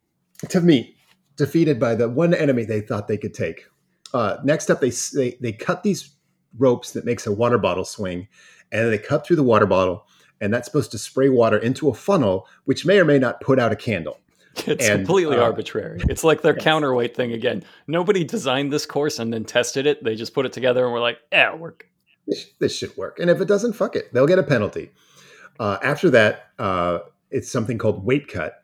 to 0.50 0.62
me 0.62 0.96
defeated 1.36 1.80
by 1.80 1.96
the 1.96 2.10
one 2.10 2.34
enemy 2.34 2.64
they 2.64 2.82
thought 2.82 3.08
they 3.08 3.18
could 3.18 3.34
take 3.34 3.66
uh, 4.14 4.38
next 4.44 4.70
up 4.70 4.82
they, 4.82 4.92
they 5.14 5.38
they 5.42 5.52
cut 5.52 5.84
these 5.84 6.16
ropes 6.58 6.92
that 6.92 7.06
makes 7.06 7.26
a 7.26 7.32
water 7.32 7.58
bottle 7.58 7.86
swing 7.86 8.28
and 8.72 8.92
they 8.92 8.98
cut 8.98 9.26
through 9.26 9.36
the 9.36 9.44
water 9.44 9.66
bottle 9.66 10.06
and 10.42 10.54
that's 10.54 10.66
supposed 10.66 10.92
to 10.92 10.98
spray 10.98 11.30
water 11.30 11.58
into 11.58 11.90
a 11.90 11.94
funnel 11.94 12.48
which 12.66 12.86
may 12.86 13.00
or 13.00 13.06
may 13.06 13.20
not 13.20 13.42
put 13.42 13.60
out 13.60 13.72
a 13.72 13.76
candle 13.76 14.18
it's 14.68 14.88
and, 14.88 15.00
completely 15.00 15.38
uh, 15.38 15.44
arbitrary. 15.44 16.02
It's 16.10 16.24
like 16.24 16.42
their 16.42 16.56
yes. 16.56 16.64
counterweight 16.64 17.16
thing 17.16 17.34
again. 17.34 17.64
Nobody 17.88 18.24
designed 18.24 18.72
this 18.72 18.86
course 18.86 19.20
and 19.20 19.34
then 19.34 19.46
tested 19.46 19.86
it. 19.86 20.04
They 20.04 20.16
just 20.16 20.34
put 20.34 20.46
it 20.46 20.54
together 20.54 20.84
and 20.84 20.94
we're 20.94 21.00
like, 21.00 21.20
yeah, 21.32 21.48
it'll 21.48 21.60
work. 21.60 21.88
this, 22.28 22.48
this 22.60 22.76
should 22.76 22.96
work 22.98 23.20
and 23.20 23.30
if 23.30 23.42
it 23.42 23.48
doesn't 23.48 23.74
fuck 23.74 23.96
it 23.96 24.14
they'll 24.14 24.28
get 24.28 24.40
a 24.40 24.44
penalty 24.44 24.92
uh, 25.60 25.78
after 25.84 26.10
that 26.10 26.48
uh, 26.60 27.00
it's 27.32 27.52
something 27.52 27.78
called 27.78 28.06
weight 28.06 28.28
cut 28.28 28.56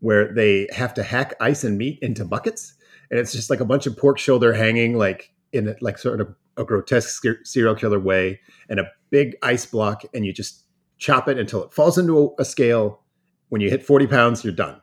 where 0.00 0.32
they 0.34 0.68
have 0.72 0.92
to 0.94 1.02
hack 1.02 1.34
ice 1.40 1.64
and 1.64 1.78
meat 1.78 1.98
into 2.02 2.24
buckets 2.24 2.74
and 3.10 3.20
it's 3.20 3.32
just 3.32 3.50
like 3.50 3.60
a 3.60 3.64
bunch 3.64 3.86
of 3.86 3.96
pork 3.96 4.18
shoulder 4.18 4.52
hanging 4.52 4.96
like 4.98 5.32
in 5.52 5.68
a, 5.68 5.76
like 5.80 5.98
sort 5.98 6.20
of 6.20 6.34
a 6.56 6.64
grotesque 6.64 7.22
ser- 7.22 7.40
serial 7.44 7.74
killer 7.74 8.00
way 8.00 8.40
and 8.68 8.80
a 8.80 8.90
big 9.10 9.36
ice 9.42 9.66
block 9.66 10.02
and 10.12 10.26
you 10.26 10.32
just 10.32 10.64
chop 10.98 11.28
it 11.28 11.38
until 11.38 11.62
it 11.62 11.72
falls 11.72 11.98
into 11.98 12.18
a, 12.18 12.42
a 12.42 12.44
scale 12.44 13.02
when 13.50 13.60
you 13.60 13.70
hit 13.70 13.84
40 13.84 14.06
pounds 14.06 14.42
you're 14.42 14.52
done 14.52 14.80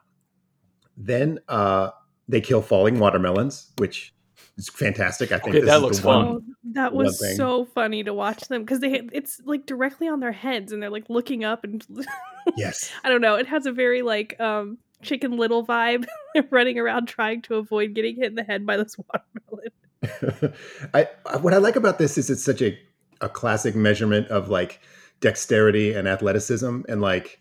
then 0.98 1.40
uh, 1.50 1.90
they 2.28 2.42
kill 2.42 2.62
falling 2.62 3.00
watermelons 3.00 3.72
which 3.78 4.14
is 4.58 4.70
fantastic 4.70 5.32
i 5.32 5.38
think 5.40 5.56
Okay, 5.56 5.62
this 5.62 5.70
that 5.70 5.78
is 5.78 5.82
looks 5.82 6.00
the 6.00 6.08
one 6.08 6.26
fun. 6.26 6.36
Oh, 6.36 6.54
that 6.74 6.94
was 6.94 7.20
thing. 7.20 7.36
so 7.36 7.66
funny 7.66 8.04
to 8.04 8.14
watch 8.14 8.42
them 8.48 8.62
because 8.64 8.80
they 8.80 9.02
it's 9.12 9.42
like 9.46 9.66
directly 9.66 10.08
on 10.08 10.20
their 10.20 10.32
heads 10.32 10.72
and 10.72 10.82
they're 10.82 10.90
like 10.90 11.10
looking 11.10 11.44
up 11.44 11.64
and 11.64 11.86
yes 12.58 12.92
I 13.04 13.10
don't 13.10 13.22
know. 13.22 13.36
It 13.36 13.48
has 13.48 13.66
a 13.66 13.72
very 13.72 14.02
like 14.02 14.40
um 14.40 14.78
Chicken 15.02 15.38
Little 15.38 15.66
vibe. 15.66 16.06
They're 16.34 16.48
running 16.50 16.80
around 16.80 17.08
trying 17.08 17.42
to 17.44 17.56
avoid 17.56 17.94
getting 17.94 18.16
hit 18.16 18.28
in 18.28 18.36
the 18.36 18.44
head 18.44 18.66
by 18.66 18.78
this 18.78 18.96
watermelon. 19.52 20.56
I, 20.94 21.10
I 21.26 21.38
what 21.38 21.54
I 21.54 21.58
like 21.58 21.76
about 21.76 21.98
this 22.00 22.18
is 22.18 22.30
it's 22.30 22.44
such 22.44 22.62
a 22.62 22.78
a 23.22 23.30
classic 23.30 23.76
measurement 23.76 24.28
of 24.30 24.50
like 24.50 24.80
dexterity 25.20 25.94
and 25.94 26.08
athleticism 26.08 26.82
and 26.90 27.02
like 27.02 27.40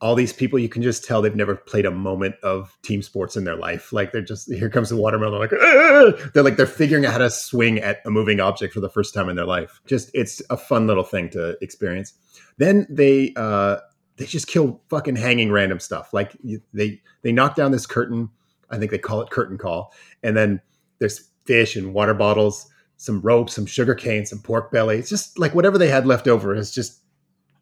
all 0.00 0.14
these 0.14 0.32
people 0.32 0.58
you 0.58 0.68
can 0.68 0.82
just 0.82 1.04
tell 1.04 1.22
they've 1.22 1.34
never 1.34 1.56
played 1.56 1.86
a 1.86 1.90
moment 1.90 2.34
of 2.42 2.76
team 2.82 3.00
sports 3.00 3.36
in 3.36 3.44
their 3.44 3.56
life. 3.56 3.92
Like 3.92 4.12
they're 4.12 4.20
just 4.20 4.52
here 4.52 4.68
comes 4.68 4.90
the 4.90 4.96
watermelon 4.96 5.38
like 5.38 5.52
"Ah!" 5.52 6.12
they're 6.34 6.42
like 6.42 6.56
they're 6.56 6.66
figuring 6.66 7.06
out 7.06 7.12
how 7.12 7.18
to 7.18 7.30
swing 7.30 7.78
at 7.78 8.00
a 8.04 8.10
moving 8.10 8.40
object 8.40 8.74
for 8.74 8.80
the 8.80 8.90
first 8.90 9.14
time 9.14 9.28
in 9.28 9.36
their 9.36 9.46
life. 9.46 9.80
Just 9.86 10.10
it's 10.12 10.42
a 10.50 10.56
fun 10.56 10.86
little 10.86 11.04
thing 11.04 11.30
to 11.30 11.56
experience. 11.62 12.12
Then 12.58 12.86
they 12.90 13.32
uh 13.36 13.78
they 14.16 14.26
just 14.26 14.46
kill 14.46 14.80
fucking 14.90 15.16
hanging 15.16 15.50
random 15.50 15.80
stuff. 15.80 16.12
Like 16.12 16.36
they 16.74 17.00
they 17.22 17.32
knock 17.32 17.54
down 17.54 17.72
this 17.72 17.86
curtain. 17.86 18.28
I 18.70 18.78
think 18.78 18.90
they 18.90 18.98
call 18.98 19.22
it 19.22 19.30
curtain 19.30 19.56
call. 19.56 19.94
And 20.22 20.36
then 20.36 20.60
there's 20.98 21.30
fish 21.44 21.76
and 21.76 21.94
water 21.94 22.14
bottles, 22.14 22.68
some 22.96 23.20
rope, 23.20 23.48
some 23.48 23.66
sugar 23.66 23.94
cane, 23.94 24.26
some 24.26 24.40
pork 24.40 24.70
belly. 24.72 24.98
It's 24.98 25.08
just 25.08 25.38
like 25.38 25.54
whatever 25.54 25.78
they 25.78 25.88
had 25.88 26.06
left 26.06 26.28
over 26.28 26.54
is 26.54 26.70
just 26.70 27.00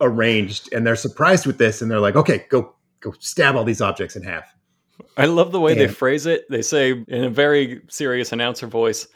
arranged, 0.00 0.72
and 0.72 0.86
they're 0.86 0.96
surprised 0.96 1.46
with 1.46 1.58
this, 1.58 1.82
and 1.82 1.90
they're 1.90 2.00
like, 2.00 2.16
"Okay, 2.16 2.44
go 2.48 2.74
go 3.00 3.12
stab 3.18 3.56
all 3.56 3.64
these 3.64 3.80
objects 3.80 4.16
in 4.16 4.22
half." 4.22 4.54
I 5.16 5.26
love 5.26 5.52
the 5.52 5.60
way 5.60 5.74
they 5.74 5.88
phrase 5.88 6.26
it. 6.26 6.44
They 6.50 6.62
say 6.62 6.90
in 6.92 7.24
a 7.24 7.30
very 7.30 7.82
serious 7.88 8.32
announcer 8.32 8.66
voice, 8.66 9.08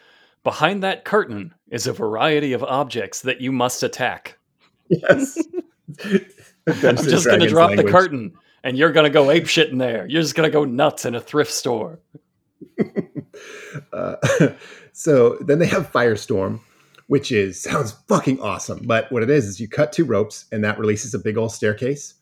behind 0.42 0.82
that 0.82 1.04
curtain 1.04 1.54
is 1.70 1.86
a 1.86 1.92
variety 1.92 2.52
of 2.52 2.64
objects 2.64 3.22
that 3.22 3.40
you 3.40 3.52
must 3.52 3.82
attack. 3.82 4.38
Yes, 4.88 5.38
I'm 6.66 6.96
just 6.96 7.26
going 7.26 7.40
to 7.40 7.48
drop 7.48 7.76
the 7.76 7.84
curtain 7.84 8.34
and 8.64 8.76
you're 8.76 8.92
going 8.92 9.04
to 9.04 9.10
go 9.10 9.30
ape 9.30 9.46
shit 9.46 9.70
in 9.70 9.78
there. 9.78 10.06
You're 10.06 10.22
just 10.22 10.34
going 10.34 10.48
to 10.48 10.52
go 10.52 10.64
nuts 10.64 11.04
in 11.04 11.14
a 11.14 11.20
thrift 11.20 11.52
store. 11.52 12.00
Uh, 13.92 14.16
so 14.92 15.36
then 15.42 15.60
they 15.60 15.66
have 15.66 15.92
Firestorm, 15.92 16.58
which 17.08 17.30
is 17.32 17.60
sounds 17.68 17.92
fucking 18.08 18.40
awesome. 18.40 18.80
But 18.86 19.10
what 19.12 19.22
it 19.22 19.28
is 19.30 19.44
is 19.46 19.60
you 19.60 19.68
cut 19.68 19.92
two 19.92 20.04
ropes, 20.04 20.46
and 20.52 20.62
that 20.64 20.78
releases 20.78 21.12
a 21.14 21.18
big 21.18 21.36
old 21.36 21.52
staircase. 21.52 22.14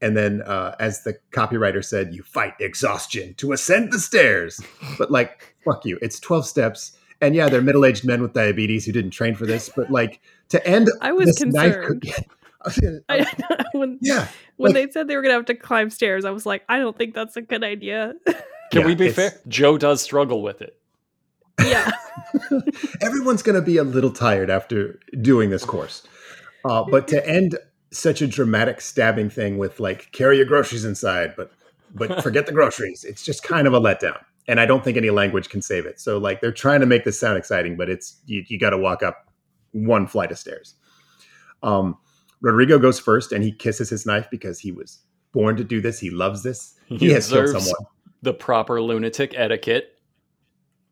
And 0.00 0.16
then, 0.16 0.42
uh, 0.42 0.74
as 0.80 1.04
the 1.04 1.16
copywriter 1.30 1.84
said, 1.84 2.12
you 2.12 2.24
fight 2.24 2.54
exhaustion 2.58 3.34
to 3.34 3.52
ascend 3.52 3.92
the 3.92 3.98
stairs. 4.00 4.60
But 4.98 5.10
like, 5.10 5.54
fuck 5.64 5.84
you, 5.84 5.98
it's 6.02 6.20
twelve 6.20 6.46
steps. 6.46 6.96
And 7.20 7.36
yeah, 7.36 7.48
they're 7.48 7.62
middle-aged 7.62 8.04
men 8.04 8.20
with 8.20 8.32
diabetes 8.32 8.84
who 8.84 8.90
didn't 8.90 9.12
train 9.12 9.36
for 9.36 9.46
this. 9.46 9.68
But 9.68 9.92
like, 9.92 10.20
to 10.48 10.64
end, 10.66 10.88
I 11.00 11.12
was 11.12 11.26
this 11.36 11.44
knife 11.44 11.72
concerned. 11.86 12.04
I- 13.08 13.26
I, 13.48 13.64
when 13.72 13.98
yeah, 14.02 14.26
when 14.56 14.72
like- 14.72 14.86
they 14.88 14.92
said 14.92 15.06
they 15.08 15.14
were 15.16 15.22
gonna 15.22 15.34
have 15.34 15.44
to 15.46 15.54
climb 15.54 15.88
stairs, 15.90 16.24
I 16.24 16.30
was 16.30 16.44
like, 16.46 16.64
I 16.68 16.78
don't 16.78 16.96
think 16.98 17.14
that's 17.14 17.36
a 17.36 17.40
good 17.42 17.62
idea. 17.64 18.14
Can 18.26 18.80
Yeah, 18.80 18.86
we 18.86 18.94
be 18.96 19.10
fair? 19.10 19.32
Joe 19.48 19.78
does 19.78 20.00
struggle 20.02 20.42
with 20.42 20.62
it. 20.62 20.76
Yeah. 21.60 21.90
everyone's 23.00 23.42
going 23.42 23.54
to 23.56 23.62
be 23.62 23.76
a 23.76 23.84
little 23.84 24.10
tired 24.12 24.50
after 24.50 24.98
doing 25.20 25.50
this 25.50 25.64
course. 25.64 26.02
Uh, 26.64 26.84
but 26.90 27.08
to 27.08 27.26
end 27.28 27.58
such 27.90 28.22
a 28.22 28.26
dramatic 28.26 28.80
stabbing 28.80 29.28
thing 29.30 29.58
with 29.58 29.80
like 29.80 30.10
carry 30.12 30.36
your 30.36 30.46
groceries 30.46 30.84
inside, 30.84 31.34
but 31.36 31.52
but 31.94 32.22
forget 32.24 32.46
the 32.46 32.52
groceries, 32.52 33.04
it's 33.04 33.24
just 33.24 33.42
kind 33.42 33.66
of 33.66 33.74
a 33.74 33.80
letdown. 33.80 34.18
and 34.48 34.58
I 34.60 34.66
don't 34.66 34.82
think 34.82 34.96
any 34.96 35.10
language 35.10 35.48
can 35.50 35.60
save 35.62 35.84
it. 35.86 36.00
So 36.00 36.18
like 36.18 36.40
they're 36.40 36.52
trying 36.52 36.80
to 36.80 36.86
make 36.86 37.04
this 37.04 37.18
sound 37.20 37.36
exciting, 37.36 37.76
but 37.76 37.90
it's 37.90 38.20
you, 38.26 38.44
you 38.48 38.58
got 38.58 38.70
to 38.70 38.78
walk 38.78 39.02
up 39.02 39.28
one 39.72 40.06
flight 40.06 40.30
of 40.32 40.38
stairs. 40.38 40.74
Um, 41.62 41.96
Rodrigo 42.40 42.78
goes 42.78 42.98
first, 42.98 43.30
and 43.30 43.44
he 43.44 43.52
kisses 43.52 43.88
his 43.88 44.04
knife 44.04 44.28
because 44.30 44.58
he 44.58 44.72
was 44.72 44.98
born 45.32 45.56
to 45.56 45.64
do 45.64 45.80
this. 45.80 46.00
He 46.00 46.10
loves 46.10 46.42
this. 46.42 46.74
He, 46.86 46.96
He 46.98 47.10
has 47.10 47.28
killed 47.28 47.50
someone. 47.50 47.84
the 48.22 48.34
proper 48.34 48.80
lunatic 48.82 49.32
etiquette. 49.36 49.91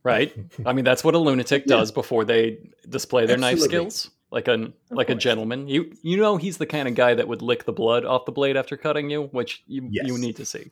Right? 0.03 0.35
I 0.67 0.73
mean, 0.73 0.85
that's 0.85 1.05
what 1.05 1.15
a 1.15 1.19
lunatic 1.19 1.65
Yeah. 1.67 1.77
does 1.77 1.93
before 1.93 2.25
they 2.25 2.59
display 2.89 3.27
their 3.27 3.37
knife 3.37 3.61
skills. 3.61 4.11
Like 4.33 4.47
a 4.47 4.73
like 4.91 5.11
a 5.11 5.15
gentleman. 5.17 5.67
You 5.67 5.93
you 6.03 6.17
know 6.17 6.37
he's 6.37 6.59
the 6.59 6.67
kind 6.67 6.87
of 6.87 6.95
guy 6.95 7.15
that 7.15 7.27
would 7.27 7.43
lick 7.43 7.65
the 7.65 7.73
blood 7.73 8.05
off 8.05 8.27
the 8.27 8.33
blade 8.33 8.57
after 8.57 8.77
cutting 8.77 9.11
you, 9.11 9.25
which 9.33 9.65
you 9.67 9.89
Yes. 9.91 10.07
you 10.07 10.19
need 10.19 10.37
to 10.37 10.45
see. 10.45 10.71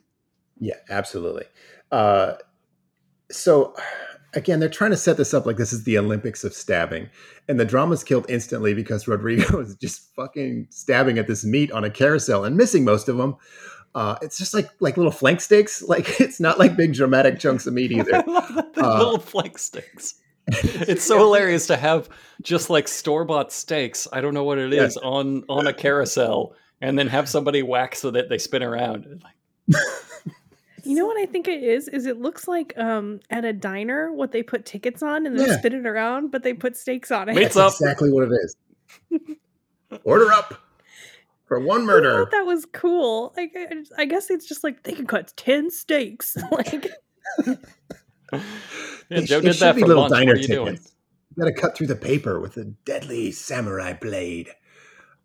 Yeah, 0.59 0.75
absolutely. 0.89 1.43
Uh, 1.91 2.35
so 3.31 3.75
again, 4.33 4.59
they're 4.59 4.69
trying 4.69 4.91
to 4.91 4.97
set 4.97 5.17
this 5.17 5.33
up 5.33 5.45
like 5.45 5.57
this 5.57 5.73
is 5.73 5.83
the 5.83 5.97
Olympics 5.97 6.43
of 6.43 6.53
stabbing, 6.53 7.09
and 7.49 7.59
the 7.59 7.65
drama's 7.65 8.03
killed 8.03 8.25
instantly 8.29 8.73
because 8.73 9.07
Rodrigo 9.09 9.59
is 9.61 9.75
just 9.75 10.13
fucking 10.15 10.67
stabbing 10.69 11.17
at 11.17 11.27
this 11.27 11.43
meat 11.43 11.69
on 11.71 11.83
a 11.83 11.89
carousel 11.89 12.45
and 12.45 12.55
missing 12.55 12.85
most 12.85 13.09
of 13.09 13.17
them. 13.17 13.35
Uh, 13.95 14.15
it's 14.21 14.37
just 14.37 14.53
like 14.53 14.69
like 14.79 14.97
little 14.97 15.11
flank 15.11 15.41
steaks. 15.41 15.81
Like 15.87 16.19
it's 16.21 16.39
not 16.39 16.59
like 16.59 16.75
big 16.77 16.93
dramatic 16.93 17.39
chunks 17.39 17.65
of 17.67 17.73
meat 17.73 17.91
either. 17.99 18.15
I 18.15 18.23
love 18.25 18.47
the 18.73 18.85
Uh, 18.85 18.97
little 18.99 19.19
flank 19.19 19.57
sticks. 19.57 20.15
It's 20.51 21.03
so 21.03 21.17
hilarious 21.19 21.67
to 21.67 21.77
have 21.77 22.09
just 22.41 22.69
like 22.71 22.87
store 22.87 23.23
bought 23.25 23.51
steaks. 23.51 24.07
I 24.11 24.19
don't 24.21 24.33
know 24.33 24.43
what 24.43 24.57
it 24.57 24.73
is 24.73 24.95
Yes. 24.95 24.97
on 24.97 25.43
on 25.49 25.67
a 25.67 25.73
carousel, 25.73 26.53
and 26.81 26.97
then 26.97 27.07
have 27.07 27.29
somebody 27.29 27.61
whack 27.61 27.95
so 27.95 28.09
that 28.11 28.29
they 28.29 28.37
spin 28.39 28.63
around. 28.63 29.21
Like, 29.23 29.81
You 30.83 30.95
know 30.95 31.05
what 31.05 31.17
I 31.19 31.25
think 31.27 31.47
it 31.47 31.61
is? 31.61 31.87
Is 31.89 32.05
it 32.07 32.19
looks 32.21 32.47
like 32.47 32.73
um 32.77 33.19
at 33.29 33.45
a 33.45 33.53
diner 33.53 34.11
what 34.11 34.31
they 34.31 34.41
put 34.41 34.65
tickets 34.65 35.03
on 35.03 35.27
and 35.27 35.37
then 35.37 35.47
Yeah. 35.49 35.57
spin 35.59 35.73
it 35.73 35.85
around, 35.85 36.31
but 36.31 36.41
they 36.41 36.53
put 36.53 36.77
steaks 36.77 37.11
on 37.11 37.29
it. 37.29 37.35
Wait, 37.35 37.51
That's 37.51 37.79
exactly 37.81 38.09
what 38.11 38.23
it 38.23 38.31
is. 38.43 38.55
Order 40.03 40.31
up 40.31 40.53
for 41.49 41.59
one 41.59 41.85
murder. 41.85 42.09
I 42.09 42.13
murder. 42.13 42.23
thought 42.25 42.31
that 42.31 42.45
was 42.45 42.65
cool. 42.71 43.33
Like, 43.35 43.51
I, 43.57 43.73
just- 43.73 43.91
I 43.97 44.05
guess 44.05 44.29
it's 44.29 44.47
just 44.47 44.63
like 44.63 44.83
they 44.83 44.93
can 44.93 45.05
cut 45.07 45.33
ten 45.35 45.69
steaks. 45.69 46.37
like, 46.51 46.87
yeah, 47.45 47.55
They 49.09 49.23
Joe 49.25 49.39
sh- 49.41 49.43
did 49.43 49.55
should 49.55 49.61
that 49.63 49.75
for 49.79 49.87
little 49.87 50.03
lunch. 50.03 50.11
What 50.11 50.17
diner 50.19 50.33
are 50.33 50.37
you 50.37 50.47
doing? 50.47 50.65
tickets. 50.75 50.93
You 51.35 51.43
got 51.43 51.49
to 51.49 51.61
cut 51.61 51.77
through 51.77 51.87
the 51.87 51.95
paper 51.95 52.39
with 52.39 52.57
a 52.57 52.65
deadly 52.65 53.31
samurai 53.31 53.93
blade. 53.93 54.49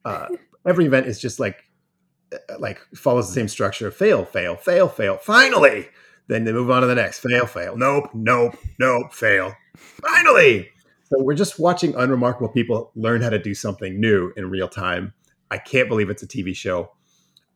Uh, 0.05 0.29
every 0.67 0.87
event 0.87 1.07
is 1.07 1.21
just 1.21 1.39
like 1.41 1.65
uh, 2.33 2.39
like 2.59 2.81
follows 2.95 3.29
the 3.29 3.35
same 3.35 3.49
structure: 3.49 3.91
fail, 3.91 4.25
fail, 4.25 4.57
fail, 4.57 4.89
fail. 4.89 5.17
Finally, 5.19 5.89
then 6.29 6.45
they 6.45 6.53
move 6.53 6.71
on 6.71 6.83
to 6.83 6.87
the 6.87 6.95
next: 6.95 7.21
fail, 7.21 7.47
fail. 7.47 7.77
Nope, 7.77 8.11
nope, 8.15 8.57
nope, 8.79 9.13
fail. 9.13 9.55
Finally. 9.77 10.69
So 11.11 11.23
we're 11.23 11.35
just 11.35 11.59
watching 11.61 11.95
unremarkable 11.95 12.49
people 12.49 12.91
learn 12.97 13.21
how 13.21 13.29
to 13.29 13.39
do 13.39 13.55
something 13.55 14.01
new 14.01 14.33
in 14.39 14.49
real 14.51 14.69
time. 14.69 15.13
I 15.55 15.59
can't 15.59 15.89
believe 15.89 16.11
it's 16.11 16.23
a 16.23 16.27
TV 16.27 16.55
show. 16.55 16.91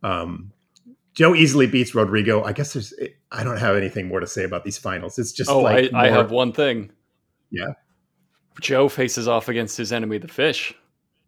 Um, 0.02 0.52
Joe 1.14 1.34
easily 1.34 1.66
beats 1.66 1.94
Rodrigo. 1.94 2.44
I 2.44 2.52
guess 2.52 2.72
there's. 2.72 2.94
I 3.32 3.42
don't 3.42 3.56
have 3.56 3.74
anything 3.76 4.06
more 4.06 4.20
to 4.20 4.26
say 4.26 4.44
about 4.44 4.64
these 4.64 4.78
finals. 4.78 5.18
It's 5.18 5.32
just 5.32 5.50
Oh, 5.50 5.60
like 5.60 5.92
I, 5.92 6.06
I 6.06 6.10
have 6.10 6.30
one 6.30 6.52
thing. 6.52 6.92
Yeah. 7.50 7.72
Joe 8.60 8.88
faces 8.88 9.26
off 9.26 9.48
against 9.48 9.76
his 9.76 9.92
enemy, 9.92 10.18
the 10.18 10.28
fish. 10.28 10.74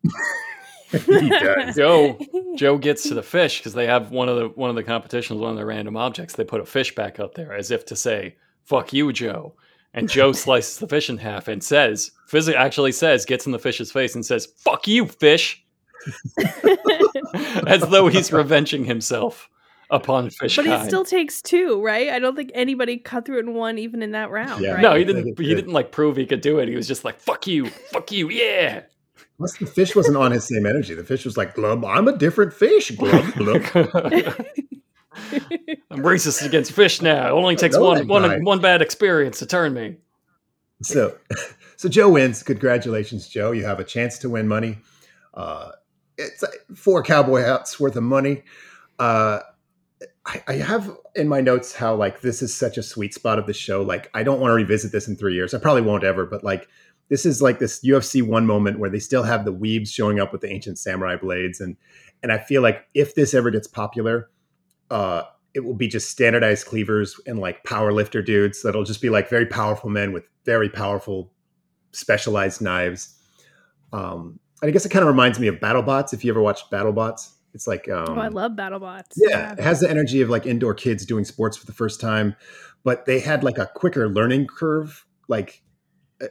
he 0.91 1.29
does. 1.29 1.75
Joe 1.77 2.19
Joe 2.57 2.79
gets 2.79 3.03
to 3.09 3.15
the 3.15 3.23
fish 3.23 3.59
because 3.59 3.75
they 3.75 3.87
have 3.87 4.11
one 4.11 4.29
of 4.29 4.37
the 4.37 4.49
one 4.51 4.71
of 4.71 4.77
the 4.77 4.85
competitions, 4.85 5.41
one 5.41 5.51
of 5.51 5.57
the 5.57 5.67
random 5.67 5.97
objects. 5.97 6.35
They 6.35 6.45
put 6.45 6.61
a 6.61 6.67
fish 6.67 6.95
back 6.95 7.19
up 7.19 7.35
there 7.35 7.53
as 7.53 7.71
if 7.71 7.85
to 7.87 7.97
say, 7.97 8.37
"Fuck 8.65 8.93
you, 8.93 9.13
Joe." 9.13 9.55
And 9.93 10.09
Joe 10.09 10.31
slices 10.45 10.79
the 10.79 10.87
fish 10.87 11.11
in 11.11 11.19
half 11.19 11.49
and 11.49 11.65
says, 11.65 12.13
physically 12.29 12.57
actually 12.57 12.93
says, 12.93 13.25
gets 13.25 13.45
in 13.47 13.51
the 13.51 13.59
fish's 13.59 13.91
face 13.91 14.15
and 14.15 14.25
says, 14.25 14.47
"Fuck 14.59 14.87
you, 14.87 15.07
fish," 15.07 15.65
as 17.67 17.83
though 17.89 18.09
he's 18.09 18.33
revenging 18.33 18.85
himself 18.85 19.49
upon 19.91 20.31
fish. 20.31 20.57
but 20.57 20.67
it 20.67 20.87
still 20.87 21.05
takes 21.05 21.43
two, 21.43 21.83
right? 21.83 22.11
I 22.11 22.19
don't 22.19 22.37
think 22.37 22.51
anybody 22.55 22.97
cut 22.97 23.27
through 23.27 23.39
it 23.39 23.47
in 23.47 23.55
one, 23.55 23.79
even 23.79 24.03
in 24.03 24.13
that 24.13 24.31
round. 24.31 24.63
Yeah. 24.63 24.73
right? 24.73 24.83
no, 24.83 24.95
he 24.95 25.05
didn't. 25.05 25.39
He 25.39 25.55
didn't 25.55 25.73
like 25.73 25.93
prove 25.93 26.17
he 26.17 26.27
could 26.27 26.41
do 26.41 26.59
it. 26.59 26.69
He 26.69 26.77
was 26.77 26.87
just 26.87 27.05
like, 27.05 27.21
"Fuck 27.21 27.47
you, 27.47 27.67
fuck 27.67 28.11
you, 28.13 28.31
yeah." 28.31 28.83
Plus, 29.37 29.57
the 29.59 29.67
fish 29.67 29.97
wasn't 29.97 30.17
on 30.17 30.33
his 30.33 30.47
same 30.47 30.67
energy. 30.67 30.95
The 30.95 31.05
fish 31.05 31.25
was 31.25 31.37
like, 31.37 31.55
"Glub, 31.55 31.85
I'm 31.85 32.09
a 32.09 32.17
different 32.17 32.53
fish." 32.53 32.91
Glub, 32.93 33.33
glub. 33.35 33.63
I'm 35.91 36.01
racist 36.01 36.45
against 36.45 36.73
fish 36.73 37.03
now. 37.03 37.29
It 37.29 37.31
only 37.31 37.57
takes 37.57 37.77
know 37.77 37.85
one 37.85 37.99
that 37.99 38.07
one 38.07 38.23
guy. 38.23 38.39
one 38.39 38.61
bad 38.61 38.83
experience 38.83 39.39
to 39.41 39.47
turn 39.47 39.75
me. 39.75 39.97
So, 40.83 41.17
so 41.77 41.89
Joe 41.89 42.11
wins. 42.11 42.43
Congratulations, 42.43 43.29
Joe. 43.29 43.53
You 43.53 43.65
have 43.65 43.81
a 43.81 43.85
chance 43.85 44.19
to 44.19 44.29
win 44.31 44.49
money. 44.49 44.79
Uh, 45.35 45.73
it's 46.21 46.45
four 46.75 47.03
cowboy 47.03 47.43
hats 47.43 47.79
worth 47.79 47.97
of 47.97 48.03
money. 48.03 48.43
Uh, 48.99 49.41
I, 50.27 50.43
I 50.47 50.53
have 50.55 50.97
in 51.15 51.29
my 51.29 51.41
notes 51.41 51.75
how 51.75 51.95
like 51.95 52.21
this 52.21 52.43
is 52.43 52.55
such 52.55 52.79
a 52.79 52.83
sweet 52.83 53.15
spot 53.15 53.39
of 53.39 53.47
the 53.47 53.55
show. 53.55 53.83
Like, 53.83 54.11
I 54.15 54.23
don't 54.23 54.41
want 54.41 54.51
to 54.51 54.55
revisit 54.55 54.93
this 54.93 55.09
in 55.09 55.17
three 55.17 55.35
years. 55.35 55.55
I 55.55 55.59
probably 55.59 55.83
won't 55.83 56.05
ever, 56.05 56.27
but 56.27 56.45
like. 56.45 56.69
This 57.09 57.27
is 57.27 57.43
like 57.43 57.59
this 57.59 57.81
UFC 57.85 58.23
one 58.23 58.47
moment 58.47 58.79
where 58.79 58.89
they 58.89 59.01
still 59.01 59.25
have 59.25 59.45
the 59.45 59.53
weebs 59.53 59.93
showing 59.93 60.21
up 60.21 60.31
with 60.31 60.43
the 60.43 60.49
ancient 60.49 60.79
samurai 60.79 61.17
blades, 61.17 61.61
and 61.61 61.77
and 62.23 62.31
I 62.31 62.39
feel 62.39 62.63
like 62.63 62.87
if 62.95 63.17
this 63.17 63.35
ever 63.35 63.51
gets 63.51 63.67
popular, 63.67 64.31
uh, 64.93 65.23
it 65.55 65.65
will 65.65 65.75
be 65.75 65.89
just 65.89 66.11
standardized 66.11 66.67
cleavers 66.67 67.21
and 67.27 67.39
like 67.39 67.65
power 67.65 67.93
lifter 67.93 68.23
dudes 68.23 68.63
that'll 68.63 68.85
just 68.85 69.03
be 69.03 69.11
like 69.11 69.29
very 69.29 69.47
powerful 69.47 69.91
men 69.91 70.13
with 70.13 70.25
very 70.45 70.69
powerful 70.69 71.33
specialized 71.93 72.61
knives 72.61 73.17
um 73.93 74.39
i 74.63 74.71
guess 74.71 74.85
it 74.85 74.91
kind 74.91 75.03
of 75.03 75.09
reminds 75.09 75.39
me 75.39 75.47
of 75.47 75.57
battlebots 75.57 76.13
if 76.13 76.25
you 76.25 76.31
ever 76.31 76.41
watched 76.41 76.71
battlebots 76.71 77.31
it's 77.55 77.67
like 77.67 77.89
um 77.89 78.07
oh, 78.09 78.15
I 78.15 78.29
love 78.29 78.53
BattleBots. 78.53 79.13
yeah, 79.17 79.53
it 79.53 79.61
has 79.61 79.81
the 79.81 79.91
energy 79.91 80.21
of 80.21 80.31
like 80.31 80.47
indoor 80.47 80.75
kids 80.75 81.05
doing 81.05 81.25
sports 81.25 81.57
for 81.57 81.67
the 81.67 81.73
first 81.73 82.01
time, 82.01 82.37
but 82.85 83.07
they 83.07 83.21
had 83.21 83.43
like 83.43 83.59
a 83.59 83.67
quicker 83.67 84.09
learning 84.09 84.47
curve. 84.47 85.05
Like 85.29 85.63
uh, 86.23 86.29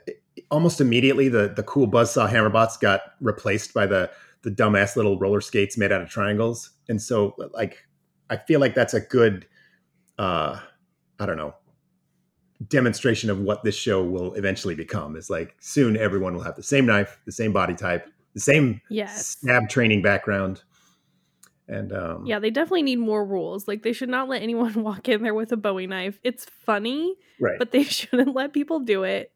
almost 0.49 0.79
immediately, 0.79 1.29
the 1.29 1.51
the 1.53 1.63
cool 1.63 1.87
buzzsaw 1.87 2.29
hammerbots 2.29 2.79
got 2.79 3.01
replaced 3.19 3.73
by 3.73 3.85
the 3.85 4.09
the 4.43 4.51
dumbass 4.51 4.95
little 4.95 5.19
roller 5.19 5.41
skates 5.41 5.77
made 5.77 5.91
out 5.91 6.01
of 6.01 6.09
triangles, 6.09 6.71
and 6.87 7.01
so 7.01 7.35
like 7.53 7.85
I 8.29 8.37
feel 8.37 8.59
like 8.59 8.75
that's 8.75 8.93
a 8.93 9.01
good, 9.01 9.47
uh, 10.17 10.59
I 11.19 11.25
don't 11.25 11.37
know, 11.37 11.55
demonstration 12.65 13.29
of 13.29 13.39
what 13.39 13.63
this 13.63 13.75
show 13.75 14.03
will 14.03 14.35
eventually 14.35 14.75
become. 14.75 15.17
Is 15.17 15.29
like 15.29 15.55
soon 15.59 15.97
everyone 15.97 16.33
will 16.33 16.43
have 16.43 16.55
the 16.55 16.63
same 16.63 16.85
knife, 16.85 17.19
the 17.25 17.33
same 17.33 17.51
body 17.51 17.75
type, 17.75 18.07
the 18.33 18.39
same 18.39 18.81
Yes. 18.89 19.27
stab 19.27 19.69
training 19.69 20.01
background. 20.01 20.63
And 21.67 21.93
um, 21.93 22.25
Yeah, 22.25 22.39
they 22.39 22.49
definitely 22.49 22.81
need 22.83 22.99
more 22.99 23.23
rules. 23.25 23.67
Like 23.67 23.83
they 23.83 23.93
should 23.93 24.09
not 24.09 24.27
let 24.27 24.41
anyone 24.41 24.73
walk 24.83 25.07
in 25.07 25.21
there 25.23 25.33
with 25.35 25.51
a 25.51 25.57
Bowie 25.57 25.87
knife. 25.87 26.19
It's 26.23 26.45
funny, 26.45 27.15
right. 27.39 27.59
but 27.59 27.71
they 27.71 27.83
shouldn't 27.85 28.35
let 28.35 28.53
people 28.53 28.79
do 28.79 29.03
it. 29.03 29.31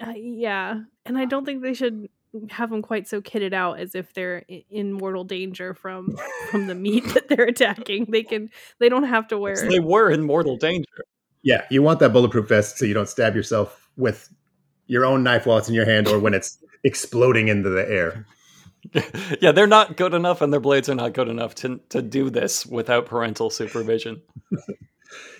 Uh, 0.00 0.12
yeah, 0.16 0.80
and 1.06 1.16
I 1.16 1.24
don't 1.24 1.44
think 1.44 1.62
they 1.62 1.74
should 1.74 2.08
have 2.50 2.70
them 2.70 2.82
quite 2.82 3.06
so 3.06 3.20
kitted 3.20 3.52
out 3.52 3.78
as 3.78 3.94
if 3.94 4.12
they're 4.14 4.44
in 4.70 4.92
mortal 4.92 5.22
danger 5.24 5.74
from 5.74 6.16
from 6.50 6.66
the 6.66 6.74
meat 6.74 7.04
that 7.14 7.28
they're 7.28 7.44
attacking. 7.44 8.06
They 8.10 8.22
can 8.22 8.50
they 8.78 8.88
don't 8.88 9.04
have 9.04 9.28
to 9.28 9.38
wear. 9.38 9.54
They 9.56 9.80
were 9.80 10.10
in 10.10 10.22
mortal 10.22 10.56
danger. 10.56 10.88
Yeah, 11.42 11.64
you 11.70 11.82
want 11.82 12.00
that 12.00 12.12
bulletproof 12.12 12.48
vest 12.48 12.78
so 12.78 12.84
you 12.84 12.94
don't 12.94 13.08
stab 13.08 13.34
yourself 13.36 13.88
with 13.96 14.32
your 14.92 15.06
own 15.06 15.22
knife 15.22 15.46
while 15.46 15.56
it's 15.56 15.68
in 15.68 15.74
your 15.74 15.86
hand 15.86 16.06
or 16.06 16.18
when 16.18 16.34
it's 16.34 16.58
exploding 16.84 17.48
into 17.48 17.70
the 17.70 17.88
air. 17.88 18.26
yeah, 19.40 19.52
they're 19.52 19.66
not 19.66 19.96
good 19.96 20.12
enough, 20.12 20.42
and 20.42 20.52
their 20.52 20.60
blades 20.60 20.88
are 20.88 20.94
not 20.94 21.14
good 21.14 21.28
enough 21.28 21.54
to 21.54 21.80
to 21.88 22.02
do 22.02 22.30
this 22.30 22.66
without 22.66 23.06
parental 23.06 23.50
supervision. 23.50 24.22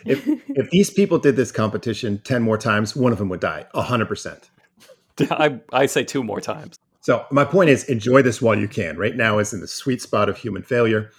If 0.05 0.27
if 0.49 0.69
these 0.71 0.91
people 0.91 1.19
did 1.19 1.37
this 1.37 1.51
competition 1.51 2.21
10 2.25 2.43
more 2.43 2.59
times, 2.59 2.95
one 2.95 3.11
of 3.11 3.19
them 3.19 3.31
would 3.31 3.41
die. 3.41 3.65
100%. 3.75 4.51
I 5.31 5.61
I 5.73 5.87
say 5.87 6.05
two 6.05 6.23
more 6.23 6.43
times. 6.43 6.79
So 7.01 7.25
my 7.31 7.45
point 7.45 7.71
is 7.71 7.85
enjoy 7.85 8.21
this 8.21 8.43
while 8.43 8.59
you 8.59 8.69
can. 8.69 8.97
Right 8.99 9.17
now 9.17 9.39
is 9.39 9.53
in 9.53 9.61
the 9.61 9.69
sweet 9.69 10.03
spot 10.03 10.29
of 10.29 10.37
human 10.37 10.63
failure. 10.63 11.11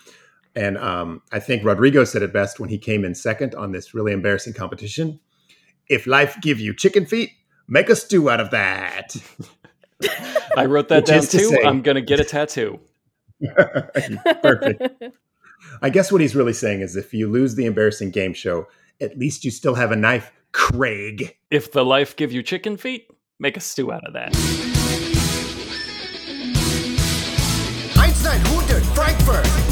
And 0.55 0.77
um, 0.77 1.21
I 1.31 1.39
think 1.39 1.63
Rodrigo 1.63 2.03
said 2.03 2.21
it 2.21 2.31
best 2.31 2.59
when 2.59 2.69
he 2.69 2.77
came 2.77 3.03
in 3.03 3.15
second 3.15 3.55
on 3.55 3.71
this 3.71 3.93
really 3.93 4.13
embarrassing 4.13 4.53
competition. 4.53 5.19
If 5.89 6.05
life 6.05 6.37
give 6.41 6.59
you 6.59 6.75
chicken 6.75 7.05
feet, 7.05 7.31
make 7.67 7.89
a 7.89 7.95
stew 7.95 8.29
out 8.29 8.39
of 8.39 8.51
that. 8.51 9.15
I 10.57 10.65
wrote 10.65 10.89
that 10.89 11.03
Which 11.03 11.05
down 11.07 11.19
is 11.19 11.29
to 11.29 11.37
too. 11.39 11.59
I'm 11.63 11.81
gonna 11.81 12.01
get 12.01 12.19
a 12.19 12.25
tattoo. 12.25 12.79
Perfect. 14.41 15.03
I 15.81 15.89
guess 15.89 16.11
what 16.11 16.21
he's 16.21 16.35
really 16.35 16.53
saying 16.53 16.81
is 16.81 16.95
if 16.95 17.13
you 17.13 17.29
lose 17.29 17.55
the 17.55 17.65
embarrassing 17.65 18.11
game 18.11 18.33
show, 18.33 18.67
at 19.01 19.17
least 19.17 19.43
you 19.43 19.51
still 19.51 19.75
have 19.75 19.91
a 19.91 19.95
knife, 19.95 20.31
Craig. 20.51 21.35
If 21.49 21.71
the 21.71 21.83
life 21.83 22.15
give 22.15 22.31
you 22.31 22.43
chicken 22.43 22.77
feet, 22.77 23.09
make 23.39 23.57
a 23.57 23.59
stew 23.59 23.91
out 23.91 24.05
of 24.05 24.13
that. 24.13 24.35
Einstein 27.97 28.41
100 28.53 28.83
Frankfurt. 28.93 29.47
Einstein 29.47 29.53
100 29.53 29.53
Frankfurt. 29.53 29.62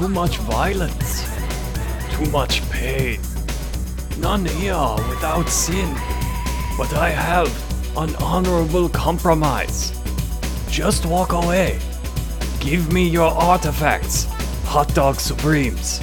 Too 0.00 0.08
much 0.08 0.38
violence, 0.38 1.28
too 2.10 2.24
much 2.30 2.62
pain. 2.70 3.20
None 4.16 4.46
here 4.46 4.96
without 5.10 5.46
sin, 5.46 5.94
but 6.78 6.90
I 6.94 7.10
have 7.10 7.50
an 7.98 8.16
honorable 8.16 8.88
compromise. 8.88 9.92
Just 10.70 11.04
walk 11.04 11.32
away. 11.32 11.78
Give 12.60 12.90
me 12.90 13.06
your 13.06 13.30
artifacts, 13.30 14.24
hot 14.64 14.88
dog 14.94 15.20
supremes. 15.20 16.00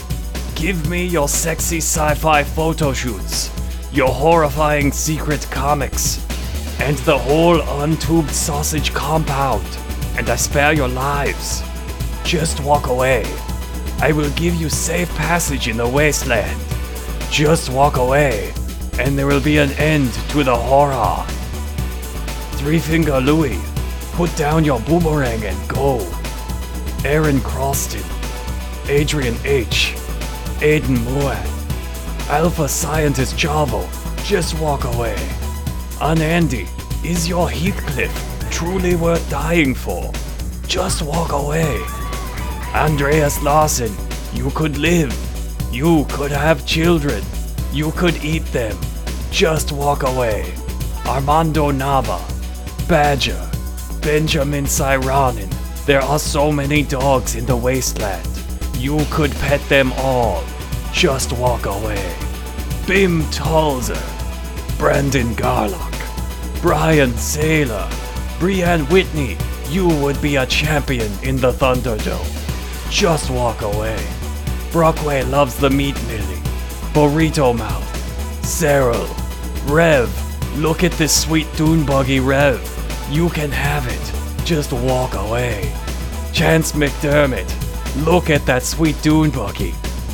Give 0.53 0.87
me 0.87 1.03
your 1.07 1.27
sexy 1.27 1.77
sci 1.77 2.13
fi 2.13 2.43
photo 2.43 2.93
shoots, 2.93 3.49
your 3.91 4.09
horrifying 4.09 4.91
secret 4.91 5.47
comics, 5.49 6.23
and 6.79 6.97
the 6.99 7.17
whole 7.17 7.59
untubed 7.81 8.29
sausage 8.29 8.93
compound. 8.93 9.65
And 10.19 10.29
I 10.29 10.35
spare 10.35 10.73
your 10.73 10.87
lives. 10.87 11.63
Just 12.23 12.59
walk 12.59 12.89
away. 12.89 13.25
I 13.99 14.11
will 14.11 14.29
give 14.31 14.53
you 14.55 14.69
safe 14.69 15.09
passage 15.15 15.67
in 15.67 15.77
the 15.77 15.87
wasteland. 15.87 16.59
Just 17.31 17.69
walk 17.69 17.97
away, 17.97 18.53
and 18.99 19.17
there 19.17 19.25
will 19.25 19.41
be 19.41 19.57
an 19.57 19.71
end 19.71 20.13
to 20.29 20.43
the 20.43 20.55
horror. 20.55 21.25
Three 22.57 22.79
Finger 22.79 23.19
Louie, 23.19 23.59
put 24.13 24.35
down 24.35 24.63
your 24.63 24.79
boomerang 24.81 25.43
and 25.43 25.69
go. 25.69 25.97
Aaron 27.03 27.39
Croston, 27.39 28.05
Adrian 28.87 29.35
H., 29.43 29.93
Aiden 30.59 31.03
Moat, 31.03 31.37
Alpha 32.29 32.67
Scientist 32.67 33.35
Javo, 33.35 33.83
just 34.23 34.59
walk 34.59 34.83
away. 34.83 35.15
Anandi, 35.99 36.67
is 37.03 37.27
your 37.27 37.49
Heathcliff 37.49 38.13
truly 38.51 38.95
worth 38.95 39.27
dying 39.29 39.73
for? 39.73 40.11
Just 40.67 41.01
walk 41.01 41.31
away. 41.31 41.79
Andreas 42.73 43.41
Larsen, 43.41 43.95
you 44.33 44.49
could 44.51 44.77
live. 44.77 45.13
You 45.71 46.05
could 46.09 46.31
have 46.31 46.65
children. 46.65 47.23
You 47.71 47.91
could 47.91 48.23
eat 48.23 48.45
them. 48.47 48.77
Just 49.31 49.71
walk 49.71 50.03
away. 50.03 50.53
Armando 51.05 51.71
Nava, 51.71 52.19
Badger, 52.87 53.49
Benjamin 54.01 54.65
Cyronin. 54.65 55.51
There 55.85 56.01
are 56.01 56.19
so 56.19 56.51
many 56.51 56.83
dogs 56.83 57.35
in 57.35 57.45
the 57.45 57.55
wasteland. 57.55 58.27
You 58.77 59.05
could 59.09 59.31
pet 59.31 59.61
them 59.69 59.93
all. 59.93 60.43
Just 60.91 61.31
walk 61.33 61.65
away. 61.65 62.15
Bim 62.85 63.23
Talzer, 63.31 63.97
Brandon 64.77 65.33
Garlock, 65.35 66.61
Brian 66.61 67.11
Saylor, 67.11 67.89
Brianne 68.39 68.89
Whitney. 68.91 69.37
You 69.69 69.87
would 70.01 70.21
be 70.21 70.35
a 70.37 70.45
champion 70.45 71.11
in 71.23 71.37
the 71.37 71.51
Thunderdome. 71.51 72.36
Just 72.89 73.29
walk 73.29 73.61
away. 73.61 73.97
Brockway 74.71 75.23
loves 75.23 75.57
the 75.57 75.69
meat 75.69 75.95
millie. 76.07 76.41
Burrito 76.93 77.55
Mouth. 77.55 78.45
Cyril. 78.45 79.07
Rev. 79.65 80.09
Look 80.57 80.83
at 80.83 80.93
this 80.93 81.21
sweet 81.21 81.47
dune 81.55 81.85
buggy, 81.85 82.19
Rev. 82.19 82.59
You 83.11 83.29
can 83.29 83.51
have 83.51 83.87
it. 83.87 84.45
Just 84.45 84.71
walk 84.71 85.13
away. 85.13 85.73
Chance 86.33 86.71
McDermott. 86.73 88.05
Look 88.05 88.29
at 88.29 88.45
that 88.45 88.63
sweet 88.63 88.99
dune 89.01 89.31
buggy. 89.31 89.73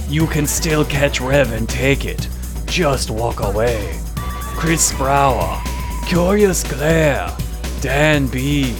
You 0.10 0.28
can 0.28 0.48
still 0.48 0.84
catch 0.86 1.22
Rev 1.22 1.52
and 1.54 1.70
take 1.70 2.06
it. 2.06 2.28
Just 2.66 3.10
walk 3.10 3.42
away. 3.42 4.00
Chris 4.16 4.92
Brower. 4.98 5.62
Curious 6.08 6.64
Glare. 6.64 7.36
Dan 7.82 8.28
B. 8.28 8.76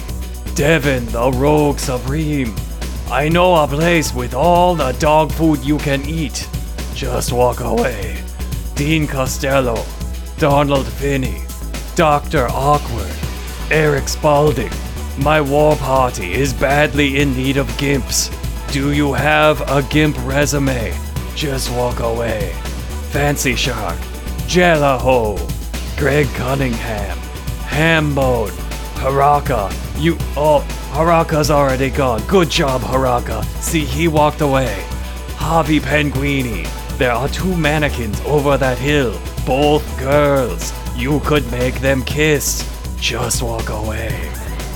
Devin 0.54 1.06
the 1.06 1.30
Rogue 1.32 1.78
Supreme. 1.78 2.54
I 3.10 3.28
know 3.28 3.54
a 3.56 3.68
place 3.68 4.14
with 4.14 4.34
all 4.34 4.74
the 4.74 4.92
dog 4.92 5.30
food 5.32 5.64
you 5.64 5.78
can 5.78 6.04
eat. 6.06 6.48
Just 6.94 7.32
walk 7.32 7.60
away. 7.60 8.22
Dean 8.74 9.06
Costello, 9.06 9.84
Donald 10.38 10.86
Finney, 10.86 11.42
Dr. 11.94 12.48
Awkward, 12.48 13.12
Eric 13.70 14.08
Spalding. 14.08 14.72
My 15.18 15.40
war 15.40 15.76
party 15.76 16.32
is 16.32 16.52
badly 16.52 17.20
in 17.20 17.36
need 17.36 17.56
of 17.56 17.68
gimps. 17.78 18.30
Do 18.72 18.92
you 18.92 19.12
have 19.12 19.60
a 19.70 19.82
gimp 19.82 20.16
resume? 20.26 20.92
Just 21.36 21.70
walk 21.72 22.00
away. 22.00 22.52
Fancy 23.10 23.54
Shark, 23.54 23.96
Jellaho, 24.48 25.38
Greg 25.96 26.26
Cunningham, 26.34 27.16
Hambone, 27.68 28.63
Haraka. 29.04 29.70
You. 30.02 30.16
Oh, 30.34 30.64
Haraka's 30.90 31.50
already 31.50 31.90
gone. 31.90 32.26
Good 32.26 32.48
job, 32.48 32.80
Haraka. 32.80 33.44
See, 33.60 33.84
he 33.84 34.08
walked 34.08 34.40
away. 34.40 34.82
Javi 35.36 35.78
Penguini. 35.78 36.66
There 36.96 37.12
are 37.12 37.28
two 37.28 37.54
mannequins 37.54 38.18
over 38.22 38.56
that 38.56 38.78
hill. 38.78 39.20
Both 39.44 39.84
girls. 39.98 40.72
You 40.96 41.20
could 41.20 41.44
make 41.50 41.80
them 41.80 42.02
kiss. 42.04 42.64
Just 42.98 43.42
walk 43.42 43.68
away. 43.68 44.08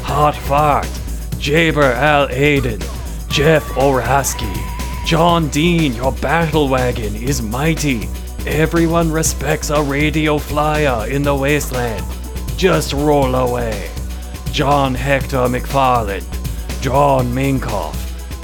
Hot 0.02 0.36
Fart. 0.36 0.84
Jaber 1.40 1.94
Al 1.94 2.28
Aiden. 2.28 2.80
Jeff 3.30 3.64
Oraski. 3.78 4.55
John 5.06 5.48
Dean, 5.48 5.94
your 5.94 6.12
battle 6.12 6.68
wagon 6.68 7.14
is 7.14 7.40
mighty. 7.40 8.10
Everyone 8.46 9.10
respects 9.10 9.70
a 9.70 9.82
radio 9.82 10.36
flyer 10.36 11.09
in 11.09 11.22
the 11.22 11.34
wasteland. 11.34 12.05
Just 12.59 12.92
roll 12.92 13.34
away. 13.34 13.88
John 14.59 14.93
Hector 14.93 15.47
McFarland, 15.47 16.26
John 16.82 17.26
Minkoff, 17.26 17.94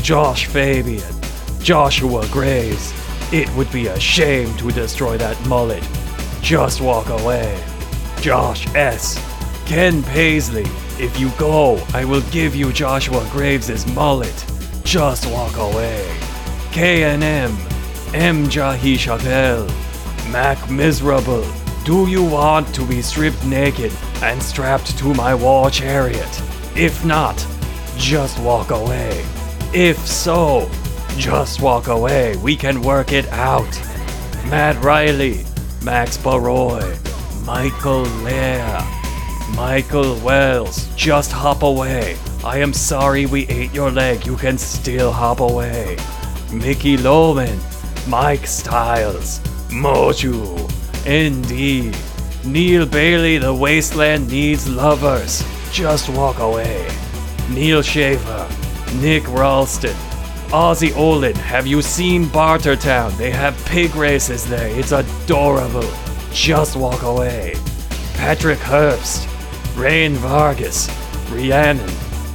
Josh 0.01 0.47
Fabian, 0.47 1.12
Joshua 1.59 2.24
Graves. 2.28 2.95
It 3.32 3.53
would 3.57 3.69
be 3.73 3.89
a 3.89 3.99
shame 3.99 4.57
to 4.59 4.70
destroy 4.70 5.19
that 5.19 5.36
mullet. 5.49 5.82
Just 6.41 6.81
walk 6.81 7.09
away. 7.09 7.61
Josh 8.20 8.73
S. 8.77 9.19
Ken 9.66 10.05
Paisley. 10.05 10.66
If 11.01 11.19
you 11.19 11.31
go, 11.36 11.85
I 11.93 12.05
will 12.05 12.23
give 12.31 12.55
you 12.55 12.73
Joshua 12.73 13.28
Graves' 13.32 13.85
mullet. 13.93 14.47
Just 14.85 15.28
walk 15.32 15.57
away. 15.57 16.16
K&M. 16.70 17.23
M. 18.15 18.45
Jahi 18.45 18.95
Chappelle. 18.95 19.69
Mac 20.31 20.70
Miserable. 20.70 21.45
Do 21.85 22.07
you 22.07 22.23
want 22.23 22.73
to 22.77 22.86
be 22.86 23.03
stripped 23.03 23.45
naked 23.45 23.93
and 24.24 24.42
strapped 24.42 24.96
to 24.98 25.12
my 25.14 25.34
war 25.34 25.70
chariot? 25.70 26.42
If 26.74 27.05
not, 27.05 27.36
just 27.96 28.38
walk 28.40 28.70
away. 28.70 29.24
If 29.72 29.98
so, 29.98 30.70
just 31.16 31.60
walk 31.60 31.88
away. 31.88 32.36
We 32.36 32.56
can 32.56 32.80
work 32.80 33.12
it 33.12 33.28
out. 33.28 33.70
Matt 34.48 34.82
Riley, 34.82 35.44
Max 35.82 36.16
Baroy, 36.16 36.96
Michael 37.44 38.02
Lair, 38.22 38.80
Michael 39.55 40.18
Wells, 40.20 40.88
just 40.96 41.30
hop 41.30 41.62
away. 41.62 42.16
I 42.42 42.59
am 42.59 42.72
sorry 42.72 43.26
we 43.26 43.46
ate 43.48 43.72
your 43.74 43.90
leg. 43.90 44.26
You 44.26 44.36
can 44.36 44.59
still 44.59 45.12
hop 45.12 45.40
away. 45.40 45.96
Mickey 46.52 46.96
Loman, 46.96 47.59
Mike 48.09 48.46
Styles, 48.46 49.40
Moju, 49.68 50.70
Indeed. 51.06 51.96
Neil 52.47 52.85
Bailey, 52.85 53.39
the 53.39 53.55
wasteland 53.55 54.29
needs 54.29 54.69
lovers. 54.69 55.43
Just 55.73 56.11
walk 56.11 56.39
away. 56.41 56.87
Neil 57.51 57.81
Schaefer, 57.81 58.49
Nick 59.01 59.27
Ralston, 59.29 59.97
Ozzy 60.51 60.95
Olin, 60.95 61.35
have 61.35 61.66
you 61.66 61.81
seen 61.83 62.27
Bartertown? 62.27 63.16
They 63.16 63.31
have 63.31 63.57
pig 63.65 63.97
races 63.97 64.45
there. 64.45 64.69
It's 64.69 64.93
adorable. 64.93 65.91
Just 66.33 66.77
walk 66.77 67.03
away. 67.03 67.55
Patrick 68.15 68.59
Herbst, 68.59 69.27
Rain 69.77 70.12
Vargas, 70.15 70.89
Rhiannon, 71.31 71.89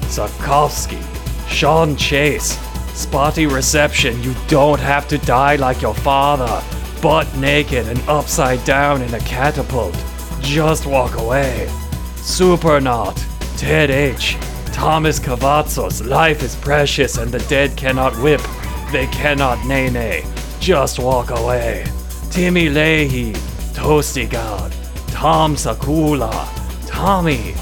Sarkovsky, 0.10 1.02
Sean 1.48 1.95
Chase, 1.95 2.57
Spotty 2.94 3.45
Reception. 3.45 4.22
You 4.23 4.36
don't 4.48 4.80
have 4.80 5.07
to 5.07 5.18
die 5.19 5.56
like 5.56 5.81
your 5.81 5.95
father, 5.95 6.61
butt 7.01 7.34
naked 7.38 7.88
and 7.88 7.99
upside 8.07 8.63
down 8.65 9.01
in 9.01 9.13
a 9.13 9.19
catapult. 9.19 9.95
Just 10.41 10.85
walk 10.85 11.17
away. 11.17 11.67
Supernaut, 12.15 13.17
Ted 13.57 13.89
H, 13.89 14.38
Thomas 14.67 15.19
Cavazos. 15.19 16.05
Life 16.05 16.43
is 16.43 16.55
precious 16.55 17.17
and 17.17 17.31
the 17.31 17.39
dead 17.47 17.76
cannot 17.76 18.15
whip. 18.17 18.41
They 18.91 19.07
cannot 19.07 19.65
nay 19.65 19.89
nay. 19.89 20.26
Just 20.59 20.99
walk 20.99 21.31
away. 21.31 21.85
Timmy 22.31 22.69
Leahy, 22.69 23.34
Toasty 23.73 24.30
God, 24.30 24.73
Tom 25.07 25.55
Sakula, 25.55 26.31
Tommy, 26.88 27.53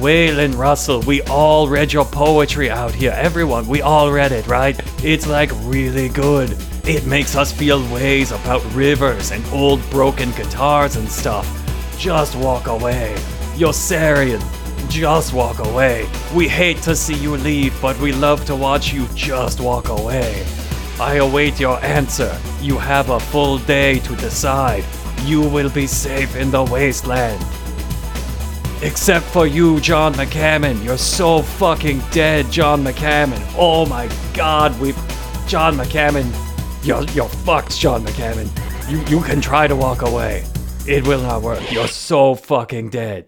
Waylon 0.00 0.56
Russell, 0.56 1.00
we 1.02 1.22
all 1.22 1.68
read 1.68 1.92
your 1.92 2.04
poetry 2.04 2.70
out 2.70 2.92
here. 2.92 3.12
Everyone, 3.12 3.66
we 3.68 3.82
all 3.82 4.10
read 4.10 4.32
it, 4.32 4.46
right? 4.46 4.78
It's 5.04 5.26
like 5.26 5.50
really 5.62 6.08
good. 6.08 6.56
It 6.86 7.04
makes 7.04 7.34
us 7.34 7.50
feel 7.50 7.82
ways 7.92 8.30
about 8.30 8.64
rivers 8.72 9.32
and 9.32 9.44
old 9.46 9.80
broken 9.90 10.30
guitars 10.30 10.94
and 10.94 11.08
stuff. 11.08 11.44
Just 11.98 12.36
walk 12.36 12.68
away. 12.68 13.16
Yossarian, 13.56 14.40
just 14.88 15.32
walk 15.32 15.58
away. 15.58 16.08
We 16.32 16.46
hate 16.46 16.80
to 16.82 16.94
see 16.94 17.16
you 17.16 17.38
leave, 17.38 17.74
but 17.82 17.98
we 17.98 18.12
love 18.12 18.44
to 18.44 18.54
watch 18.54 18.92
you 18.92 19.08
just 19.16 19.58
walk 19.60 19.88
away. 19.88 20.46
I 21.00 21.16
await 21.16 21.58
your 21.58 21.84
answer. 21.84 22.38
You 22.60 22.78
have 22.78 23.10
a 23.10 23.18
full 23.18 23.58
day 23.58 23.98
to 23.98 24.14
decide. 24.14 24.84
You 25.24 25.40
will 25.40 25.70
be 25.70 25.88
safe 25.88 26.36
in 26.36 26.52
the 26.52 26.62
wasteland. 26.62 27.44
Except 28.80 29.26
for 29.26 29.48
you, 29.48 29.80
John 29.80 30.14
McCammon. 30.14 30.84
You're 30.84 30.98
so 30.98 31.42
fucking 31.42 32.00
dead, 32.12 32.48
John 32.52 32.84
McCammon. 32.84 33.42
Oh 33.58 33.86
my 33.86 34.08
god, 34.34 34.78
we 34.78 34.92
John 35.48 35.76
McCammon. 35.76 36.45
You're 36.86 37.02
you're 37.14 37.28
fucked, 37.28 37.72
Sean 37.72 38.04
McCammon. 38.04 38.48
You 38.88 38.98
you 39.16 39.20
can 39.20 39.40
try 39.40 39.66
to 39.66 39.74
walk 39.74 40.02
away. 40.02 40.44
It 40.86 41.04
will 41.04 41.20
not 41.20 41.42
work. 41.42 41.72
You're 41.72 41.88
so 41.88 42.36
fucking 42.36 42.90
dead. 42.90 43.26